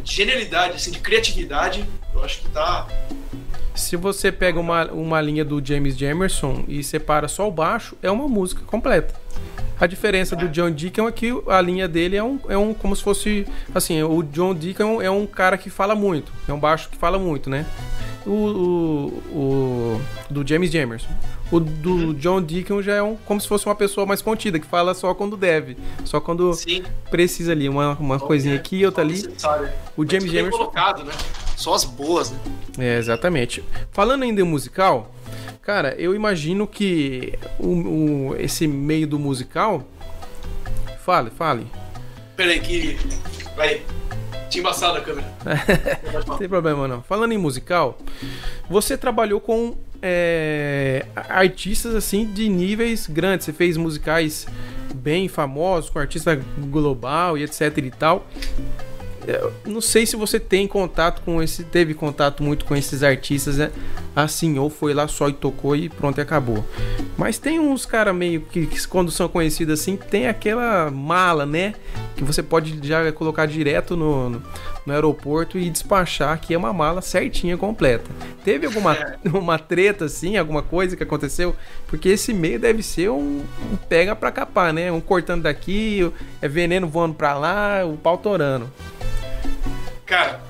de 0.03 0.13
genialidade, 0.13 0.75
assim, 0.75 0.91
de 0.91 0.99
criatividade, 0.99 1.87
eu 2.13 2.23
acho 2.23 2.41
que 2.41 2.49
tá. 2.49 2.87
Se 3.73 3.95
você 3.95 4.31
pega 4.31 4.59
uma, 4.59 4.85
uma 4.91 5.21
linha 5.21 5.45
do 5.45 5.63
James 5.65 5.97
Jamerson 5.97 6.63
e 6.67 6.83
separa 6.83 7.27
só 7.27 7.47
o 7.47 7.51
baixo, 7.51 7.95
é 8.01 8.11
uma 8.11 8.27
música 8.27 8.61
completa. 8.65 9.13
A 9.79 9.87
diferença 9.87 10.35
do 10.35 10.47
John 10.47 10.69
Deacon 10.69 11.07
é 11.07 11.11
que 11.11 11.33
a 11.47 11.59
linha 11.59 11.87
dele 11.87 12.15
é 12.15 12.23
um, 12.23 12.39
é 12.47 12.55
um 12.55 12.71
como 12.71 12.95
se 12.95 13.01
fosse 13.01 13.47
assim, 13.73 14.03
o 14.03 14.21
John 14.21 14.53
Deacon 14.53 15.01
é 15.01 15.09
um 15.09 15.25
cara 15.25 15.57
que 15.57 15.71
fala 15.71 15.95
muito, 15.95 16.31
é 16.47 16.53
um 16.53 16.59
baixo 16.59 16.87
que 16.87 16.97
fala 16.97 17.17
muito, 17.17 17.49
né? 17.49 17.65
O, 18.23 18.29
o, 18.29 19.23
o 19.35 20.01
do 20.29 20.47
James 20.47 20.71
Jamerson. 20.71 21.09
O 21.51 21.59
do 21.59 22.13
John 22.13 22.41
Deacon 22.41 22.81
já 22.81 22.93
é 22.93 23.01
um, 23.01 23.17
como 23.25 23.41
se 23.41 23.47
fosse 23.47 23.65
uma 23.65 23.73
pessoa 23.73 24.05
mais 24.05 24.21
contida, 24.21 24.59
que 24.59 24.67
fala 24.67 24.93
só 24.93 25.15
quando 25.15 25.35
deve, 25.35 25.75
só 26.05 26.21
quando 26.21 26.53
Sim, 26.53 26.83
precisa 27.09 27.51
ali, 27.51 27.67
uma, 27.67 27.97
uma 27.99 28.19
coisinha 28.19 28.55
aqui, 28.55 28.85
outra 28.85 29.03
ali. 29.03 29.23
O 29.97 30.07
James 30.07 30.31
Jamerson 30.31 30.59
colocado, 30.59 31.03
né? 31.03 31.11
Só 31.61 31.75
as 31.75 31.83
boas, 31.83 32.31
né? 32.31 32.39
É, 32.79 32.97
exatamente. 32.97 33.63
Falando 33.91 34.23
ainda 34.23 34.41
em 34.41 34.43
musical, 34.43 35.13
cara, 35.61 35.93
eu 35.99 36.15
imagino 36.15 36.65
que 36.65 37.37
o, 37.59 37.67
o- 38.31 38.35
esse 38.39 38.67
meio 38.67 39.05
do 39.05 39.19
musical. 39.19 39.83
Fale, 41.05 41.29
fale. 41.29 41.67
Peraí, 42.35 42.59
que. 42.59 42.97
Vai. 43.55 43.81
Tinha 44.49 44.61
embaçado 44.61 44.97
a 44.97 45.01
câmera. 45.01 45.27
Não 46.27 46.35
tem 46.39 46.49
problema 46.49 46.87
não. 46.87 47.03
Falando 47.03 47.31
em 47.31 47.37
musical, 47.37 47.97
você 48.67 48.97
trabalhou 48.97 49.39
com 49.39 49.75
é, 50.01 51.05
artistas 51.29 51.93
assim 51.93 52.25
de 52.25 52.49
níveis 52.49 53.05
grandes. 53.07 53.45
Você 53.45 53.53
fez 53.53 53.77
musicais 53.77 54.47
bem 54.95 55.27
famosos, 55.27 55.91
com 55.91 55.99
artista 55.99 56.35
global 56.57 57.37
e 57.37 57.43
etc 57.43 57.77
e 57.77 57.91
tal. 57.91 58.25
Não 59.65 59.81
sei 59.81 60.05
se 60.05 60.15
você 60.15 60.39
tem 60.39 60.67
contato 60.67 61.21
com 61.21 61.41
esse, 61.41 61.63
teve 61.63 61.93
contato 61.93 62.41
muito 62.43 62.65
com 62.65 62.75
esses 62.75 63.03
artistas, 63.03 63.57
né? 63.57 63.71
Assim, 64.15 64.57
ou 64.57 64.69
foi 64.69 64.93
lá 64.93 65.07
só 65.07 65.29
e 65.29 65.33
tocou 65.33 65.75
e 65.75 65.89
pronto 65.89 66.17
e 66.17 66.21
acabou. 66.21 66.65
Mas 67.17 67.37
tem 67.37 67.59
uns 67.59 67.85
cara 67.85 68.11
meio 68.11 68.41
que, 68.41 68.65
que 68.65 68.87
quando 68.87 69.11
são 69.11 69.27
conhecidos 69.27 69.79
assim, 69.79 69.95
tem 69.95 70.27
aquela 70.27 70.89
mala, 70.89 71.45
né? 71.45 71.75
Que 72.15 72.23
você 72.23 72.41
pode 72.41 72.79
já 72.87 73.11
colocar 73.11 73.45
direto 73.45 73.95
no, 73.95 74.29
no, 74.29 74.43
no 74.85 74.93
aeroporto 74.93 75.57
e 75.57 75.69
despachar, 75.69 76.39
que 76.39 76.53
é 76.53 76.57
uma 76.57 76.73
mala 76.73 77.01
certinha, 77.01 77.57
completa. 77.57 78.09
Teve 78.43 78.65
alguma 78.65 78.97
uma 79.33 79.59
treta 79.59 80.05
assim, 80.05 80.37
alguma 80.37 80.61
coisa 80.61 80.95
que 80.95 81.03
aconteceu? 81.03 81.55
Porque 81.87 82.09
esse 82.09 82.33
meio 82.33 82.59
deve 82.59 82.81
ser 82.81 83.09
um, 83.09 83.43
um 83.71 83.77
pega 83.89 84.15
pra 84.15 84.31
capar, 84.31 84.73
né? 84.73 84.91
Um 84.91 85.01
cortando 85.01 85.43
daqui, 85.43 86.11
é 86.41 86.47
veneno 86.47 86.87
voando 86.87 87.15
pra 87.15 87.33
lá, 87.33 87.85
o 87.85 87.97
pau 87.97 88.17
torando. 88.17 88.71
Cara, 90.05 90.41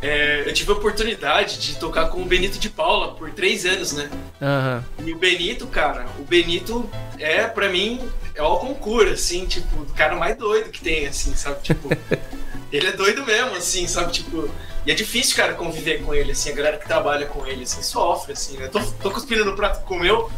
é, 0.00 0.44
eu 0.46 0.54
tive 0.54 0.70
a 0.70 0.74
oportunidade 0.74 1.58
de 1.58 1.76
tocar 1.76 2.08
com 2.08 2.22
o 2.22 2.24
Benito 2.24 2.58
de 2.58 2.70
Paula 2.70 3.14
por 3.14 3.30
três 3.32 3.66
anos, 3.66 3.92
né? 3.92 4.08
Aham. 4.40 4.84
E 5.04 5.12
o 5.12 5.18
Benito, 5.18 5.66
cara, 5.66 6.06
o 6.18 6.22
Benito 6.22 6.88
é, 7.18 7.44
pra 7.46 7.68
mim, 7.68 8.00
é 8.34 8.42
o 8.42 8.58
concurso, 8.58 9.12
assim, 9.12 9.44
tipo, 9.46 9.76
o 9.76 9.86
cara 9.94 10.14
mais 10.14 10.36
doido 10.36 10.70
que 10.70 10.80
tem, 10.80 11.06
assim, 11.06 11.34
sabe? 11.34 11.60
Tipo, 11.62 11.88
ele 12.72 12.88
é 12.88 12.92
doido 12.92 13.24
mesmo, 13.24 13.56
assim, 13.56 13.86
sabe? 13.86 14.12
Tipo, 14.12 14.48
e 14.86 14.90
é 14.90 14.94
difícil, 14.94 15.36
cara, 15.36 15.54
conviver 15.54 16.02
com 16.02 16.14
ele, 16.14 16.32
assim, 16.32 16.50
a 16.50 16.54
galera 16.54 16.78
que 16.78 16.86
trabalha 16.86 17.26
com 17.26 17.46
ele, 17.46 17.64
assim, 17.64 17.82
sofre, 17.82 18.32
assim, 18.32 18.56
né? 18.56 18.68
Tô, 18.68 18.80
tô 19.02 19.10
cuspindo 19.10 19.44
no 19.44 19.54
prato 19.54 19.80
que 19.80 19.86
comeu, 19.86 20.30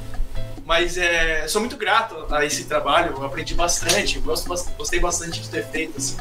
mas 0.65 0.97
é, 0.97 1.47
sou 1.49 1.61
muito 1.61 1.77
grato 1.77 2.27
a 2.31 2.45
esse 2.45 2.65
trabalho, 2.65 3.15
eu 3.17 3.25
aprendi 3.25 3.55
bastante, 3.55 4.17
eu 4.17 4.23
gosto, 4.23 4.49
gostei 4.77 5.01
bastante 5.01 5.41
de 5.41 5.49
ter 5.49 5.65
feito, 5.67 5.99
assim. 5.99 6.17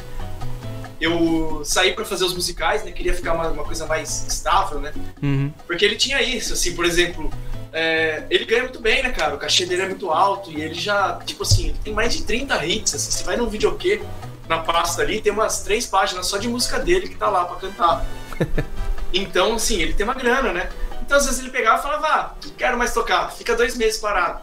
Eu 1.00 1.62
saí 1.64 1.94
pra 1.94 2.04
fazer 2.04 2.24
os 2.24 2.34
musicais, 2.34 2.84
né? 2.84 2.92
Queria 2.92 3.14
ficar 3.14 3.32
uma, 3.32 3.48
uma 3.48 3.64
coisa 3.64 3.86
mais 3.86 4.26
estável, 4.28 4.80
né? 4.80 4.92
Uhum. 5.22 5.50
Porque 5.66 5.84
ele 5.84 5.96
tinha 5.96 6.20
isso, 6.20 6.52
assim, 6.52 6.74
por 6.74 6.84
exemplo, 6.84 7.32
é, 7.72 8.24
ele 8.28 8.44
ganha 8.44 8.62
muito 8.62 8.80
bem, 8.80 9.02
né, 9.02 9.10
cara? 9.10 9.34
O 9.34 9.38
cachê 9.38 9.64
dele 9.64 9.82
é 9.82 9.86
muito 9.86 10.10
alto 10.10 10.50
e 10.50 10.60
ele 10.60 10.74
já, 10.74 11.18
tipo 11.24 11.42
assim, 11.42 11.68
ele 11.68 11.78
tem 11.82 11.94
mais 11.94 12.14
de 12.14 12.24
30 12.24 12.66
hits, 12.66 12.94
assim, 12.94 13.10
você 13.10 13.24
vai 13.24 13.36
num 13.36 13.48
videokê 13.48 14.02
na 14.50 14.58
pasta 14.58 15.00
ali, 15.00 15.20
tem 15.20 15.32
umas 15.32 15.62
três 15.62 15.86
páginas 15.86 16.26
só 16.26 16.36
de 16.36 16.48
música 16.48 16.80
dele 16.80 17.08
que 17.08 17.14
tá 17.14 17.30
lá 17.30 17.44
pra 17.44 17.56
cantar. 17.56 18.04
Então, 19.12 19.54
assim, 19.54 19.82
ele 19.82 19.92
tem 19.92 20.04
uma 20.04 20.14
grana, 20.14 20.52
né? 20.52 20.70
Então, 21.02 21.18
às 21.18 21.24
vezes 21.24 21.40
ele 21.40 21.50
pegava 21.50 21.80
e 21.80 21.82
falava, 21.82 22.06
ah, 22.06 22.34
não 22.44 22.52
quero 22.52 22.78
mais 22.78 22.94
tocar, 22.94 23.28
fica 23.32 23.56
dois 23.56 23.76
meses 23.76 23.98
parado. 24.00 24.40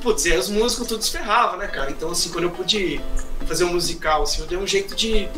putz, 0.00 0.24
e 0.24 0.32
aí 0.32 0.38
os 0.38 0.48
músicos 0.48 0.86
tudo 0.86 1.02
se 1.02 1.10
ferrava, 1.10 1.56
né, 1.56 1.66
cara? 1.66 1.90
Então, 1.90 2.08
assim, 2.12 2.30
quando 2.30 2.44
eu 2.44 2.50
pude 2.52 3.00
fazer 3.44 3.64
um 3.64 3.72
musical, 3.72 4.22
assim, 4.22 4.42
eu 4.42 4.46
dei 4.46 4.56
um 4.56 4.68
jeito 4.68 4.94
de, 4.94 5.28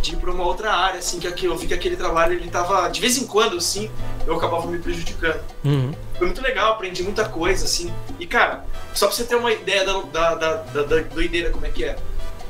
de 0.00 0.14
ir 0.14 0.16
pra 0.16 0.30
uma 0.30 0.42
outra 0.42 0.72
área, 0.72 1.00
assim, 1.00 1.20
que 1.20 1.28
aqui, 1.28 1.44
eu 1.44 1.54
vi 1.54 1.66
que 1.66 1.74
aquele 1.74 1.94
trabalho, 1.94 2.32
ele 2.32 2.48
tava, 2.48 2.88
de 2.88 2.98
vez 2.98 3.18
em 3.18 3.26
quando, 3.26 3.58
assim, 3.58 3.90
eu 4.26 4.34
acabava 4.34 4.66
me 4.66 4.78
prejudicando. 4.78 5.42
Uhum. 5.62 5.92
Foi 6.16 6.26
muito 6.28 6.40
legal, 6.40 6.72
aprendi 6.72 7.02
muita 7.02 7.28
coisa, 7.28 7.66
assim. 7.66 7.92
E, 8.18 8.26
cara, 8.26 8.64
só 8.94 9.06
pra 9.06 9.14
você 9.14 9.24
ter 9.24 9.34
uma 9.34 9.52
ideia 9.52 9.84
da, 9.84 10.00
da, 10.00 10.34
da, 10.34 10.82
da 10.82 10.96
doideira 11.02 11.50
como 11.50 11.66
é 11.66 11.68
que 11.68 11.84
é. 11.84 11.98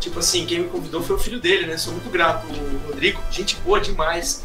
Tipo 0.03 0.18
assim, 0.18 0.44
quem 0.44 0.59
me 0.59 0.68
convidou 0.68 1.00
foi 1.00 1.14
o 1.14 1.18
filho 1.18 1.38
dele, 1.38 1.64
né? 1.64 1.78
Sou 1.78 1.92
muito 1.92 2.11
grato, 2.11 2.44
o 2.48 2.88
Rodrigo, 2.88 3.22
gente 3.30 3.55
boa 3.64 3.80
demais. 3.80 4.42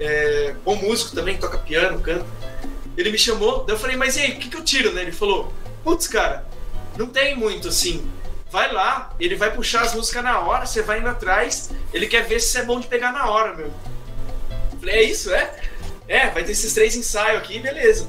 É, 0.00 0.56
bom 0.64 0.74
músico 0.74 1.14
também, 1.14 1.38
toca 1.38 1.56
piano, 1.56 2.00
canta. 2.00 2.26
Ele 2.96 3.12
me 3.12 3.16
chamou, 3.16 3.62
daí 3.64 3.76
eu 3.76 3.78
falei, 3.78 3.96
mas 3.96 4.16
e 4.16 4.22
aí, 4.22 4.32
o 4.32 4.38
que, 4.40 4.48
que 4.48 4.56
eu 4.56 4.64
tiro, 4.64 4.92
né? 4.92 5.02
Ele 5.02 5.12
falou, 5.12 5.54
putz, 5.84 6.08
cara, 6.08 6.44
não 6.96 7.06
tem 7.06 7.36
muito 7.36 7.68
assim. 7.68 8.10
Vai 8.50 8.72
lá, 8.72 9.14
ele 9.20 9.36
vai 9.36 9.54
puxar 9.54 9.82
as 9.82 9.94
músicas 9.94 10.24
na 10.24 10.40
hora, 10.40 10.66
você 10.66 10.82
vai 10.82 10.98
indo 10.98 11.08
atrás, 11.08 11.70
ele 11.94 12.08
quer 12.08 12.26
ver 12.26 12.40
se 12.40 12.58
é 12.58 12.64
bom 12.64 12.80
de 12.80 12.88
pegar 12.88 13.12
na 13.12 13.30
hora, 13.30 13.54
meu. 13.54 13.66
Eu 13.66 14.78
falei, 14.80 14.96
é 14.96 15.02
isso, 15.04 15.32
é? 15.32 15.60
É, 16.08 16.28
vai 16.30 16.42
ter 16.42 16.50
esses 16.50 16.74
três 16.74 16.96
ensaios 16.96 17.40
aqui, 17.40 17.60
beleza. 17.60 18.08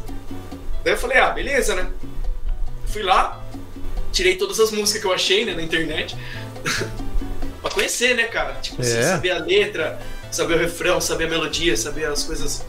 Daí 0.84 0.94
eu 0.94 0.98
falei, 0.98 1.20
ah, 1.20 1.30
beleza, 1.30 1.76
né? 1.76 1.88
Fui 2.88 3.04
lá, 3.04 3.40
tirei 4.12 4.38
todas 4.38 4.60
as 4.60 4.72
músicas 4.72 5.02
que 5.04 5.08
eu 5.08 5.14
achei 5.14 5.46
né, 5.46 5.54
na 5.54 5.62
internet. 5.62 6.18
Pra 7.62 7.72
conhecer, 7.72 8.16
né, 8.16 8.24
cara? 8.26 8.54
Tipo 8.62 8.82
assim, 8.82 8.98
É. 8.98 9.04
saber 9.04 9.32
a 9.32 9.38
letra, 9.40 10.00
saber 10.32 10.56
o 10.56 10.58
refrão, 10.58 11.00
saber 11.02 11.26
a 11.26 11.30
melodia, 11.30 11.76
saber 11.78 12.06
as 12.06 12.24
coisas, 12.24 12.66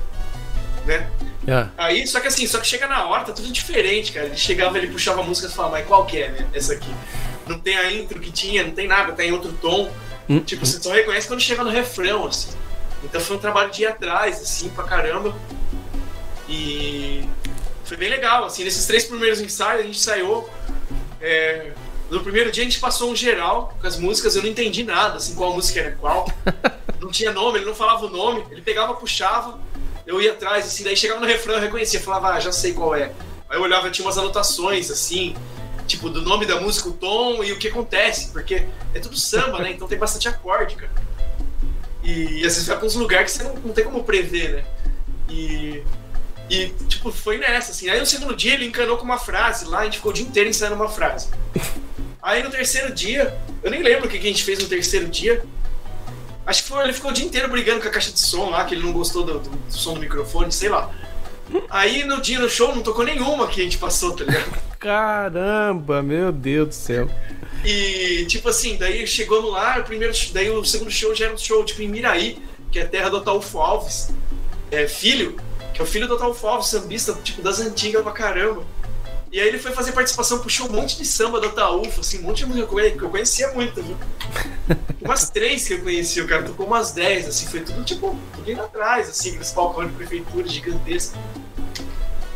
né? 0.87 1.09
É. 1.47 1.67
Aí, 1.79 2.07
só 2.07 2.21
que 2.21 2.29
assim, 2.29 2.47
só 2.47 2.59
que 2.59 2.67
chega 2.67 2.87
na 2.87 3.07
hora, 3.07 3.25
tá 3.25 3.33
tudo 3.33 3.51
diferente, 3.51 4.13
cara. 4.13 4.27
Ele 4.27 4.37
chegava, 4.37 4.77
ele 4.79 4.89
puxava 4.89 5.21
a 5.21 5.25
música 5.25 5.49
e 5.49 5.51
falava, 5.51 5.77
mas 5.79 5.87
qual 5.87 6.05
que 6.07 6.19
é, 6.23 6.29
né? 6.31 6.47
Essa 6.53 6.75
aqui. 6.75 6.93
Não 7.47 7.59
tem 7.59 7.77
a 7.77 7.91
intro 7.93 8.21
que 8.21 8.31
tinha, 8.31 8.63
não 8.63 8.73
tem 8.73 8.87
nada, 8.87 9.13
tá 9.13 9.25
em 9.25 9.33
outro 9.33 9.53
tom. 9.55 9.91
Hum, 10.29 10.41
Tipo, 10.41 10.65
você 10.65 10.81
só 10.81 10.93
reconhece 10.93 11.27
quando 11.27 11.41
chega 11.41 11.65
no 11.65 11.71
refrão, 11.71 12.27
assim. 12.27 12.51
Então 13.03 13.21
foi 13.21 13.37
um 13.37 13.41
trabalho 13.41 13.71
de 13.71 13.83
ir 13.83 13.87
atrás, 13.87 14.41
assim, 14.41 14.69
pra 14.69 14.85
caramba. 14.85 15.35
E 16.49 17.29
foi 17.85 17.97
bem 17.97 18.09
legal, 18.11 18.45
assim, 18.45 18.63
nesses 18.65 18.87
três 18.87 19.05
primeiros 19.05 19.41
ensaios 19.41 19.81
a 19.81 19.85
gente 19.85 19.97
ensaiou. 19.99 20.49
é, 21.21 21.73
No 22.11 22.21
primeiro 22.21 22.51
dia 22.51 22.63
a 22.63 22.67
gente 22.67 22.81
passou 22.81 23.11
um 23.11 23.17
geral 23.17 23.77
com 23.81 23.87
as 23.87 23.97
músicas, 23.97 24.35
eu 24.35 24.43
não 24.43 24.49
entendi 24.49 24.83
nada, 24.83 25.17
assim, 25.17 25.35
qual 25.35 25.55
música 25.55 25.81
era 25.81 25.93
qual. 25.93 26.31
Não 27.01 27.11
tinha 27.11 27.33
nome, 27.33 27.59
ele 27.59 27.67
não 27.67 27.75
falava 27.75 28.05
o 28.05 28.11
nome, 28.11 28.45
ele 28.51 28.61
pegava, 28.61 28.95
puxava, 28.95 29.59
eu 30.07 30.21
ia 30.21 30.33
atrás, 30.33 30.67
assim, 30.67 30.83
daí 30.83 30.97
chegava 30.97 31.21
no 31.21 31.27
refrão, 31.27 31.55
eu 31.55 31.61
reconhecia, 31.61 32.01
falava, 32.01 32.31
ah, 32.31 32.41
já 32.41 32.53
sei 32.53 32.75
qual 32.75 32.95
é. 32.95 33.13
Aí 33.49 33.57
eu 33.57 33.63
olhava, 33.63 33.91
tinha 33.91 34.05
umas 34.05 34.19
anotações, 34.19 34.91
assim, 34.91 35.35
tipo, 35.87 36.11
do 36.11 36.21
nome 36.21 36.47
da 36.47 36.61
música, 36.61 36.89
o 36.89 36.93
tom 36.93 37.43
e 37.45 37.53
o 37.53 37.59
que 37.59 37.69
acontece, 37.69 38.31
porque 38.33 38.67
é 38.93 39.01
tudo 39.01 39.17
samba, 39.17 39.61
né? 39.61 39.71
Então 39.71 39.89
tem 39.89 39.99
bastante 39.99 40.29
acorde, 40.29 40.75
cara. 40.75 40.93
E, 42.03 42.39
às 42.39 42.55
vezes 42.55 42.67
vai 42.67 42.77
pra 42.77 42.87
uns 42.87 42.95
lugares 42.95 43.33
que 43.33 43.39
você 43.39 43.45
não, 43.45 43.55
não 43.55 43.73
tem 43.73 43.85
como 43.85 44.03
prever, 44.05 44.57
né? 44.57 44.65
E, 45.29 45.83
e, 46.49 46.69
tipo, 46.89 47.13
foi 47.13 47.39
nessa, 47.39 47.71
assim. 47.71 47.89
Aí 47.89 48.01
no 48.01 48.07
segundo 48.07 48.35
dia 48.35 48.55
ele 48.55 48.67
encanou 48.67 48.97
com 48.99 49.05
uma 49.05 49.19
frase 49.19 49.65
lá, 49.65 49.81
a 49.81 49.85
gente 49.85 49.99
ficou 49.99 50.11
o 50.11 50.15
dia 50.15 50.25
inteiro 50.25 50.49
ensaiando 50.49 50.77
uma 50.77 50.89
frase. 50.89 51.29
Aí 52.23 52.43
no 52.43 52.51
terceiro 52.51 52.93
dia, 52.95 53.37
eu 53.63 53.71
nem 53.71 53.83
lembro 53.83 54.07
o 54.07 54.09
que 54.09 54.19
a 54.19 54.21
gente 54.21 54.45
fez 54.45 54.59
no 54.59 54.69
terceiro 54.69 55.09
dia. 55.09 55.43
Acho 56.47 56.63
que 56.63 56.69
foi, 56.69 56.83
ele 56.85 56.93
ficou 56.93 57.11
o 57.11 57.15
dia 57.15 57.25
inteiro 57.25 57.49
brigando 57.49 57.81
com 57.81 57.89
a 57.89 57.91
caixa 57.91 58.11
de 58.11 58.19
som 58.21 58.51
lá, 58.51 58.65
que 58.65 58.75
ele 58.75 58.83
não 58.83 58.93
gostou 58.93 59.23
do, 59.25 59.39
do- 59.39 59.51
do 59.51 59.73
som 59.73 59.95
do 59.95 60.01
microfone, 60.01 60.51
sei 60.53 60.69
lá. 60.69 60.91
Aí 61.69 62.05
no 62.05 62.21
dia 62.21 62.39
no 62.39 62.49
show 62.49 62.75
não 62.75 62.83
tocou 62.83 63.05
nenhuma 63.05 63.47
que 63.49 63.61
a 63.61 63.65
gente 63.65 63.79
passou, 63.79 64.15
tá 64.15 64.25
ligado? 64.25 64.51
Caramba, 64.79 66.03
meu 66.03 66.31
Deus 66.33 66.69
do 66.69 66.75
céu. 66.75 67.11
E, 67.65 68.25
tipo 68.27 68.49
assim, 68.49 68.77
daí 68.77 69.07
chegou 69.07 69.43
no 69.43 69.51
lar, 69.51 69.81
o 69.81 69.85
primeiro, 69.85 70.15
daí 70.33 70.49
o 70.51 70.65
segundo 70.65 70.91
show 70.91 71.15
já 71.15 71.27
era 71.27 71.35
um 71.35 71.39
show, 71.39 71.65
tipo, 71.65 71.83
em 71.83 71.89
Miraí, 71.89 72.39
que 72.71 72.79
é 72.79 72.83
a 72.83 72.89
terra 72.89 73.11
do 73.11 73.19
Ataúfo 73.19 73.59
Alves, 73.59 74.11
é, 74.71 74.87
filho, 74.87 75.37
que 75.75 75.81
é 75.81 75.85
o 75.85 75.87
filho 75.87 76.09
do 76.09 76.15
Ataúfo 76.15 76.47
Alves, 76.47 76.69
sambista, 76.69 77.13
tipo, 77.23 77.43
das 77.43 77.61
antigas 77.61 78.03
pra 78.03 78.13
caramba. 78.13 78.63
E 79.33 79.39
aí 79.41 79.47
ele 79.47 79.59
foi 79.59 79.71
fazer 79.71 79.93
participação, 79.93 80.41
puxou 80.41 80.69
um 80.69 80.73
monte 80.73 80.97
de 80.97 81.05
samba 81.05 81.41
do 81.41 81.47
Ataúfo, 81.47 82.01
assim, 82.01 82.19
um 82.19 82.23
monte 82.23 82.39
de 82.39 82.47
música 82.47 82.67
que 82.91 83.03
eu 83.03 83.11
conhecia 83.11 83.53
muito, 83.53 83.81
viu? 83.81 83.97
Umas 85.01 85.31
três 85.31 85.69
que 85.69 85.75
eu 85.75 85.83
conhecia, 85.83 86.25
o 86.25 86.27
cara 86.27 86.43
tocou 86.43 86.67
umas 86.67 86.93
dez, 86.93 87.27
assim, 87.27 87.47
foi 87.47 87.61
tudo, 87.61 87.83
tipo, 87.85 88.17
tudo 88.35 88.51
indo 88.51 88.63
atrás, 88.63 89.09
assim, 89.09 89.31
aqueles 89.31 89.51
palcões 89.51 89.89
de 89.89 89.97
prefeitura 89.97 90.47
gigantescos. 90.47 91.19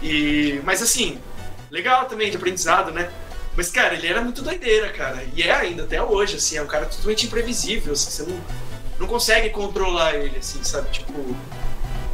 E, 0.02 0.60
mas 0.64 0.82
assim, 0.82 1.18
legal 1.70 2.06
também 2.06 2.30
de 2.30 2.36
aprendizado, 2.36 2.90
né? 2.90 3.10
Mas, 3.56 3.70
cara, 3.70 3.94
ele 3.94 4.06
era 4.06 4.20
muito 4.20 4.42
doideira, 4.42 4.90
cara. 4.90 5.24
E 5.34 5.42
é 5.42 5.52
ainda, 5.52 5.84
até 5.84 6.02
hoje, 6.02 6.36
assim, 6.36 6.56
é 6.56 6.62
um 6.62 6.66
cara 6.66 6.86
totalmente 6.86 7.26
imprevisível, 7.26 7.92
assim, 7.92 8.10
você 8.10 8.22
não, 8.22 8.40
não 9.00 9.06
consegue 9.06 9.50
controlar 9.50 10.14
ele, 10.14 10.38
assim, 10.38 10.62
sabe? 10.62 10.90
Tipo. 10.90 11.12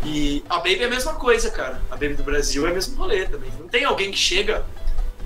E 0.04 0.42
a 0.48 0.56
Baby 0.56 0.82
é 0.82 0.86
a 0.86 0.90
mesma 0.90 1.14
coisa, 1.14 1.50
cara. 1.50 1.80
A 1.90 1.94
Baby 1.94 2.14
do 2.14 2.22
Brasil 2.22 2.66
é 2.66 2.70
o 2.70 2.74
mesmo 2.74 2.96
rolê 2.96 3.26
também. 3.26 3.50
Não 3.58 3.68
tem 3.68 3.84
alguém 3.84 4.10
que 4.10 4.18
chega 4.18 4.64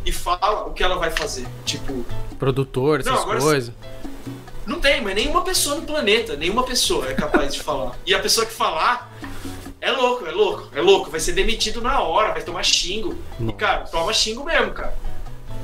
e 0.05 0.11
fala 0.13 0.65
o 0.67 0.73
que 0.73 0.83
ela 0.83 0.97
vai 0.97 1.11
fazer. 1.11 1.47
Tipo, 1.65 2.05
Produtor, 2.39 3.01
essas 3.01 3.13
Não, 3.13 3.23
agora 3.23 3.41
coisas. 3.41 3.73
não 4.67 4.81
tem, 4.81 5.01
mas 5.01 5.15
nenhuma 5.15 5.43
pessoa 5.43 5.77
no 5.77 5.83
planeta, 5.83 6.37
nenhuma 6.37 6.65
pessoa 6.65 7.09
é 7.09 7.15
capaz 7.15 7.55
de 7.55 7.63
falar. 7.63 7.97
E 8.05 8.13
a 8.15 8.19
pessoa 8.19 8.45
que 8.45 8.53
falar 8.53 9.13
é 9.81 9.91
louco, 9.93 10.27
é 10.27 10.33
louco, 10.33 10.69
é 10.75 10.81
louco. 10.81 11.11
Vai 11.11 11.21
ser 11.21 11.33
demitido 11.33 11.81
na 11.81 12.01
hora, 12.01 12.33
vai 12.33 12.43
tomar 12.43 12.65
xingo. 12.65 13.17
E, 13.41 13.53
cara, 13.53 13.85
toma 13.87 14.13
xingo 14.13 14.45
mesmo, 14.45 14.73
cara. 14.73 14.95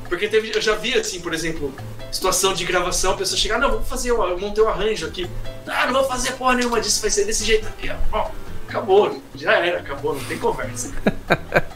Porque 0.08 0.28
teve, 0.28 0.52
eu 0.54 0.60
já 0.60 0.74
vi, 0.74 0.94
assim, 0.94 1.20
por 1.20 1.34
exemplo, 1.34 1.72
situação 2.10 2.52
de 2.52 2.64
gravação, 2.64 3.12
a 3.12 3.16
pessoa 3.16 3.38
chegar, 3.38 3.58
não, 3.58 3.70
vamos 3.70 3.88
fazer, 3.88 4.10
eu 4.10 4.38
montei 4.38 4.62
um 4.62 4.68
arranjo 4.68 5.06
aqui. 5.06 5.28
Ah, 5.66 5.86
não 5.86 5.94
vou 6.00 6.04
fazer 6.04 6.32
porra 6.32 6.54
nenhuma 6.54 6.80
disso, 6.80 7.00
vai 7.00 7.10
ser 7.10 7.24
desse 7.24 7.44
jeito 7.44 7.66
aqui, 7.68 7.90
ó. 8.12 8.28
Acabou, 8.70 9.20
já 9.34 9.52
era, 9.54 9.78
acabou, 9.80 10.14
não 10.14 10.24
tem 10.24 10.38
conversa. 10.38 10.92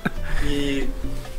E. 0.47 0.89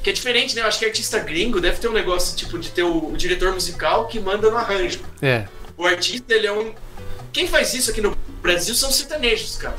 Que 0.02 0.10
é 0.10 0.14
diferente, 0.14 0.56
né? 0.56 0.62
Eu 0.62 0.68
acho 0.68 0.78
que 0.80 0.86
artista 0.86 1.20
gringo 1.20 1.60
deve 1.62 1.78
ter 1.78 1.88
um 1.88 1.92
negócio, 1.94 2.36
tipo, 2.36 2.58
de 2.60 2.70
ter 2.70 2.84
o, 2.84 3.10
o 3.12 3.18
diretor 3.18 3.52
musical 3.54 4.08
que 4.08 4.20
manda 4.20 4.50
no 4.52 4.58
arranjo. 4.58 5.00
É, 5.22 5.46
O 5.78 5.86
artista, 5.86 6.34
ele 6.34 6.46
é 6.48 6.52
um. 6.52 6.74
Quem 7.34 7.48
faz 7.48 7.74
isso 7.74 7.90
aqui 7.92 8.02
no 8.02 8.16
Brasil 8.42 8.74
são 8.76 8.92
sertanejos, 8.92 9.58
cara. 9.58 9.76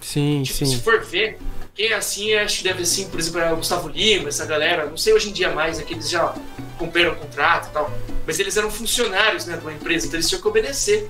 sim, 0.00 0.42
Tipo, 0.42 0.58
se 0.58 0.66
sim. 0.66 0.80
for 0.80 1.02
ver, 1.02 1.38
quem 1.74 1.88
é 1.88 1.94
assim, 1.94 2.34
acho 2.34 2.58
que 2.58 2.64
deve 2.64 2.82
assim, 2.82 3.08
por 3.08 3.18
exemplo, 3.18 3.40
é 3.40 3.52
o 3.52 3.56
Gustavo 3.56 3.88
Lima, 3.88 4.28
essa 4.28 4.44
galera, 4.44 4.86
não 4.86 4.96
sei 4.96 5.12
hoje 5.14 5.30
em 5.30 5.32
dia 5.32 5.50
mais, 5.50 5.78
é 5.78 5.82
que 5.82 5.94
eles 5.94 6.08
já 6.10 6.34
cumpriram 6.78 7.12
o 7.12 7.16
contrato 7.16 7.68
e 7.68 7.72
tal. 7.72 7.90
Mas 8.26 8.38
eles 8.38 8.56
eram 8.56 8.70
funcionários 8.70 9.46
né, 9.46 9.56
de 9.56 9.62
uma 9.62 9.72
empresa, 9.72 10.06
então 10.06 10.16
eles 10.18 10.28
tinham 10.28 10.40
que 10.40 10.48
obedecer 10.48 11.08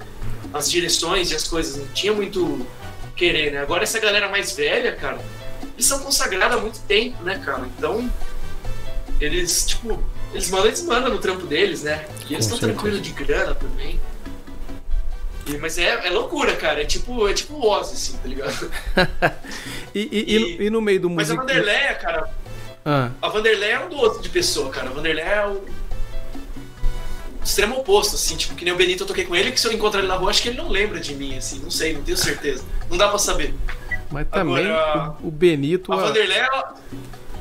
as 0.52 0.70
direções 0.70 1.30
e 1.30 1.34
as 1.34 1.46
coisas, 1.46 1.76
não 1.76 1.86
tinha 1.88 2.12
muito 2.12 2.64
querer, 3.22 3.52
né? 3.52 3.60
Agora 3.60 3.84
essa 3.84 4.00
galera 4.00 4.28
mais 4.28 4.50
velha, 4.52 4.96
cara, 4.96 5.18
eles 5.74 5.86
são 5.86 6.00
consagrados 6.00 6.56
há 6.56 6.60
muito 6.60 6.80
tempo, 6.80 7.22
né, 7.22 7.40
cara? 7.44 7.62
Então, 7.78 8.10
eles, 9.20 9.64
tipo, 9.64 10.02
eles 10.32 10.50
mandam, 10.50 10.66
eles 10.66 10.82
mandam 10.82 11.10
no 11.12 11.18
trampo 11.20 11.46
deles, 11.46 11.84
né? 11.84 12.04
E 12.28 12.34
eles 12.34 12.46
estão 12.46 12.58
tranquilos 12.58 13.00
de 13.00 13.12
grana 13.12 13.54
também. 13.54 14.00
E- 15.46 15.56
mas 15.58 15.78
é, 15.78 16.06
é 16.06 16.10
loucura, 16.10 16.56
cara. 16.56 16.82
É 16.82 16.84
tipo, 16.84 17.28
é 17.28 17.32
tipo 17.32 17.54
o 17.54 17.68
Ozzy, 17.68 17.92
assim, 17.94 18.16
tá 18.16 18.28
ligado? 18.28 18.70
E, 19.94 20.08
e, 20.10 20.64
e 20.66 20.70
no- 20.70 20.80
meio 20.80 20.98
do 21.00 21.10
Mas 21.10 21.30
a. 21.30 21.34
Vanderleia, 21.34 21.94
cara, 21.96 22.28
Ah, 22.84 23.10
a 23.20 23.28
Vanderleia 23.28 23.74
é 23.74 23.84
um 23.84 23.90
doce 23.90 24.22
de 24.22 24.30
pessoa, 24.30 24.70
cara. 24.70 24.88
A 24.88 24.92
Vanderleia 24.92 25.26
é 25.26 25.46
o 25.46 25.62
extremo 27.45 27.76
oposto, 27.76 28.14
assim, 28.14 28.36
tipo, 28.36 28.55
que 28.55 28.64
nem 28.64 28.72
o 28.72 28.76
Benito 28.76 29.03
eu 29.03 29.07
toquei 29.07 29.24
com 29.24 29.34
ele, 29.34 29.53
que 29.53 29.61
se 29.61 29.66
eu 29.66 29.72
encontrar 29.72 30.01
ele 30.01 30.09
na 30.09 30.16
rua, 30.16 30.30
acho 30.30 30.43
que 30.43 30.49
ele 30.49 30.59
não 30.59 30.68
lembra 30.68 31.01
de 31.01 31.14
mim, 31.14 31.36
assim, 31.36 31.59
não 31.59 31.70
sei, 31.70 31.93
não 31.95 32.03
tenho 32.03 32.16
certeza. 32.16 32.64
Não 32.88 32.97
dá 32.97 33.09
pra 33.09 33.18
saber. 33.18 33.55
mas 34.11 34.26
também 34.28 34.66
Agora, 34.66 35.16
o, 35.20 35.28
o 35.28 35.30
Benito. 35.30 35.93
A 35.93 35.97
ah, 35.97 35.99
Vanderleia, 35.99 36.43
ela- 36.43 36.74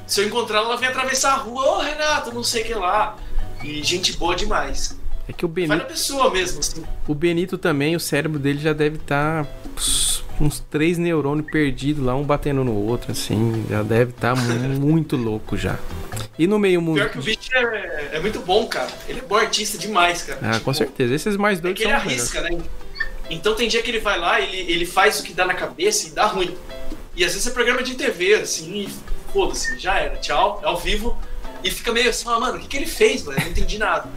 se 0.08 0.22
eu 0.22 0.28
encontrar 0.28 0.58
ela, 0.58 0.68
ela 0.68 0.78
vem 0.78 0.90
atravessar 0.90 1.34
a 1.34 1.38
rua, 1.38 1.78
ô 1.78 1.80
Renato, 1.80 2.34
não 2.34 2.44
sei 2.44 2.64
o 2.64 2.66
que 2.66 2.74
lá. 2.74 3.16
E 3.64 3.84
gente 3.84 4.14
boa 4.18 4.36
demais. 4.36 5.00
É 5.28 5.34
que 5.34 5.46
o 5.46 5.48
Vai 5.48 5.66
na 5.68 5.76
Benito, 5.76 5.88
pessoa 5.92 6.30
mesmo, 6.32 6.60
assim. 6.60 6.84
o 7.08 7.14
Benito 7.16 7.58
também, 7.58 7.96
o 7.96 8.00
cérebro 8.00 8.40
dele 8.40 8.60
já 8.60 8.74
deve 8.74 8.98
estar 8.98 9.48
uns 10.40 10.60
três 10.72 10.98
neurônios 10.98 11.46
perdidos 11.52 12.04
lá, 12.04 12.16
um 12.16 12.24
batendo 12.24 12.64
no 12.64 12.74
outro, 12.74 13.12
assim. 13.12 13.66
Já 13.70 13.84
deve 13.84 14.12
estar 14.12 14.36
muito 14.80 15.16
louco 15.16 15.56
já. 15.56 15.78
E 16.40 16.48
no 16.48 16.58
meio 16.58 16.80
Pior 16.82 16.90
musical. 16.92 17.10
que 17.12 17.20
o 17.20 17.22
bicho 17.22 17.50
é, 17.54 18.10
é 18.14 18.20
muito 18.20 18.40
bom, 18.40 18.66
cara. 18.68 18.90
Ele 19.08 19.20
é 19.20 19.24
bom 19.24 19.36
artista 19.36 19.78
demais, 19.78 20.24
cara. 20.24 20.40
Ah, 20.42 20.52
com 20.54 20.72
Tipo, 20.72 20.74
certeza. 20.74 21.14
Esses 21.14 21.38
mais 21.38 21.60
É 21.60 21.62
doidos 21.62 21.82
que 21.82 21.88
ele 21.88 21.96
melhores. 21.96 22.20
arrisca, 22.20 22.42
né? 22.42 22.58
Então 23.30 23.56
tem 23.56 23.68
dia 23.70 23.82
que 23.82 23.90
ele 23.92 24.00
vai 24.00 24.20
lá, 24.20 24.42
ele, 24.42 24.58
ele 24.72 24.86
faz 24.86 25.20
o 25.20 25.24
que 25.24 25.34
dá 25.34 25.46
na 25.46 25.54
cabeça 25.54 26.08
e 26.08 26.12
dá 26.12 26.26
ruim. 26.26 26.54
E 27.16 27.24
às 27.24 27.34
vezes 27.34 27.48
é 27.48 27.52
programa 27.52 27.84
de 27.84 27.94
TV, 27.96 28.36
assim, 28.36 28.82
e 28.82 28.90
foda-se, 29.32 29.78
já 29.80 29.98
era, 30.00 30.18
tchau, 30.18 30.60
é 30.64 30.66
ao 30.66 30.78
vivo. 30.78 31.16
E 31.64 31.70
fica 31.70 31.92
meio 31.94 32.10
assim, 32.10 32.26
ah, 32.28 32.40
mano, 32.40 32.58
o 32.58 32.60
que, 32.60 32.68
que 32.68 32.76
ele 32.78 32.88
fez, 32.88 33.24
mano? 33.24 33.38
Eu 33.38 33.44
não 33.46 33.52
entendi 33.52 33.78
nada. 33.78 34.10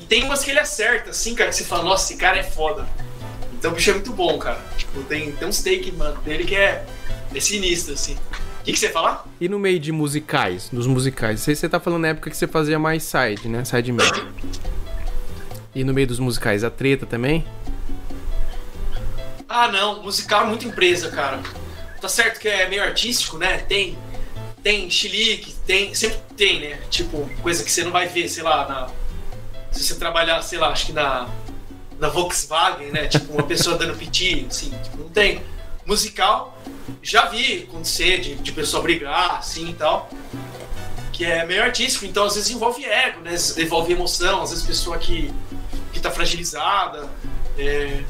E 0.00 0.04
tem 0.06 0.24
umas 0.24 0.44
que 0.44 0.50
ele 0.50 0.60
acerta, 0.60 1.10
assim, 1.10 1.34
cara, 1.34 1.50
que 1.50 1.56
você 1.56 1.64
fala, 1.64 1.84
nossa, 1.84 2.12
esse 2.12 2.20
cara 2.20 2.38
é 2.38 2.42
foda. 2.42 2.86
Então 3.58 3.72
o 3.72 3.74
bicho 3.74 3.90
é 3.90 3.94
muito 3.94 4.12
bom, 4.12 4.38
cara. 4.38 4.60
Tipo, 4.76 5.02
tem, 5.02 5.32
tem 5.32 5.48
uns 5.48 5.62
take, 5.62 5.92
mano, 5.92 6.20
dele 6.22 6.44
que 6.44 6.54
é, 6.54 6.84
é 7.34 7.40
sinistro, 7.40 7.94
assim. 7.94 8.16
que, 8.64 8.72
que 8.72 8.78
você 8.78 8.86
ia 8.86 8.92
falar? 8.92 9.26
E 9.40 9.48
no 9.48 9.58
meio 9.58 9.80
de 9.80 9.92
musicais, 9.92 10.68
dos 10.70 10.86
musicais? 10.86 11.40
Você, 11.40 11.54
você 11.54 11.68
tá 11.68 11.80
falando 11.80 12.02
na 12.02 12.08
época 12.08 12.30
que 12.30 12.36
você 12.36 12.46
fazia 12.46 12.78
mais 12.78 13.02
side, 13.02 13.48
né? 13.48 13.64
Side 13.64 13.92
media. 13.92 14.26
E 15.74 15.84
no 15.84 15.92
meio 15.92 16.06
dos 16.06 16.18
musicais, 16.18 16.64
a 16.64 16.70
treta 16.70 17.06
também? 17.06 17.44
Ah, 19.48 19.68
não, 19.68 20.02
musical 20.02 20.42
é 20.42 20.46
muita 20.46 20.66
empresa, 20.66 21.10
cara. 21.10 21.40
Tá 22.00 22.08
certo 22.08 22.40
que 22.40 22.48
é 22.48 22.68
meio 22.68 22.82
artístico, 22.82 23.38
né? 23.38 23.58
Tem 23.58 23.96
tem 24.66 24.90
chilique, 24.90 25.54
tem, 25.64 25.94
sempre 25.94 26.18
tem, 26.36 26.58
né? 26.58 26.80
Tipo, 26.90 27.30
coisa 27.40 27.62
que 27.62 27.70
você 27.70 27.84
não 27.84 27.92
vai 27.92 28.08
ver, 28.08 28.28
sei 28.28 28.42
lá, 28.42 28.66
na 28.66 28.90
se 29.76 29.84
você 29.84 29.94
trabalhar, 29.96 30.40
sei 30.42 30.58
lá, 30.58 30.68
acho 30.68 30.86
que 30.86 30.92
na 30.92 31.28
na 31.98 32.08
Volkswagen, 32.08 32.90
né? 32.90 33.06
Tipo, 33.06 33.32
uma 33.32 33.42
pessoa 33.42 33.76
dando 33.76 33.96
piti, 33.96 34.46
assim, 34.48 34.70
tipo, 34.82 34.98
não 34.98 35.08
tem. 35.08 35.42
Musical, 35.84 36.58
já 37.00 37.26
vi 37.26 37.62
acontecer 37.68 38.20
de, 38.20 38.34
de 38.36 38.52
pessoa 38.52 38.82
brigar, 38.82 39.36
assim 39.36 39.70
e 39.70 39.74
tal. 39.74 40.10
Que 41.12 41.24
é 41.24 41.46
meio 41.46 41.62
artístico, 41.62 42.04
então 42.04 42.24
às 42.24 42.34
vezes 42.34 42.50
envolve 42.50 42.84
ego, 42.84 43.20
né? 43.20 43.34
Envolve 43.56 43.92
emoção, 43.92 44.42
às 44.42 44.50
vezes 44.50 44.64
pessoa 44.66 44.98
que, 44.98 45.32
que 45.92 46.00
tá 46.00 46.10
fragilizada. 46.10 47.08
É... 47.56 48.02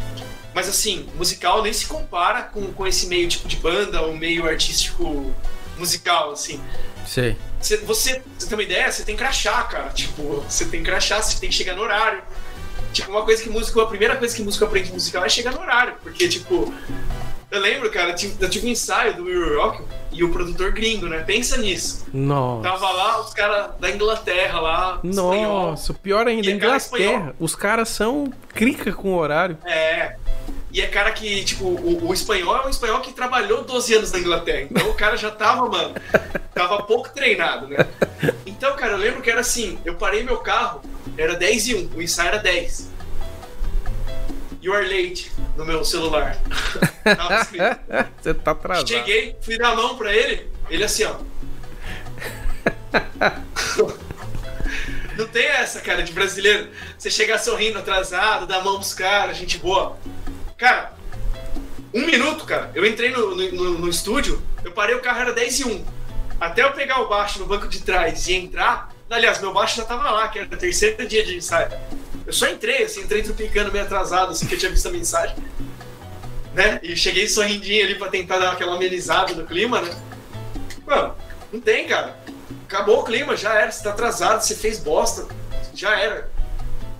Mas 0.54 0.68
assim, 0.68 1.06
musical 1.14 1.62
nem 1.62 1.72
se 1.72 1.86
compara 1.86 2.42
com, 2.44 2.72
com 2.72 2.86
esse 2.86 3.06
meio 3.06 3.28
tipo 3.28 3.46
de 3.46 3.56
banda 3.56 4.00
ou 4.00 4.16
meio 4.16 4.48
artístico 4.48 5.32
musical, 5.76 6.30
assim. 6.32 6.60
Sei. 7.06 7.36
Você, 7.60 7.76
você, 7.78 8.22
você 8.38 8.48
tem 8.48 8.58
uma 8.58 8.62
ideia? 8.62 8.90
Você 8.90 9.04
tem 9.04 9.16
crachá, 9.16 9.62
cara. 9.64 9.88
Tipo, 9.90 10.44
você 10.48 10.64
tem 10.66 10.82
crachá, 10.82 11.22
você 11.22 11.38
tem 11.38 11.48
que 11.48 11.54
chegar 11.54 11.74
no 11.74 11.82
horário. 11.82 12.22
Tipo, 12.92 13.10
uma 13.10 13.22
coisa 13.22 13.42
que 13.42 13.50
músico, 13.50 13.80
a 13.80 13.86
primeira 13.86 14.16
coisa 14.16 14.34
que 14.34 14.42
músico 14.42 14.64
aprende 14.64 14.92
musical 14.92 15.24
é 15.24 15.28
chegar 15.28 15.52
no 15.52 15.60
horário. 15.60 15.94
Porque, 16.02 16.28
tipo, 16.28 16.72
eu 17.50 17.60
lembro, 17.60 17.90
cara, 17.90 18.14
eu 18.40 18.50
tive 18.50 18.66
um 18.66 18.70
ensaio 18.70 19.14
do 19.14 19.24
Will 19.24 19.56
Rock 19.58 19.82
e 20.10 20.24
o 20.24 20.30
produtor 20.30 20.72
gringo, 20.72 21.06
né? 21.06 21.18
Pensa 21.20 21.56
nisso. 21.56 22.06
Nossa. 22.12 22.68
Tava 22.68 22.90
lá 22.90 23.20
os 23.20 23.32
caras 23.32 23.70
da 23.78 23.90
Inglaterra 23.90 24.60
lá. 24.60 25.00
Nossa, 25.02 25.92
espanhol. 25.92 26.02
pior 26.02 26.26
ainda, 26.26 26.50
Inglaterra. 26.50 27.34
Os 27.38 27.54
caras 27.54 27.88
são 27.88 28.32
crica 28.48 28.92
com 28.92 29.12
o 29.12 29.18
horário. 29.18 29.58
É. 29.64 30.16
E 30.70 30.80
é 30.80 30.86
cara 30.86 31.10
que, 31.12 31.44
tipo, 31.44 31.64
o, 31.64 32.08
o, 32.08 32.12
espanhol 32.12 32.56
é 32.56 32.66
um 32.66 32.70
espanhol 32.70 33.00
que 33.00 33.12
trabalhou 33.12 33.64
12 33.64 33.94
anos 33.94 34.12
na 34.12 34.18
Inglaterra. 34.18 34.66
Então 34.70 34.90
o 34.90 34.94
cara 34.94 35.16
já 35.16 35.30
tava, 35.30 35.68
mano, 35.68 35.94
tava 36.54 36.82
pouco 36.82 37.08
treinado, 37.08 37.68
né? 37.68 37.78
Então, 38.44 38.74
cara, 38.76 38.92
eu 38.92 38.98
lembro 38.98 39.22
que 39.22 39.30
era 39.30 39.40
assim: 39.40 39.78
eu 39.84 39.94
parei 39.94 40.22
meu 40.22 40.38
carro, 40.38 40.82
era 41.16 41.34
10 41.34 41.68
e 41.68 41.74
1, 41.74 41.90
o 41.96 42.02
ensaio 42.02 42.28
era 42.28 42.38
10. 42.38 42.90
You 44.60 44.74
are 44.74 44.84
late 44.84 45.30
no 45.56 45.64
meu 45.64 45.84
celular. 45.84 46.36
Você 48.20 48.34
tá 48.34 48.50
atrasado. 48.50 48.88
Cheguei, 48.88 49.36
fui 49.40 49.56
dar 49.56 49.70
a 49.70 49.76
mão 49.76 49.96
pra 49.96 50.12
ele, 50.12 50.50
ele 50.68 50.82
assim, 50.82 51.04
ó. 51.04 51.16
Não 55.16 55.26
tem 55.28 55.46
essa, 55.46 55.80
cara, 55.80 56.02
de 56.02 56.12
brasileiro. 56.12 56.68
Você 56.98 57.10
chegar 57.10 57.38
sorrindo 57.38 57.78
atrasado, 57.78 58.46
dar 58.46 58.58
a 58.58 58.64
mão 58.64 58.74
pros 58.74 58.92
caras, 58.92 59.36
gente 59.36 59.56
boa. 59.58 59.96
Cara, 60.56 60.92
um 61.92 62.06
minuto, 62.06 62.44
cara. 62.44 62.70
Eu 62.74 62.86
entrei 62.86 63.10
no, 63.10 63.34
no, 63.34 63.78
no, 63.78 63.88
estúdio, 63.88 64.42
eu 64.64 64.72
parei 64.72 64.94
o 64.94 65.00
carro, 65.00 65.20
era 65.20 65.32
10 65.32 65.60
e 65.60 65.64
1. 65.64 65.84
Até 66.40 66.62
eu 66.62 66.72
pegar 66.72 67.00
o 67.00 67.08
baixo 67.08 67.38
no 67.38 67.46
banco 67.46 67.68
de 67.68 67.82
trás 67.82 68.26
e 68.26 68.34
entrar. 68.34 68.90
Aliás, 69.08 69.40
meu 69.40 69.52
baixo 69.52 69.76
já 69.76 69.84
tava 69.84 70.10
lá, 70.10 70.28
que 70.28 70.38
era 70.38 70.48
o 70.48 70.56
terceiro 70.56 71.06
dia 71.06 71.24
de 71.24 71.36
ensaio. 71.36 71.68
Eu 72.26 72.32
só 72.32 72.48
entrei, 72.48 72.82
assim, 72.82 73.02
entrei 73.02 73.22
tropicando 73.22 73.70
meio 73.70 73.84
atrasado, 73.84 74.32
assim, 74.32 74.46
que 74.46 74.54
eu 74.54 74.58
tinha 74.58 74.70
visto 74.70 74.88
a 74.88 74.90
mensagem. 74.90 75.36
Né? 76.54 76.80
E 76.82 76.96
cheguei 76.96 77.28
sorrindinho 77.28 77.84
ali 77.84 77.94
pra 77.94 78.08
tentar 78.08 78.38
dar 78.38 78.52
aquela 78.52 78.74
amenizada 78.74 79.34
no 79.34 79.46
clima, 79.46 79.80
né? 79.82 79.94
Mano, 80.86 81.14
não 81.52 81.60
tem, 81.60 81.86
cara. 81.86 82.18
Acabou 82.64 83.00
o 83.00 83.04
clima, 83.04 83.36
já 83.36 83.54
era. 83.54 83.70
Você 83.70 83.84
tá 83.84 83.90
atrasado, 83.90 84.42
você 84.42 84.54
fez 84.54 84.78
bosta. 84.78 85.26
Já 85.74 85.98
era. 85.98 86.30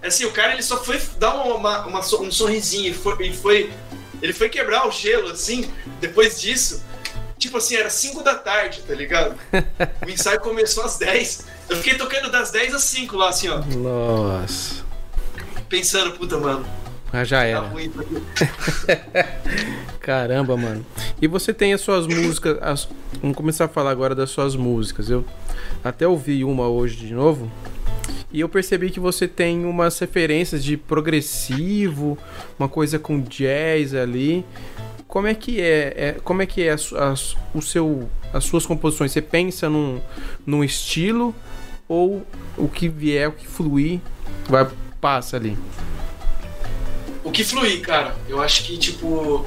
Assim, 0.07 0.24
o 0.24 0.32
cara 0.32 0.52
ele 0.52 0.62
só 0.62 0.82
foi 0.82 1.00
dar 1.18 1.34
uma, 1.34 1.86
uma, 1.86 2.00
um 2.00 2.30
sorrisinho, 2.30 2.86
ele 2.86 2.94
foi, 2.94 3.16
ele 3.20 3.34
foi, 3.34 3.70
ele 4.22 4.32
foi 4.32 4.48
quebrar 4.48 4.86
o 4.86 4.90
gelo, 4.90 5.30
assim, 5.30 5.70
depois 6.00 6.40
disso. 6.40 6.84
Tipo 7.38 7.59
assim, 7.59 7.76
era 7.76 7.90
5 7.90 8.22
da 8.22 8.34
tarde, 8.34 8.82
tá 8.86 8.94
ligado? 8.94 9.36
O 10.07 10.11
ensaio 10.11 10.40
começou 10.40 10.84
às 10.84 10.98
10. 10.98 11.46
Eu 11.68 11.76
fiquei 11.78 11.94
tocando 11.94 12.30
das 12.30 12.50
10 12.50 12.74
às 12.74 12.84
5 12.84 13.16
lá, 13.16 13.28
assim, 13.28 13.48
ó. 13.48 13.59
Nossa. 13.59 14.84
Pensando, 15.68 16.12
puta, 16.12 16.38
mano. 16.38 16.64
Ah, 17.12 17.24
já 17.24 17.44
era. 17.44 17.62
Tá 17.62 17.70
Caramba, 20.00 20.57
mano. 20.57 20.86
E 21.20 21.26
você 21.26 21.52
tem 21.52 21.72
as 21.72 21.80
suas 21.80 22.07
músicas. 22.07 22.59
As... 22.61 22.88
Vamos 23.20 23.36
começar 23.36 23.64
a 23.64 23.68
falar 23.68 23.90
agora 23.90 24.14
das 24.14 24.30
suas 24.30 24.54
músicas. 24.54 25.11
Eu 25.11 25.24
até 25.82 26.07
ouvi 26.07 26.44
uma 26.44 26.68
hoje 26.68 26.96
de 26.96 27.14
novo. 27.14 27.50
E 28.37 28.41
eu 28.41 28.51
percebi 28.51 28.91
que 28.91 29.01
você 29.01 29.26
tem 29.26 29.64
umas 29.64 29.99
referências 29.99 30.62
de 30.62 30.76
progressivo, 30.76 32.18
uma 32.59 32.68
coisa 32.68 32.99
com 32.99 33.18
jazz 33.18 33.95
ali. 33.95 34.45
Como 35.09 35.26
é 35.26 35.34
que 35.34 35.59
é, 35.59 35.95
é 35.97 36.16
como 36.22 36.43
é 36.43 36.47
que 36.47 36.62
é 36.62 36.72
as, 36.72 36.93
o 37.55 37.62
seu, 37.62 38.11
as 38.34 38.45
suas 38.45 38.66
composições? 38.66 39.12
Você 39.12 39.22
pensa 39.22 39.70
num, 39.70 40.03
num 40.45 40.62
estilo 40.62 41.34
ou 41.89 42.26
o 42.59 42.68
que 42.68 42.91
vier, 42.91 43.30
o 43.30 43.32
que 43.32 43.47
fluir, 43.47 44.01
vai 44.51 44.68
passa 45.01 45.39
ali? 45.39 45.57
O 47.24 47.30
que 47.30 47.43
fluir, 47.43 47.80
cara. 47.80 48.14
Eu 48.28 48.43
acho 48.43 48.64
que 48.64 48.76
tipo, 48.76 49.47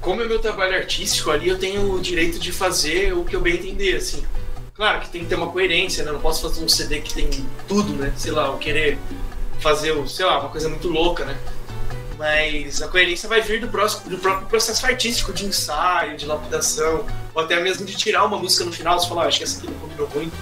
como 0.00 0.22
é 0.22 0.26
meu 0.26 0.38
trabalho 0.38 0.74
artístico 0.74 1.30
ali, 1.30 1.46
eu 1.46 1.58
tenho 1.58 1.92
o 1.92 2.00
direito 2.00 2.38
de 2.38 2.52
fazer 2.52 3.12
o 3.12 3.22
que 3.22 3.36
eu 3.36 3.42
bem 3.42 3.56
entender, 3.56 3.96
assim. 3.96 4.24
Claro 4.78 5.00
que 5.00 5.08
tem 5.10 5.22
que 5.22 5.26
ter 5.26 5.34
uma 5.34 5.50
coerência, 5.50 6.04
né? 6.04 6.12
Não 6.12 6.20
posso 6.20 6.40
fazer 6.40 6.64
um 6.64 6.68
CD 6.68 7.00
que 7.00 7.12
tem 7.12 7.28
tudo, 7.66 7.94
né? 7.94 8.12
Sei 8.16 8.30
lá, 8.30 8.46
eu 8.46 8.58
querer 8.58 8.96
fazer, 9.58 9.92
sei 10.08 10.24
lá, 10.24 10.38
uma 10.38 10.50
coisa 10.50 10.68
muito 10.68 10.86
louca, 10.88 11.24
né? 11.24 11.36
Mas 12.16 12.80
a 12.80 12.86
coerência 12.86 13.28
vai 13.28 13.42
vir 13.42 13.60
do, 13.60 13.66
próximo, 13.66 14.08
do 14.08 14.18
próprio 14.18 14.46
processo 14.46 14.86
artístico, 14.86 15.32
de 15.32 15.46
ensaio, 15.46 16.16
de 16.16 16.26
lapidação, 16.26 17.04
ou 17.34 17.42
até 17.42 17.60
mesmo 17.60 17.84
de 17.84 17.96
tirar 17.96 18.24
uma 18.24 18.38
música 18.38 18.64
no 18.64 18.72
final 18.72 18.96
e 18.96 19.08
falar, 19.08 19.24
ah, 19.24 19.26
acho 19.26 19.38
que 19.38 19.44
essa 19.44 19.58
aqui 19.58 19.66
não 19.66 19.80
combinou 19.80 20.08
muito. 20.14 20.36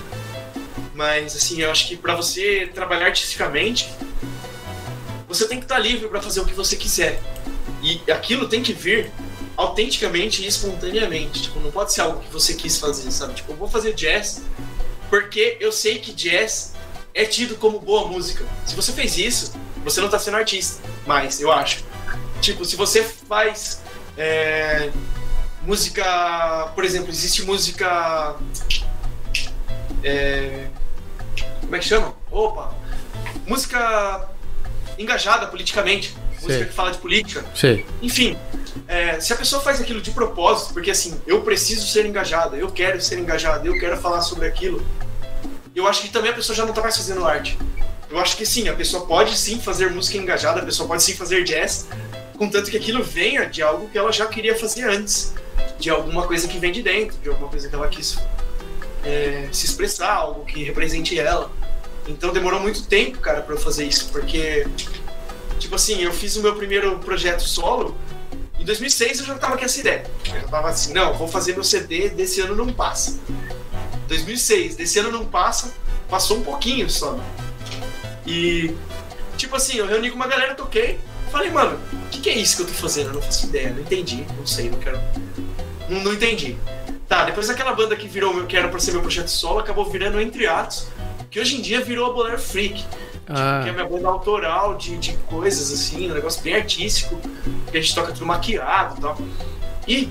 Mas, 0.95 1.35
assim, 1.35 1.63
eu 1.63 1.71
acho 1.71 1.89
que 1.89 1.97
para 1.97 2.15
você 2.15 2.71
trabalhar 2.75 3.07
artisticamente, 3.07 3.91
você 5.27 5.49
tem 5.49 5.59
que 5.59 5.65
estar 5.65 5.79
livre 5.79 6.11
para 6.11 6.21
fazer 6.21 6.41
o 6.41 6.45
que 6.45 6.53
você 6.53 6.77
quiser. 6.77 7.23
E 7.83 8.03
aquilo 8.13 8.47
tem 8.47 8.63
que 8.63 8.75
vir 8.75 9.11
autenticamente 9.57 10.43
e 10.43 10.47
espontaneamente. 10.47 11.43
Tipo, 11.45 11.61
não 11.61 11.71
pode 11.71 11.93
ser 11.93 12.03
algo 12.03 12.21
que 12.21 12.33
você 12.33 12.55
quis 12.55 12.79
fazer, 12.79 13.11
sabe? 13.11 13.35
Tipo, 13.35 13.53
eu 13.53 13.57
vou 13.57 13.69
fazer 13.69 13.95
jazz 13.95 14.43
porque 15.09 15.57
eu 15.61 15.73
sei 15.73 15.99
que 15.99 16.13
jazz 16.13 16.75
é 17.15 17.25
tido 17.25 17.57
como 17.57 17.81
boa 17.81 18.07
música. 18.09 18.45
Se 18.67 18.75
você 18.75 18.93
fez 18.93 19.17
isso, 19.17 19.55
você 19.85 20.01
não 20.01 20.09
tá 20.09 20.19
sendo 20.19 20.37
artista 20.37 20.83
mais, 21.07 21.41
eu 21.41 21.51
acho. 21.51 21.85
Tipo, 22.41 22.65
se 22.65 22.77
você 22.77 23.03
faz 23.03 23.83
é, 24.19 24.91
música, 25.63 26.71
por 26.75 26.85
exemplo, 26.85 27.11
existe 27.11 27.43
música. 27.43 28.37
É, 30.03 30.69
como 31.61 31.75
é 31.75 31.79
que 31.79 31.85
chama? 31.85 32.15
Opa! 32.31 32.75
Música 33.47 34.29
engajada 34.99 35.47
politicamente. 35.47 36.15
Música 36.43 36.65
que 36.67 36.73
fala 36.73 36.93
de 36.93 36.99
política. 36.99 37.45
Sim. 37.55 37.85
Enfim, 38.03 38.37
é, 38.89 39.21
se 39.21 39.33
a 39.33 39.37
pessoa 39.37 39.61
faz 39.63 39.81
aquilo 39.81 40.01
de 40.01 40.11
propósito, 40.11 40.73
porque 40.73 40.91
assim, 40.91 41.21
eu 41.27 41.43
preciso 41.43 41.87
ser 41.87 42.07
engajada, 42.07 42.57
eu 42.57 42.71
quero 42.71 43.01
ser 43.01 43.19
engajada, 43.19 43.67
eu 43.67 43.79
quero 43.79 43.97
falar 43.97 44.23
sobre 44.23 44.47
aquilo, 44.47 44.85
eu 45.75 45.87
acho 45.87 46.03
que 46.03 46.09
também 46.09 46.31
a 46.31 46.35
pessoa 46.35 46.57
já 46.57 46.65
não 46.65 46.73
tá 46.73 46.81
mais 46.81 46.97
fazendo 46.97 47.25
arte. 47.25 47.59
Eu 48.09 48.19
acho 48.19 48.37
que 48.37 48.47
sim, 48.47 48.69
a 48.69 48.73
pessoa 48.73 49.05
pode 49.05 49.37
sim 49.37 49.59
fazer 49.61 49.91
música 49.91 50.17
engajada, 50.17 50.61
a 50.61 50.65
pessoa 50.65 50.89
pode 50.89 51.03
sim 51.03 51.15
fazer 51.15 51.43
jazz, 51.45 51.89
contanto 52.39 52.71
que 52.71 52.77
aquilo 52.77 53.03
venha 53.03 53.47
de 53.47 53.63
algo 53.63 53.89
que 53.89 53.99
ela 53.99 54.13
já 54.13 54.27
queria 54.27 54.57
fazer 54.57 54.89
antes, 54.89 55.35
de 55.79 55.91
alguma 55.91 56.27
coisa 56.27 56.47
que 56.47 56.59
vem 56.59 56.73
de 56.73 56.83
dentro, 56.83 57.19
de 57.19 57.29
alguma 57.29 57.49
coisa 57.49 57.69
que 57.69 57.75
ela 57.75 57.89
quis 57.89 58.19
é, 59.05 59.49
se 59.53 59.67
expressar, 59.67 60.15
algo 60.15 60.45
que 60.45 60.63
represente 60.63 61.19
ela. 61.19 61.51
Então 62.09 62.33
demorou 62.33 62.61
muito 62.61 62.87
tempo, 62.87 63.19
cara, 63.19 63.43
para 63.43 63.55
eu 63.55 63.61
fazer 63.61 63.85
isso, 63.85 64.09
porque, 64.11 64.67
tipo 65.59 65.75
assim, 65.75 66.03
eu 66.03 66.13
fiz 66.13 66.37
o 66.37 66.43
meu 66.43 66.55
primeiro 66.55 66.99
projeto 67.01 67.43
solo 67.43 67.97
2006 68.67 69.21
eu 69.21 69.27
já 69.27 69.35
tava 69.37 69.57
com 69.57 69.65
essa 69.65 69.81
ideia. 69.81 70.05
Eu 70.27 70.41
já 70.41 70.49
tava 70.49 70.69
assim, 70.69 70.93
não, 70.93 71.15
vou 71.15 71.29
fazer 71.29 71.55
meu 71.55 71.65
CD, 71.65 72.09
desse 72.11 72.41
ano 72.41 72.55
não 72.55 72.73
passa. 72.73 73.19
2006, 74.09 74.77
desse 74.77 74.99
ano 74.99 75.11
não 75.11 75.25
passa, 75.25 75.73
passou 76.11 76.39
um 76.39 76.43
pouquinho 76.43 76.91
só. 76.91 77.19
E, 78.27 78.75
tipo 79.37 79.55
assim, 79.55 79.79
eu 79.79 79.87
reuni 79.87 80.11
com 80.11 80.17
uma 80.17 80.27
galera, 80.27 80.55
toquei, 80.55 80.99
falei, 81.31 81.51
mano, 81.51 81.79
o 81.93 82.09
que, 82.09 82.21
que, 82.21 82.29
é 82.29 82.37
isso 82.37 82.57
que 82.57 82.63
eu 82.63 82.67
tô 82.67 82.75
fazendo? 82.75 83.11
Eu 83.11 83.15
não 83.15 83.23
faço 83.23 83.47
ideia, 83.47 83.71
não 83.71 83.81
entendi, 83.81 84.27
não 84.37 84.47
sei, 84.47 84.69
não 84.69 84.79
quero. 84.81 85.01
Não, 85.89 86.03
não 86.03 86.13
entendi. 86.13 86.57
Tá, 87.09 87.25
depois 87.25 87.47
daquela 87.47 87.73
banda 87.73 87.95
que 87.95 88.09
virou, 88.09 88.45
que 88.47 88.57
era 88.57 88.69
pra 88.69 88.81
ser 88.81 88.91
meu 88.91 89.01
projeto 89.01 89.29
solo, 89.29 89.61
acabou 89.61 89.89
virando 89.89 90.21
Entre 90.21 90.45
Atos, 90.49 90.89
que 91.31 91.39
hoje 91.39 91.57
em 91.57 91.61
dia 91.61 91.81
virou 91.81 92.11
a 92.11 92.13
Bolero 92.13 92.39
Freak. 92.39 92.85
Ah. 93.29 93.61
Que 93.63 93.71
é 93.71 93.73
minha 93.73 93.87
banda 93.87 94.09
autoral 94.09 94.77
de, 94.77 94.97
de 94.99 95.13
coisas, 95.29 95.73
assim, 95.73 96.11
um 96.11 96.15
negócio 96.15 96.43
bem 96.43 96.55
artístico, 96.55 97.21
que 97.71 97.77
a 97.77 97.81
gente 97.81 97.95
toca 97.95 98.13
tudo 98.13 98.27
maquiado 98.27 98.97
e 98.99 99.01
tal. 99.01 99.19
E 99.89 100.09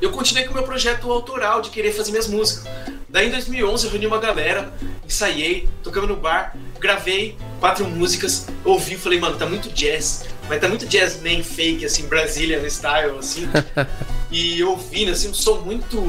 eu 0.00 0.10
continuei 0.10 0.44
com 0.44 0.52
o 0.52 0.54
meu 0.54 0.62
projeto 0.62 1.10
autoral 1.10 1.60
de 1.60 1.70
querer 1.70 1.92
fazer 1.92 2.10
minhas 2.10 2.28
músicas. 2.28 2.64
Daí 3.08 3.28
em 3.28 3.30
2011 3.30 3.86
eu 3.86 3.90
reuni 3.90 4.06
uma 4.06 4.18
galera, 4.18 4.72
ensaiei, 5.04 5.68
tocamos 5.82 6.08
no 6.08 6.16
bar, 6.16 6.54
gravei 6.78 7.36
quatro 7.58 7.86
músicas, 7.86 8.46
ouvi 8.64 8.94
e 8.94 8.98
falei, 8.98 9.18
mano, 9.18 9.36
tá 9.36 9.46
muito 9.46 9.70
jazz, 9.70 10.26
mas 10.48 10.60
tá 10.60 10.68
muito 10.68 10.86
jazz 10.86 11.20
man 11.22 11.42
fake, 11.42 11.84
assim, 11.84 12.06
Brazilian 12.06 12.64
style, 12.68 13.18
assim. 13.18 13.48
e 14.30 14.62
ouvindo, 14.62 15.12
assim, 15.12 15.30
um 15.30 15.34
som 15.34 15.56
muito, 15.60 16.00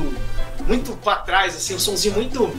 muito 0.67 0.91
pra 0.97 1.15
trás, 1.15 1.55
assim, 1.55 1.75
um 1.75 1.79
somzinho 1.79 2.13
muito. 2.13 2.55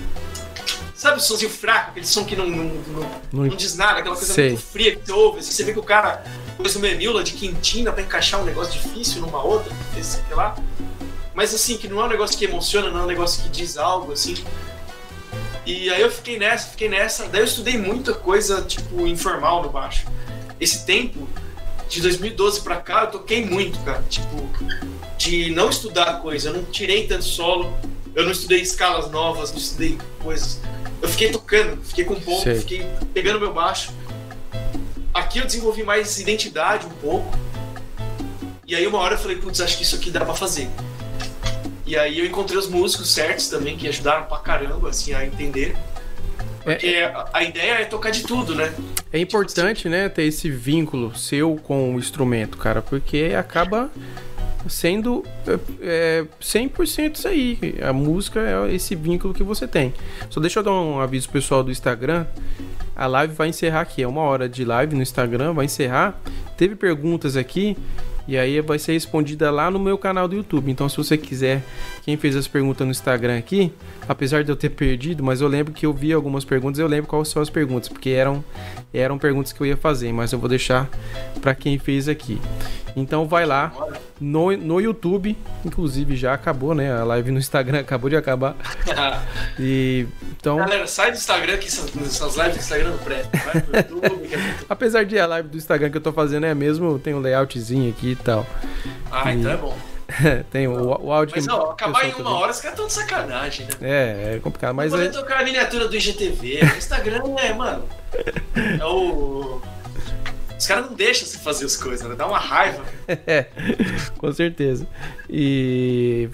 Sabe 1.01 1.17
o 1.17 1.21
somzinho 1.23 1.51
fraco, 1.51 1.93
aquele 1.93 2.05
som 2.05 2.27
que 2.27 2.37
não, 2.37 2.47
não, 2.47 2.63
não, 2.63 3.11
não, 3.33 3.45
não 3.47 3.57
diz 3.57 3.75
nada, 3.75 4.01
aquela 4.01 4.15
coisa 4.15 4.35
Sei. 4.35 4.51
muito 4.51 4.63
fria 4.63 4.95
que 4.95 5.07
você 5.07 5.13
ouve, 5.13 5.39
assim, 5.39 5.51
você 5.51 5.65
vê 5.65 5.73
que 5.73 5.79
o 5.79 5.83
cara 5.83 6.23
pôs 6.59 6.77
uma 6.77 6.87
menila 6.87 7.25
de 7.25 7.33
quintina 7.33 7.91
pra 7.91 8.03
encaixar 8.03 8.39
um 8.39 8.45
negócio 8.45 8.79
difícil 8.79 9.23
numa 9.23 9.43
outra, 9.43 9.73
sei 10.03 10.21
lá. 10.35 10.55
Mas 11.35 11.55
assim, 11.55 11.79
que 11.79 11.89
não 11.89 12.03
é 12.03 12.05
um 12.05 12.09
negócio 12.09 12.37
que 12.37 12.45
emociona, 12.45 12.91
não 12.91 13.01
é 13.01 13.03
um 13.05 13.07
negócio 13.07 13.43
que 13.43 13.49
diz 13.49 13.79
algo, 13.79 14.13
assim. 14.13 14.35
E 15.65 15.89
aí 15.89 16.03
eu 16.03 16.11
fiquei 16.11 16.39
nessa, 16.39 16.69
fiquei 16.69 16.91
nessa. 16.91 17.27
Daí 17.29 17.41
eu 17.41 17.47
estudei 17.47 17.79
muita 17.79 18.13
coisa, 18.13 18.61
tipo, 18.61 19.07
informal 19.07 19.63
no 19.63 19.71
baixo. 19.71 20.07
Esse 20.61 20.85
tempo, 20.85 21.27
de 21.89 22.03
2012 22.03 22.61
pra 22.61 22.77
cá, 22.77 23.05
eu 23.05 23.11
toquei 23.11 23.43
muito, 23.43 23.79
cara. 23.87 24.05
Tipo, 24.07 24.47
de 25.17 25.51
não 25.53 25.71
estudar 25.71 26.21
coisa. 26.21 26.51
Eu 26.51 26.57
não 26.57 26.65
tirei 26.65 27.07
tanto 27.07 27.25
solo, 27.25 27.73
eu 28.15 28.23
não 28.23 28.33
estudei 28.33 28.61
escalas 28.61 29.11
novas, 29.11 29.51
não 29.51 29.59
estudei 29.59 29.99
coisas. 30.23 30.61
Eu 31.03 31.09
fiquei 31.09 31.31
tocando, 31.31 31.83
fiquei 31.83 32.05
com 32.05 32.15
ponto, 32.15 32.43
Sei. 32.43 32.57
fiquei 32.57 32.87
pegando 33.15 33.41
meu 33.41 33.53
baixo. 33.53 33.93
Aqui 35.13 35.39
eu 35.39 35.47
desenvolvi 35.47 35.83
mais 35.83 36.19
identidade 36.19 36.87
um 36.87 36.91
pouco. 36.91 37.39
E 38.67 38.75
aí 38.75 38.87
uma 38.87 38.99
hora 38.99 39.15
eu 39.15 39.19
falei, 39.19 39.37
putz, 39.37 39.61
acho 39.61 39.77
que 39.77 39.83
isso 39.83 39.97
aqui 39.97 40.11
dá 40.11 40.25
pra 40.25 40.35
fazer. 40.35 40.69
E 41.87 41.97
aí 41.97 42.21
eu 42.21 42.27
encontrei 42.27 42.57
os 42.57 42.69
músicos 42.69 43.13
certos 43.13 43.49
também, 43.49 43.77
que 43.77 43.89
ajudaram 43.89 44.27
pra 44.27 44.39
caramba, 44.39 44.91
assim, 44.91 45.13
a 45.13 45.27
entender. 45.27 45.75
Porque 46.63 46.99
a, 47.13 47.29
a 47.33 47.43
ideia 47.43 47.73
é 47.81 47.85
tocar 47.85 48.11
de 48.11 48.23
tudo, 48.23 48.55
né? 48.55 48.73
É 49.13 49.19
importante, 49.19 49.89
né, 49.89 50.09
ter 50.09 50.23
esse 50.23 50.49
vínculo 50.49 51.17
seu 51.17 51.57
com 51.57 51.95
o 51.95 51.99
instrumento, 51.99 52.57
cara, 52.57 52.81
porque 52.81 53.33
acaba 53.37 53.91
sendo 54.69 55.25
é, 55.47 55.59
é, 55.81 56.25
100% 56.41 57.17
isso 57.17 57.29
aí. 57.29 57.59
A 57.83 57.93
música 57.93 58.41
é 58.41 58.75
esse 58.75 58.95
vínculo 58.95 59.33
que 59.33 59.43
você 59.43 59.67
tem. 59.67 59.93
Só 60.29 60.41
deixa 60.41 60.61
eu 60.61 60.63
dar 60.63 60.73
um 60.73 61.01
aviso 61.01 61.29
pessoal 61.29 61.63
do 61.63 61.71
Instagram. 61.71 62.27
A 62.95 63.07
live 63.07 63.33
vai 63.33 63.49
encerrar 63.49 63.81
aqui, 63.81 64.03
é 64.03 64.09
uma 64.09 64.21
hora 64.21 64.49
de 64.49 64.65
live 64.65 64.95
no 64.95 65.03
Instagram, 65.03 65.55
vai 65.55 65.65
encerrar. 65.65 66.21
Teve 66.57 66.77
perguntas 66.77 67.37
aqui 67.37 67.77
e 68.29 68.37
aí 68.37 68.61
vai 68.61 68.79
ser 68.79 68.93
respondida 68.93 69.51
lá 69.51 69.71
no 69.71 69.79
meu 69.79 69.97
canal 69.97 70.29
do 70.29 70.37
YouTube. 70.37 70.71
Então, 70.71 70.89
se 70.89 70.97
você 70.97 71.17
quiser, 71.17 71.65
quem 72.11 72.17
fez 72.17 72.35
as 72.35 72.49
perguntas 72.49 72.85
no 72.85 72.91
Instagram 72.91 73.39
aqui, 73.39 73.73
apesar 74.09 74.43
de 74.43 74.51
eu 74.51 74.57
ter 74.57 74.71
perdido, 74.71 75.23
mas 75.23 75.41
eu 75.41 75.47
lembro 75.47 75.73
que 75.73 75.87
eu 75.87 75.93
vi 75.93 76.13
algumas 76.13 76.45
perguntas, 76.45 76.81
eu 76.81 76.89
lembro 76.89 77.07
quais 77.09 77.29
são 77.29 77.41
as 77.41 77.49
perguntas, 77.49 77.89
porque 77.89 78.11
eram 78.11 78.45
eram 78.93 79.17
perguntas 79.17 79.53
que 79.53 79.61
eu 79.61 79.67
ia 79.67 79.77
fazer, 79.77 80.13
mas 80.13 80.33
eu 80.33 80.39
vou 80.39 80.49
deixar 80.49 80.89
para 81.41 81.55
quem 81.55 81.79
fez 81.79 82.09
aqui. 82.09 82.41
Então 82.97 83.29
vai 83.29 83.47
lá 83.47 83.73
no, 84.21 84.51
no 84.57 84.81
YouTube, 84.81 85.39
inclusive 85.65 86.17
já 86.17 86.35
acabou, 86.35 86.75
né? 86.75 86.93
A 86.93 87.05
live 87.05 87.31
no 87.31 87.39
Instagram 87.39 87.79
acabou 87.87 88.11
de 88.11 88.17
acabar. 88.17 88.57
E 89.63 90.07
então, 90.33 90.57
Galera, 90.57 90.87
sai 90.87 91.13
do 91.13 91.19
Instagram 91.19 91.59
que 91.59 91.67
essas, 91.69 91.95
essas 91.95 92.35
lives 92.35 92.55
do 92.55 92.61
Instagram 92.61 92.91
não 92.91 92.99
prestam. 92.99 93.41
Vai 93.45 93.61
pro 93.61 93.77
YouTube, 93.77 94.29
que 94.29 94.35
é 94.35 94.39
muito... 94.39 94.65
apesar 94.71 95.05
de 95.05 95.19
a 95.19 95.27
live 95.27 95.49
do 95.51 95.59
Instagram 95.59 95.91
que 95.91 95.99
eu 95.99 96.01
tô 96.01 96.13
fazendo 96.13 96.47
é 96.47 96.55
mesmo, 96.55 96.99
tem 96.99 97.15
um 97.15 97.21
layoutzinho 97.21 97.91
aqui 97.91 98.13
e 98.13 98.17
tal. 98.17 98.47
Ah, 99.13 99.35
então 99.35 99.51
é 99.51 99.57
bom. 99.57 99.77
tem 100.51 100.67
o, 100.69 100.73
o 101.03 101.13
áudio 101.13 101.35
Mas 101.37 101.47
que 101.47 101.53
ó, 101.53 101.69
o 101.69 101.71
acabar 101.71 102.05
em 102.05 102.09
uma 102.09 102.17
também- 102.17 102.33
hora, 102.33 102.51
os 102.51 102.61
caras 102.61 102.79
estão 102.79 102.87
de 102.87 102.93
sacanagem, 102.93 103.67
né? 103.67 103.73
É, 103.81 104.35
é 104.37 104.41
complicado, 104.41 104.75
mas 104.75 104.91
Poder 104.91 105.07
é, 105.07 105.09
tocar 105.09 105.41
a 105.41 105.45
miniatura 105.45 105.89
do 105.89 105.97
IGTV. 105.97 106.61
O 106.63 106.79
Instagram 106.79 107.23
é, 107.39 107.53
mano. 107.53 107.85
É 108.55 108.85
o. 108.85 109.61
Os 110.59 110.67
caras 110.67 110.87
não 110.87 110.95
deixam 110.95 111.27
você 111.27 111.39
fazer 111.39 111.65
as 111.65 111.77
coisas, 111.77 112.07
né? 112.07 112.15
Dá 112.15 112.27
uma 112.27 112.39
raiva. 112.39 112.83
É, 113.27 113.47
com 114.19 114.31
certeza. 114.33 114.87
E 115.29 116.29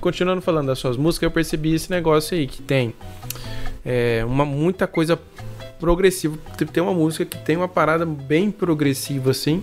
continuando 0.00 0.42
falando 0.42 0.66
das 0.66 0.78
suas 0.78 0.96
músicas, 0.96 1.28
eu 1.28 1.30
percebi 1.30 1.74
esse 1.74 1.90
negócio 1.90 2.36
aí 2.36 2.46
que 2.46 2.60
tem 2.60 2.92
é, 3.84 4.24
uma 4.26 4.44
muita 4.44 4.86
coisa 4.86 5.18
progressiva. 5.78 6.36
Tem 6.72 6.82
uma 6.82 6.92
música 6.94 7.24
que 7.24 7.38
tem 7.38 7.56
uma 7.56 7.68
parada 7.68 8.04
bem 8.04 8.50
progressiva 8.50 9.30
assim, 9.30 9.62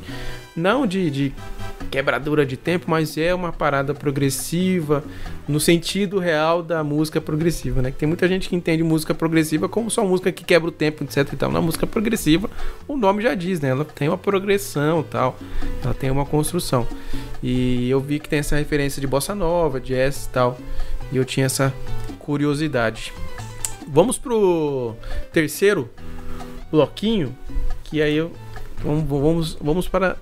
não 0.59 0.85
de, 0.85 1.09
de 1.09 1.33
quebradura 1.89 2.45
de 2.45 2.55
tempo, 2.55 2.85
mas 2.87 3.17
é 3.17 3.33
uma 3.33 3.51
parada 3.51 3.93
progressiva 3.93 5.03
no 5.47 5.59
sentido 5.59 6.19
real 6.19 6.61
da 6.61 6.83
música 6.83 7.19
progressiva, 7.19 7.81
né? 7.81 7.89
Que 7.91 7.97
tem 7.97 8.07
muita 8.07 8.27
gente 8.27 8.47
que 8.47 8.55
entende 8.55 8.83
música 8.83 9.15
progressiva 9.15 9.67
como 9.67 9.89
só 9.89 10.05
música 10.05 10.31
que 10.31 10.43
quebra 10.43 10.69
o 10.69 10.71
tempo, 10.71 11.03
etc 11.03 11.33
e 11.33 11.35
tal. 11.35 11.51
Na 11.51 11.61
música 11.61 11.87
progressiva, 11.87 12.49
o 12.87 12.95
nome 12.95 13.23
já 13.23 13.33
diz, 13.33 13.59
né? 13.59 13.69
Ela 13.69 13.85
tem 13.85 14.07
uma 14.07 14.17
progressão, 14.17 15.01
tal. 15.01 15.37
Ela 15.83 15.93
tem 15.93 16.11
uma 16.11 16.25
construção. 16.25 16.87
E 17.41 17.89
eu 17.89 17.99
vi 17.99 18.19
que 18.19 18.29
tem 18.29 18.39
essa 18.39 18.55
referência 18.55 19.01
de 19.01 19.07
bossa 19.07 19.33
nova, 19.33 19.79
jazz 19.79 20.25
e 20.25 20.29
tal. 20.29 20.57
E 21.11 21.17
eu 21.17 21.25
tinha 21.25 21.47
essa 21.47 21.73
curiosidade. 22.19 23.11
Vamos 23.87 24.19
pro 24.19 24.93
terceiro 25.33 25.89
bloquinho, 26.71 27.35
que 27.83 27.99
aí 28.03 28.15
eu 28.15 28.31
vamos, 28.83 29.03
vamos, 29.07 29.57
vamos 29.59 29.87
para 29.87 30.17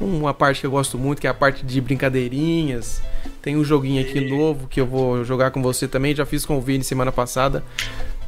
uma 0.00 0.34
parte 0.34 0.60
que 0.60 0.66
eu 0.66 0.70
gosto 0.70 0.98
muito, 0.98 1.20
que 1.20 1.26
é 1.26 1.30
a 1.30 1.34
parte 1.34 1.64
de 1.64 1.80
brincadeirinhas. 1.80 3.02
Tem 3.42 3.56
um 3.56 3.64
joguinho 3.64 4.02
aqui 4.02 4.20
novo 4.20 4.66
que 4.66 4.80
eu 4.80 4.86
vou 4.86 5.24
jogar 5.24 5.50
com 5.50 5.62
você 5.62 5.86
também. 5.86 6.14
Já 6.14 6.26
fiz 6.26 6.44
com 6.44 6.58
o 6.58 6.60
Vini 6.60 6.84
semana 6.84 7.12
passada. 7.12 7.64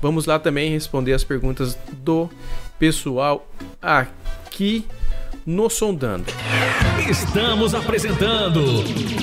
Vamos 0.00 0.26
lá 0.26 0.38
também 0.38 0.70
responder 0.70 1.12
as 1.12 1.24
perguntas 1.24 1.76
do 1.92 2.30
pessoal 2.78 3.46
aqui 3.82 4.86
no 5.44 5.68
Sondando. 5.68 6.26
Estamos 7.08 7.74
apresentando 7.74 8.62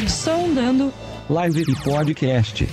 Sondando 0.09 0.93
Live 1.29 1.61
e 1.61 1.75
Podcast. 1.83 2.67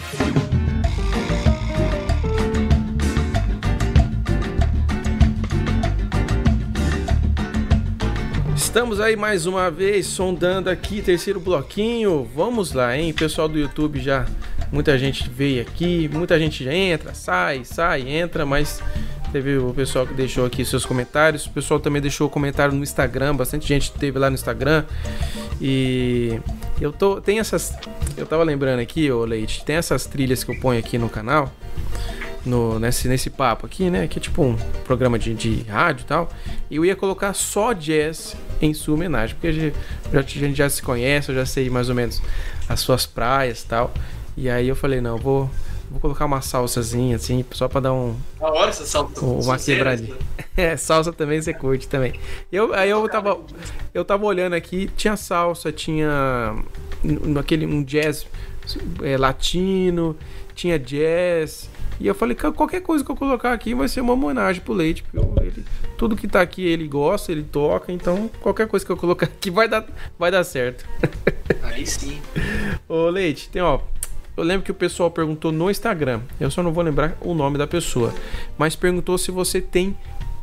Estamos 8.73 9.01
aí 9.01 9.17
mais 9.17 9.45
uma 9.45 9.71
vez 9.71 10.07
sondando 10.07 10.71
aqui, 10.71 11.03
terceiro 11.03 11.39
bloquinho. 11.39 12.27
Vamos 12.35 12.73
lá, 12.73 12.97
hein? 12.97 13.13
Pessoal 13.13 13.47
do 13.47 13.59
YouTube 13.59 14.01
já. 14.01 14.25
Muita 14.73 14.97
gente 14.97 15.29
veio 15.29 15.61
aqui, 15.61 16.09
muita 16.11 16.39
gente 16.39 16.65
já 16.65 16.73
entra, 16.73 17.13
sai, 17.13 17.67
sai, 17.67 18.09
entra, 18.09 18.47
mas 18.47 18.83
teve 19.31 19.59
o 19.59 19.75
pessoal 19.75 20.07
que 20.07 20.15
deixou 20.15 20.47
aqui 20.47 20.65
seus 20.65 20.87
comentários. 20.87 21.45
O 21.45 21.51
pessoal 21.51 21.81
também 21.81 22.01
deixou 22.01 22.31
comentário 22.31 22.75
no 22.75 22.83
Instagram, 22.83 23.37
bastante 23.37 23.69
gente 23.69 23.93
teve 23.93 24.19
lá 24.19 24.31
no 24.31 24.37
Instagram. 24.37 24.87
E 25.61 26.41
eu 26.81 26.93
tô. 26.93 27.21
Tem 27.21 27.41
essas. 27.41 27.75
Eu 28.17 28.25
tava 28.25 28.43
lembrando 28.43 28.81
aqui, 28.81 29.13
ô 29.13 29.23
Leite, 29.27 29.63
tem 29.67 29.77
essas 29.77 30.07
trilhas 30.07 30.43
que 30.43 30.51
eu 30.51 30.59
ponho 30.59 30.81
aqui 30.81 30.97
no 30.97 31.11
canal 31.11 31.53
no, 32.45 32.79
nesse, 32.79 33.07
nesse 33.09 33.31
papo 33.31 33.67
aqui, 33.67 33.89
né? 33.91 34.07
Que 34.09 34.19
é 34.19 34.23
tipo 34.23 34.43
um 34.43 34.57
programa 34.85 35.19
de, 35.19 35.35
de 35.35 35.63
rádio 35.63 36.03
e 36.03 36.07
tal. 36.07 36.29
E 36.71 36.77
eu 36.77 36.85
ia 36.85 36.97
colocar 36.97 37.33
só 37.35 37.73
jazz 37.73 38.37
em 38.61 38.73
sua 38.75 38.95
homenagem, 38.95 39.35
porque 39.37 39.49
a 39.49 39.53
gente, 39.53 39.75
já- 40.13 40.19
a 40.21 40.23
gente 40.23 40.55
já 40.55 40.69
se 40.69 40.83
conhece, 40.83 41.31
eu 41.31 41.35
já 41.35 41.47
sei 41.47 41.69
mais 41.71 41.89
ou 41.89 41.95
menos 41.95 42.21
as 42.69 42.81
suas 42.81 43.07
praias 43.07 43.63
e 43.63 43.67
tal. 43.67 43.93
E 44.37 44.49
aí 44.49 44.67
eu 44.69 44.75
falei, 44.77 45.01
não, 45.01 45.17
eu 45.17 45.23
vou, 45.23 45.51
vou 45.91 46.01
colocar 46.01 46.25
uma 46.25 46.41
salsazinha 46.41 47.17
assim, 47.17 47.45
só 47.53 47.69
pra 47.69 47.81
dar 47.81 47.93
um, 47.93 48.17
Da 48.41 48.51
hora 48.51 48.71
essa 48.71 48.87
salta. 48.87 49.21
uma 49.25 49.59
quebradinha. 49.59 50.15
É, 50.55 50.77
salsa 50.77 51.11
também 51.15 51.41
você 51.41 51.55
curte 51.55 51.89
também. 51.89 52.13
Eu, 52.53 52.75
aí 52.75 52.91
eu 52.91 53.09
tava, 53.09 53.39
eu 53.95 54.05
tava 54.05 54.27
olhando 54.27 54.53
aqui, 54.53 54.91
tinha 54.95 55.17
salsa, 55.17 55.73
tinha 55.73 56.55
naquele 57.03 57.65
um 57.65 57.83
jazz 57.83 58.27
é, 59.03 59.17
latino, 59.17 60.15
tinha 60.55 60.79
jazz. 60.79 61.71
E 62.03 62.07
eu 62.09 62.15
falei, 62.15 62.35
"Cara, 62.35 62.53
qualquer 62.53 62.81
coisa 62.83 63.05
que 63.05 63.11
eu 63.11 63.17
colocar 63.17 63.53
aqui 63.53 63.75
vai 63.75 63.87
ser 63.89 64.01
uma 64.01 64.13
homenagem 64.13 64.61
pro 64.61 64.75
Leite. 64.75 65.05
eu- 65.15 65.35
ele- 65.41 65.65
tudo 65.97 66.17
que 66.17 66.27
tá 66.27 66.41
aqui 66.41 66.65
ele 66.67 66.89
gosta, 66.89 67.31
ele 67.31 67.45
toca, 67.45 67.93
então 67.93 68.29
qualquer 68.41 68.67
coisa 68.67 68.85
que 68.85 68.91
eu 68.91 68.97
colocar 68.97 69.27
aqui 69.27 69.51
vai 69.51 69.69
dar, 69.69 69.87
vai 70.19 70.31
dar 70.31 70.43
certo. 70.43 70.85
Aí 71.63 71.87
sim. 71.87 72.21
Ô 72.89 73.09
Leite, 73.09 73.49
tem 73.49 73.63
ó. 73.63 73.79
Eu 74.37 74.43
lembro 74.45 74.65
que 74.65 74.71
o 74.71 74.75
pessoal 74.75 75.11
perguntou 75.11 75.53
no 75.53 75.71
Instagram. 75.71 76.23
Eu 76.41 76.51
só 76.51 76.63
não 76.63 76.73
vou 76.73 76.83
lembrar 76.83 77.17
o 77.21 77.35
nome 77.35 77.57
da 77.59 77.67
pessoa. 77.67 78.13
Mas 78.59 78.75
perguntou 78.75 79.17
se 79.19 79.31
você 79.31 79.61
tem 79.61 79.97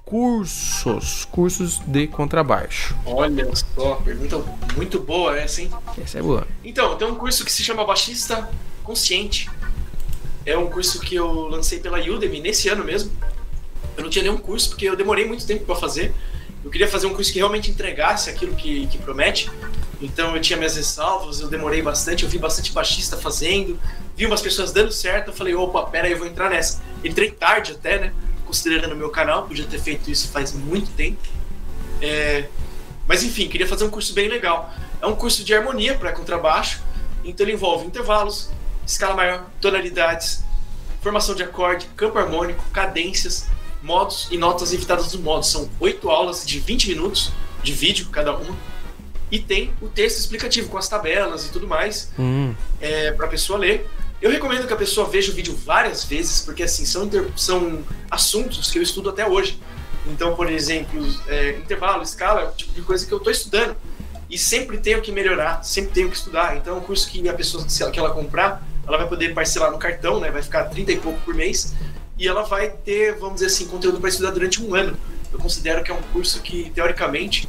cursos. 0.05 1.25
Cursos 1.25 1.79
de 1.87 2.05
contrabaixo. 2.07 2.95
Olha 3.05 3.47
só, 3.55 3.95
pergunta 3.95 4.37
muito 4.75 4.99
boa 4.99 5.37
essa, 5.37 5.61
hein? 5.61 5.71
Essa 6.01 6.19
é 6.19 6.21
boa. 6.21 6.47
Então, 6.63 6.95
tem 6.97 7.07
um 7.07 7.15
curso 7.15 7.43
que 7.43 7.51
se 7.51 7.63
chama 7.63 7.83
Baixista 7.83 8.47
Consciente. 8.83 9.49
É 10.49 10.57
um 10.57 10.67
curso 10.67 10.99
que 10.99 11.13
eu 11.13 11.47
lancei 11.47 11.79
pela 11.79 11.99
Udemy 11.99 12.39
nesse 12.39 12.69
ano 12.69 12.83
mesmo. 12.83 13.11
Eu 13.95 14.01
não 14.01 14.09
tinha 14.09 14.23
nenhum 14.23 14.37
curso 14.37 14.69
porque 14.69 14.85
eu 14.85 14.95
demorei 14.95 15.23
muito 15.23 15.45
tempo 15.45 15.63
para 15.63 15.75
fazer. 15.75 16.11
Eu 16.65 16.71
queria 16.71 16.87
fazer 16.87 17.05
um 17.05 17.13
curso 17.13 17.31
que 17.31 17.37
realmente 17.37 17.69
entregasse 17.69 18.31
aquilo 18.31 18.55
que, 18.55 18.87
que 18.87 18.97
promete. 18.97 19.51
Então 20.01 20.35
eu 20.35 20.41
tinha 20.41 20.57
minhas 20.57 20.75
ressalvas, 20.75 21.39
eu 21.39 21.47
demorei 21.47 21.83
bastante, 21.83 22.23
eu 22.23 22.29
vi 22.29 22.39
bastante 22.39 22.71
baixista 22.71 23.15
fazendo, 23.15 23.79
vi 24.17 24.25
umas 24.25 24.41
pessoas 24.41 24.71
dando 24.71 24.91
certo, 24.91 25.27
eu 25.27 25.33
falei, 25.33 25.53
opa, 25.53 25.83
pera 25.83 26.07
aí, 26.07 26.13
eu 26.13 26.17
vou 26.17 26.25
entrar 26.25 26.49
nessa. 26.49 26.81
Entrei 27.03 27.29
tarde 27.29 27.73
até, 27.73 27.99
né? 27.99 28.13
Considerando 28.43 28.93
o 28.93 28.95
meu 28.95 29.11
canal, 29.11 29.45
podia 29.45 29.65
ter 29.65 29.79
feito 29.79 30.09
isso 30.09 30.29
faz 30.29 30.51
muito 30.51 30.89
tempo. 30.93 31.21
É... 32.01 32.47
Mas 33.07 33.23
enfim, 33.23 33.47
queria 33.47 33.67
fazer 33.67 33.85
um 33.85 33.89
curso 33.91 34.15
bem 34.15 34.27
legal. 34.27 34.73
É 34.99 35.05
um 35.05 35.15
curso 35.15 35.43
de 35.43 35.53
harmonia 35.53 35.93
para 35.93 36.11
contrabaixo, 36.11 36.81
então 37.23 37.45
ele 37.45 37.53
envolve 37.53 37.85
intervalos, 37.85 38.49
escala 38.89 39.15
maior, 39.15 39.45
tonalidades, 39.61 40.43
formação 41.01 41.35
de 41.35 41.43
acorde, 41.43 41.85
campo 41.95 42.17
harmônico, 42.17 42.63
cadências, 42.73 43.45
modos 43.81 44.27
e 44.31 44.37
notas 44.37 44.73
evitadas 44.73 45.11
dos 45.11 45.21
modos. 45.21 45.49
São 45.51 45.69
oito 45.79 46.09
aulas 46.09 46.45
de 46.45 46.59
20 46.59 46.89
minutos 46.89 47.31
de 47.63 47.71
vídeo 47.71 48.07
cada 48.11 48.35
uma. 48.35 48.55
E 49.31 49.37
tem 49.39 49.71
o 49.79 49.87
texto 49.87 50.17
explicativo 50.17 50.69
com 50.69 50.77
as 50.77 50.89
tabelas 50.89 51.45
e 51.45 51.49
tudo 51.51 51.67
mais 51.67 52.09
Hum. 52.17 52.53
é, 52.81 53.11
para 53.11 53.27
a 53.27 53.29
pessoa 53.29 53.59
ler. 53.59 53.87
Eu 54.21 54.31
recomendo 54.31 54.67
que 54.67 54.73
a 54.73 54.75
pessoa 54.75 55.07
veja 55.07 55.31
o 55.31 55.35
vídeo 55.35 55.55
várias 55.55 56.03
vezes, 56.03 56.41
porque 56.41 56.63
assim 56.63 56.83
são, 56.85 57.05
inter- 57.05 57.29
são 57.37 57.83
assuntos 58.11 58.69
que 58.71 58.77
eu 58.79 58.83
estudo 58.83 59.09
até 59.11 59.25
hoje. 59.25 59.59
Então, 60.07 60.35
por 60.35 60.51
exemplo, 60.51 60.99
é, 61.27 61.51
intervalo, 61.51 62.01
escala, 62.03 62.41
é 62.41 62.45
o 62.45 62.51
tipo 62.51 62.73
de 62.73 62.81
coisa 62.81 63.05
que 63.05 63.11
eu 63.13 63.17
estou 63.19 63.31
estudando. 63.31 63.77
E 64.29 64.37
sempre 64.37 64.77
tenho 64.77 65.01
que 65.01 65.11
melhorar, 65.11 65.63
sempre 65.63 65.91
tenho 65.91 66.09
que 66.09 66.15
estudar. 66.17 66.57
Então, 66.57 66.75
é 66.75 66.77
um 66.79 66.81
curso 66.81 67.09
que 67.09 67.27
a 67.29 67.33
pessoa, 67.33 67.67
se 67.69 67.81
ela, 67.81 67.91
que 67.91 67.99
ela 67.99 68.11
comprar, 68.11 68.61
ela 68.89 68.97
vai 68.97 69.07
poder 69.07 69.33
parcelar 69.35 69.71
no 69.71 69.77
cartão, 69.77 70.19
né? 70.19 70.31
Vai 70.31 70.41
ficar 70.41 70.65
30 70.65 70.91
e 70.91 70.97
pouco 70.97 71.19
por 71.21 71.35
mês. 71.35 71.75
E 72.17 72.27
ela 72.27 72.41
vai 72.41 72.69
ter, 72.69 73.13
vamos 73.13 73.35
dizer 73.35 73.45
assim, 73.45 73.67
conteúdo 73.67 73.99
para 73.99 74.09
estudar 74.09 74.31
durante 74.31 74.61
um 74.61 74.73
ano. 74.73 74.97
Eu 75.31 75.37
considero 75.37 75.83
que 75.83 75.91
é 75.91 75.93
um 75.93 76.01
curso 76.11 76.41
que, 76.41 76.71
teoricamente, 76.71 77.47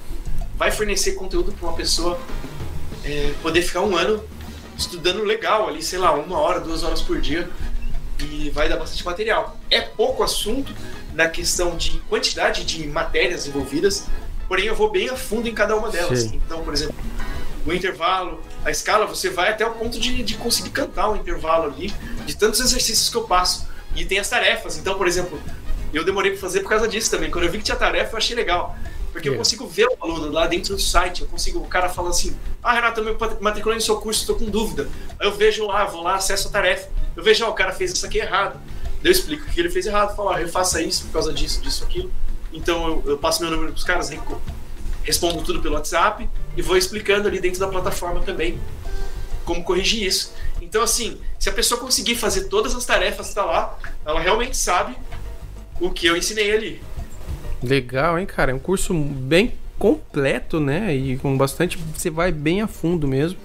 vai 0.55 0.70
fornecer 0.70 1.12
conteúdo 1.12 1.53
para 1.53 1.68
uma 1.68 1.76
pessoa 1.76 2.20
é, 3.03 3.32
poder 3.43 3.62
ficar 3.62 3.80
um 3.80 3.97
ano 3.97 4.22
estudando 4.76 5.24
legal 5.24 5.66
ali, 5.66 5.82
sei 5.82 5.99
lá, 5.99 6.12
uma 6.12 6.38
hora, 6.38 6.61
duas 6.61 6.82
horas 6.82 7.01
por 7.01 7.18
dia 7.20 7.49
e 8.18 8.51
vai 8.51 8.68
dar 8.68 8.76
bastante 8.76 9.05
material. 9.05 9.57
É 9.70 9.80
pouco 9.80 10.22
assunto 10.22 10.74
na 11.14 11.26
questão 11.26 11.74
de 11.74 11.99
quantidade 12.01 12.64
de 12.64 12.86
matérias 12.86 13.47
envolvidas, 13.47 14.07
porém 14.47 14.66
eu 14.66 14.74
vou 14.74 14.91
bem 14.91 15.09
a 15.09 15.16
fundo 15.16 15.49
em 15.49 15.55
cada 15.55 15.74
uma 15.74 15.88
delas. 15.88 16.20
Sei. 16.20 16.32
Então, 16.34 16.62
por 16.62 16.74
exemplo, 16.74 16.95
o 17.66 17.72
intervalo, 17.72 18.43
a 18.64 18.70
escala, 18.70 19.06
você 19.06 19.30
vai 19.30 19.50
até 19.50 19.66
o 19.66 19.72
ponto 19.72 19.98
de, 19.98 20.22
de 20.22 20.34
conseguir 20.34 20.70
cantar 20.70 21.08
o 21.11 21.16
intervalo 21.16 21.64
ali, 21.72 21.92
de 22.26 22.36
tantos 22.36 22.61
exercícios 22.61 23.08
que 23.08 23.16
eu 23.16 23.22
passo. 23.24 23.66
E 23.96 24.04
tem 24.04 24.18
as 24.18 24.28
tarefas. 24.28 24.76
Então, 24.76 24.96
por 24.96 25.08
exemplo, 25.08 25.40
eu 25.92 26.04
demorei 26.04 26.32
para 26.32 26.40
fazer 26.40 26.61
por 26.61 26.68
causa 26.68 26.86
disso 26.86 27.11
também. 27.11 27.30
Quando 27.30 27.44
eu 27.44 27.50
vi 27.50 27.58
que 27.58 27.64
tinha 27.64 27.76
tarefa, 27.76 28.12
eu 28.12 28.18
achei 28.18 28.36
legal. 28.36 28.76
Porque 29.12 29.28
eu 29.28 29.34
É. 29.34 29.36
consigo 29.36 29.66
ver 29.66 29.86
o 29.88 29.96
aluno 30.04 30.30
lá 30.30 30.46
dentro 30.46 30.76
do 30.76 30.80
site. 30.80 31.22
Eu 31.22 31.26
consigo, 31.26 31.58
o 31.58 31.66
cara 31.66 31.88
fala 31.88 32.11
assim: 32.11 32.36
Ah, 32.62 32.72
Renato, 32.74 33.00
eu 33.00 33.04
me 33.04 33.16
matriculei 33.40 33.76
no 33.76 33.82
seu 33.82 33.96
curso, 33.96 34.20
estou 34.20 34.36
com 34.36 34.44
dúvida. 34.44 34.88
Aí 35.18 35.26
eu 35.26 35.34
vejo 35.34 35.66
lá, 35.66 35.84
vou 35.86 36.02
lá, 36.02 36.14
acesso 36.14 36.46
a 36.46 36.50
tarefa. 36.52 36.88
Eu 37.16 37.24
vejo, 37.24 37.44
ó, 37.44 37.50
o 37.50 37.54
cara 37.54 37.72
fez 37.72 37.90
isso 37.92 38.06
aqui 38.06 38.18
errado. 38.18 38.61
Daí 39.02 39.11
eu 39.11 39.12
explico 39.12 39.44
o 39.44 39.50
que 39.50 39.58
ele 39.58 39.68
fez 39.70 39.84
errado. 39.86 40.14
Falo, 40.14 40.28
ó, 40.28 40.34
refaça 40.34 40.80
isso 40.80 41.04
por 41.06 41.12
causa 41.14 41.32
disso, 41.32 41.61
disso, 41.61 41.82
aquilo. 41.82 42.12
Então 42.52 42.86
eu, 42.86 43.02
eu 43.12 43.18
passo 43.18 43.42
meu 43.42 43.50
número 43.50 43.72
pros 43.72 43.82
caras, 43.82 44.11
reco- 44.11 44.40
respondo 45.03 45.42
tudo 45.42 45.61
pelo 45.61 45.74
WhatsApp 45.74 46.28
e 46.57 46.62
vou 46.62 46.76
explicando 46.76 47.28
ali 47.28 47.40
dentro 47.40 47.61
da 47.61 47.68
plataforma 47.68 48.20
também 48.20 48.59
como 49.44 49.62
corrigir 49.64 50.07
isso. 50.07 50.32
Então, 50.61 50.82
assim, 50.82 51.18
se 51.38 51.48
a 51.48 51.53
pessoa 51.53 51.80
conseguir 51.80 52.14
fazer 52.16 52.44
todas 52.44 52.74
as 52.74 52.84
tarefas 52.84 53.30
que 53.30 53.34
tá 53.34 53.44
lá, 53.44 53.78
ela 54.05 54.20
realmente 54.20 54.57
sabe 54.57 54.94
o 55.80 55.90
que 55.90 56.07
eu 56.07 56.16
ensinei 56.16 56.53
ali. 56.53 56.82
Legal, 57.62 58.18
hein, 58.18 58.26
cara? 58.26 58.53
É 58.53 58.55
um 58.55 58.59
curso 58.59 58.92
bem 58.94 59.55
completo, 59.78 60.61
né? 60.61 60.94
E 60.94 61.16
com 61.16 61.36
bastante. 61.36 61.78
Você 61.96 62.11
vai 62.11 62.30
bem 62.30 62.61
a 62.61 62.66
fundo 62.66 63.09
mesmo. 63.09 63.38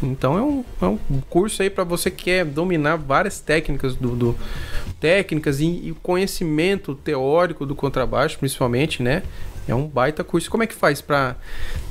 Então 0.00 0.38
é 0.38 0.42
um, 0.42 0.64
é 0.80 0.86
um 0.86 0.98
curso 1.28 1.60
aí 1.62 1.68
para 1.68 1.82
você 1.84 2.10
que 2.10 2.24
quer 2.24 2.44
dominar 2.44 2.96
várias 2.96 3.40
técnicas 3.40 3.94
do. 3.96 4.14
do- 4.14 4.38
técnicas 5.00 5.58
e, 5.58 5.64
e 5.66 5.96
conhecimento 6.00 6.94
teórico 6.94 7.66
do 7.66 7.74
contrabaixo, 7.74 8.38
principalmente, 8.38 9.02
né? 9.02 9.24
É 9.68 9.74
um 9.74 9.86
baita 9.86 10.24
curso. 10.24 10.50
Como 10.50 10.62
é 10.62 10.66
que 10.66 10.74
faz 10.74 11.00
para 11.00 11.36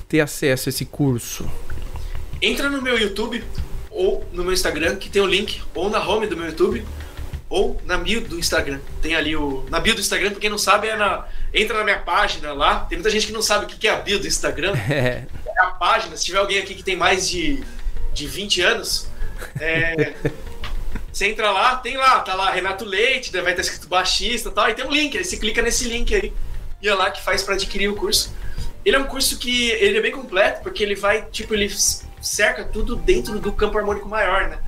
ter 0.08 0.20
acesso 0.20 0.68
a 0.68 0.70
esse 0.70 0.86
curso? 0.86 1.50
Entra 2.42 2.70
no 2.70 2.82
meu 2.82 2.98
YouTube 2.98 3.44
ou 3.90 4.26
no 4.32 4.44
meu 4.44 4.54
Instagram, 4.54 4.96
que 4.96 5.10
tem 5.10 5.22
o 5.22 5.28
link, 5.28 5.62
ou 5.76 5.90
na 5.90 6.00
home 6.06 6.26
do 6.26 6.36
meu 6.38 6.46
YouTube, 6.46 6.86
ou 7.50 7.80
na 7.86 7.98
bio 7.98 8.22
do 8.22 8.40
Instagram. 8.40 8.80
Tem 9.02 9.16
ali 9.16 9.36
o. 9.36 9.66
Na 9.70 9.80
bio 9.80 9.94
do 9.94 10.02
Instagram, 10.02 10.32
pra 10.32 10.40
quem 10.40 10.50
não 10.50 10.58
sabe, 10.58 10.88
é 10.88 10.96
na. 10.96 11.28
Entra 11.54 11.78
na 11.78 11.84
minha 11.84 12.00
página 12.00 12.54
lá. 12.54 12.80
Tem 12.82 12.98
muita 12.98 13.10
gente 13.10 13.28
que 13.28 13.34
não 13.34 13.42
sabe 13.42 13.66
o 13.66 13.68
que 13.68 13.88
é 13.88 13.92
a 13.92 13.98
bio 13.98 14.20
do 14.20 14.28
Instagram. 14.28 14.74
É, 14.90 15.26
É 15.46 15.66
a 15.66 15.72
página. 15.72 16.16
Se 16.16 16.26
tiver 16.26 16.40
alguém 16.40 16.58
aqui 16.60 16.74
que 16.74 16.84
tem 16.84 16.96
mais 16.96 17.30
de, 17.30 17.62
de 18.14 18.26
20 18.26 18.62
anos, 18.62 19.08
é, 19.60 20.14
você 21.12 21.28
entra 21.28 21.52
lá, 21.52 21.76
tem 21.76 21.98
lá, 21.98 22.22
tá 22.22 22.34
lá 22.34 22.50
Renato 22.52 22.86
Leite, 22.86 23.32
vai 23.32 23.52
estar 23.52 23.62
escrito 23.62 23.88
baixista 23.88 24.50
e 24.50 24.52
tal, 24.52 24.70
e 24.70 24.74
tem 24.74 24.86
um 24.86 24.92
link, 24.92 25.18
aí 25.18 25.24
você 25.24 25.38
clica 25.38 25.62
nesse 25.62 25.86
link 25.86 26.16
aí, 26.16 26.34
é 26.90 26.94
lá 26.94 27.12
que 27.12 27.22
faz 27.22 27.44
para 27.44 27.56
adquirir 27.56 27.90
o 27.90 27.96
curso. 27.96 28.34
Ele 28.84 28.96
é 28.96 29.00
um 29.00 29.06
curso 29.06 29.38
que 29.38 29.70
ele 29.72 29.98
é 29.98 30.02
bem 30.02 30.12
completo, 30.12 30.62
porque 30.64 30.84
ele 30.84 30.96
vai, 30.96 31.24
tipo, 31.26 31.54
ele 31.54 31.70
cerca 32.22 32.64
tudo 32.64 32.96
dentro 32.96 33.40
do 33.40 33.52
campo 33.52 33.78
harmônico 33.78 34.10
maior, 34.10 34.50
né? 34.50 34.60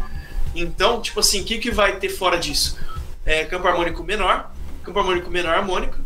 Então, 0.55 1.01
tipo 1.01 1.19
assim, 1.19 1.41
o 1.41 1.43
que, 1.43 1.57
que 1.57 1.71
vai 1.71 1.97
ter 1.97 2.09
fora 2.09 2.37
disso? 2.37 2.77
É 3.25 3.43
campo 3.45 3.67
harmônico 3.67 4.03
menor, 4.03 4.51
campo 4.83 4.99
harmônico 4.99 5.31
menor 5.31 5.55
harmônico, 5.55 5.97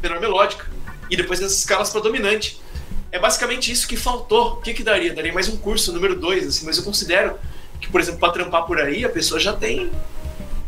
menor 0.00 0.20
melódica, 0.20 0.66
e 1.10 1.16
depois 1.16 1.42
as 1.42 1.52
escalas 1.52 1.90
para 1.90 2.00
dominante. 2.00 2.60
É 3.10 3.18
basicamente 3.18 3.72
isso 3.72 3.88
que 3.88 3.96
faltou. 3.96 4.54
O 4.54 4.56
que, 4.56 4.74
que 4.74 4.82
daria? 4.82 5.12
Daria 5.14 5.32
mais 5.32 5.48
um 5.48 5.56
curso, 5.56 5.92
número 5.92 6.14
2, 6.18 6.46
assim, 6.46 6.66
mas 6.66 6.78
eu 6.78 6.84
considero 6.84 7.36
que, 7.80 7.88
por 7.88 8.00
exemplo, 8.00 8.20
para 8.20 8.32
trampar 8.32 8.64
por 8.64 8.80
aí, 8.80 9.04
a 9.04 9.08
pessoa 9.08 9.40
já 9.40 9.52
tem, 9.52 9.90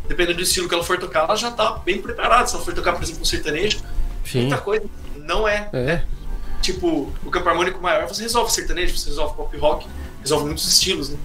dependendo 0.07 0.37
do 0.37 0.43
estilo 0.43 0.67
que 0.67 0.73
ela 0.73 0.83
for 0.83 0.97
tocar, 0.97 1.25
ela 1.25 1.35
já 1.35 1.51
tá 1.51 1.73
bem 1.73 2.01
preparada. 2.01 2.47
Se 2.47 2.55
ela 2.55 2.63
for 2.63 2.73
tocar, 2.73 2.93
por 2.93 3.03
exemplo, 3.03 3.21
um 3.21 3.25
sertanejo, 3.25 3.79
sim. 4.25 4.41
muita 4.41 4.57
coisa 4.57 4.85
não 5.17 5.47
é 5.47 5.69
É. 5.73 6.03
tipo, 6.61 7.11
o 7.25 7.29
campo 7.31 7.47
harmônico 7.49 7.81
maior, 7.81 8.07
você 8.07 8.21
resolve 8.23 8.51
sertanejo, 8.51 8.97
você 8.97 9.09
resolve 9.09 9.35
pop 9.35 9.55
rock, 9.57 9.87
resolve 10.21 10.45
muitos 10.45 10.67
estilos, 10.67 11.09
né? 11.09 11.17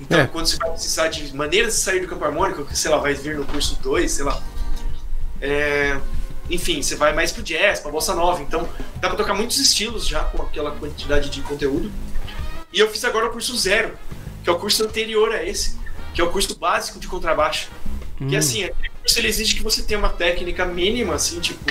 Então, 0.00 0.20
É. 0.20 0.26
quando 0.26 0.46
você 0.46 0.56
vai 0.56 0.70
precisar 0.70 1.08
de 1.08 1.34
maneiras 1.34 1.74
de 1.74 1.80
sair 1.80 2.00
do 2.00 2.08
campo 2.08 2.24
harmônico, 2.24 2.64
que, 2.64 2.76
sei 2.76 2.90
lá, 2.90 2.96
vai 2.98 3.14
vir 3.14 3.36
no 3.36 3.44
curso 3.44 3.78
2, 3.82 4.10
sei 4.10 4.24
lá. 4.24 4.42
É, 5.40 5.98
Enfim, 6.50 6.82
você 6.82 6.96
vai 6.96 7.14
mais 7.14 7.30
pro 7.32 7.42
jazz, 7.42 7.78
pra 7.80 7.90
bossa 7.90 8.14
nova. 8.14 8.42
Então, 8.42 8.68
dá 9.00 9.08
pra 9.08 9.16
tocar 9.16 9.32
muitos 9.32 9.58
estilos 9.58 10.06
já 10.06 10.24
com 10.24 10.42
aquela 10.42 10.72
quantidade 10.72 11.30
de 11.30 11.40
conteúdo. 11.40 11.90
E 12.72 12.78
eu 12.80 12.90
fiz 12.90 13.04
agora 13.04 13.26
o 13.26 13.30
curso 13.30 13.56
zero, 13.56 13.92
que 14.42 14.50
é 14.50 14.52
o 14.52 14.58
curso 14.58 14.84
anterior 14.84 15.32
a 15.32 15.42
esse, 15.42 15.78
que 16.12 16.20
é 16.20 16.24
o 16.24 16.30
curso 16.30 16.58
básico 16.58 16.98
de 16.98 17.06
contrabaixo. 17.06 17.68
Que 18.18 18.24
Hum. 18.34 18.38
assim, 18.38 18.64
aquele 18.64 18.90
curso 19.00 19.18
ele 19.20 19.28
exige 19.28 19.54
que 19.54 19.62
você 19.62 19.82
tenha 19.82 19.98
uma 19.98 20.10
técnica 20.10 20.66
mínima, 20.66 21.14
assim, 21.14 21.38
tipo, 21.40 21.64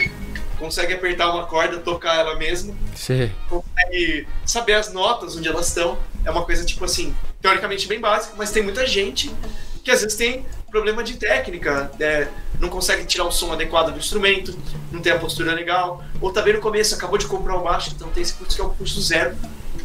consegue 0.62 0.93
apertar 0.93 1.32
uma 1.32 1.47
corda, 1.47 1.80
tocar 1.80 2.16
ela 2.20 2.36
mesmo, 2.36 2.78
Sei. 2.95 3.32
consegue 3.49 4.28
saber 4.45 4.76
as 4.76 4.93
notas 4.93 5.36
onde 5.36 5.49
elas 5.49 5.68
estão. 5.68 5.97
É 6.24 6.30
uma 6.30 6.45
coisa, 6.45 6.64
tipo 6.64 6.86
assim, 6.86 7.16
teoricamente 7.41 7.88
bem 7.88 7.99
básica, 7.99 8.36
mas 8.38 8.51
tem 8.51 8.62
muita 8.62 8.86
gente 8.86 9.34
que 9.84 9.89
às 9.89 10.01
vezes 10.01 10.16
tem 10.16 10.45
problema 10.70 11.03
de 11.03 11.18
técnica, 11.18 11.91
né? 11.99 12.30
não 12.59 12.70
consegue 12.70 13.03
tirar 13.05 13.26
o 13.26 13.32
som 13.32 13.51
adequado 13.51 13.91
do 13.91 13.97
instrumento, 13.97 14.55
não 14.91 15.01
tem 15.01 15.12
a 15.12 15.18
postura 15.18 15.51
legal, 15.53 16.03
ou 16.22 16.32
tá 16.32 16.43
bem 16.43 16.53
no 16.53 16.62
começo, 16.62 16.93
acabou 16.93 17.18
de 17.18 17.26
comprar 17.26 17.55
o 17.57 17.64
baixo, 17.64 17.91
então 17.95 18.07
tem 18.09 18.22
esse 18.22 18.34
curso 18.34 18.55
que 18.55 18.62
é 18.62 18.64
o 18.64 18.70
curso 18.70 19.01
zero, 19.01 19.36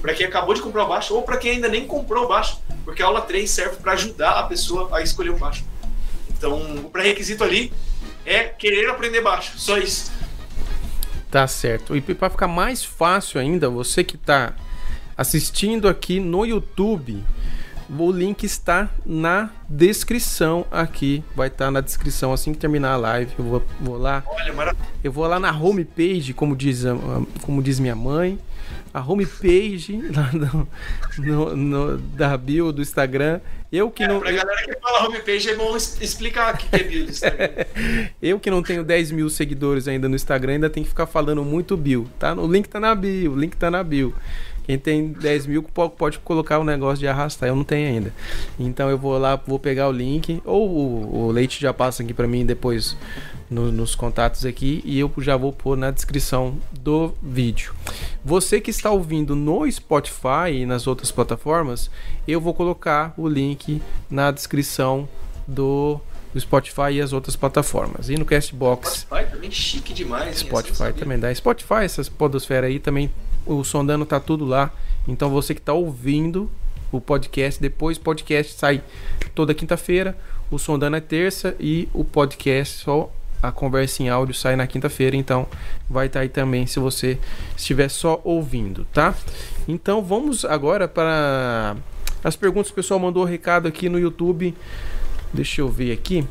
para 0.02 0.12
quem 0.12 0.26
acabou 0.26 0.54
de 0.54 0.60
comprar 0.60 0.84
o 0.84 0.88
baixo, 0.88 1.14
ou 1.14 1.22
para 1.22 1.38
quem 1.38 1.52
ainda 1.52 1.68
nem 1.68 1.86
comprou 1.86 2.24
o 2.24 2.28
baixo, 2.28 2.60
porque 2.84 3.02
a 3.02 3.06
aula 3.06 3.22
3 3.22 3.50
serve 3.50 3.76
para 3.76 3.92
ajudar 3.92 4.32
a 4.32 4.42
pessoa 4.42 4.94
a 4.94 5.00
escolher 5.00 5.30
um 5.30 5.38
baixo. 5.38 5.64
Então, 6.30 6.60
o 6.76 6.90
pré-requisito 6.90 7.42
ali 7.42 7.72
é 8.26 8.44
querer 8.44 8.90
aprender 8.90 9.22
baixo, 9.22 9.58
só 9.58 9.78
isso. 9.78 10.12
Tá 11.30 11.46
certo. 11.46 11.96
E 11.96 12.00
para 12.00 12.30
ficar 12.30 12.48
mais 12.48 12.84
fácil 12.84 13.40
ainda, 13.40 13.68
você 13.68 14.04
que 14.04 14.16
tá 14.16 14.54
assistindo 15.16 15.88
aqui 15.88 16.20
no 16.20 16.44
YouTube, 16.44 17.24
o 17.88 18.10
link 18.10 18.44
está 18.44 18.90
na 19.04 19.50
descrição 19.68 20.66
aqui. 20.70 21.22
Vai 21.34 21.48
estar 21.48 21.70
na 21.70 21.80
descrição 21.80 22.32
assim 22.32 22.52
que 22.52 22.58
terminar 22.58 22.92
a 22.92 22.96
live. 22.96 23.32
Eu 23.38 23.44
vou, 23.44 23.62
vou 23.80 23.98
lá, 23.98 24.22
Olha, 24.26 24.76
eu 25.02 25.12
vou 25.12 25.26
lá 25.26 25.38
na 25.38 25.50
homepage, 25.50 26.32
como 26.32 26.56
diz, 26.56 26.84
como 27.42 27.62
diz 27.62 27.78
minha 27.78 27.96
mãe. 27.96 28.38
A 28.96 29.00
homepage 29.02 29.92
no, 30.32 30.68
no- 31.18 31.56
no- 31.56 31.98
da 31.98 32.34
bio 32.36 32.72
do 32.72 32.80
Instagram. 32.80 33.40
Eu 33.70 33.90
que 33.90 34.04
É, 34.04 34.08
não. 34.08 34.20
pra 34.20 34.32
galera 34.32 34.62
que 34.64 34.74
fala 34.80 35.06
homepage 35.06 35.50
é 35.50 35.54
bom 35.54 35.76
explicar 35.76 36.54
o 36.54 36.56
que 36.56 36.66
é 36.74 36.82
build. 36.82 37.10
Instagram. 37.10 37.48
Eu 38.22 38.40
que 38.40 38.50
não 38.50 38.62
tenho 38.62 38.82
10 38.82 39.10
mil 39.10 39.28
seguidores 39.28 39.86
ainda 39.86 40.08
no 40.08 40.14
Instagram, 40.16 40.54
ainda 40.54 40.70
tem 40.70 40.82
que 40.82 40.88
ficar 40.88 41.06
falando 41.06 41.44
muito 41.44 41.76
bio, 41.76 42.08
tá? 42.18 42.32
O 42.34 42.50
link 42.50 42.68
tá 42.68 42.80
na 42.80 42.94
bio, 42.94 43.32
o 43.32 43.38
link 43.38 43.54
tá 43.56 43.70
na 43.70 43.82
bio. 43.82 44.14
Quem 44.64 44.78
tem 44.78 45.08
10 45.08 45.46
mil 45.46 45.62
po- 45.62 45.90
pode 45.90 46.18
colocar 46.20 46.58
o 46.58 46.64
negócio 46.64 46.98
de 46.98 47.06
arrastar, 47.06 47.48
eu 47.48 47.54
não 47.56 47.64
tenho 47.64 47.88
ainda. 47.88 48.12
Então 48.58 48.88
eu 48.88 48.96
vou 48.96 49.18
lá, 49.18 49.36
vou 49.36 49.58
pegar 49.58 49.88
o 49.88 49.92
link, 49.92 50.40
ou 50.44 50.68
o, 50.70 51.26
o 51.26 51.30
Leite 51.30 51.60
já 51.60 51.72
passa 51.74 52.02
aqui 52.02 52.14
pra 52.14 52.26
mim 52.26 52.46
depois 52.46 52.96
no- 53.50 53.70
nos 53.72 53.94
contatos 53.94 54.44
aqui 54.44 54.82
e 54.84 54.98
eu 54.98 55.12
já 55.18 55.36
vou 55.36 55.52
pôr 55.52 55.76
na 55.76 55.90
descrição 55.90 56.56
do 56.72 57.14
vídeo. 57.22 57.74
Você 58.24 58.60
que 58.60 58.70
está 58.70 58.90
ouvindo 58.90 59.34
no 59.36 59.70
Spotify 59.70 60.50
e 60.52 60.66
nas 60.66 60.86
outras 60.86 61.10
plataformas, 61.12 61.90
eu 62.26 62.40
vou 62.40 62.52
colocar 62.54 63.14
o 63.16 63.28
link 63.28 63.80
na 64.10 64.30
descrição 64.30 65.08
do, 65.46 66.00
do 66.34 66.40
Spotify 66.40 66.92
e 66.92 67.00
as 67.00 67.12
outras 67.12 67.36
plataformas. 67.36 68.08
E 68.08 68.16
no 68.16 68.24
Castbox, 68.24 69.00
Spotify 69.08 69.30
também 69.30 69.50
chique 69.50 69.94
demais. 69.94 70.42
hein? 70.42 70.48
Não 70.50 70.60
Spotify 70.62 70.92
também 70.98 71.18
dá. 71.18 71.32
Spotify, 71.34 71.84
essas 71.84 72.08
podosfera 72.08 72.66
aí 72.66 72.78
também, 72.78 73.10
o 73.46 73.62
Sondando 73.62 74.04
tá 74.04 74.18
tudo 74.18 74.44
lá. 74.44 74.72
Então 75.06 75.30
você 75.30 75.54
que 75.54 75.60
tá 75.60 75.72
ouvindo 75.72 76.50
o 76.90 77.00
podcast, 77.00 77.60
depois 77.60 77.96
o 77.96 78.00
podcast 78.00 78.54
sai 78.54 78.82
toda 79.34 79.54
quinta-feira, 79.54 80.16
o 80.50 80.58
Sondando 80.58 80.96
é 80.96 81.00
terça 81.00 81.54
e 81.60 81.88
o 81.92 82.04
podcast 82.04 82.78
só 82.84 83.12
a 83.42 83.52
conversa 83.52 84.02
em 84.02 84.08
áudio 84.08 84.34
sai 84.34 84.56
na 84.56 84.66
quinta-feira, 84.66 85.16
então 85.16 85.46
vai 85.88 86.06
estar 86.06 86.20
aí 86.20 86.28
também 86.28 86.66
se 86.66 86.78
você 86.78 87.18
estiver 87.56 87.88
só 87.88 88.20
ouvindo, 88.24 88.86
tá? 88.92 89.14
Então 89.68 90.02
vamos 90.02 90.44
agora 90.44 90.88
para 90.88 91.76
as 92.22 92.36
perguntas. 92.36 92.70
O 92.70 92.74
pessoal 92.74 92.98
mandou 92.98 93.24
recado 93.24 93.68
aqui 93.68 93.88
no 93.88 93.98
YouTube. 93.98 94.54
Deixa 95.32 95.60
eu 95.60 95.68
ver 95.68 95.92
aqui. 95.92 96.26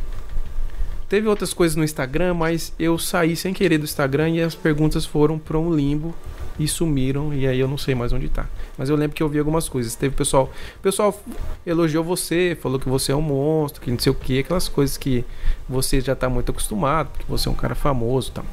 Teve 1.08 1.28
outras 1.28 1.54
coisas 1.54 1.76
no 1.76 1.84
Instagram, 1.84 2.34
mas 2.34 2.74
eu 2.80 2.98
saí 2.98 3.36
sem 3.36 3.54
querer 3.54 3.78
do 3.78 3.84
Instagram 3.84 4.30
e 4.30 4.42
as 4.42 4.56
perguntas 4.56 5.06
foram 5.06 5.38
para 5.38 5.58
um 5.58 5.74
limbo 5.74 6.16
e 6.60 6.68
sumiram 6.68 7.34
e 7.34 7.48
aí 7.48 7.60
eu 7.60 7.68
não 7.68 7.78
sei 7.78 7.94
mais 7.94 8.12
onde 8.12 8.28
tá. 8.28 8.48
Mas 8.78 8.90
eu 8.90 8.96
lembro 8.96 9.16
que 9.16 9.24
eu 9.24 9.30
vi 9.30 9.40
algumas 9.40 9.70
coisas. 9.70 9.96
Teve 9.96 10.16
pessoal, 10.16 10.52
o 10.78 10.80
pessoal 10.82 11.18
elogiou 11.66 12.04
você, 12.04 12.58
falou 12.62 12.78
que 12.80 12.90
você 12.90 13.12
é 13.12 13.16
um 13.16 13.22
monstro, 13.22 13.82
que 13.82 13.90
não 13.90 13.98
sei 14.00 14.12
o 14.12 14.16
que, 14.16 14.40
aquelas 14.40 14.68
coisas 14.68 14.98
que 14.98 15.24
você 15.68 16.02
já 16.02 16.16
tá 16.16 16.28
muito 16.30 16.52
acostumado, 16.52 17.10
porque 17.12 17.26
você 17.28 17.48
é 17.48 17.52
um 17.52 17.56
cara 17.56 17.74
famoso, 17.76 18.30
e 18.30 18.34
tal. 18.34 18.46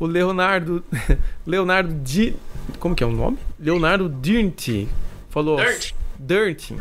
O 0.00 0.06
Leonardo, 0.06 0.82
Leonardo 1.46 1.94
Di, 2.02 2.34
como 2.78 2.94
que 2.94 3.02
é 3.02 3.06
o 3.06 3.12
nome? 3.12 3.38
Leonardo 3.58 4.08
Dirnt 4.08 4.86
falou. 5.30 5.56
Dirt. 5.56 5.92
Dirt. 6.18 6.72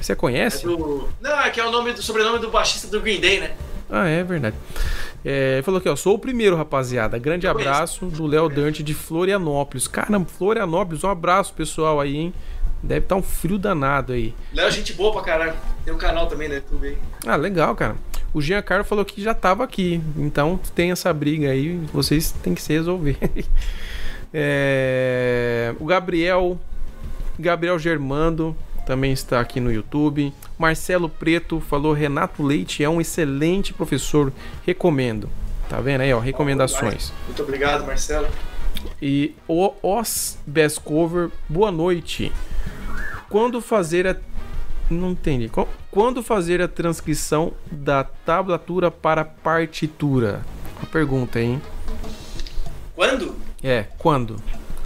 Você 0.00 0.12
É 0.12 0.14
conhece? 0.14 0.64
do... 0.64 1.08
Não, 1.20 1.40
é 1.40 1.50
que 1.50 1.60
é 1.60 1.66
o 1.66 1.70
nome 1.72 1.92
do 1.92 2.02
sobrenome 2.02 2.38
do 2.38 2.50
baixista 2.50 2.86
do 2.88 3.00
Green 3.00 3.20
Day, 3.20 3.40
né? 3.40 3.52
Ah, 3.90 4.06
é 4.06 4.22
verdade. 4.22 4.54
É, 5.24 5.54
ele 5.54 5.62
falou 5.62 5.78
aqui, 5.78 5.88
ó, 5.88 5.96
sou 5.96 6.14
o 6.14 6.18
primeiro, 6.18 6.56
rapaziada. 6.56 7.18
Grande 7.18 7.46
abraço 7.46 8.06
do 8.06 8.26
Léo 8.26 8.48
Dante 8.48 8.82
de 8.82 8.94
Florianópolis. 8.94 9.88
Caramba, 9.88 10.26
Florianópolis, 10.26 11.02
um 11.04 11.08
abraço, 11.10 11.52
pessoal, 11.54 12.00
aí, 12.00 12.16
hein? 12.16 12.34
Deve 12.82 13.06
estar 13.06 13.16
um 13.16 13.22
frio 13.22 13.58
danado 13.58 14.12
aí. 14.12 14.32
Léo, 14.54 14.70
gente 14.70 14.92
boa 14.92 15.12
pra 15.12 15.22
caralho. 15.22 15.54
Tem 15.84 15.92
um 15.92 15.98
canal 15.98 16.28
também 16.28 16.48
no 16.48 16.54
YouTube 16.54 16.86
aí. 16.86 16.98
Ah, 17.26 17.34
legal, 17.34 17.74
cara. 17.74 17.96
O 18.32 18.40
Giancarlo 18.40 18.84
falou 18.84 19.04
que 19.04 19.20
já 19.20 19.34
tava 19.34 19.64
aqui. 19.64 20.00
Então 20.16 20.60
tem 20.74 20.92
essa 20.92 21.12
briga 21.12 21.50
aí, 21.50 21.76
vocês 21.92 22.30
têm 22.30 22.54
que 22.54 22.62
se 22.62 22.72
resolver. 22.72 23.18
É, 24.32 25.74
O 25.80 25.86
Gabriel. 25.86 26.58
Gabriel 27.38 27.78
Germando 27.78 28.54
também 28.88 29.12
está 29.12 29.38
aqui 29.38 29.60
no 29.60 29.70
YouTube. 29.70 30.32
Marcelo 30.58 31.10
Preto 31.10 31.60
falou: 31.60 31.92
Renato 31.92 32.42
Leite 32.42 32.82
é 32.82 32.88
um 32.88 33.02
excelente 33.02 33.74
professor. 33.74 34.32
Recomendo. 34.66 35.28
Tá 35.68 35.78
vendo 35.78 36.00
aí, 36.00 36.12
ó? 36.14 36.18
Recomendações. 36.18 37.12
Muito 37.26 37.42
obrigado, 37.42 37.84
Marcelo. 37.86 38.26
E 39.02 39.34
o 39.46 39.74
Os 39.82 40.38
Best 40.46 40.80
Cover, 40.80 41.28
boa 41.46 41.70
noite. 41.70 42.32
Quando 43.28 43.60
fazer 43.60 44.06
a. 44.06 44.16
Não 44.88 45.10
entendi. 45.10 45.50
Qu- 45.50 45.68
Quando 45.90 46.22
fazer 46.22 46.62
a 46.62 46.66
transcrição 46.66 47.52
da 47.70 48.02
tablatura 48.02 48.90
para 48.90 49.22
partitura? 49.22 50.40
Uma 50.80 50.86
pergunta, 50.86 51.38
hein? 51.38 51.60
Quando? 52.94 53.36
É, 53.62 53.84
quando? 53.98 54.36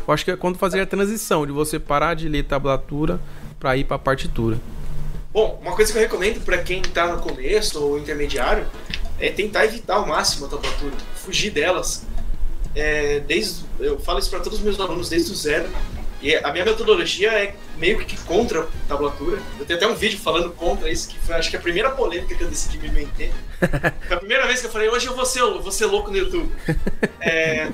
Eu 0.08 0.12
acho 0.12 0.24
que 0.24 0.32
é 0.32 0.36
quando 0.36 0.58
fazer 0.58 0.80
a 0.80 0.86
transição 0.86 1.46
de 1.46 1.52
você 1.52 1.78
parar 1.78 2.14
de 2.14 2.28
ler 2.28 2.42
tablatura 2.42 3.20
para 3.62 3.76
ir 3.76 3.84
para 3.84 3.96
partitura. 3.96 4.58
Bom, 5.32 5.58
uma 5.62 5.76
coisa 5.76 5.92
que 5.92 5.96
eu 5.96 6.02
recomendo 6.02 6.44
pra 6.44 6.58
quem 6.58 6.82
tá 6.82 7.06
no 7.06 7.22
começo 7.22 7.80
ou 7.80 7.96
intermediário 7.96 8.66
é 9.20 9.30
tentar 9.30 9.64
evitar 9.64 9.94
ao 9.94 10.06
máximo 10.06 10.46
a 10.46 10.48
tablatura, 10.48 10.92
fugir 11.14 11.50
delas. 11.50 12.04
É, 12.74 13.20
desde, 13.20 13.64
eu 13.78 14.00
falo 14.00 14.18
isso 14.18 14.28
pra 14.28 14.40
todos 14.40 14.58
os 14.58 14.64
meus 14.64 14.80
alunos 14.80 15.08
desde 15.08 15.30
o 15.30 15.34
zero. 15.34 15.70
E 16.20 16.34
a 16.36 16.52
minha 16.52 16.64
metodologia 16.64 17.32
é 17.32 17.54
meio 17.76 17.98
que 17.98 18.16
contra 18.24 18.62
a 18.62 18.66
tablatura. 18.88 19.40
Eu 19.58 19.64
tenho 19.64 19.76
até 19.76 19.86
um 19.88 19.94
vídeo 19.94 20.18
falando 20.18 20.50
contra 20.50 20.90
isso, 20.90 21.08
que 21.08 21.18
foi 21.20 21.34
acho 21.36 21.50
que 21.50 21.56
a 21.56 21.60
primeira 21.60 21.90
polêmica 21.90 22.34
que 22.34 22.42
eu 22.42 22.48
decidi 22.48 22.78
me 22.78 22.90
meter. 22.90 23.32
Foi 24.06 24.16
a 24.16 24.20
primeira 24.20 24.46
vez 24.46 24.60
que 24.60 24.66
eu 24.66 24.70
falei, 24.70 24.88
hoje 24.88 25.06
eu 25.06 25.16
vou 25.16 25.24
ser, 25.26 25.40
vou 25.40 25.72
ser 25.72 25.86
louco 25.86 26.10
no 26.10 26.16
YouTube. 26.16 26.50
É, 27.20 27.70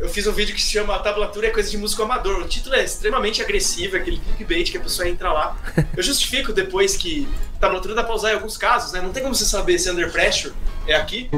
eu 0.00 0.08
fiz 0.08 0.26
um 0.26 0.32
vídeo 0.32 0.54
que 0.54 0.62
se 0.62 0.70
chama 0.70 0.94
A 0.94 0.98
Tablatura 1.00 1.48
é 1.48 1.50
Coisa 1.50 1.68
de 1.68 1.76
Músico 1.76 2.02
Amador. 2.02 2.40
O 2.40 2.48
título 2.48 2.74
é 2.76 2.84
extremamente 2.84 3.42
agressivo, 3.42 3.96
é 3.96 4.00
aquele 4.00 4.18
clickbait 4.18 4.70
que 4.70 4.78
a 4.78 4.80
pessoa 4.80 5.08
entra 5.08 5.32
lá. 5.32 5.56
Eu 5.96 6.02
justifico 6.02 6.52
depois 6.52 6.96
que 6.96 7.28
tablatura 7.60 7.94
dá 7.94 8.04
pra 8.04 8.14
usar 8.14 8.30
em 8.30 8.34
alguns 8.34 8.56
casos, 8.56 8.92
né? 8.92 9.00
Não 9.00 9.12
tem 9.12 9.22
como 9.22 9.34
você 9.34 9.44
saber 9.44 9.78
se 9.78 9.90
under 9.90 10.10
pressure 10.12 10.54
é 10.86 10.94
aqui, 10.94 11.28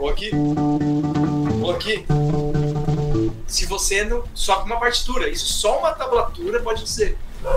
ou 0.00 0.08
aqui, 0.08 0.30
ou 1.62 1.70
aqui. 1.70 2.04
Se 3.46 3.64
você 3.66 4.04
não. 4.04 4.24
Só 4.34 4.56
com 4.56 4.66
uma 4.66 4.78
partitura. 4.78 5.28
Isso 5.28 5.46
só 5.46 5.78
uma 5.78 5.92
tablatura 5.92 6.60
pode 6.60 6.82
dizer. 6.82 7.16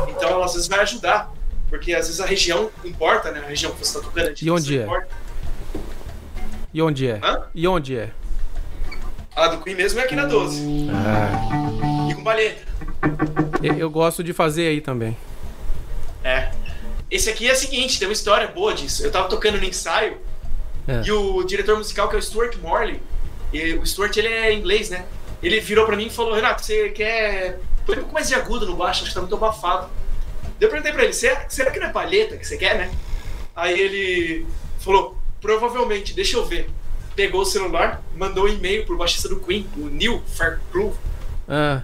Então 0.10 0.30
ela 0.30 0.46
às 0.46 0.54
vezes 0.54 0.68
vai 0.68 0.80
ajudar. 0.82 1.34
Porque 1.70 1.94
às 1.94 2.08
vezes 2.08 2.22
a 2.22 2.26
região 2.26 2.72
importa, 2.84 3.32
né? 3.32 3.42
A 3.46 3.50
região 3.50 3.72
que 3.72 3.80
você 3.80 4.00
tá 4.00 4.06
tocando. 4.06 4.34
E 4.42 4.52
onde 4.52 4.80
é? 4.80 4.84
importa. 4.84 5.10
E 6.72 6.82
onde 6.82 7.08
é? 7.08 7.20
Hã? 7.24 7.44
E 7.54 7.68
onde 7.68 7.98
é? 7.98 8.12
A 9.40 9.48
do 9.48 9.60
Queen 9.64 9.76
mesmo 9.76 10.00
é 10.00 10.04
aqui 10.04 10.16
na 10.16 10.26
12. 10.26 10.90
Ah, 10.92 12.10
E 12.10 12.14
com 12.14 12.24
palheta. 12.24 12.62
eu, 13.64 13.74
eu 13.78 13.90
gosto 13.90 14.22
de 14.24 14.34
fazer 14.34 14.68
aí 14.68 14.82
também. 14.82 15.16
É. 16.24 16.52
Esse 17.10 17.30
aqui 17.30 17.50
é 17.50 17.54
o 17.54 17.56
seguinte, 17.56 17.98
tem 17.98 18.08
uma 18.08 18.14
história 18.14 18.48
boa 18.48 18.74
disso. 18.74 19.04
Eu 19.04 19.12
tava 19.12 19.30
tocando 19.30 19.58
no 19.58 19.64
ensaio 19.64 20.18
É. 20.88 21.02
e 21.06 21.12
o 21.12 21.42
diretor 21.44 21.78
musical, 21.78 22.10
que 22.10 22.16
é 22.16 22.20
o 22.20 22.22
Stuart 22.22 22.58
Morley, 22.58 23.02
e 23.54 23.74
o 23.76 23.86
Stuart 23.86 24.16
ele 24.18 24.28
é 24.28 24.54
inglês, 24.54 24.90
né? 24.90 25.06
Ele 25.42 25.60
virou 25.62 25.86
pra 25.86 25.96
mim 25.96 26.08
e 26.08 26.10
falou: 26.10 26.34
Renato, 26.36 26.64
você 26.66 26.90
quer. 26.90 27.60
Põe 27.86 27.96
um 27.96 28.00
pouco 28.02 28.14
mais 28.14 28.28
de 28.28 28.36
agudo 28.36 28.66
no 28.66 28.76
baixo, 28.76 29.02
acho 29.04 29.10
que 29.12 29.16
tá 29.16 29.22
muito 29.22 29.36
abafado. 29.36 29.90
Daí 30.44 30.52
Eu 30.60 30.70
perguntei 30.70 30.92
pra 30.92 31.04
ele: 31.06 31.14
será, 31.14 31.46
será 31.48 31.72
que 31.72 31.80
não 31.80 31.88
é 31.88 31.92
palheta 31.92 32.36
que 32.36 32.46
você 32.46 32.58
quer, 32.58 32.78
né? 32.78 32.92
Aí 33.56 33.80
ele 33.80 34.46
falou: 34.80 35.18
provavelmente, 35.40 36.14
deixa 36.14 36.36
eu 36.36 36.46
ver. 36.46 36.70
Pegou 37.20 37.42
o 37.42 37.46
celular, 37.46 38.02
mandou 38.16 38.46
um 38.46 38.48
e-mail 38.48 38.86
pro 38.86 38.96
baixista 38.96 39.28
do 39.28 39.42
Queen, 39.42 39.68
o 39.76 39.90
Neil 39.90 40.24
Farcliffe, 40.26 40.96
Ah, 41.50 41.82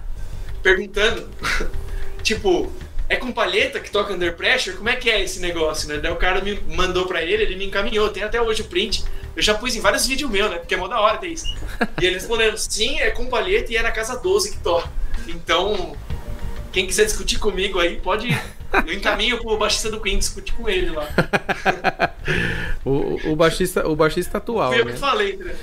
perguntando, 0.62 1.28
tipo, 2.24 2.72
é 3.06 3.16
com 3.16 3.30
palheta 3.30 3.78
que 3.78 3.90
toca 3.90 4.14
Under 4.14 4.34
Pressure? 4.34 4.78
Como 4.78 4.88
é 4.88 4.96
que 4.96 5.10
é 5.10 5.22
esse 5.22 5.38
negócio, 5.38 5.90
né? 5.90 5.98
Daí 5.98 6.10
o 6.10 6.16
cara 6.16 6.40
me 6.40 6.58
mandou 6.74 7.04
pra 7.04 7.22
ele, 7.22 7.42
ele 7.42 7.56
me 7.56 7.66
encaminhou, 7.66 8.08
tem 8.08 8.22
até 8.22 8.40
hoje 8.40 8.62
o 8.62 8.64
print. 8.64 9.04
Eu 9.36 9.42
já 9.42 9.52
pus 9.52 9.76
em 9.76 9.80
vários 9.82 10.06
vídeos 10.06 10.30
meus, 10.30 10.50
né? 10.50 10.56
Porque 10.56 10.74
é 10.74 10.78
mó 10.78 10.88
da 10.88 10.98
hora 10.98 11.18
ter 11.18 11.28
isso. 11.28 11.44
E 12.00 12.06
ele 12.06 12.14
respondendo, 12.14 12.56
sim, 12.56 12.98
é 12.98 13.10
com 13.10 13.26
palheta 13.26 13.70
e 13.70 13.76
é 13.76 13.82
na 13.82 13.90
casa 13.90 14.16
12 14.18 14.52
que 14.52 14.58
toca. 14.60 14.88
Então, 15.28 15.94
quem 16.76 16.86
quiser 16.86 17.06
discutir 17.06 17.38
comigo 17.38 17.78
aí, 17.78 17.96
pode... 17.96 18.28
Eu 18.86 18.92
encaminho 18.92 19.38
pro 19.40 19.56
baixista 19.56 19.90
do 19.90 19.98
Queen 19.98 20.18
discutir 20.18 20.52
com 20.52 20.68
ele 20.68 20.90
lá. 20.90 21.08
o, 22.84 23.30
o 23.32 23.36
baixista, 23.36 23.88
o 23.88 23.96
baixista 23.96 24.36
atual, 24.36 24.70
Fui 24.72 24.80
eu 24.80 24.84
né? 24.84 24.92
que 24.92 24.98
falei, 24.98 25.36
né? 25.38 25.54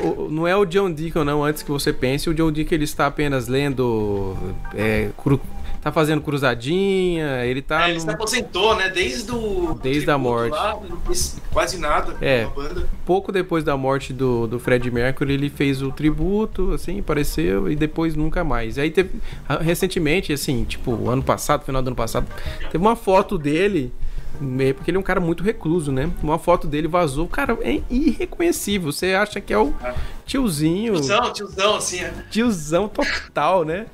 O 0.00 0.06
o- 0.26 0.30
não 0.30 0.46
é 0.46 0.54
o 0.54 0.64
John 0.64 0.88
Deacon, 0.92 1.24
não, 1.24 1.42
antes 1.44 1.64
que 1.64 1.70
você 1.72 1.92
pense. 1.92 2.30
O 2.30 2.34
John 2.34 2.52
Deacon 2.52 2.74
ele 2.76 2.84
está 2.84 3.06
apenas 3.08 3.48
lendo. 3.48 4.36
é, 4.74 5.08
cru- 5.16 5.40
tá 5.82 5.90
fazendo 5.92 6.22
cruzadinha, 6.22 7.44
ele 7.44 7.60
tá. 7.60 7.88
É, 7.88 7.90
ele 7.90 8.00
se 8.00 8.06
no- 8.06 8.12
aposentou, 8.12 8.76
né? 8.76 8.88
Desde 8.88 9.30
o. 9.32 9.78
Desde 9.82 10.10
a 10.10 10.16
morte. 10.16 10.52
Lá, 10.52 10.78
não 10.88 10.96
fez 11.00 11.38
quase 11.52 11.78
nada 11.78 12.16
É. 12.20 12.44
com 12.44 12.60
a 12.60 12.64
banda. 12.64 12.88
pouco 13.04 13.30
depois 13.32 13.64
da 13.64 13.76
morte 13.76 14.12
do, 14.12 14.46
do 14.46 14.58
Fred 14.58 14.90
Mercury, 14.90 15.34
ele 15.34 15.50
fez 15.50 15.82
o 15.82 15.90
tributo, 15.90 16.72
assim, 16.72 17.00
apareceu 17.00 17.70
e 17.70 17.76
depois 17.76 18.14
nunca 18.14 18.42
mais. 18.44 18.78
Aí 18.78 18.90
teve, 18.90 19.10
recentemente, 19.60 20.32
assim, 20.32 20.64
tipo, 20.64 21.08
ano 21.10 21.22
passado, 21.22 21.64
final 21.64 21.82
do 21.82 21.88
ano 21.88 21.96
passado, 21.96 22.26
teve 22.70 22.78
uma 22.78 22.96
foto 22.96 23.36
dele, 23.36 23.92
porque 24.74 24.90
ele 24.90 24.96
é 24.96 25.00
um 25.00 25.04
cara 25.04 25.20
muito 25.20 25.42
recluso, 25.42 25.92
né? 25.92 26.10
Uma 26.22 26.38
foto 26.38 26.66
dele 26.66 26.88
vazou, 26.88 27.28
cara, 27.28 27.56
é 27.62 27.80
irreconhecível. 27.90 28.90
Você 28.92 29.14
acha 29.14 29.40
que 29.40 29.52
é 29.52 29.58
o 29.58 29.74
tiozinho, 30.26 30.94
Tiozão, 30.94 31.32
tiozão, 31.32 31.76
assim, 31.76 32.00
é. 32.00 32.12
tiozão 32.30 32.88
total, 32.88 33.64
né? 33.64 33.86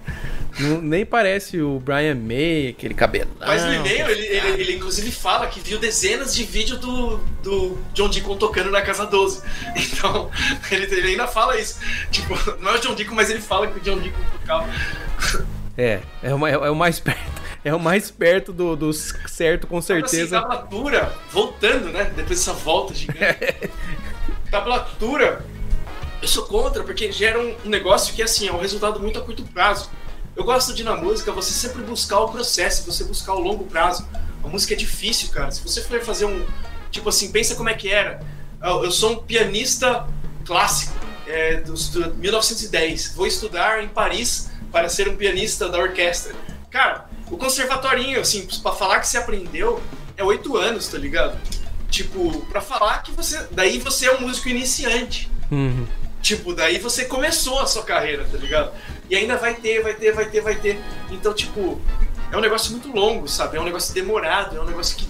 Não- 0.58 0.80
nem 0.80 1.04
parece 1.06 1.60
o 1.60 1.78
Brian 1.78 2.14
May, 2.16 2.68
aquele 2.68 2.94
cabelão. 2.94 3.30
Mas 3.38 3.64
no 3.64 3.74
e-mail, 3.74 4.08
ele, 4.08 4.26
ele, 4.26 4.48
ele 4.62 4.76
inclusive 4.76 5.10
fala 5.10 5.46
que 5.46 5.60
viu 5.60 5.78
dezenas 5.78 6.34
de 6.34 6.42
vídeos 6.44 6.78
do, 6.80 7.18
do 7.42 7.78
John 7.94 8.08
Deacon 8.08 8.36
tocando 8.36 8.70
na 8.70 8.82
Casa 8.82 9.06
12. 9.06 9.42
Então, 9.98 10.30
ele, 10.70 10.84
ele 10.84 11.08
ainda 11.08 11.26
fala 11.26 11.58
isso. 11.58 11.78
Tipo, 12.10 12.34
não 12.60 12.70
é 12.72 12.74
o 12.76 12.80
John 12.80 12.94
Deacon, 12.94 13.14
mas 13.14 13.30
ele 13.30 13.40
fala 13.40 13.66
que 13.68 13.78
o 13.78 13.82
John 13.82 13.98
Deacon 13.98 14.18
tocava. 14.40 14.68
É, 15.76 16.00
é, 16.22 16.34
o 16.34 16.46
é 16.46 16.70
o 16.70 16.74
mais 16.74 16.98
perto. 16.98 17.37
É 17.64 17.74
o 17.74 17.80
mais 17.80 18.10
perto 18.10 18.52
do, 18.52 18.76
do 18.76 18.92
certo, 18.92 19.66
com 19.66 19.78
Assim, 19.78 19.86
certeza. 19.88 20.40
tablatura, 20.40 21.14
voltando, 21.30 21.90
né? 21.90 22.04
Depois 22.04 22.38
dessa 22.38 22.52
volta 22.52 22.94
gigante. 22.94 23.18
Tablatura, 24.50 25.44
eu 26.22 26.28
sou 26.28 26.44
contra, 26.46 26.82
porque 26.82 27.12
gera 27.12 27.38
um 27.38 27.56
negócio 27.68 28.14
que, 28.14 28.22
assim, 28.22 28.48
é 28.48 28.52
um 28.52 28.60
resultado 28.60 29.00
muito 29.00 29.18
a 29.18 29.22
curto 29.22 29.42
prazo. 29.44 29.90
Eu 30.34 30.44
gosto 30.44 30.72
de, 30.72 30.84
na 30.84 30.96
música, 30.96 31.32
você 31.32 31.52
sempre 31.52 31.82
buscar 31.82 32.20
o 32.20 32.28
processo, 32.28 32.90
você 32.90 33.04
buscar 33.04 33.34
o 33.34 33.40
longo 33.40 33.64
prazo. 33.64 34.08
A 34.42 34.48
música 34.48 34.72
é 34.74 34.76
difícil, 34.76 35.30
cara. 35.30 35.50
Se 35.50 35.60
você 35.60 35.82
for 35.82 36.00
fazer 36.00 36.24
um. 36.24 36.46
Tipo 36.90 37.08
assim, 37.08 37.30
pensa 37.30 37.54
como 37.56 37.68
é 37.68 37.74
que 37.74 37.90
era. 37.90 38.20
Eu, 38.62 38.90
sou 38.90 39.12
um 39.12 39.16
pianista 39.16 40.06
clássico, 40.46 40.94
é, 41.26 41.56
do, 41.56 41.74
do 41.74 42.14
1910. 42.14 43.14
Vou 43.14 43.26
estudar 43.26 43.82
em 43.82 43.88
Paris 43.88 44.50
para 44.72 44.88
ser 44.88 45.08
um 45.08 45.16
pianista 45.16 45.68
da 45.68 45.78
orquestra. 45.78 46.34
Cara, 46.70 47.07
o 47.30 47.36
conservatorinho, 47.36 48.20
assim, 48.20 48.46
pra 48.62 48.72
falar 48.72 49.00
que 49.00 49.08
você 49.08 49.18
aprendeu, 49.18 49.80
é 50.16 50.24
oito 50.24 50.56
anos, 50.56 50.88
tá 50.88 50.98
ligado? 50.98 51.38
Tipo, 51.90 52.40
pra 52.46 52.60
falar 52.60 53.02
que 53.02 53.12
você. 53.12 53.46
Daí 53.50 53.78
você 53.78 54.06
é 54.06 54.14
um 54.14 54.20
músico 54.20 54.48
iniciante. 54.48 55.30
Uhum. 55.50 55.86
Tipo, 56.20 56.54
daí 56.54 56.78
você 56.78 57.04
começou 57.04 57.60
a 57.60 57.66
sua 57.66 57.82
carreira, 57.82 58.26
tá 58.30 58.36
ligado? 58.36 58.72
E 59.08 59.16
ainda 59.16 59.36
vai 59.36 59.54
ter, 59.54 59.82
vai 59.82 59.94
ter, 59.94 60.12
vai 60.12 60.26
ter, 60.26 60.40
vai 60.40 60.54
ter. 60.56 60.80
Então, 61.10 61.32
tipo, 61.32 61.80
é 62.30 62.36
um 62.36 62.40
negócio 62.40 62.72
muito 62.72 62.92
longo, 62.92 63.26
sabe? 63.26 63.56
É 63.56 63.60
um 63.60 63.64
negócio 63.64 63.94
demorado, 63.94 64.56
é 64.56 64.60
um 64.60 64.66
negócio 64.66 64.96
que. 64.96 65.08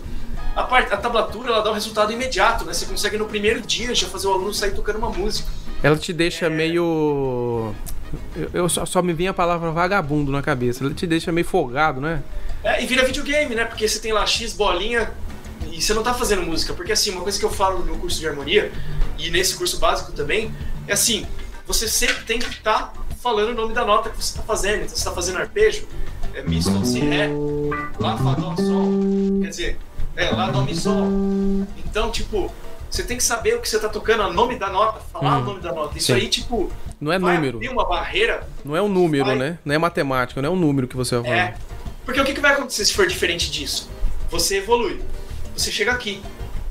A, 0.54 0.62
parte, 0.64 0.92
a 0.92 0.96
tablatura 0.96 1.50
ela 1.50 1.62
dá 1.62 1.70
um 1.70 1.74
resultado 1.74 2.12
imediato, 2.12 2.64
né? 2.64 2.72
Você 2.72 2.86
consegue 2.86 3.16
no 3.16 3.26
primeiro 3.26 3.60
dia 3.60 3.94
já 3.94 4.08
fazer 4.08 4.26
o 4.26 4.32
aluno 4.32 4.52
sair 4.52 4.72
tocando 4.72 4.98
uma 4.98 5.10
música. 5.10 5.48
Ela 5.82 5.96
te 5.96 6.12
deixa 6.12 6.50
meio. 6.50 7.74
Eu, 8.36 8.50
eu 8.52 8.68
só, 8.68 8.84
só 8.86 9.02
me 9.02 9.12
vinha 9.12 9.30
a 9.30 9.34
palavra 9.34 9.70
vagabundo 9.70 10.30
na 10.32 10.42
cabeça. 10.42 10.84
Ela 10.84 10.94
te 10.94 11.06
deixa 11.06 11.32
meio 11.32 11.46
folgado, 11.46 12.00
né? 12.00 12.22
É, 12.62 12.82
e 12.82 12.86
vira 12.86 13.04
videogame, 13.04 13.54
né? 13.54 13.64
Porque 13.64 13.86
você 13.86 13.98
tem 13.98 14.12
lá 14.12 14.26
X 14.26 14.52
bolinha 14.52 15.10
e 15.72 15.80
você 15.80 15.94
não 15.94 16.02
tá 16.02 16.14
fazendo 16.14 16.42
música. 16.42 16.72
Porque 16.74 16.92
assim, 16.92 17.10
uma 17.10 17.22
coisa 17.22 17.38
que 17.38 17.44
eu 17.44 17.50
falo 17.50 17.84
no 17.84 17.96
curso 17.98 18.18
de 18.18 18.28
harmonia, 18.28 18.72
e 19.18 19.30
nesse 19.30 19.56
curso 19.56 19.78
básico 19.78 20.12
também, 20.12 20.54
é 20.86 20.92
assim, 20.92 21.26
você 21.66 21.88
sempre 21.88 22.24
tem 22.24 22.38
que 22.38 22.48
estar 22.48 22.92
tá 22.92 22.92
falando 23.20 23.50
o 23.50 23.54
nome 23.54 23.74
da 23.74 23.84
nota 23.84 24.10
que 24.10 24.16
você 24.16 24.36
tá 24.36 24.42
fazendo. 24.42 24.84
Então 24.84 24.96
você 24.96 25.04
tá 25.04 25.12
fazendo 25.12 25.38
arpejo, 25.38 25.86
é 26.34 26.42
Mi, 26.42 26.62
Sol, 26.62 26.84
Si, 26.84 27.00
Ré, 27.00 27.28
Lá, 27.98 28.16
Fá, 28.16 28.34
Dó, 28.34 28.54
Sol. 28.56 29.40
Quer 29.42 29.48
dizer, 29.48 29.78
é 30.16 30.30
Lá, 30.30 30.50
Dó, 30.50 30.62
Mi, 30.62 30.74
Sol. 30.74 31.06
Então, 31.84 32.10
tipo, 32.10 32.52
você 32.90 33.02
tem 33.02 33.16
que 33.16 33.22
saber 33.22 33.54
o 33.56 33.60
que 33.60 33.68
você 33.68 33.78
tá 33.78 33.88
tocando, 33.88 34.22
o 34.24 34.32
nome 34.32 34.56
da 34.58 34.68
nota, 34.70 35.00
falar 35.12 35.38
Hum. 35.38 35.42
o 35.42 35.44
nome 35.44 35.60
da 35.60 35.72
nota. 35.72 35.96
Isso 35.98 36.06
Sim. 36.06 36.14
aí, 36.14 36.28
tipo, 36.28 36.72
Não 37.00 37.12
é 37.12 37.18
vai 37.18 37.34
número. 37.36 37.56
abrir 37.58 37.68
uma 37.68 37.86
barreira 37.86 38.46
Não 38.64 38.74
é 38.76 38.82
um 38.82 38.88
número, 38.88 39.24
Vai. 39.26 39.36
né? 39.36 39.58
Não 39.64 39.74
é 39.74 39.78
matemática, 39.78 40.40
não 40.42 40.48
é 40.48 40.52
um 40.52 40.56
número 40.56 40.88
que 40.88 40.96
você 40.96 41.14
vai 41.16 41.24
falar. 41.24 41.36
É. 41.36 41.54
Porque 42.04 42.20
o 42.20 42.24
que, 42.24 42.32
que 42.34 42.40
vai 42.40 42.52
acontecer 42.54 42.84
se 42.84 42.94
for 42.94 43.06
diferente 43.06 43.50
disso? 43.50 43.88
Você 44.30 44.56
evolui. 44.58 45.00
Você 45.56 45.70
chega 45.70 45.92
aqui. 45.92 46.22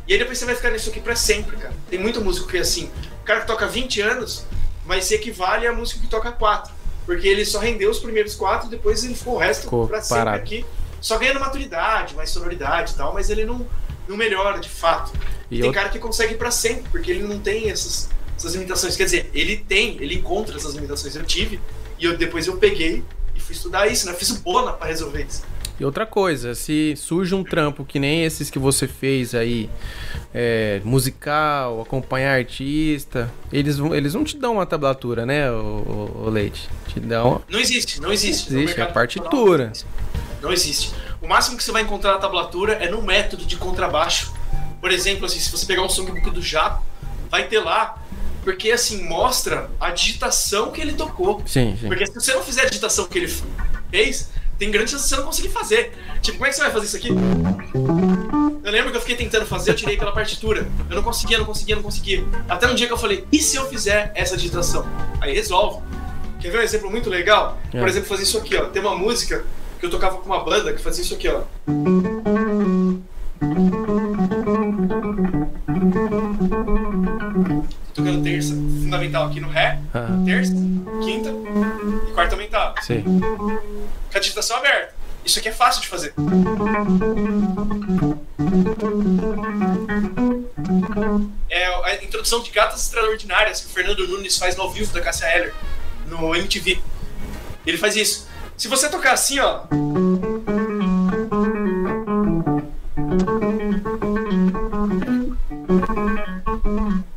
E 0.07 0.13
aí 0.13 0.19
depois 0.19 0.37
você 0.37 0.45
vai 0.45 0.55
ficar 0.55 0.71
nisso 0.71 0.89
aqui 0.89 0.99
pra 0.99 1.15
sempre, 1.15 1.57
cara. 1.57 1.73
Tem 1.89 1.99
muito 1.99 2.19
músico 2.21 2.47
que 2.47 2.57
é 2.57 2.61
assim. 2.61 2.89
O 3.21 3.25
cara 3.25 3.41
que 3.41 3.47
toca 3.47 3.67
20 3.67 4.01
anos, 4.01 4.45
mas 4.85 5.05
se 5.05 5.13
equivale 5.13 5.67
a 5.67 5.73
músico 5.73 6.01
que 6.01 6.07
toca 6.07 6.31
4. 6.31 6.73
Porque 7.05 7.27
ele 7.27 7.45
só 7.45 7.59
rendeu 7.59 7.89
os 7.91 7.99
primeiros 7.99 8.33
4 8.35 8.69
depois 8.69 9.03
ele 9.03 9.15
ficou 9.15 9.35
o 9.35 9.37
resto 9.37 9.63
Ficou 9.63 9.87
pra 9.87 10.01
sempre 10.01 10.17
parado. 10.25 10.37
aqui. 10.37 10.65
Só 10.99 11.17
ganhando 11.17 11.39
maturidade, 11.39 12.15
mais 12.15 12.29
sonoridade 12.31 12.93
e 12.93 12.95
tal, 12.95 13.13
mas 13.13 13.29
ele 13.29 13.45
não, 13.45 13.65
não 14.07 14.17
melhora 14.17 14.59
de 14.59 14.69
fato. 14.69 15.11
E 15.49 15.57
tem 15.59 15.67
eu- 15.67 15.73
cara 15.73 15.89
que 15.89 15.99
consegue 15.99 16.33
ir 16.33 16.37
pra 16.37 16.51
sempre, 16.51 16.83
porque 16.91 17.09
ele 17.11 17.23
não 17.23 17.39
tem 17.39 17.69
essas, 17.69 18.09
essas 18.37 18.53
limitações. 18.53 18.95
Quer 18.95 19.05
dizer, 19.05 19.29
ele 19.33 19.57
tem, 19.57 19.97
ele 20.01 20.15
encontra 20.15 20.55
essas 20.57 20.73
limitações. 20.75 21.15
Eu 21.15 21.23
tive, 21.23 21.59
e 21.99 22.05
eu, 22.05 22.17
depois 22.17 22.47
eu 22.47 22.57
peguei 22.57 23.03
e 23.35 23.39
fui 23.39 23.53
estudar 23.55 23.87
isso, 23.87 24.05
né? 24.07 24.13
Fiz 24.13 24.29
o 24.31 24.39
Bona 24.41 24.73
pra 24.73 24.87
resolver 24.87 25.25
isso. 25.27 25.43
E 25.79 25.85
outra 25.85 26.07
coisa, 26.07 26.55
se 26.55 26.95
surge 26.97 27.35
um 27.35 27.43
trampo 27.43 27.85
que 27.85 27.99
nem 27.99 28.23
esses 28.25 28.49
que 28.49 28.57
você 28.57 28.87
fez 28.87 29.35
aí, 29.35 29.69
é, 30.33 30.81
musical, 30.83 31.81
acompanhar 31.81 32.35
artista, 32.35 33.31
eles, 33.53 33.77
vão- 33.77 33.93
eles 33.93 34.15
não 34.15 34.23
te 34.23 34.37
dão 34.37 34.53
uma 34.53 34.65
tablatura, 34.65 35.23
né, 35.23 35.51
o, 35.51 35.55
o- 35.55 36.23
o 36.25 36.29
Leite? 36.31 36.67
Te 36.87 36.99
dão. 36.99 37.43
Não 37.47 37.59
existe, 37.59 38.01
não 38.01 38.11
existe. 38.11 38.51
No 38.51 38.59
Existe, 38.61 38.81
é 38.81 38.85
partitura. 38.87 39.65
profissional, 39.65 39.97
Não 40.41 40.51
existe. 40.51 40.91
O 41.21 41.27
máximo 41.27 41.57
que 41.57 41.63
você 41.63 41.71
vai 41.71 41.83
encontrar 41.83 42.13
na 42.13 42.17
tablatura 42.19 42.73
é 42.73 42.89
no 42.89 43.01
método 43.03 43.45
de 43.45 43.55
contrabaixo. 43.55 44.33
Por 44.79 44.91
exemplo, 44.91 45.25
assim, 45.25 45.39
se 45.39 45.51
você 45.51 45.65
pegar 45.65 45.81
um 45.81 45.89
songbook 45.89 46.29
do 46.29 46.41
Jaco, 46.41 46.83
vai 47.29 47.47
ter 47.47 47.59
lá, 47.59 48.01
porque 48.43 48.71
assim, 48.71 49.03
mostra 49.03 49.69
a 49.79 49.91
digitação 49.91 50.71
que 50.71 50.79
ele 50.79 50.93
tocou. 50.93 51.41
Sim, 51.45 51.77
sim. 51.79 51.87
Porque 51.87 52.05
se 52.05 52.13
você 52.13 52.33
não 52.33 52.43
fizer 52.43 52.61
a 52.61 52.65
digitação 52.65 53.05
que 53.05 53.17
ele 53.17 53.33
fez, 53.91 54.29
tem 54.57 54.71
grande 54.71 54.91
chance 54.91 55.03
de 55.03 55.09
você 55.09 55.15
não 55.17 55.25
conseguir 55.25 55.49
fazer. 55.49 55.93
Tipo, 56.21 56.37
como 56.37 56.47
é 56.47 56.49
que 56.49 56.55
você 56.55 56.61
vai 56.61 56.71
fazer 56.71 56.85
isso 56.85 56.97
aqui? 56.97 57.09
Eu 57.09 58.71
lembro 58.71 58.91
que 58.91 58.97
eu 58.97 59.01
fiquei 59.01 59.15
tentando 59.15 59.45
fazer, 59.45 59.71
eu 59.71 59.75
tirei 59.75 59.97
pela 59.97 60.11
partitura. 60.11 60.67
Eu 60.89 60.95
não 60.95 61.03
conseguia, 61.03 61.37
não 61.37 61.45
conseguia, 61.45 61.75
não 61.75 61.83
conseguia. 61.83 62.25
Até 62.49 62.67
um 62.67 62.75
dia 62.75 62.87
que 62.87 62.93
eu 62.93 62.97
falei, 62.97 63.25
e 63.31 63.39
se 63.39 63.55
eu 63.55 63.67
fizer 63.67 64.11
essa 64.15 64.35
digitação? 64.35 64.85
Aí 65.21 65.33
resolve. 65.33 65.81
Quer 66.39 66.51
ver 66.51 66.59
um 66.59 66.63
exemplo 66.63 66.89
muito 66.89 67.09
legal? 67.09 67.57
É. 67.73 67.79
Por 67.79 67.87
exemplo, 67.87 68.07
fazer 68.07 68.23
isso 68.23 68.37
aqui, 68.37 68.55
ó. 68.55 68.65
Tem 68.65 68.81
uma 68.81 68.95
música 68.95 69.45
que 69.79 69.85
eu 69.85 69.89
tocava 69.89 70.17
com 70.17 70.25
uma 70.25 70.43
banda 70.43 70.73
que 70.73 70.81
fazia 70.81 71.03
isso 71.03 71.13
aqui, 71.13 71.27
ó. 71.27 71.41
Tocando 77.93 78.23
terça, 78.23 78.53
fundamental 78.53 79.25
aqui 79.27 79.39
no 79.39 79.49
Ré, 79.49 79.79
Ah, 79.93 80.07
terça, 80.25 80.53
quinta 81.03 81.29
e 82.09 82.11
quarta 82.13 82.35
aumentada. 82.35 82.81
sim. 82.81 83.03
Com 83.03 84.17
a 84.17 84.19
digitação 84.19 84.57
aberta. 84.57 84.93
Isso 85.25 85.39
aqui 85.39 85.49
é 85.49 85.51
fácil 85.51 85.81
de 85.81 85.87
fazer. 85.89 86.13
É 91.49 91.65
a 91.91 92.03
introdução 92.03 92.41
de 92.41 92.49
Gatas 92.51 92.83
Extraordinárias 92.83 93.61
que 93.61 93.67
o 93.67 93.69
Fernando 93.69 94.07
Nunes 94.07 94.37
faz 94.37 94.55
no 94.55 94.63
ao 94.63 94.71
vivo 94.71 94.93
da 94.93 95.01
Cássia 95.01 95.25
Heller 95.25 95.53
no 96.07 96.35
MTV. 96.35 96.79
Ele 97.65 97.77
faz 97.77 97.95
isso. 97.95 98.27
Se 98.55 98.67
você 98.67 98.89
tocar 98.89 99.13
assim, 99.13 99.39
ó. 99.39 99.61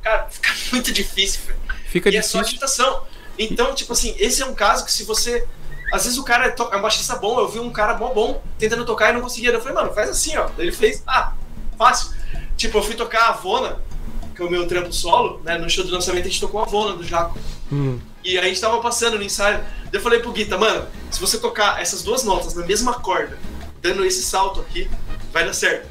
Cara, 0.03 0.29
fica 0.31 0.51
muito 0.73 0.93
difícil, 0.93 1.41
velho. 1.47 1.59
Fica 1.89 2.11
e 2.11 2.17
é 2.17 2.23
só 2.23 2.39
difícil. 2.39 2.59
digitação. 2.59 3.03
Então, 3.39 3.75
tipo 3.75 3.93
assim, 3.93 4.15
esse 4.19 4.43
é 4.43 4.47
um 4.47 4.55
caso 4.55 4.85
que 4.85 4.93
se 4.93 5.05
você. 5.05 5.47
Às 5.93 6.05
vezes 6.05 6.19
o 6.19 6.23
cara 6.23 6.47
é, 6.47 6.51
to- 6.51 6.69
é 6.73 6.77
um 6.77 6.83
baixista 6.83 7.17
bom, 7.17 7.41
eu 7.41 7.49
vi 7.49 7.59
um 7.59 7.71
cara 7.71 7.95
bom 7.95 8.13
bom 8.15 8.43
tentando 8.59 8.85
tocar 8.85 9.11
e 9.11 9.13
não 9.15 9.21
conseguia. 9.21 9.51
Eu 9.51 9.61
falei, 9.61 9.75
mano, 9.75 9.93
faz 9.93 10.09
assim, 10.11 10.37
ó. 10.37 10.49
Ele 10.57 10.71
fez, 10.71 11.03
ah, 11.07 11.33
fácil. 11.77 12.13
Tipo, 12.57 12.79
eu 12.79 12.83
fui 12.83 12.95
tocar 12.95 13.23
a 13.23 13.29
Avona, 13.31 13.81
que 14.37 14.41
é 14.41 14.45
o 14.45 14.51
meu 14.51 14.69
trampo 14.69 14.93
solo, 14.93 15.41
né? 15.45 15.59
No 15.59 15.69
show 15.69 15.83
do 15.85 15.91
lançamento 15.91 16.27
a 16.27 16.29
gente 16.29 16.41
tocou 16.41 16.61
a 16.61 16.65
Avona 16.65 16.95
do 16.97 17.03
Jaco. 17.03 17.37
Hum, 17.73 17.99
E 18.23 18.39
a 18.39 18.43
gente 18.45 18.61
tava 18.61 18.81
passando 18.81 19.17
no 19.17 19.23
ensaio. 19.25 19.65
Eu 19.93 20.01
falei 20.01 20.21
pro 20.21 20.31
Guita, 20.33 20.57
mano, 20.57 20.87
se 21.11 21.19
você 21.21 21.39
tocar 21.39 21.81
essas 21.83 22.03
duas 22.05 22.23
notas 22.23 22.55
na 22.55 22.65
mesma 22.65 22.95
corda, 23.01 23.37
dando 23.83 24.05
esse 24.05 24.23
salto 24.23 24.61
aqui, 24.61 24.89
vai 25.33 25.45
dar 25.45 25.55
certo. 25.55 25.89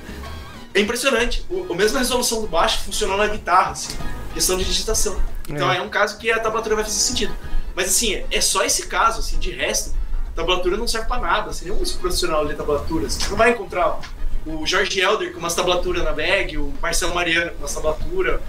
É 0.74 0.80
impressionante. 0.80 1.46
O, 1.50 1.74
a 1.74 1.76
mesma 1.76 2.00
resolução 2.00 2.42
do 2.42 2.48
baixo 2.48 2.84
funcionou 2.84 3.18
na 3.18 3.28
guitarra, 3.28 3.72
assim. 3.72 3.96
Questão 4.34 4.58
de 4.58 4.66
digitação. 4.66 5.20
Então 5.48 5.72
É. 5.72 5.78
é. 5.78 5.82
um 5.82 5.90
caso 5.90 6.18
que 6.18 6.32
a 6.32 6.40
tablatura 6.40 6.76
vai 6.76 6.84
fazer 6.84 7.00
sentido. 7.00 7.34
Mas 7.76 7.90
assim, 7.90 8.24
é 8.30 8.42
só 8.42 8.64
esse 8.64 8.88
caso, 8.88 9.20
assim, 9.20 9.40
de 9.40 9.52
resto, 9.52 9.96
tablatura 10.36 10.78
não 10.78 10.88
serve 10.88 11.08
pra 11.08 11.20
nada. 11.20 11.54
Seria 11.54 11.74
um 11.74 11.78
músico 11.78 12.00
profissional 12.00 12.44
ler 12.44 12.56
tablatura. 12.56 13.10
Você 13.10 13.30
não 13.30 13.38
vai 13.38 13.52
encontrar 13.52 14.00
o 14.46 14.66
Jorge 14.66 15.00
Helder 15.00 15.34
com 15.34 15.40
umas 15.40 15.54
tablaturas 15.54 16.04
na 16.04 16.12
bag, 16.12 16.58
o 16.58 16.74
Marcelo 16.82 17.14
Mariano 17.14 17.52
com 17.52 17.60
umas 17.60 17.74
tablaturas, 17.74 18.40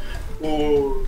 o, 0.41 1.05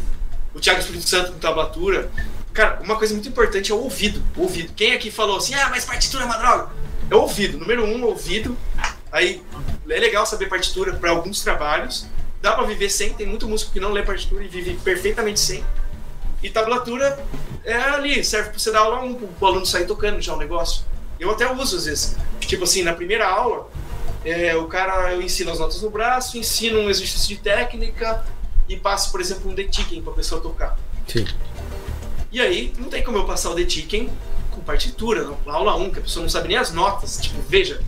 o 0.54 0.60
Thiago 0.60 0.80
Espírito 0.80 1.08
Santo 1.08 1.32
com 1.32 1.38
tablatura. 1.38 2.10
Cara, 2.52 2.80
uma 2.82 2.96
coisa 2.96 3.14
muito 3.14 3.28
importante 3.28 3.72
é 3.72 3.74
o 3.74 3.78
ouvido. 3.78 4.22
O 4.36 4.42
ouvido. 4.42 4.72
Quem 4.74 4.92
aqui 4.92 5.10
falou 5.10 5.38
assim, 5.38 5.54
ah, 5.54 5.68
mas 5.70 5.84
partitura 5.84 6.24
é 6.24 6.26
uma 6.26 6.36
droga? 6.36 6.70
É 7.10 7.14
o 7.14 7.20
ouvido. 7.20 7.58
Número 7.58 7.84
um, 7.84 8.04
ouvido. 8.04 8.56
Aí 9.12 9.42
é 9.88 10.00
legal 10.00 10.24
saber 10.24 10.48
partitura 10.48 10.94
para 10.94 11.10
alguns 11.10 11.42
trabalhos. 11.42 12.06
Dá 12.40 12.52
pra 12.52 12.64
viver 12.64 12.88
sem, 12.88 13.12
tem 13.12 13.26
muito 13.26 13.46
músico 13.46 13.72
que 13.72 13.78
não 13.78 13.92
lê 13.92 14.02
partitura 14.02 14.42
e 14.42 14.48
vive 14.48 14.74
perfeitamente 14.82 15.38
sem. 15.38 15.62
E 16.42 16.50
tablatura 16.50 17.24
é 17.64 17.74
ali, 17.74 18.24
serve 18.24 18.50
pra 18.50 18.58
você 18.58 18.72
dar 18.72 18.80
aula 18.80 19.00
1, 19.02 19.14
pro 19.14 19.46
aluno 19.46 19.66
sair 19.66 19.86
tocando 19.86 20.20
já 20.20 20.34
o 20.34 20.38
negócio. 20.38 20.84
Eu 21.20 21.30
até 21.30 21.50
uso 21.52 21.76
às 21.76 21.84
vezes. 21.84 22.16
Tipo 22.40 22.64
assim, 22.64 22.82
na 22.82 22.92
primeira 22.92 23.28
aula, 23.28 23.70
é, 24.24 24.56
o 24.56 24.66
cara, 24.66 25.12
eu 25.12 25.22
ensino 25.22 25.52
as 25.52 25.60
notas 25.60 25.80
no 25.82 25.90
braço, 25.90 26.36
ensino 26.36 26.80
um 26.80 26.90
exercício 26.90 27.28
de 27.28 27.40
técnica 27.40 28.24
e 28.68 28.76
passo, 28.76 29.12
por 29.12 29.20
exemplo, 29.20 29.50
um 29.50 29.54
deticking 29.54 30.02
pra 30.02 30.12
pessoa 30.12 30.40
tocar. 30.40 30.76
sim. 31.06 31.26
E 32.32 32.40
aí, 32.40 32.72
não 32.78 32.88
tem 32.88 33.02
como 33.02 33.18
eu 33.18 33.26
passar 33.26 33.50
o 33.50 33.54
deticking 33.54 34.10
com 34.50 34.62
partitura. 34.62 35.32
Na 35.44 35.52
aula 35.52 35.76
1, 35.76 35.90
que 35.90 35.98
a 35.98 36.02
pessoa 36.02 36.22
não 36.22 36.30
sabe 36.30 36.48
nem 36.48 36.56
as 36.56 36.72
notas. 36.72 37.18
Tipo, 37.18 37.40
veja, 37.42 37.82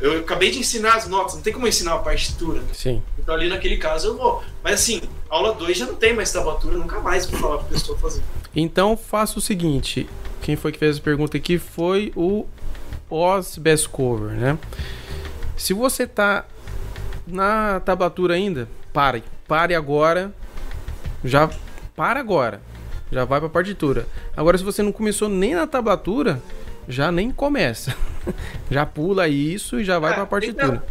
eu 0.00 0.20
acabei 0.20 0.50
de 0.50 0.58
ensinar 0.58 0.94
as 0.94 1.08
notas, 1.08 1.34
não 1.34 1.42
tem 1.42 1.52
como 1.52 1.66
ensinar 1.66 1.94
a 1.94 1.98
partitura. 1.98 2.62
Sim. 2.72 3.02
Então 3.18 3.34
ali 3.34 3.48
naquele 3.48 3.76
caso 3.76 4.08
eu 4.08 4.16
vou. 4.16 4.42
Mas 4.62 4.74
assim, 4.74 5.02
aula 5.28 5.54
2 5.54 5.76
já 5.76 5.86
não 5.86 5.94
tem 5.94 6.14
mais 6.14 6.32
tablatura, 6.32 6.76
nunca 6.76 7.00
mais 7.00 7.26
vou 7.26 7.40
falar 7.40 7.58
pra 7.58 7.68
pessoa 7.68 7.96
fazer. 7.98 8.22
Então 8.54 8.96
faça 8.96 9.38
o 9.38 9.42
seguinte: 9.42 10.08
quem 10.42 10.56
foi 10.56 10.72
que 10.72 10.78
fez 10.78 10.98
a 10.98 11.00
pergunta 11.00 11.36
aqui 11.36 11.58
foi 11.58 12.12
o 12.14 12.46
Oz 13.10 13.56
Best 13.58 13.88
Cover, 13.88 14.30
né? 14.30 14.58
Se 15.56 15.72
você 15.72 16.06
tá 16.06 16.44
na 17.26 17.80
tablatura 17.80 18.34
ainda, 18.34 18.68
pare. 18.92 19.24
Pare 19.46 19.74
agora 19.74 20.32
já 21.24 21.50
para 21.96 22.20
agora. 22.20 22.60
Já 23.10 23.24
vai 23.24 23.40
pra 23.40 23.48
partitura. 23.48 24.06
Agora, 24.36 24.58
se 24.58 24.62
você 24.62 24.82
não 24.82 24.92
começou 24.92 25.28
nem 25.30 25.54
na 25.54 25.66
tablatura, 25.66 26.42
já 26.88 27.12
nem 27.12 27.30
começa. 27.30 27.94
já 28.70 28.84
pula 28.86 29.28
isso 29.28 29.78
e 29.80 29.84
já 29.84 29.98
vai 29.98 30.12
É, 30.12 30.14
pra 30.14 30.26
partitura. 30.26 30.84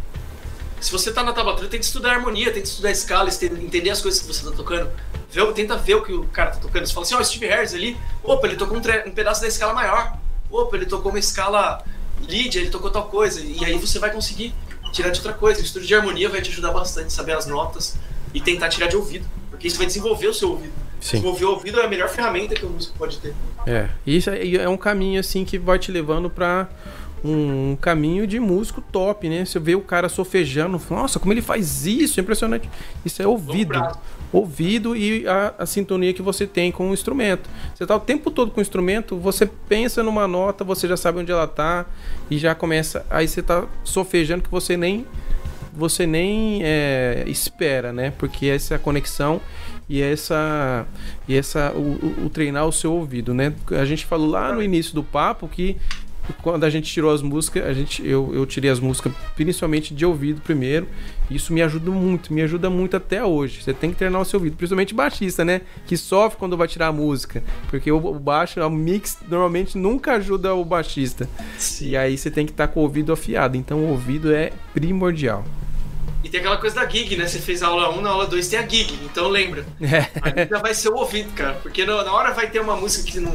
Se 0.80 0.92
você 0.92 1.12
tá 1.12 1.24
na 1.24 1.32
tablatura, 1.32 1.68
tem 1.68 1.80
que 1.80 1.84
estudar 1.84 2.12
harmonia, 2.12 2.52
tem 2.52 2.62
que 2.62 2.68
estudar 2.68 2.90
escala, 2.92 3.28
tem 3.32 3.48
que 3.48 3.64
entender 3.64 3.90
as 3.90 4.00
coisas 4.00 4.20
que 4.20 4.26
você 4.28 4.44
tá 4.48 4.52
tocando. 4.56 4.88
Vê, 5.30 5.44
tenta 5.52 5.76
ver 5.76 5.96
o 5.96 6.02
que 6.04 6.12
o 6.12 6.24
cara 6.28 6.50
tá 6.52 6.60
tocando. 6.60 6.86
Você 6.86 6.94
fala 6.94 7.04
assim, 7.04 7.14
ó, 7.16 7.20
o 7.20 7.24
Steve 7.24 7.46
Harris 7.46 7.74
ali, 7.74 7.96
opa, 8.22 8.46
ele 8.46 8.56
tocou 8.56 8.78
um, 8.78 8.80
tre- 8.80 9.04
um 9.06 9.10
pedaço 9.10 9.40
da 9.40 9.48
escala 9.48 9.74
maior. 9.74 10.16
Opa, 10.50 10.76
ele 10.76 10.86
tocou 10.86 11.10
uma 11.10 11.18
escala 11.18 11.84
lead, 12.28 12.56
ele 12.56 12.70
tocou 12.70 12.90
tal 12.90 13.06
coisa. 13.06 13.40
E 13.40 13.64
aí 13.64 13.76
você 13.76 13.98
vai 13.98 14.12
conseguir 14.12 14.54
tirar 14.92 15.10
de 15.10 15.18
outra 15.18 15.32
coisa. 15.32 15.60
O 15.60 15.64
estudo 15.64 15.84
de 15.84 15.94
harmonia 15.94 16.28
vai 16.28 16.40
te 16.40 16.50
ajudar 16.50 16.70
bastante, 16.70 17.12
saber 17.12 17.32
as 17.36 17.46
notas 17.46 17.96
e 18.32 18.40
tentar 18.40 18.68
tirar 18.68 18.86
de 18.86 18.96
ouvido. 18.96 19.26
Porque 19.50 19.66
isso 19.66 19.76
vai 19.78 19.86
desenvolver 19.86 20.28
o 20.28 20.34
seu 20.34 20.50
ouvido. 20.50 20.72
Sim. 21.00 21.16
Desenvolver 21.18 21.44
o 21.44 21.50
ouvido 21.50 21.80
é 21.80 21.84
a 21.84 21.88
melhor 21.88 22.08
ferramenta 22.08 22.54
que 22.54 22.64
o 22.64 22.70
músico 22.70 22.96
pode 22.96 23.18
ter. 23.18 23.34
É, 23.68 23.88
isso 24.06 24.30
é, 24.30 24.54
é 24.54 24.68
um 24.68 24.78
caminho 24.78 25.20
assim 25.20 25.44
que 25.44 25.58
vai 25.58 25.78
te 25.78 25.92
levando 25.92 26.30
pra 26.30 26.66
um, 27.22 27.76
caminho 27.76 28.26
de 28.26 28.40
músico 28.40 28.80
top, 28.80 29.28
né? 29.28 29.44
Você 29.44 29.58
vê 29.58 29.74
o 29.74 29.80
cara 29.82 30.08
sofejando, 30.08 30.80
nossa, 30.90 31.18
como 31.18 31.32
ele 31.32 31.42
faz 31.42 31.84
isso, 31.86 32.18
é 32.18 32.22
impressionante. 32.22 32.68
Isso 33.04 33.20
é 33.20 33.26
ouvido. 33.26 33.78
Ouvido 34.32 34.96
e 34.96 35.26
a, 35.26 35.54
a 35.58 35.66
sintonia 35.66 36.14
que 36.14 36.22
você 36.22 36.46
tem 36.46 36.72
com 36.72 36.90
o 36.90 36.94
instrumento. 36.94 37.48
Você 37.74 37.86
tá 37.86 37.96
o 37.96 38.00
tempo 38.00 38.30
todo 38.30 38.50
com 38.50 38.58
o 38.58 38.62
instrumento, 38.62 39.16
você 39.16 39.46
pensa 39.46 40.02
numa 40.02 40.26
nota, 40.26 40.64
você 40.64 40.88
já 40.88 40.96
sabe 40.96 41.18
onde 41.18 41.30
ela 41.30 41.46
tá 41.46 41.84
e 42.30 42.38
já 42.38 42.54
começa. 42.54 43.04
Aí 43.10 43.28
você 43.28 43.42
tá 43.42 43.66
sofejando 43.84 44.42
que 44.42 44.50
você 44.50 44.76
nem 44.76 45.06
você 45.72 46.06
nem 46.06 46.60
é, 46.64 47.22
espera, 47.28 47.92
né? 47.92 48.12
Porque 48.18 48.46
essa 48.46 48.74
é 48.74 48.76
a 48.76 48.80
conexão 48.80 49.40
e 49.88 50.02
essa 50.02 50.86
e 51.26 51.34
essa 51.36 51.72
o, 51.72 52.24
o- 52.26 52.30
treinar 52.30 52.66
o 52.66 52.72
seu 52.72 52.92
ouvido, 52.92 53.32
né? 53.34 53.54
A 53.70 53.84
gente 53.84 54.04
falou 54.06 54.28
lá 54.28 54.52
no 54.52 54.62
início 54.62 54.94
do 54.94 55.02
papo 55.02 55.48
que 55.48 55.76
quando 56.42 56.64
a 56.64 56.68
gente 56.68 56.92
tirou 56.92 57.10
as 57.10 57.22
músicas, 57.22 57.64
a 57.64 57.72
gente 57.72 58.06
eu, 58.06 58.30
eu 58.34 58.44
tirei 58.44 58.70
as 58.70 58.78
músicas 58.78 59.10
principalmente 59.34 59.94
de 59.94 60.04
ouvido 60.04 60.42
primeiro. 60.42 60.86
Isso 61.30 61.54
me 61.54 61.62
ajuda 61.62 61.90
muito, 61.90 62.32
me 62.34 62.42
ajuda 62.42 62.68
muito 62.68 62.96
até 62.98 63.24
hoje. 63.24 63.62
Você 63.62 63.72
tem 63.72 63.90
que 63.90 63.96
treinar 63.96 64.20
o 64.20 64.24
seu 64.26 64.38
ouvido, 64.38 64.54
principalmente 64.56 64.92
baixista, 64.94 65.42
né? 65.42 65.62
Que 65.86 65.96
sofre 65.96 66.38
quando 66.38 66.54
vai 66.54 66.68
tirar 66.68 66.88
a 66.88 66.92
música, 66.92 67.42
porque 67.70 67.90
o, 67.90 67.96
o 67.96 68.18
baixo, 68.18 68.60
o 68.60 68.70
mix 68.70 69.16
normalmente 69.26 69.78
nunca 69.78 70.12
ajuda 70.16 70.54
o 70.54 70.64
baixista. 70.66 71.26
E 71.80 71.96
aí 71.96 72.18
você 72.18 72.30
tem 72.30 72.44
que 72.44 72.52
estar 72.52 72.68
com 72.68 72.80
o 72.80 72.82
ouvido 72.82 73.10
afiado. 73.10 73.56
Então 73.56 73.78
o 73.78 73.88
ouvido 73.88 74.30
é 74.30 74.52
primordial. 74.74 75.44
E 76.22 76.28
tem 76.28 76.40
aquela 76.40 76.56
coisa 76.56 76.76
da 76.76 76.88
gig, 76.88 77.16
né? 77.16 77.26
Você 77.26 77.38
fez 77.38 77.62
a 77.62 77.68
aula 77.68 77.90
1, 77.90 78.00
na 78.00 78.10
aula 78.10 78.26
2 78.26 78.48
tem 78.48 78.58
a 78.58 78.66
gig. 78.66 78.92
Então 79.04 79.28
lembra. 79.28 79.64
É. 79.80 80.46
Já 80.48 80.58
vai 80.58 80.74
ser 80.74 80.88
o 80.88 80.96
ouvido, 80.96 81.32
cara. 81.32 81.54
Porque 81.54 81.84
na 81.84 82.12
hora 82.12 82.32
vai 82.32 82.50
ter 82.50 82.60
uma 82.60 82.76
música 82.76 83.10
que 83.10 83.20
não. 83.20 83.32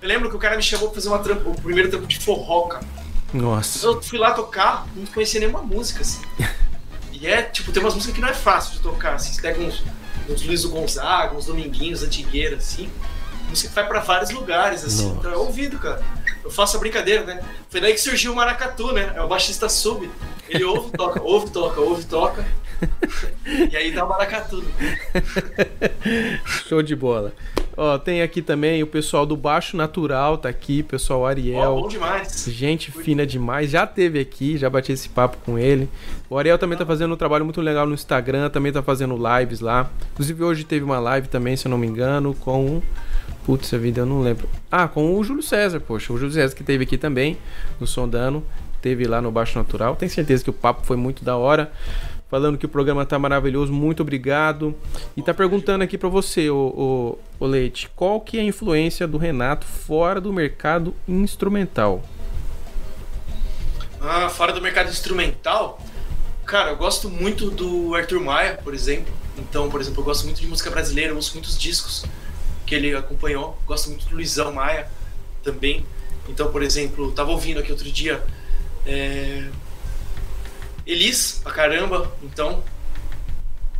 Eu 0.00 0.08
lembro 0.08 0.30
que 0.30 0.36
o 0.36 0.38
cara 0.38 0.56
me 0.56 0.62
chamou 0.62 0.88
pra 0.88 0.96
fazer 0.96 1.08
uma 1.08 1.18
trampa, 1.18 1.48
o 1.48 1.60
primeiro 1.60 1.90
trampo 1.90 2.06
de 2.06 2.18
forró, 2.18 2.68
cara. 2.68 2.86
Nossa. 3.32 3.84
Eu 3.84 4.00
fui 4.00 4.18
lá 4.18 4.30
tocar, 4.30 4.86
não 4.94 5.06
conhecia 5.06 5.40
nenhuma 5.40 5.62
música, 5.62 6.02
assim. 6.02 6.22
E 7.10 7.26
é, 7.26 7.42
tipo, 7.42 7.72
tem 7.72 7.82
umas 7.82 7.94
músicas 7.94 8.14
que 8.14 8.20
não 8.20 8.28
é 8.28 8.34
fácil 8.34 8.74
de 8.74 8.80
tocar, 8.80 9.14
assim. 9.14 9.32
Você 9.32 9.40
pega 9.40 9.60
uns, 9.60 9.82
uns 10.28 10.42
Luiz 10.42 10.62
do 10.62 10.68
Gonzaga, 10.68 11.34
uns 11.34 11.46
Dominguinhos, 11.46 12.02
Antigueira, 12.02 12.56
assim. 12.56 12.88
Música 13.48 13.68
que 13.68 13.74
vai 13.74 13.86
pra 13.86 14.00
vários 14.00 14.30
lugares, 14.30 14.84
assim. 14.84 15.06
Nossa. 15.06 15.18
Então 15.18 15.32
é 15.32 15.36
ouvido, 15.36 15.78
cara. 15.78 16.02
Eu 16.44 16.50
faço 16.50 16.76
a 16.76 16.80
brincadeira, 16.80 17.24
né? 17.24 17.42
Foi 17.70 17.80
daí 17.80 17.94
que 17.94 18.00
surgiu 18.00 18.32
o 18.32 18.36
Maracatu, 18.36 18.92
né? 18.92 19.14
É 19.16 19.22
o 19.22 19.26
baixista 19.26 19.66
sub. 19.68 20.08
Ele 20.48 20.62
ouve, 20.62 20.90
toca, 20.92 21.22
ouve, 21.22 21.50
toca, 21.50 21.80
ouve, 21.80 22.04
toca. 22.04 22.44
e 23.72 23.74
aí 23.74 23.90
dá 23.92 24.04
o 24.04 24.08
Maracatu. 24.10 24.62
né? 24.62 24.98
Show 26.68 26.82
de 26.82 26.94
bola. 26.94 27.32
Ó, 27.76 27.98
tem 27.98 28.22
aqui 28.22 28.40
também 28.40 28.82
o 28.82 28.86
pessoal 28.86 29.26
do 29.26 29.36
Baixo 29.36 29.76
Natural, 29.76 30.38
tá 30.38 30.48
aqui, 30.48 30.82
pessoal 30.82 31.22
Ó, 31.22 31.26
Ariel. 31.26 31.74
bom 31.74 31.88
demais. 31.88 32.46
Gente 32.48 32.92
fina 32.92 33.26
demais, 33.26 33.70
já 33.70 33.84
teve 33.84 34.20
aqui, 34.20 34.56
já 34.56 34.70
bati 34.70 34.92
esse 34.92 35.08
papo 35.08 35.38
com 35.44 35.58
ele. 35.58 35.88
O 36.30 36.38
Ariel 36.38 36.56
também 36.58 36.78
tá 36.78 36.86
fazendo 36.86 37.14
um 37.14 37.16
trabalho 37.16 37.44
muito 37.44 37.60
legal 37.60 37.84
no 37.86 37.94
Instagram, 37.94 38.48
também 38.48 38.70
tá 38.70 38.82
fazendo 38.82 39.16
lives 39.16 39.60
lá. 39.60 39.90
Inclusive 40.12 40.44
hoje 40.44 40.64
teve 40.64 40.84
uma 40.84 41.00
live 41.00 41.26
também, 41.26 41.56
se 41.56 41.66
eu 41.66 41.70
não 41.70 41.78
me 41.78 41.86
engano, 41.86 42.34
com. 42.34 42.80
Putz, 43.44 43.74
a 43.74 43.78
vida 43.78 44.00
eu 44.00 44.06
não 44.06 44.22
lembro. 44.22 44.48
Ah, 44.70 44.88
com 44.88 45.16
o 45.16 45.22
Júlio 45.22 45.42
César, 45.42 45.78
poxa. 45.78 46.12
O 46.12 46.18
Júlio 46.18 46.32
César 46.32 46.54
que 46.56 46.64
teve 46.64 46.84
aqui 46.84 46.96
também, 46.96 47.36
no 47.78 47.86
Sondano. 47.86 48.42
Teve 48.80 49.06
lá 49.06 49.20
no 49.20 49.30
Baixo 49.30 49.58
Natural. 49.58 49.94
Tenho 49.96 50.10
certeza 50.10 50.42
que 50.42 50.50
o 50.50 50.52
papo 50.52 50.84
foi 50.84 50.96
muito 50.96 51.24
da 51.24 51.36
hora. 51.36 51.70
Falando 52.30 52.56
que 52.56 52.66
o 52.66 52.68
programa 52.68 53.04
tá 53.04 53.18
maravilhoso, 53.18 53.72
muito 53.72 54.00
obrigado. 54.00 54.74
E 55.16 55.22
tá 55.22 55.32
perguntando 55.34 55.84
aqui 55.84 55.96
pra 55.98 56.08
você, 56.08 56.48
o, 56.48 57.18
o, 57.38 57.46
Leite, 57.46 57.88
qual 57.94 58.20
que 58.20 58.38
é 58.38 58.40
a 58.40 58.44
influência 58.44 59.06
do 59.06 59.18
Renato 59.18 59.66
fora 59.66 60.20
do 60.20 60.32
mercado 60.32 60.94
instrumental? 61.06 62.02
Ah, 64.00 64.28
fora 64.28 64.52
do 64.52 64.60
mercado 64.60 64.90
instrumental, 64.90 65.80
cara, 66.44 66.70
eu 66.70 66.76
gosto 66.76 67.08
muito 67.08 67.50
do 67.50 67.94
Arthur 67.94 68.20
Maia, 68.20 68.58
por 68.64 68.74
exemplo. 68.74 69.12
Então, 69.38 69.70
por 69.70 69.80
exemplo, 69.80 70.00
eu 70.00 70.04
gosto 70.04 70.24
muito 70.24 70.40
de 70.40 70.46
música 70.46 70.70
brasileira, 70.70 71.12
eu 71.12 71.16
ouço 71.16 71.34
muitos 71.34 71.58
discos 71.58 72.04
que 72.66 72.74
ele 72.74 72.94
acompanhou. 72.94 73.58
Gosto 73.66 73.90
muito 73.90 74.06
do 74.06 74.16
Luizão 74.16 74.52
Maia 74.52 74.88
também. 75.42 75.84
Então, 76.28 76.50
por 76.50 76.62
exemplo, 76.62 77.12
tava 77.12 77.30
ouvindo 77.30 77.60
aqui 77.60 77.70
outro 77.70 77.90
dia 77.90 78.24
é... 78.86 79.48
Elis, 80.86 81.40
pra 81.42 81.52
caramba. 81.52 82.12
Então, 82.22 82.62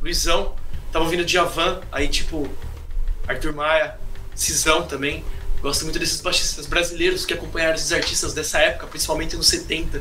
Luizão. 0.01 0.55
Tava 0.93 1.06
ouvindo 1.06 1.24
Djavan, 1.24 1.81
aí 1.90 2.06
tipo 2.06 2.48
Arthur 3.27 3.52
Maia, 3.52 3.98
Cisão 4.35 4.86
também. 4.86 5.24
Gosto 5.61 5.82
muito 5.82 5.98
desses 5.98 6.20
baixistas 6.20 6.66
brasileiros 6.66 7.27
que 7.27 7.35
acompanharam 7.35 7.74
esses 7.74 7.90
artistas 7.90 8.32
dessa 8.32 8.59
época, 8.59 8.86
principalmente 8.86 9.35
nos 9.35 9.48
70. 9.48 10.01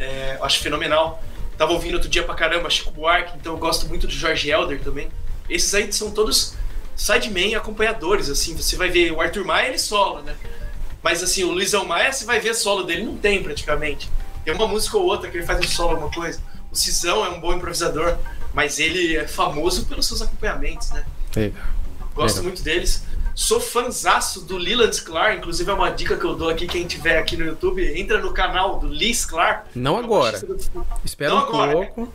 É, 0.00 0.38
acho 0.42 0.58
fenomenal. 0.58 1.22
Tava 1.56 1.72
ouvindo 1.72 1.94
outro 1.94 2.08
dia 2.08 2.24
pra 2.24 2.34
caramba 2.34 2.68
Chico 2.68 2.90
Buarque, 2.90 3.36
então 3.36 3.52
eu 3.52 3.58
gosto 3.58 3.86
muito 3.86 4.06
do 4.08 4.12
Jorge 4.12 4.50
Elder 4.50 4.80
também. 4.82 5.08
Esses 5.48 5.72
aí 5.74 5.92
são 5.92 6.10
todos 6.10 6.56
sidemen 7.02 7.56
acompanhadores, 7.56 8.28
assim. 8.30 8.54
Você 8.54 8.76
vai 8.76 8.88
ver 8.88 9.10
o 9.12 9.20
Arthur 9.20 9.44
Maia, 9.44 9.68
ele 9.68 9.78
solo, 9.78 10.22
né? 10.22 10.36
Mas 11.02 11.20
assim, 11.20 11.42
o 11.42 11.50
Luizão 11.50 11.84
Maia, 11.84 12.12
você 12.12 12.24
vai 12.24 12.38
ver 12.38 12.54
solo 12.54 12.84
dele, 12.84 13.02
não 13.02 13.16
tem 13.16 13.42
praticamente. 13.42 14.08
Tem 14.44 14.54
uma 14.54 14.68
música 14.68 14.96
ou 14.96 15.04
outra 15.04 15.28
que 15.28 15.36
ele 15.36 15.46
faz 15.46 15.58
um 15.58 15.68
solo, 15.68 15.90
alguma 15.90 16.12
coisa. 16.12 16.40
O 16.70 16.76
Cisão 16.76 17.24
é 17.24 17.28
um 17.28 17.40
bom 17.40 17.52
improvisador, 17.54 18.16
mas 18.54 18.78
ele 18.78 19.16
é 19.16 19.26
famoso 19.26 19.86
pelos 19.86 20.06
seus 20.06 20.22
acompanhamentos, 20.22 20.90
né? 20.90 21.04
Legal. 21.34 21.64
Gosto 22.14 22.36
Legal. 22.36 22.44
muito 22.44 22.62
deles. 22.62 23.02
Sou 23.34 23.60
fanzaço 23.60 24.42
do 24.42 24.56
Leland 24.58 24.94
Sklar, 24.94 25.34
inclusive 25.36 25.70
é 25.70 25.72
uma 25.74 25.90
dica 25.90 26.16
que 26.16 26.24
eu 26.24 26.34
dou 26.34 26.50
aqui, 26.50 26.66
quem 26.66 26.86
tiver 26.86 27.18
aqui 27.18 27.36
no 27.36 27.46
YouTube, 27.46 27.82
entra 27.98 28.18
no 28.18 28.32
canal 28.32 28.78
do 28.78 28.86
Lee 28.86 29.10
Sklar. 29.10 29.64
Não 29.74 29.96
agora. 29.96 30.38
do- 30.40 30.56
Espera 31.04 31.30
Não 31.30 31.38
um 31.38 31.42
agora. 31.44 31.72
pouco. 31.72 32.12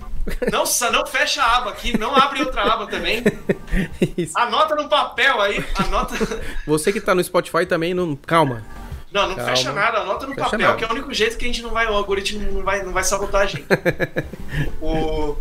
Não, 0.51 0.63
não 0.91 1.05
fecha 1.07 1.41
a 1.41 1.57
aba 1.57 1.69
aqui, 1.71 1.97
não 1.97 2.15
abre 2.15 2.41
outra 2.41 2.61
aba 2.63 2.85
também. 2.87 3.23
Isso. 4.17 4.37
Anota 4.37 4.75
no 4.75 4.87
papel 4.87 5.41
aí, 5.41 5.63
anota. 5.75 6.15
Você 6.67 6.91
que 6.93 7.01
tá 7.01 7.15
no 7.15 7.23
Spotify 7.23 7.65
também, 7.65 7.93
não... 7.93 8.15
calma. 8.15 8.63
Não, 9.11 9.29
não 9.29 9.35
Calma. 9.35 9.49
fecha 9.51 9.71
nada, 9.71 9.99
anota 9.99 10.27
no 10.27 10.35
Fecha 10.35 10.45
papel, 10.49 10.59
nada. 10.67 10.77
que 10.77 10.83
é 10.83 10.87
o 10.87 10.91
único 10.91 11.13
jeito 11.13 11.37
que 11.37 11.45
a 11.45 11.47
gente 11.47 11.61
não 11.63 11.69
vai, 11.71 11.87
o 11.87 11.93
algoritmo 11.93 12.51
não 12.51 12.61
vai, 12.61 12.83
não 12.83 12.91
vai 12.91 13.05
sabotar 13.05 13.41
a 13.43 13.45
gente. 13.45 13.65
o, 14.81 15.35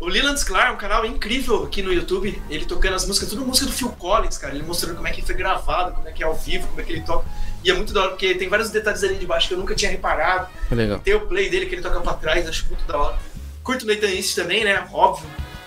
o 0.00 0.06
Leland 0.06 0.38
Sklar 0.38 0.68
é 0.68 0.70
um 0.70 0.76
canal 0.76 1.06
incrível 1.06 1.64
aqui 1.64 1.82
no 1.82 1.92
YouTube, 1.92 2.40
ele 2.50 2.64
tocando 2.64 2.94
as 2.94 3.06
músicas, 3.06 3.28
tudo 3.28 3.44
música 3.44 3.66
do 3.66 3.72
Phil 3.72 3.88
Collins, 3.90 4.36
cara, 4.36 4.54
ele 4.54 4.64
mostrando 4.64 4.96
como 4.96 5.08
é 5.08 5.12
que 5.12 5.22
foi 5.22 5.34
gravado, 5.34 5.92
como 5.92 6.08
é 6.08 6.12
que 6.12 6.22
é 6.22 6.26
ao 6.26 6.34
vivo, 6.34 6.66
como 6.66 6.80
é 6.80 6.84
que 6.84 6.92
ele 6.92 7.00
toca. 7.02 7.26
E 7.62 7.70
é 7.70 7.74
muito 7.74 7.92
da 7.92 8.02
hora, 8.02 8.10
porque 8.10 8.34
tem 8.34 8.48
vários 8.48 8.70
detalhes 8.70 9.02
ali 9.02 9.16
de 9.16 9.26
baixo 9.26 9.48
que 9.48 9.54
eu 9.54 9.58
nunca 9.58 9.74
tinha 9.74 9.90
reparado. 9.90 10.48
Legal. 10.70 10.98
Tem 10.98 11.14
o 11.14 11.20
play 11.20 11.48
dele 11.48 11.66
que 11.66 11.74
ele 11.74 11.82
toca 11.82 12.00
pra 12.00 12.12
trás, 12.14 12.46
acho 12.46 12.66
muito 12.66 12.84
da 12.86 12.98
hora. 12.98 13.18
Curto 13.62 13.84
o 13.84 13.86
Nathan 13.86 14.08
East 14.08 14.34
também, 14.34 14.62
né? 14.64 14.86
Óbvio, 14.92 15.26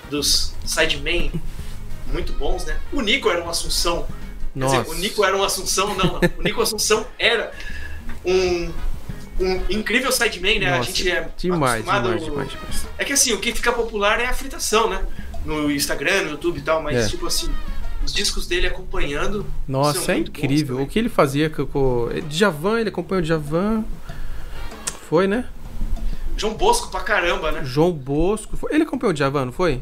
dos 0.10 0.54
Sidemen, 0.64 1.32
muito 2.12 2.34
bons, 2.34 2.66
né? 2.66 2.78
O 2.94 3.02
Nico 3.02 3.30
era 3.30 3.42
uma 3.42 3.52
Assunção. 3.52 4.06
Quer 4.54 4.60
Nossa. 4.60 4.84
dizer, 4.84 4.92
o 4.92 4.96
Nico 4.96 5.26
era 5.26 5.36
uma 5.36 5.48
Assunção, 5.48 5.96
não, 5.96 6.06
não. 6.06 6.22
O 6.38 6.44
Nico 6.44 6.62
Assunção 6.62 7.06
era 7.18 7.52
um, 8.24 8.72
um 9.40 9.62
incrível 9.70 10.12
sideman, 10.12 10.60
né? 10.60 10.74
a 10.74 10.78
Nossa, 10.78 10.92
gente 10.92 11.10
é 11.10 11.30
Demais, 11.38 11.74
acostumado... 11.88 12.04
demais, 12.04 12.24
demais, 12.24 12.50
demais. 12.52 12.88
É 12.98 13.06
que 13.06 13.14
assim, 13.14 13.34
o 13.34 13.40
que 13.40 13.54
fica 13.54 13.72
popular 13.72 14.20
é 14.20 14.26
a 14.26 14.34
fritação, 14.34 14.90
né? 14.90 15.06
No 15.46 15.72
Instagram, 15.72 16.24
no 16.24 16.30
YouTube 16.32 16.58
e 16.58 16.62
tal, 16.62 16.82
mas 16.82 16.98
É. 16.98 17.08
tipo 17.08 17.26
assim, 17.28 17.50
os 18.04 18.14
discos 18.14 18.48
dele 18.48 18.68
acompanhando. 18.68 19.46
Nossa, 19.68 20.14
é 20.14 20.18
incrível. 20.18 20.82
O 20.82 20.88
que 20.88 20.98
ele 20.98 21.10
fazia 21.10 21.50
com. 21.50 21.66
com... 21.66 22.10
Djavan, 22.28 22.80
ele 22.80 22.90
acompanhou 22.90 23.22
o 23.22 23.24
Djavan. 23.24 23.84
Foi, 25.10 25.28
né? 25.28 25.46
João 26.36 26.54
Bosco 26.54 26.90
pra 26.90 27.00
caramba, 27.02 27.52
né? 27.52 27.62
João 27.64 27.92
Bosco. 27.92 28.58
Ele 28.70 28.84
acompanhou 28.84 29.12
o 29.12 29.14
Djavan, 29.14 29.46
não 29.46 29.52
foi? 29.52 29.82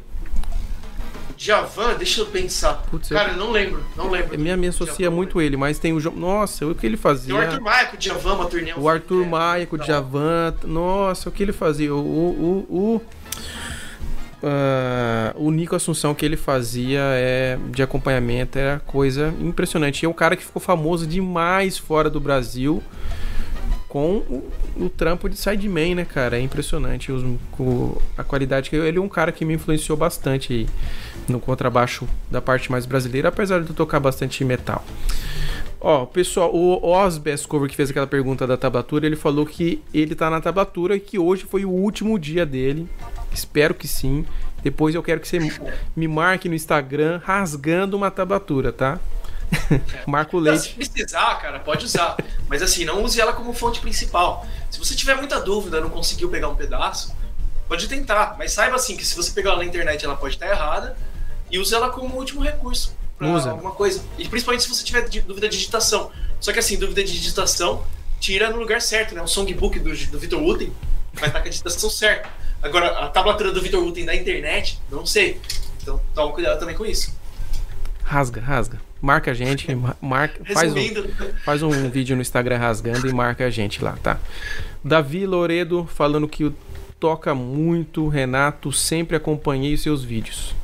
Djavan, 1.37 1.95
deixa 1.95 2.21
eu 2.21 2.25
pensar. 2.27 2.73
Putz, 2.89 3.09
Cara, 3.09 3.31
eu 3.31 3.37
não 3.37 3.51
lembro, 3.51 3.83
não 3.95 4.09
lembro. 4.09 4.37
Me, 4.39 4.55
me 4.55 4.67
associa 4.67 4.95
Djavan, 4.95 5.15
muito 5.15 5.41
ele, 5.41 5.57
mas 5.57 5.79
tem 5.79 5.93
o 5.93 5.99
João. 5.99 6.15
Nossa, 6.15 6.65
o 6.65 6.75
que 6.75 6.85
ele 6.85 6.97
fazia. 6.97 7.33
Tem 7.33 7.43
o 7.43 7.51
Arthur 7.51 7.61
Maia 7.61 7.85
com 7.87 7.95
o 7.95 7.99
Djavan, 7.99 8.33
uma 8.33 8.45
turnê. 8.45 8.73
O 8.75 8.89
Arthur 8.89 9.23
é, 9.23 9.27
Maia 9.27 9.65
com 9.67 9.75
o. 9.75 9.79
Djavan. 9.79 10.55
Nossa, 10.63 11.29
o 11.29 11.31
que 11.31 11.43
ele 11.43 11.53
fazia? 11.53 11.93
O. 11.93 11.97
o, 11.97 12.65
o, 12.69 12.95
o... 12.95 13.01
ah, 14.43 15.33
o 15.35 15.51
Nico 15.51 15.75
Assunção 15.75 16.13
que 16.13 16.25
ele 16.25 16.37
fazia 16.37 17.01
é, 17.01 17.57
de 17.69 17.83
acompanhamento 17.83 18.57
era 18.57 18.79
coisa 18.85 19.33
impressionante. 19.39 20.03
E 20.03 20.05
é 20.05 20.09
um 20.09 20.13
cara 20.13 20.35
que 20.35 20.45
ficou 20.45 20.61
famoso 20.61 21.05
demais 21.05 21.77
fora 21.77 22.09
do 22.09 22.19
Brasil 22.19 22.81
com 23.87 24.17
o, 24.17 24.51
o 24.77 24.89
trampo 24.89 25.29
de 25.29 25.37
sideman, 25.37 25.95
né, 25.95 26.05
cara? 26.05 26.37
É 26.37 26.41
impressionante 26.41 27.11
os, 27.11 27.23
com 27.51 27.97
a 28.17 28.23
qualidade 28.23 28.69
que 28.69 28.75
ele 28.75 28.97
é 28.97 29.01
um 29.01 29.09
cara 29.09 29.31
que 29.31 29.45
me 29.45 29.53
influenciou 29.53 29.97
bastante 29.97 30.67
no 31.27 31.39
contrabaixo 31.39 32.07
da 32.29 32.41
parte 32.41 32.71
mais 32.71 32.85
brasileira, 32.85 33.29
apesar 33.29 33.61
de 33.61 33.69
eu 33.69 33.75
tocar 33.75 33.99
bastante 33.99 34.43
metal. 34.43 34.83
Ó, 35.79 36.05
pessoal, 36.05 36.53
o 36.53 36.83
Osbest 36.83 37.47
Cover 37.47 37.69
que 37.69 37.75
fez 37.75 37.91
aquela 37.91 38.07
pergunta 38.07 38.47
da 38.47 38.57
tablatura, 38.57 39.05
ele 39.05 39.15
falou 39.15 39.45
que 39.45 39.83
ele 39.93 40.15
tá 40.15 40.29
na 40.29 40.41
tablatura 40.41 40.95
e 40.95 40.99
que 40.99 41.19
hoje 41.19 41.43
foi 41.43 41.63
o 41.63 41.69
último 41.69 42.17
dia 42.17 42.45
dele. 42.45 42.87
Espero 43.31 43.73
que 43.73 43.87
sim. 43.87 44.25
Depois 44.63 44.95
eu 44.95 45.03
quero 45.03 45.21
que 45.21 45.27
você 45.27 45.37
me 45.95 46.07
marque 46.07 46.49
no 46.49 46.55
Instagram 46.55 47.21
rasgando 47.23 47.95
uma 47.95 48.09
tablatura, 48.09 48.71
tá? 48.71 48.99
Marco 50.05 50.37
Não, 50.37 50.43
Leite. 50.51 50.63
se 50.63 50.69
precisar, 50.69 51.35
cara, 51.41 51.59
pode 51.59 51.85
usar. 51.85 52.15
Mas 52.47 52.61
assim, 52.61 52.85
não 52.85 53.03
use 53.03 53.19
ela 53.19 53.33
como 53.33 53.53
fonte 53.53 53.79
principal. 53.79 54.45
Se 54.69 54.79
você 54.79 54.95
tiver 54.95 55.15
muita 55.15 55.39
dúvida, 55.39 55.81
não 55.81 55.89
conseguiu 55.89 56.29
pegar 56.29 56.49
um 56.49 56.55
pedaço, 56.55 57.15
pode 57.67 57.87
tentar. 57.87 58.35
Mas 58.37 58.51
saiba 58.53 58.75
assim 58.75 58.95
que 58.95 59.05
se 59.05 59.15
você 59.15 59.31
pegar 59.31 59.51
ela 59.51 59.59
na 59.59 59.65
internet, 59.65 60.03
ela 60.05 60.15
pode 60.15 60.35
estar 60.35 60.47
errada. 60.47 60.97
E 61.49 61.59
use 61.59 61.73
ela 61.73 61.89
como 61.89 62.15
último 62.17 62.41
recurso 62.41 62.95
pra 63.17 63.27
Usa. 63.27 63.51
alguma 63.51 63.71
coisa. 63.71 64.03
E 64.17 64.27
principalmente 64.27 64.63
se 64.63 64.69
você 64.69 64.83
tiver 64.83 65.07
dúvida 65.21 65.47
de 65.47 65.55
digitação. 65.57 66.11
Só 66.39 66.51
que 66.51 66.59
assim, 66.59 66.77
dúvida 66.77 67.03
de 67.03 67.11
digitação, 67.11 67.83
tira 68.19 68.49
no 68.49 68.57
lugar 68.57 68.81
certo, 68.81 69.15
né? 69.15 69.21
O 69.21 69.27
songbook 69.27 69.79
do, 69.79 69.95
do 70.07 70.19
Victor 70.19 70.41
Wooten 70.41 70.73
vai 71.13 71.29
estar 71.29 71.39
com 71.41 71.47
a 71.47 71.49
digitação 71.49 71.89
certa. 71.89 72.29
Agora, 72.61 72.87
a 72.99 73.07
tablatura 73.09 73.51
do 73.51 73.61
Victor 73.61 73.81
Wooten 73.83 74.05
da 74.05 74.15
internet, 74.15 74.79
não 74.91 75.05
sei. 75.05 75.39
Então, 75.81 76.01
toma 76.15 76.33
cuidado 76.33 76.59
também 76.59 76.75
com 76.75 76.85
isso. 76.85 77.13
Rasga, 78.03 78.41
rasga. 78.41 78.81
Marca 79.01 79.31
a 79.31 79.33
gente, 79.33 79.73
ma- 79.75 79.95
marca, 80.01 80.41
faz 80.53 80.73
um, 80.73 80.77
faz 81.43 81.61
um 81.63 81.89
vídeo 81.89 82.15
no 82.15 82.21
Instagram 82.21 82.57
rasgando 82.57 83.07
e 83.07 83.13
marca 83.13 83.45
a 83.45 83.49
gente 83.49 83.83
lá, 83.83 83.97
tá? 84.01 84.17
Davi 84.83 85.25
Loredo 85.27 85.85
falando 85.93 86.27
que 86.27 86.51
toca 86.99 87.35
muito, 87.35 88.07
Renato, 88.07 88.71
sempre 88.71 89.15
acompanhei 89.15 89.73
os 89.73 89.81
seus 89.81 90.03
vídeos. 90.03 90.55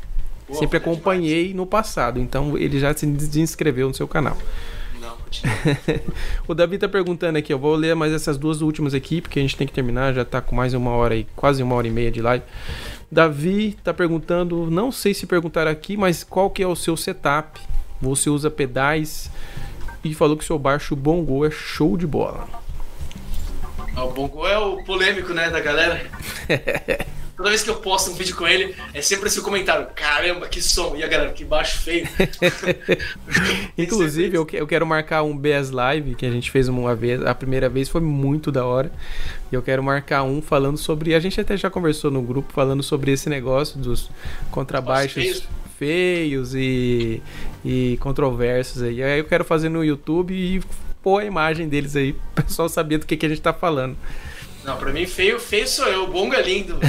pô, 0.47 0.55
sempre 0.55 0.77
é 0.77 0.79
demais. 0.79 0.97
acompanhei 0.97 1.53
no 1.53 1.65
passado, 1.67 2.19
então 2.19 2.57
ele 2.57 2.79
já 2.79 2.93
se 2.95 3.05
desinscreveu 3.05 3.87
no 3.89 3.93
seu 3.93 4.07
canal. 4.07 4.37
Não. 4.99 5.15
O 6.47 6.53
Davi 6.55 6.77
tá 6.77 6.89
perguntando 6.89 7.37
aqui, 7.37 7.53
eu 7.53 7.59
vou 7.59 7.75
ler 7.75 7.95
mais 7.95 8.11
essas 8.11 8.37
duas 8.37 8.61
últimas 8.61 8.93
aqui, 8.93 9.21
porque 9.21 9.39
a 9.39 9.41
gente 9.41 9.55
tem 9.55 9.67
que 9.67 9.73
terminar, 9.73 10.13
já 10.13 10.25
tá 10.25 10.41
com 10.41 10.55
mais 10.55 10.73
uma 10.73 10.91
hora 10.91 11.15
e 11.15 11.25
quase 11.35 11.61
uma 11.61 11.75
hora 11.75 11.87
e 11.87 11.91
meia 11.91 12.11
de 12.11 12.21
live. 12.21 12.43
Davi 13.11 13.77
tá 13.83 13.93
perguntando, 13.93 14.69
não 14.71 14.91
sei 14.91 15.13
se 15.13 15.25
perguntaram 15.27 15.69
aqui, 15.71 15.95
mas 15.95 16.23
qual 16.23 16.49
que 16.49 16.63
é 16.63 16.67
o 16.67 16.75
seu 16.75 16.97
setup? 16.97 17.59
Você 18.01 18.29
usa 18.29 18.49
pedais 18.49 19.29
e 20.03 20.13
falou 20.13 20.35
que 20.35 20.43
seu 20.45 20.57
baixo 20.57 20.95
bongo 20.95 21.45
é 21.45 21.51
show 21.51 21.95
de 21.95 22.07
bola. 22.07 22.47
Ah, 23.95 24.05
O 24.05 24.11
Bongo 24.11 24.47
é 24.47 24.57
o 24.57 24.83
polêmico, 24.83 25.33
né, 25.33 25.49
da 25.49 25.59
galera. 25.59 26.01
Toda 27.35 27.49
vez 27.49 27.63
que 27.63 27.69
eu 27.71 27.75
posto 27.77 28.11
um 28.11 28.13
vídeo 28.13 28.35
com 28.35 28.47
ele, 28.47 28.75
é 28.93 29.01
sempre 29.01 29.27
esse 29.27 29.41
comentário: 29.41 29.87
caramba, 29.95 30.47
que 30.47 30.61
som! 30.61 30.95
E 30.95 31.03
a 31.03 31.07
galera, 31.07 31.31
que 31.31 31.43
baixo 31.43 31.79
feio. 31.79 32.07
Inclusive, 33.77 34.35
eu, 34.37 34.45
que- 34.45 34.57
eu 34.57 34.67
quero 34.67 34.85
marcar 34.85 35.23
um 35.23 35.35
BS 35.35 35.71
Live 35.71 36.15
que 36.15 36.25
a 36.25 36.31
gente 36.31 36.51
fez 36.51 36.67
uma 36.67 36.95
vez. 36.95 37.25
A 37.25 37.33
primeira 37.33 37.67
vez 37.67 37.89
foi 37.89 38.01
muito 38.01 38.51
da 38.51 38.65
hora. 38.65 38.91
E 39.51 39.55
eu 39.55 39.61
quero 39.61 39.81
marcar 39.83 40.23
um 40.23 40.41
falando 40.41 40.77
sobre. 40.77 41.15
A 41.15 41.19
gente 41.19 41.39
até 41.41 41.57
já 41.57 41.69
conversou 41.69 42.11
no 42.11 42.21
grupo 42.21 42.51
falando 42.53 42.83
sobre 42.83 43.11
esse 43.11 43.27
negócio 43.29 43.79
dos 43.79 44.09
contrabaixos 44.51 45.43
Feios. 45.81 46.53
e, 46.53 47.23
e 47.65 47.97
controversos 47.99 48.83
aí. 48.83 49.01
Aí 49.01 49.17
eu 49.17 49.25
quero 49.25 49.43
fazer 49.43 49.67
no 49.67 49.83
YouTube 49.83 50.31
e 50.31 50.61
pôr 51.01 51.23
a 51.23 51.25
imagem 51.25 51.67
deles 51.67 51.95
aí, 51.95 52.13
pro 52.35 52.43
pessoal 52.43 52.69
saber 52.69 52.99
do 52.99 53.07
que, 53.07 53.17
que 53.17 53.25
a 53.25 53.29
gente 53.29 53.41
tá 53.41 53.51
falando. 53.51 53.97
Não, 54.63 54.77
pra 54.77 54.93
mim, 54.93 55.07
feio, 55.07 55.39
feio 55.39 55.67
sou 55.67 55.87
eu. 55.87 56.03
O 56.03 56.07
Bongo 56.07 56.35
é 56.35 56.41
lindo. 56.43 56.79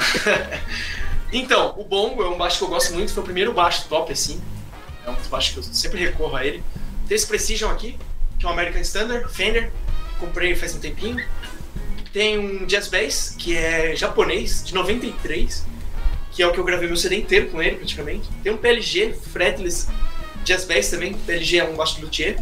então, 1.30 1.74
o 1.76 1.84
Bongo 1.84 2.22
é 2.22 2.28
um 2.30 2.38
baixo 2.38 2.56
que 2.56 2.64
eu 2.64 2.68
gosto 2.68 2.94
muito. 2.94 3.12
Foi 3.12 3.22
o 3.22 3.26
primeiro 3.26 3.52
baixo 3.52 3.86
top, 3.86 4.10
assim. 4.10 4.40
É 5.04 5.10
um 5.10 5.14
dos 5.14 5.26
baixos 5.26 5.52
que 5.52 5.58
eu 5.58 5.62
sempre 5.62 6.00
recorro 6.00 6.36
a 6.36 6.46
ele. 6.46 6.62
Tem 7.06 7.14
esse 7.14 7.26
Precision 7.26 7.70
aqui, 7.70 7.98
que 8.38 8.46
é 8.46 8.48
um 8.48 8.52
American 8.52 8.80
Standard, 8.80 9.30
Fender. 9.30 9.70
Comprei 10.18 10.54
faz 10.54 10.74
um 10.74 10.80
tempinho. 10.80 11.22
Tem 12.14 12.38
um 12.38 12.64
Jazz 12.64 12.88
Bass, 12.88 13.36
que 13.38 13.54
é 13.54 13.94
japonês, 13.94 14.64
de 14.64 14.72
93. 14.72 15.66
Que 16.32 16.42
é 16.42 16.46
o 16.46 16.52
que 16.52 16.58
eu 16.58 16.64
gravei 16.64 16.86
meu 16.86 16.96
CD 16.96 17.16
inteiro 17.16 17.50
com 17.50 17.62
ele, 17.62 17.76
praticamente. 17.76 18.28
Tem 18.42 18.52
um 18.52 18.56
PLG, 18.56 19.14
Fretless 19.14 19.88
Jazz 20.44 20.64
Bass 20.64 20.88
também. 20.88 21.14
PLG 21.14 21.58
é 21.58 21.64
um 21.64 21.76
baixo 21.76 21.96
de 21.96 22.02
luthier. 22.02 22.40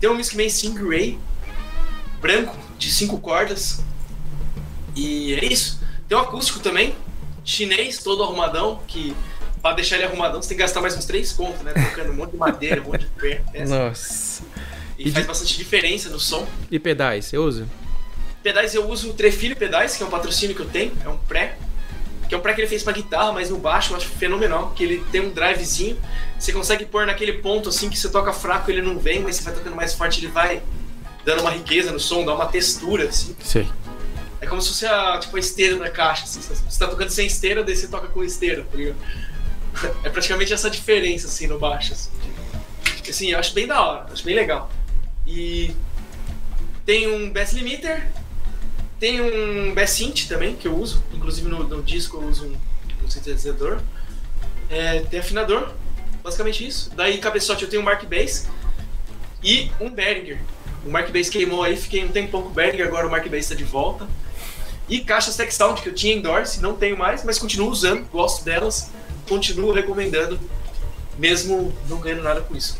Tem 0.00 0.08
um 0.08 0.14
Miskman 0.14 0.48
Stingray, 0.48 1.18
branco, 2.20 2.56
de 2.78 2.90
cinco 2.90 3.18
cordas. 3.18 3.82
E 4.94 5.34
é 5.34 5.44
isso. 5.44 5.80
Tem 6.08 6.16
um 6.16 6.20
acústico 6.20 6.60
também, 6.60 6.94
chinês, 7.44 7.98
todo 7.98 8.22
arrumadão, 8.22 8.80
que 8.86 9.14
pra 9.62 9.72
deixar 9.72 9.96
ele 9.96 10.04
arrumadão 10.04 10.42
você 10.42 10.48
tem 10.48 10.56
que 10.56 10.62
gastar 10.62 10.80
mais 10.80 10.96
uns 10.96 11.04
três 11.04 11.32
contos, 11.32 11.62
né? 11.62 11.72
Trocando 11.72 12.10
um 12.12 12.16
monte 12.16 12.32
de 12.32 12.36
madeira, 12.36 12.82
um 12.82 12.86
monte 12.86 13.02
de 13.02 13.06
pé, 13.06 13.42
peça. 13.52 13.78
Nossa. 13.78 14.42
E 14.98 15.10
faz 15.10 15.26
bastante 15.26 15.56
diferença 15.56 16.10
no 16.10 16.20
som. 16.20 16.46
E 16.70 16.78
pedais, 16.78 17.26
você 17.26 17.38
usa? 17.38 17.66
Pedais 18.42 18.74
eu 18.74 18.88
uso 18.88 19.10
o 19.10 19.14
Trefilho 19.14 19.56
Pedais, 19.56 19.96
que 19.96 20.02
é 20.02 20.06
um 20.06 20.10
patrocínio 20.10 20.54
que 20.54 20.62
eu 20.62 20.68
tenho, 20.68 20.92
é 21.04 21.08
um 21.08 21.16
pré. 21.16 21.56
Que 22.32 22.36
é 22.36 22.38
um 22.38 22.40
pré 22.40 22.54
que 22.54 22.62
ele 22.62 22.68
fez 22.68 22.82
pra 22.82 22.94
guitarra, 22.94 23.30
mas 23.30 23.50
no 23.50 23.58
baixo 23.58 23.92
eu 23.92 23.96
acho 23.98 24.08
fenomenal, 24.08 24.70
que 24.70 24.82
ele 24.82 25.04
tem 25.12 25.20
um 25.20 25.28
drivezinho. 25.28 25.98
Você 26.38 26.50
consegue 26.50 26.86
pôr 26.86 27.04
naquele 27.04 27.34
ponto 27.34 27.68
assim 27.68 27.90
que 27.90 27.98
você 27.98 28.08
toca 28.08 28.32
fraco, 28.32 28.70
ele 28.70 28.80
não 28.80 28.98
vem, 28.98 29.20
mas 29.20 29.36
você 29.36 29.42
vai 29.42 29.52
tocando 29.52 29.76
mais 29.76 29.92
forte, 29.92 30.18
ele 30.18 30.32
vai 30.32 30.62
dando 31.26 31.40
uma 31.42 31.50
riqueza 31.50 31.92
no 31.92 32.00
som, 32.00 32.24
dá 32.24 32.34
uma 32.34 32.46
textura, 32.46 33.04
assim. 33.04 33.36
Sei. 33.44 33.68
É 34.40 34.46
como 34.46 34.62
se 34.62 34.68
fosse 34.68 34.86
a, 34.86 35.18
tipo, 35.18 35.36
a 35.36 35.40
esteira 35.40 35.76
da 35.76 35.90
caixa. 35.90 36.24
Assim. 36.24 36.40
Você 36.40 36.78
tá 36.78 36.88
tocando 36.88 37.10
sem 37.10 37.26
esteira, 37.26 37.62
daí 37.62 37.76
você 37.76 37.86
toca 37.86 38.08
com 38.08 38.24
esteira, 38.24 38.64
tá 38.64 38.78
ligado? 38.78 38.96
É 40.02 40.08
praticamente 40.08 40.54
essa 40.54 40.70
diferença, 40.70 41.26
assim, 41.26 41.46
no 41.46 41.58
baixo. 41.58 41.92
Assim, 41.92 42.10
assim 43.10 43.30
eu 43.32 43.38
acho 43.38 43.52
bem 43.52 43.66
da 43.66 43.78
hora, 43.78 44.06
acho 44.10 44.24
bem 44.24 44.34
legal. 44.34 44.70
E 45.26 45.76
tem 46.86 47.06
um 47.06 47.30
Bass 47.30 47.52
Limiter, 47.52 48.10
tem 49.02 49.20
um 49.20 49.74
Bass 49.74 49.90
Synth 49.90 50.28
também, 50.28 50.54
que 50.54 50.68
eu 50.68 50.76
uso. 50.78 51.02
Inclusive 51.12 51.48
no, 51.48 51.64
no 51.64 51.82
disco 51.82 52.18
eu 52.18 52.28
uso 52.28 52.46
um, 52.46 52.56
um 53.04 53.10
sintetizador. 53.10 53.80
É, 54.70 55.00
tem 55.00 55.18
afinador, 55.18 55.72
basicamente 56.22 56.64
isso. 56.64 56.88
Daí 56.94 57.18
cabeçote 57.18 57.64
eu 57.64 57.68
tenho 57.68 57.82
um 57.82 57.84
Mark 57.84 58.04
Bass 58.04 58.46
e 59.42 59.72
um 59.80 59.90
Behringer. 59.90 60.38
O 60.86 60.88
Mark 60.88 61.10
Bass 61.10 61.28
queimou 61.28 61.64
aí, 61.64 61.76
fiquei 61.76 62.04
um 62.04 62.08
tempão 62.12 62.42
com 62.42 62.50
o 62.50 62.52
Behringer, 62.52 62.86
agora 62.86 63.08
o 63.08 63.10
Mark 63.10 63.26
Bass 63.26 63.40
está 63.40 63.56
de 63.56 63.64
volta. 63.64 64.06
E 64.88 65.00
caixas 65.00 65.36
Tech 65.36 65.52
Sound 65.52 65.82
que 65.82 65.88
eu 65.88 65.94
tinha 65.94 66.14
endorse, 66.14 66.62
não 66.62 66.76
tenho 66.76 66.96
mais, 66.96 67.24
mas 67.24 67.40
continuo 67.40 67.70
usando, 67.70 68.08
gosto 68.08 68.44
delas, 68.44 68.92
continuo 69.28 69.72
recomendando, 69.72 70.38
mesmo 71.18 71.74
não 71.88 71.98
ganhando 71.98 72.22
nada 72.22 72.40
com 72.40 72.54
isso. 72.54 72.78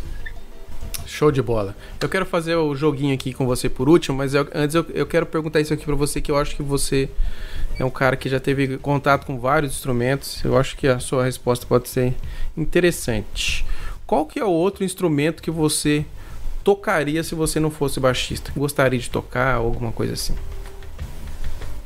Show 1.23 1.31
de 1.31 1.41
bola. 1.41 1.77
Eu 2.01 2.09
quero 2.09 2.27
fazer 2.27 2.57
o 2.57 2.75
joguinho 2.75 3.15
aqui 3.15 3.33
com 3.33 3.47
você 3.47 3.69
por 3.69 3.89
último, 3.89 4.19
mas 4.19 4.35
eu- 4.35 4.49
antes 4.53 4.75
eu, 4.75 4.85
eu 4.93 5.07
quero 5.07 5.25
perguntar 5.25 5.61
isso 5.61 5.73
aqui 5.73 5.85
pra 5.85 5.95
você, 5.95 6.21
que 6.21 6.33
eu 6.33 6.37
acho 6.37 6.57
que 6.57 6.65
você 6.65 7.09
é 7.79 7.85
um 7.85 7.91
cara 7.91 8.17
que 8.17 8.29
já 8.29 8.41
teve 8.41 8.77
contato 8.79 9.25
com 9.25 9.39
vários 9.39 9.73
instrumentos. 9.73 10.43
Eu 10.43 10.59
acho 10.59 10.77
que 10.77 10.89
a 10.89 10.99
sua 10.99 11.25
resposta 11.25 11.65
pode 11.65 11.89
ser 11.89 12.13
interessante. 12.57 13.65
Qual 14.05 14.27
que 14.27 14.41
é 14.41 14.45
o 14.45 14.51
outro 14.51 14.83
instrumento 14.83 15.45
que 15.45 15.51
você 15.51 16.05
tocaria 16.65 17.23
se 17.23 17.37
você 17.37 17.61
não 17.61 17.71
fosse 17.71 18.01
baixista? 18.01 18.51
Gostaria 18.57 18.99
de 18.99 19.09
tocar 19.09 19.55
alguma 19.55 19.93
coisa 19.93 20.15
assim? 20.15 20.35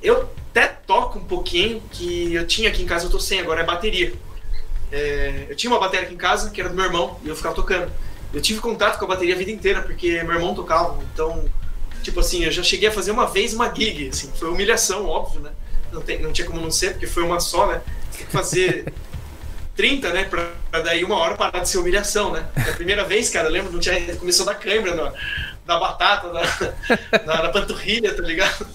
Eu 0.02 0.30
até 0.48 0.66
toco 0.66 1.18
um 1.18 1.24
pouquinho, 1.24 1.82
que 1.92 2.32
eu 2.32 2.46
tinha 2.46 2.70
aqui 2.70 2.82
em 2.82 2.86
casa, 2.86 3.04
eu 3.04 3.10
tô 3.10 3.20
sem 3.20 3.38
agora, 3.38 3.60
é 3.60 3.66
bateria. 3.66 4.14
É, 4.90 5.48
eu 5.50 5.56
tinha 5.56 5.70
uma 5.70 5.78
bateria 5.78 6.06
aqui 6.06 6.14
em 6.14 6.18
casa, 6.18 6.48
que 6.48 6.58
era 6.58 6.70
do 6.70 6.74
meu 6.74 6.86
irmão, 6.86 7.18
e 7.22 7.28
eu 7.28 7.36
ficava 7.36 7.54
tocando. 7.54 7.92
Eu 8.36 8.42
tive 8.42 8.60
contato 8.60 8.98
com 8.98 9.06
a 9.06 9.08
bateria 9.08 9.34
a 9.34 9.38
vida 9.38 9.50
inteira, 9.50 9.80
porque 9.80 10.22
meu 10.22 10.34
irmão 10.34 10.54
tocava, 10.54 11.02
então, 11.10 11.42
tipo 12.02 12.20
assim, 12.20 12.44
eu 12.44 12.52
já 12.52 12.62
cheguei 12.62 12.90
a 12.90 12.92
fazer 12.92 13.10
uma 13.10 13.26
vez 13.26 13.54
uma 13.54 13.74
gig, 13.74 14.10
assim, 14.10 14.30
foi 14.36 14.50
humilhação, 14.50 15.06
óbvio, 15.06 15.40
né? 15.40 15.52
Não, 15.90 16.02
tem, 16.02 16.20
não 16.20 16.30
tinha 16.30 16.46
como 16.46 16.60
não 16.60 16.70
ser, 16.70 16.90
porque 16.90 17.06
foi 17.06 17.22
uma 17.22 17.40
só, 17.40 17.66
né? 17.66 17.80
Tem 18.14 18.26
que 18.26 18.32
fazer 18.32 18.92
30, 19.74 20.12
né? 20.12 20.24
Pra, 20.24 20.52
pra 20.70 20.82
daí 20.82 21.02
uma 21.02 21.16
hora 21.16 21.34
parar 21.34 21.60
de 21.60 21.68
ser 21.70 21.78
humilhação, 21.78 22.30
né? 22.30 22.46
A 22.54 22.74
primeira 22.74 23.04
vez, 23.04 23.30
cara, 23.30 23.48
eu 23.48 23.52
lembro, 23.52 23.72
não 23.72 23.80
tinha, 23.80 24.14
começou 24.16 24.44
da 24.44 24.54
câimbra, 24.54 24.94
na, 24.94 25.14
da 25.64 25.80
batata, 25.80 26.30
da, 26.30 26.42
da, 27.24 27.40
da 27.40 27.48
panturrilha, 27.48 28.14
tá 28.14 28.22
ligado? 28.22 28.66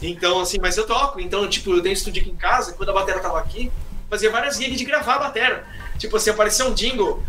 Então, 0.00 0.38
assim, 0.38 0.58
mas 0.60 0.76
eu 0.76 0.86
toco. 0.86 1.18
Então, 1.18 1.48
tipo, 1.48 1.72
eu 1.72 1.82
um 1.82 1.86
estúdio 1.88 2.22
aqui 2.22 2.30
em 2.30 2.36
casa, 2.36 2.74
quando 2.74 2.90
a 2.90 2.92
bateria 2.92 3.20
tava 3.20 3.40
aqui, 3.40 3.72
fazia 4.08 4.30
várias 4.30 4.56
gigs 4.56 4.78
de 4.78 4.84
gravar 4.84 5.16
a 5.16 5.18
bateria. 5.18 5.64
Tipo 5.98 6.16
assim, 6.16 6.30
aparecia 6.30 6.64
um 6.66 6.74
jingle, 6.74 7.22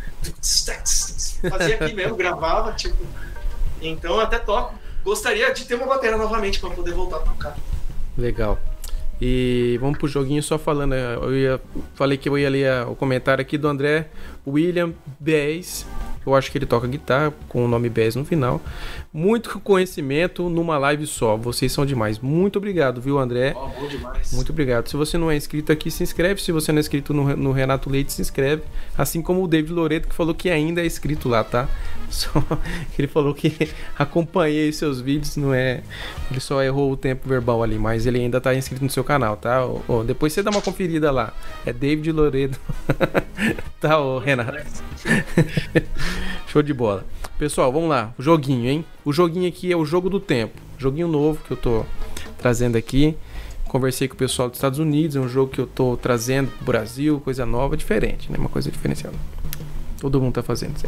fazia 1.49 1.75
aqui 1.75 1.93
mesmo, 1.93 2.15
gravava, 2.17 2.71
tipo. 2.73 2.97
Então, 3.81 4.19
até 4.19 4.39
toco. 4.39 4.75
Gostaria 5.03 5.53
de 5.53 5.65
ter 5.65 5.75
uma 5.75 5.85
bateria 5.85 6.17
novamente 6.17 6.59
pra 6.59 6.69
poder 6.71 6.93
voltar 6.93 7.17
a 7.17 7.19
tocar. 7.19 7.57
Legal. 8.17 8.57
E 9.21 9.77
vamos 9.79 9.97
pro 9.97 10.07
joguinho 10.07 10.41
só 10.41 10.57
falando. 10.57 10.91
né? 10.91 11.15
Eu 11.15 11.35
ia, 11.35 11.61
falei 11.93 12.17
que 12.17 12.27
eu 12.27 12.37
ia 12.37 12.49
ler 12.49 12.87
o 12.87 12.95
comentário 12.95 13.41
aqui 13.41 13.57
do 13.57 13.67
André 13.67 14.07
William 14.45 14.93
Bez. 15.19 15.85
Eu 16.25 16.33
acho 16.33 16.51
que 16.51 16.57
ele 16.57 16.65
toca 16.65 16.87
guitarra 16.87 17.31
com 17.47 17.63
o 17.63 17.67
nome 17.67 17.87
Bez 17.87 18.15
no 18.15 18.25
final. 18.25 18.59
Muito 19.15 19.61
conhecimento 19.61 20.49
numa 20.49 20.77
live 20.77 21.07
só. 21.07 21.37
Vocês 21.37 21.71
são 21.71 21.85
demais. 21.85 22.19
Muito 22.19 22.57
obrigado, 22.57 22.99
viu, 22.99 23.17
André? 23.17 23.53
Ó, 23.55 23.67
bom 23.67 23.87
demais. 23.87 24.33
Muito 24.33 24.51
obrigado. 24.51 24.89
Se 24.89 24.97
você 24.97 25.17
não 25.17 25.31
é 25.31 25.37
inscrito 25.37 25.71
aqui, 25.71 25.89
se 25.89 26.03
inscreve. 26.03 26.41
Se 26.41 26.51
você 26.51 26.73
não 26.73 26.79
é 26.79 26.81
inscrito 26.81 27.13
no, 27.13 27.33
no 27.37 27.53
Renato 27.53 27.89
Leite, 27.89 28.11
se 28.11 28.21
inscreve. 28.21 28.63
Assim 28.97 29.21
como 29.21 29.41
o 29.41 29.47
David 29.47 29.71
Loreto, 29.71 30.09
que 30.09 30.13
falou 30.13 30.35
que 30.35 30.49
ainda 30.49 30.81
é 30.81 30.85
inscrito 30.85 31.29
lá, 31.29 31.45
tá? 31.45 31.69
Só 32.11 32.29
ele 32.99 33.07
falou 33.07 33.33
que 33.33 33.69
acompanhei 33.97 34.73
seus 34.73 34.99
vídeos, 34.99 35.37
não 35.37 35.53
é. 35.53 35.81
Ele 36.29 36.41
só 36.41 36.61
errou 36.61 36.91
o 36.91 36.97
tempo 36.97 37.29
verbal 37.29 37.63
ali, 37.63 37.79
mas 37.79 38.05
ele 38.05 38.19
ainda 38.19 38.41
tá 38.41 38.53
inscrito 38.53 38.83
no 38.83 38.89
seu 38.89 39.03
canal, 39.05 39.37
tá? 39.37 39.65
Ô, 39.65 39.81
ô, 39.87 40.03
depois 40.03 40.33
você 40.33 40.43
dá 40.43 40.51
uma 40.51 40.61
conferida 40.61 41.09
lá. 41.09 41.33
É 41.65 41.71
David 41.71 42.11
Loreto. 42.11 42.59
tá, 43.79 43.97
ô 43.97 44.19
Renato. 44.19 44.57
Show 46.47 46.61
de 46.61 46.73
bola. 46.73 47.05
Pessoal, 47.37 47.69
vamos 47.69 47.89
lá. 47.89 48.13
O 48.17 48.21
joguinho, 48.21 48.69
hein? 48.69 48.85
O 49.03 49.11
joguinho 49.11 49.47
aqui 49.47 49.69
é 49.69 49.75
o 49.75 49.85
jogo 49.85 50.09
do 50.09 50.21
tempo. 50.21 50.57
Joguinho 50.77 51.07
novo 51.07 51.43
que 51.43 51.51
eu 51.51 51.57
tô 51.57 51.85
trazendo 52.37 52.77
aqui. 52.77 53.17
Conversei 53.65 54.07
com 54.07 54.13
o 54.13 54.17
pessoal 54.17 54.47
dos 54.47 54.57
Estados 54.57 54.79
Unidos. 54.79 55.17
É 55.17 55.19
um 55.19 55.27
jogo 55.27 55.51
que 55.51 55.59
eu 55.59 55.67
tô 55.67 55.97
trazendo 55.97 56.49
pro 56.51 56.65
Brasil. 56.65 57.19
Coisa 57.19 57.45
nova, 57.45 57.75
diferente, 57.75 58.31
né? 58.31 58.37
Uma 58.37 58.47
coisa 58.47 58.71
diferenciada. 58.71 59.17
Todo 59.99 60.21
mundo 60.21 60.33
tá 60.33 60.43
fazendo 60.43 60.77
isso 60.77 60.87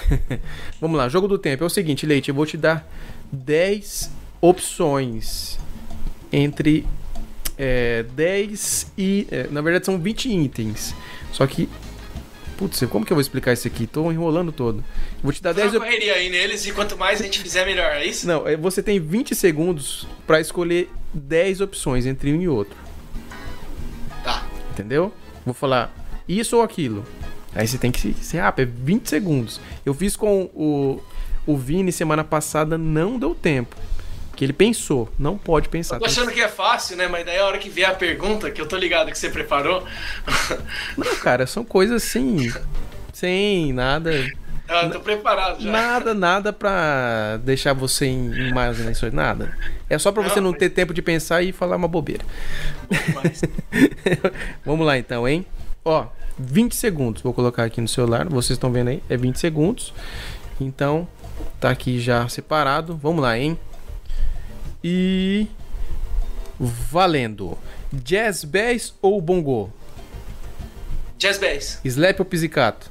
vamos 0.80 0.96
lá. 0.96 1.06
Jogo 1.08 1.28
do 1.28 1.36
tempo. 1.36 1.64
É 1.64 1.66
o 1.66 1.70
seguinte, 1.70 2.06
Leite. 2.06 2.30
Eu 2.30 2.34
vou 2.34 2.46
te 2.46 2.56
dar 2.56 2.88
10 3.30 4.10
opções 4.40 5.58
entre 6.32 6.86
é, 7.58 8.04
10 8.14 8.92
e. 8.96 9.26
é, 9.30 9.48
na 9.50 9.60
verdade, 9.60 9.84
são 9.84 9.98
20 9.98 10.30
itens. 10.30 10.94
Só 11.30 11.46
que. 11.46 11.68
Putz, 12.64 12.82
como 12.88 13.04
que 13.04 13.12
eu 13.12 13.14
vou 13.16 13.20
explicar 13.20 13.52
isso 13.52 13.66
aqui? 13.68 13.86
Tô 13.86 14.10
enrolando 14.10 14.50
todo. 14.50 14.82
Vou 15.22 15.30
te 15.32 15.42
dar 15.42 15.52
Dá 15.52 15.60
10 15.62 15.72
uma 15.74 15.78
op- 15.80 15.84
correria 15.86 16.14
aí 16.14 16.30
neles 16.30 16.64
e 16.66 16.72
quanto 16.72 16.96
mais 16.96 17.20
a 17.20 17.24
gente 17.24 17.38
fizer, 17.40 17.66
melhor, 17.66 17.92
é 17.92 18.06
isso? 18.06 18.26
Não, 18.26 18.48
é, 18.48 18.56
você 18.56 18.82
tem 18.82 18.98
20 18.98 19.34
segundos 19.34 20.06
pra 20.26 20.40
escolher 20.40 20.88
10 21.12 21.60
opções 21.60 22.06
entre 22.06 22.32
um 22.32 22.40
e 22.40 22.48
outro. 22.48 22.74
Tá. 24.22 24.46
Entendeu? 24.72 25.12
Vou 25.44 25.52
falar 25.52 25.94
isso 26.26 26.56
ou 26.56 26.62
aquilo. 26.62 27.04
Aí 27.54 27.68
você 27.68 27.76
tem 27.76 27.92
que 27.92 28.14
ser 28.14 28.38
rápido, 28.38 28.66
é 28.68 28.84
20 28.84 29.08
segundos. 29.10 29.60
Eu 29.84 29.92
fiz 29.92 30.16
com 30.16 30.44
o, 30.54 31.00
o 31.46 31.56
Vini 31.58 31.92
semana 31.92 32.24
passada, 32.24 32.78
não 32.78 33.18
deu 33.18 33.34
tempo. 33.34 33.76
Porque 34.34 34.44
ele 34.44 34.52
pensou, 34.52 35.08
não 35.16 35.38
pode 35.38 35.68
pensar. 35.68 35.94
Eu 35.94 36.00
tô 36.00 36.06
achando 36.06 36.32
que 36.32 36.40
é 36.40 36.48
fácil, 36.48 36.96
né? 36.96 37.06
Mas 37.06 37.24
daí 37.24 37.38
a 37.38 37.46
hora 37.46 37.56
que 37.56 37.68
vier 37.70 37.88
a 37.88 37.94
pergunta, 37.94 38.50
que 38.50 38.60
eu 38.60 38.66
tô 38.66 38.76
ligado 38.76 39.08
que 39.12 39.16
você 39.16 39.28
preparou, 39.30 39.84
Não, 40.98 41.14
cara, 41.22 41.46
são 41.46 41.64
coisas 41.64 42.02
assim. 42.02 42.52
Sem 43.12 43.72
nada. 43.72 44.10
eu 44.12 44.90
tô 44.90 44.98
preparado 44.98 45.62
já. 45.62 45.70
Nada, 45.70 46.12
nada 46.14 46.52
pra 46.52 47.36
deixar 47.44 47.74
você 47.74 48.06
em 48.06 48.26
em 48.34 48.48
imaginações, 48.48 49.12
nada. 49.12 49.56
É 49.88 49.96
só 50.00 50.10
pra 50.10 50.20
você 50.24 50.40
Não, 50.40 50.46
não 50.46 50.50
mas- 50.50 50.58
ter 50.58 50.70
tempo 50.70 50.92
de 50.92 51.00
pensar 51.00 51.40
e 51.42 51.52
falar 51.52 51.76
uma 51.76 51.86
bobeira. 51.86 52.24
Vamos 54.66 54.84
lá 54.84 54.98
então, 54.98 55.28
hein? 55.28 55.46
Ó, 55.84 56.06
20 56.36 56.74
segundos. 56.74 57.22
Vou 57.22 57.32
colocar 57.32 57.62
aqui 57.62 57.80
no 57.80 57.86
celular. 57.86 58.28
Vocês 58.28 58.56
estão 58.56 58.72
vendo 58.72 58.88
aí? 58.88 59.00
É 59.08 59.16
20 59.16 59.38
segundos. 59.38 59.94
Então, 60.60 61.06
tá 61.60 61.70
aqui 61.70 62.00
já 62.00 62.28
separado. 62.28 62.98
Vamos 63.00 63.22
lá, 63.22 63.38
hein? 63.38 63.56
E. 64.84 65.46
Valendo. 66.60 67.56
Jazz 67.90 68.44
bass 68.44 68.94
ou 69.00 69.18
bongo? 69.20 69.72
Jazz 71.16 71.38
Bass, 71.38 71.80
Slap 71.84 72.18
ou 72.20 72.26
pizzicato? 72.26 72.90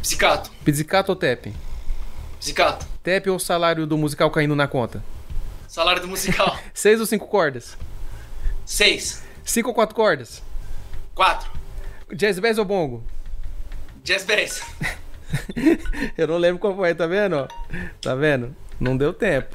Psicato, 0.00 0.50
Pizzicato 0.64 1.12
ou 1.12 1.16
tap? 1.16 1.46
Psicato, 2.38 2.86
Tap 3.02 3.26
ou 3.26 3.38
salário 3.38 3.86
do 3.86 3.98
musical 3.98 4.30
caindo 4.30 4.56
na 4.56 4.66
conta? 4.66 5.04
salário 5.68 6.00
do 6.00 6.08
musical, 6.08 6.56
Seis 6.72 6.98
ou 6.98 7.04
cinco 7.04 7.26
cordas? 7.26 7.76
6, 8.64 9.22
Cinco 9.44 9.68
ou 9.68 9.74
quatro 9.74 9.94
cordas? 9.94 10.42
4, 11.14 11.50
Jazz 12.14 12.38
bass 12.38 12.56
ou 12.56 12.64
bongo? 12.64 13.04
Jazz 14.02 14.24
Bass, 14.24 14.62
Eu 16.16 16.26
não 16.26 16.38
lembro 16.38 16.58
qual 16.58 16.74
foi, 16.74 16.94
tá 16.94 17.06
vendo? 17.06 17.46
Tá 18.00 18.14
vendo? 18.14 18.56
Não 18.80 18.96
deu 18.96 19.12
tempo. 19.12 19.54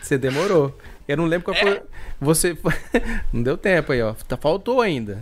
Você- 0.00 0.18
demorou. 0.18 0.76
Eu 1.08 1.16
não 1.16 1.24
lembro 1.26 1.44
qual 1.46 1.56
É? 1.56 1.60
foi. 1.60 1.82
Você. 2.20 2.56
Não 3.32 3.42
deu 3.42 3.56
tempo 3.58 3.92
aí, 3.92 4.00
ó. 4.00 4.14
Tá, 4.28 4.36
faltou 4.36 4.80
ainda. 4.80 5.18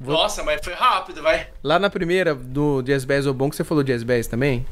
Vou- 0.00 0.14
Nossa, 0.14 0.44
mas 0.44 0.60
foi 0.62 0.74
rápido, 0.74 1.20
vai. 1.22 1.48
Lá 1.62 1.78
na 1.78 1.90
primeira 1.90 2.34
do 2.34 2.80
Jazz 2.82 3.04
Bass 3.04 3.26
ou 3.26 3.34
Bongo, 3.34 3.54
você 3.54 3.64
falou 3.64 3.82
Jazz 3.82 4.04
Bass 4.04 4.28
também? 4.28 4.64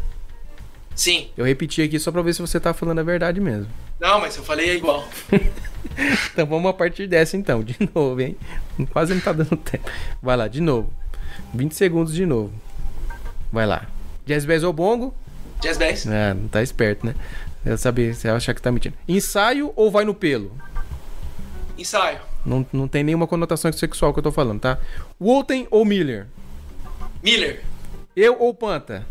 Sim. 0.94 1.28
Eu 1.36 1.44
repeti 1.44 1.82
aqui 1.82 1.98
só 1.98 2.10
pra 2.12 2.22
ver 2.22 2.32
se 2.32 2.40
você 2.40 2.58
tá 2.60 2.72
falando 2.72 3.00
a 3.00 3.02
verdade 3.02 3.40
mesmo. 3.40 3.66
Não, 4.00 4.20
mas 4.20 4.36
eu 4.36 4.44
falei 4.44 4.76
igual. 4.76 5.06
Então 6.32 6.44
vamos 6.46 6.68
a 6.68 6.74
partir 6.74 7.06
dessa 7.06 7.38
então, 7.38 7.62
de 7.64 7.74
novo, 7.94 8.20
hein? 8.20 8.36
Quase 8.92 9.14
não 9.14 9.20
tá 9.20 9.32
dando 9.32 9.56
tempo. 9.56 9.90
Vai 10.22 10.36
lá, 10.36 10.46
de 10.46 10.60
novo. 10.60 10.92
20 11.54 11.72
segundos 11.74 12.12
de 12.12 12.26
novo. 12.26 12.52
Vai 13.50 13.66
lá. 13.66 13.86
Jazz 14.26 14.44
Bass 14.44 14.62
ou 14.62 14.72
Bongo? 14.74 15.14
Jazz 15.62 15.78
Bass, 15.78 16.06
Ah, 16.06 16.34
não 16.34 16.48
tá 16.48 16.62
esperto, 16.62 17.06
né? 17.06 17.14
Eu 17.66 17.76
sabia, 17.76 18.14
você 18.14 18.28
acha 18.28 18.54
que 18.54 18.62
tá 18.62 18.70
mentindo. 18.70 18.96
Ensaio 19.08 19.72
ou 19.74 19.90
vai 19.90 20.04
no 20.04 20.14
pelo? 20.14 20.52
ensaio, 21.76 22.20
Não, 22.44 22.64
não 22.72 22.88
tem 22.88 23.04
nenhuma 23.04 23.26
conotação 23.26 23.70
sexual 23.70 24.12
que 24.14 24.18
eu 24.20 24.22
tô 24.22 24.32
falando, 24.32 24.60
tá? 24.60 24.78
Woolten 25.20 25.66
ou 25.70 25.84
Miller? 25.84 26.26
Miller. 27.22 27.62
Eu 28.14 28.38
ou 28.40 28.54
Panta? 28.54 29.06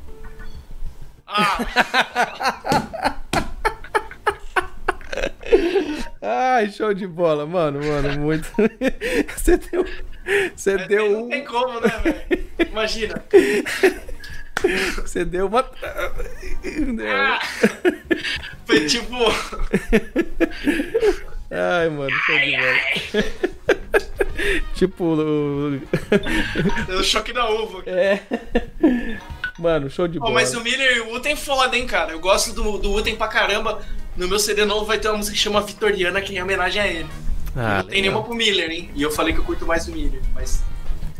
Ah, 1.27 1.59
Ai, 6.21 6.69
show 6.71 6.93
de 6.93 7.05
bola, 7.05 7.45
mano, 7.45 7.79
mano, 7.85 8.19
muito. 8.19 8.49
Você 9.35 9.57
deu. 9.57 9.85
Você 10.55 10.77
deu 10.87 11.11
não 11.11 11.25
um. 11.25 11.29
tem 11.29 11.45
como, 11.45 11.79
né, 11.79 11.87
velho? 12.03 12.47
Imagina. 12.71 13.23
Você 14.97 15.23
deu 15.25 15.47
uma. 15.47 15.59
Ah, 15.61 17.39
foi 18.65 18.85
tipo. 18.85 19.15
Ai, 21.51 21.89
mano, 21.89 22.11
show 22.25 22.39
de 22.39 22.57
bola. 22.57 22.75
tipo. 24.73 25.03
o- 25.03 25.81
Deu 26.87 27.03
choque 27.03 27.31
da 27.33 27.49
uva. 27.49 27.83
É. 27.87 28.19
Mano, 29.59 29.89
show 29.89 30.07
de 30.07 30.17
Pô, 30.19 30.25
bola. 30.25 30.35
mas 30.35 30.53
o 30.53 30.61
Miller 30.61 30.97
e 30.97 30.99
o 31.01 31.13
Uten 31.15 31.35
foda, 31.35 31.77
hein, 31.77 31.85
cara. 31.85 32.11
Eu 32.11 32.19
gosto 32.19 32.51
do, 32.53 32.77
do 32.77 32.91
Uten 32.93 33.15
pra 33.15 33.27
caramba. 33.27 33.81
No 34.17 34.27
meu 34.27 34.39
CD 34.39 34.65
novo 34.65 34.85
vai 34.85 34.97
ter 34.97 35.09
uma 35.09 35.17
música 35.17 35.35
que 35.35 35.41
chama 35.41 35.61
Vitoriana, 35.61 36.21
que 36.21 36.33
é 36.33 36.39
em 36.39 36.43
homenagem 36.43 36.81
a 36.81 36.87
ele. 36.87 37.09
Ah, 37.55 37.77
não 37.77 37.83
tem 37.83 38.01
legal. 38.01 38.01
nenhuma 38.01 38.23
pro 38.23 38.33
Miller, 38.33 38.69
hein? 38.71 38.89
E 38.95 39.01
eu 39.01 39.11
falei 39.11 39.33
que 39.33 39.39
eu 39.39 39.43
curto 39.43 39.65
mais 39.65 39.87
o 39.87 39.91
Miller, 39.91 40.21
mas. 40.33 40.63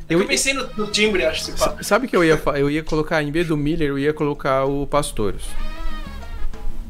Eu- 0.10 0.20
Eu, 0.22 0.28
pensei 0.28 0.54
no, 0.54 0.68
no 0.78 0.88
timbre, 0.88 1.26
acho. 1.26 1.44
Se. 1.46 1.54
Sabe 1.82 2.06
o 2.06 2.10
que 2.10 2.16
eu 2.16 2.24
ia 2.24 2.40
Eu 2.56 2.70
ia 2.70 2.84
colocar, 2.84 3.22
em 3.24 3.32
vez 3.32 3.48
do 3.48 3.58
Miller, 3.58 3.90
eu 3.90 4.00
ia 4.00 4.14
colocar 4.14 4.66
o 4.66 4.86
Pastores. 4.86 5.44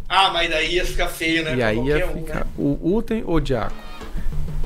Ah, 0.07 0.29
mas 0.31 0.49
daí 0.49 0.75
ia 0.75 0.85
ficar 0.85 1.07
feio, 1.07 1.43
né? 1.43 1.53
e 1.53 1.57
pra 1.57 1.67
aí 1.67 1.79
ia 1.79 2.07
um, 2.07 2.13
ficar 2.23 2.35
né? 2.41 2.45
o 2.57 2.95
Uten 2.95 3.23
ou 3.25 3.35
o 3.35 3.39
Diaco. 3.39 3.73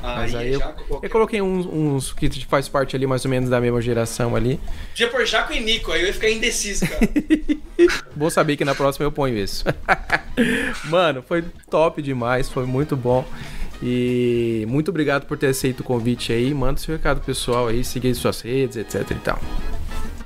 Ah, 0.02 0.16
Mas 0.16 0.34
aí 0.34 0.54
eu, 0.54 0.58
Jaco, 0.58 1.00
eu 1.02 1.10
coloquei 1.10 1.42
uns, 1.42 1.66
uns 1.66 2.12
que 2.14 2.28
faz 2.46 2.68
parte 2.68 2.96
ali 2.96 3.06
mais 3.06 3.22
ou 3.26 3.30
menos 3.30 3.50
da 3.50 3.60
mesma 3.60 3.82
geração 3.82 4.34
ali. 4.34 4.58
Podia 4.90 5.08
pôr 5.08 5.26
Jaco 5.26 5.52
e 5.52 5.60
Nico, 5.60 5.92
aí 5.92 6.00
eu 6.00 6.06
ia 6.06 6.12
ficar 6.14 6.30
indeciso, 6.30 6.86
cara. 6.88 7.00
Vou 8.16 8.30
saber 8.30 8.56
que 8.56 8.64
na 8.64 8.74
próxima 8.74 9.04
eu 9.04 9.12
ponho 9.12 9.36
isso. 9.36 9.62
Mano, 10.88 11.22
foi 11.22 11.44
top 11.68 12.00
demais, 12.00 12.48
foi 12.48 12.64
muito 12.64 12.96
bom. 12.96 13.26
E 13.82 14.64
muito 14.68 14.88
obrigado 14.90 15.26
por 15.26 15.38
ter 15.38 15.46
aceito 15.48 15.80
o 15.80 15.84
convite 15.84 16.32
aí. 16.32 16.52
Manda 16.52 16.78
seu 16.78 16.94
recado 16.94 17.20
pessoal 17.20 17.68
aí, 17.68 17.82
siga 17.82 18.12
suas 18.14 18.40
redes, 18.42 18.76
etc 18.76 19.10
e 19.10 19.14
tal. 19.16 19.38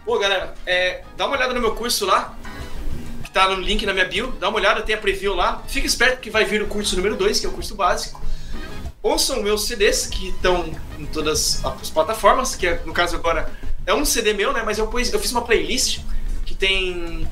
Pô, 0.05 0.19
galera, 0.19 0.55
é, 0.67 1.03
dá 1.17 1.27
uma 1.27 1.37
olhada 1.37 1.55
no 1.55 1.61
meu 1.61 1.75
curso 1.75 2.05
lá, 2.05 2.37
que 3.23 3.31
tá 3.31 3.49
no 3.49 3.61
link 3.61 3.87
na 3.87 3.93
minha 3.93 4.05
bio. 4.05 4.33
Dá 4.41 4.49
uma 4.49 4.59
olhada, 4.59 4.83
tem 4.83 4.95
a 4.95 4.99
preview 4.99 5.35
lá. 5.35 5.63
Fica 5.69 5.87
esperto 5.87 6.21
que 6.21 6.31
vai 6.31 6.45
vir 6.45 6.63
o 6.63 6.67
curso 6.67 6.97
número 6.97 7.17
2, 7.17 7.41
que 7.41 7.47
é 7.47 7.49
o 7.49 7.53
curso 7.53 7.75
básico. 7.75 8.21
Ouçam 9.03 9.43
meus 9.43 9.67
CDs, 9.67 10.07
que 10.07 10.29
estão 10.31 10.73
em 10.99 11.07
todas 11.07 11.65
as 11.65 11.91
plataformas, 11.91 12.57
que 12.57 12.67
é, 12.67 12.81
no 12.85 12.93
caso 12.93 13.15
agora 13.17 13.51
é 13.87 13.95
um 13.95 14.05
CD 14.05 14.33
meu, 14.33 14.53
né? 14.53 14.63
Mas 14.65 14.79
eu, 14.79 14.87
pus, 14.89 15.13
eu 15.13 15.21
fiz 15.21 15.31
uma 15.31 15.43
playlist 15.43 16.01
que 16.45 16.55
tem 16.55 17.29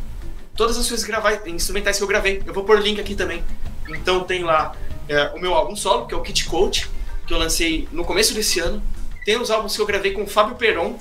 todas 0.54 0.76
as 0.78 0.86
coisas 0.86 1.04
grava- 1.04 1.48
instrumentais 1.48 1.96
que 1.96 2.02
eu 2.04 2.08
gravei. 2.08 2.42
Eu 2.46 2.52
vou 2.54 2.62
pôr 2.64 2.78
link 2.80 3.00
aqui 3.00 3.14
também. 3.14 3.42
Então 3.88 4.22
tem 4.24 4.44
lá 4.44 4.74
é, 5.08 5.26
o 5.34 5.40
meu 5.40 5.54
álbum 5.54 5.76
solo, 5.76 6.06
que 6.06 6.14
é 6.14 6.16
o 6.16 6.22
Kit 6.22 6.44
Coach, 6.46 6.88
que 7.26 7.32
eu 7.32 7.38
lancei 7.38 7.88
no 7.92 8.04
começo 8.04 8.34
desse 8.34 8.60
ano. 8.60 8.82
Tem 9.24 9.40
os 9.40 9.50
álbuns 9.50 9.74
que 9.74 9.82
eu 9.82 9.86
gravei 9.86 10.12
com 10.12 10.22
o 10.22 10.26
Fábio 10.26 10.56
Peron, 10.56 10.98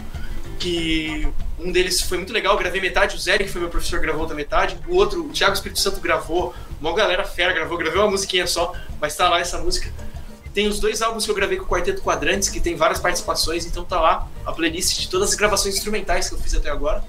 que 0.60 1.28
um 1.60 1.72
deles 1.72 2.02
foi 2.02 2.18
muito 2.18 2.34
legal, 2.34 2.54
eu 2.54 2.60
gravei 2.60 2.82
metade, 2.82 3.16
o 3.16 3.20
Zé, 3.20 3.38
que 3.38 3.48
foi 3.48 3.62
meu 3.62 3.70
professor, 3.70 4.00
gravou 4.00 4.22
outra 4.22 4.36
metade, 4.36 4.78
o 4.88 4.96
outro, 4.96 5.26
o 5.26 5.30
Thiago 5.30 5.54
Espírito 5.54 5.80
Santo 5.80 6.00
gravou, 6.00 6.54
uma 6.80 6.94
galera 6.94 7.24
fera 7.24 7.54
gravou, 7.54 7.78
gravei 7.78 8.00
uma 8.00 8.12
musiquinha 8.12 8.48
só, 8.48 8.74
mas 9.00 9.16
tá 9.16 9.30
lá 9.30 9.40
essa 9.40 9.58
música. 9.60 9.92
Tem 10.54 10.68
os 10.68 10.80
dois 10.80 11.02
álbuns 11.02 11.24
que 11.24 11.32
eu 11.32 11.36
gravei 11.36 11.58
com 11.58 11.64
o 11.64 11.68
Quarteto 11.68 12.02
Quadrantes, 12.02 12.50
que 12.50 12.60
tem 12.60 12.76
várias 12.76 13.00
participações, 13.00 13.66
então 13.66 13.86
tá 13.86 14.02
lá 14.02 14.28
a 14.46 14.52
playlist 14.52 15.00
de 15.00 15.08
todas 15.08 15.30
as 15.30 15.36
gravações 15.36 15.76
instrumentais 15.76 16.28
que 16.28 16.36
eu 16.36 16.40
fiz 16.40 16.54
até 16.54 16.70
agora. 16.70 17.04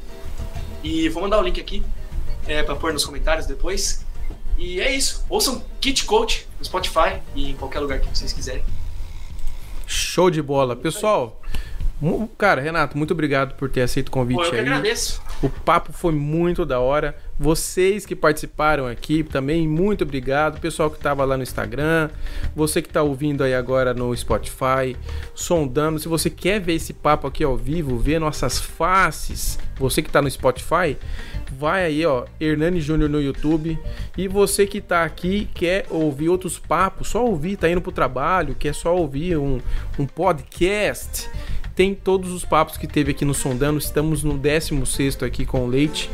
E 0.82 1.09
vou 1.09 1.23
mandar 1.23 1.40
o 1.40 1.43
link 1.43 1.60
aqui 1.60 1.82
é, 2.47 2.62
para 2.62 2.77
pôr 2.77 2.93
nos 2.93 3.05
comentários 3.05 3.47
depois. 3.47 4.05
E 4.59 4.81
é 4.81 4.95
isso. 4.95 5.24
Ouçam 5.29 5.62
Kit 5.81 6.05
Coach 6.05 6.47
no 6.59 6.65
Spotify 6.65 7.20
e 7.35 7.51
em 7.51 7.57
qualquer 7.57 7.81
lugar 7.81 8.01
que 8.01 8.09
vocês 8.09 8.33
quiserem. 8.33 8.65
Show 9.87 10.31
de 10.31 10.41
bola. 10.41 10.74
Pessoal, 10.74 11.41
cara, 12.37 12.61
Renato, 12.61 12.99
muito 12.99 13.12
obrigado 13.12 13.55
por 13.55 13.70
ter 13.70 13.83
aceito 13.83 14.09
o 14.09 14.11
convite 14.11 14.39
Pô, 14.39 14.45
eu 14.45 14.51
que 14.51 14.57
aí. 14.57 14.62
agradeço. 14.62 15.20
O 15.43 15.49
papo 15.49 15.93
foi 15.93 16.12
muito 16.12 16.65
da 16.65 16.81
hora. 16.81 17.16
Vocês 17.39 18.07
que 18.07 18.15
participaram 18.15 18.87
aqui 18.87 19.23
também, 19.23 19.66
muito 19.69 20.03
obrigado. 20.03 20.61
Pessoal 20.61 20.91
que 20.91 20.97
estava 20.97 21.24
lá 21.24 21.37
no 21.37 21.43
Instagram, 21.43 22.11
você 22.55 22.81
que 22.81 22.89
está 22.89 23.03
ouvindo 23.03 23.43
aí 23.43 23.55
agora 23.55 23.93
no 23.93 24.16
Spotify, 24.16 24.97
sondando. 25.35 25.99
Se 25.99 26.09
você 26.09 26.31
quer 26.31 26.61
ver 26.61 26.74
esse 26.74 26.93
papo 26.93 27.27
aqui 27.27 27.43
ao 27.43 27.57
vivo, 27.57 27.99
ver 27.99 28.19
nossas 28.19 28.59
faces, 28.59 29.59
você 29.77 30.03
que 30.03 30.09
está 30.09 30.23
no 30.23 30.31
Spotify, 30.31 30.97
vai 31.59 31.85
aí, 31.85 32.05
ó, 32.07 32.24
Hernani 32.41 32.81
Júnior 32.81 33.09
no 33.09 33.20
YouTube. 33.20 33.79
E 34.16 34.27
você 34.29 34.66
que 34.66 34.81
tá 34.81 35.05
aqui, 35.05 35.49
quer 35.55 35.87
ouvir 35.91 36.29
outros 36.29 36.59
papos, 36.59 37.09
só 37.09 37.24
ouvir, 37.24 37.57
tá 37.57 37.69
indo 37.69 37.81
pro 37.81 37.93
trabalho, 37.93 38.55
quer 38.55 38.74
só 38.74 38.97
ouvir 38.97 39.37
um, 39.37 39.61
um 39.99 40.07
podcast. 40.07 41.29
Tem 41.74 41.95
todos 41.95 42.33
os 42.33 42.45
papos 42.45 42.77
que 42.77 42.87
teve 42.87 43.12
aqui 43.12 43.24
no 43.24 43.35
Sondando. 43.35 43.79
Estamos 43.79 44.23
no 44.23 44.37
16 44.37 45.23
aqui 45.23 45.47
com 45.47 45.65
o 45.65 45.69
Leite. 45.69 46.11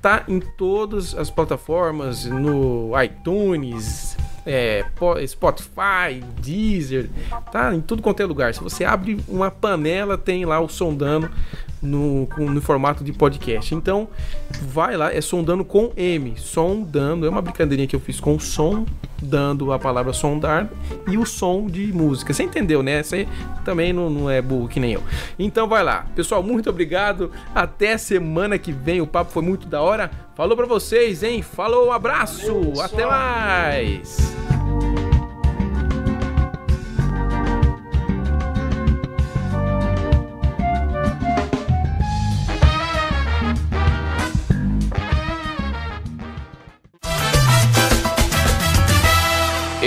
Tá 0.00 0.24
em 0.28 0.40
todas 0.40 1.14
as 1.14 1.30
plataformas, 1.30 2.26
no 2.26 2.90
iTunes, 3.02 4.16
é, 4.46 4.84
Spotify, 5.26 6.22
Deezer, 6.40 7.08
tá 7.50 7.74
em 7.74 7.80
tudo 7.80 8.02
quanto 8.02 8.20
é 8.20 8.26
lugar. 8.26 8.54
Se 8.54 8.62
você 8.62 8.84
abre 8.84 9.18
uma 9.26 9.50
panela, 9.50 10.18
tem 10.18 10.44
lá 10.44 10.60
o 10.60 10.68
Sondando 10.68 11.30
no, 11.80 12.26
no 12.38 12.60
formato 12.60 13.04
de 13.04 13.12
podcast. 13.12 13.74
Então, 13.74 14.08
vai 14.62 14.96
lá, 14.96 15.12
é 15.12 15.20
sondando 15.20 15.64
com 15.64 15.92
M. 15.96 16.34
Sondando, 16.36 17.26
é 17.26 17.28
uma 17.28 17.42
brincadeirinha 17.42 17.86
que 17.86 17.96
eu 17.96 18.00
fiz 18.00 18.18
com 18.20 18.38
som, 18.38 18.86
dando 19.24 19.72
a 19.72 19.78
palavra 19.78 20.12
sondar 20.12 20.68
e 21.08 21.16
o 21.16 21.24
som 21.24 21.66
de 21.66 21.92
música. 21.92 22.32
Você 22.32 22.42
entendeu, 22.42 22.82
né? 22.82 23.02
Você 23.02 23.26
também 23.64 23.92
não, 23.92 24.08
não 24.10 24.30
é 24.30 24.40
burro 24.40 24.68
que 24.68 24.78
nem 24.78 24.92
eu. 24.92 25.02
Então 25.38 25.68
vai 25.68 25.82
lá. 25.82 26.06
Pessoal, 26.14 26.42
muito 26.42 26.70
obrigado. 26.70 27.30
Até 27.54 27.96
semana 27.98 28.58
que 28.58 28.72
vem. 28.72 29.00
O 29.00 29.06
papo 29.06 29.32
foi 29.32 29.42
muito 29.42 29.66
da 29.66 29.80
hora. 29.80 30.10
Falou 30.34 30.56
para 30.56 30.66
vocês, 30.66 31.22
hein? 31.22 31.42
Falou, 31.42 31.88
um 31.88 31.92
abraço. 31.92 32.52
Valeu, 32.52 32.80
Até 32.80 33.06
mais. 33.06 34.34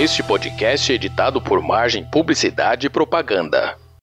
Este 0.00 0.22
podcast 0.22 0.92
é 0.92 0.94
editado 0.94 1.40
por 1.40 1.60
Margem 1.60 2.04
Publicidade 2.04 2.86
e 2.86 2.88
Propaganda. 2.88 3.76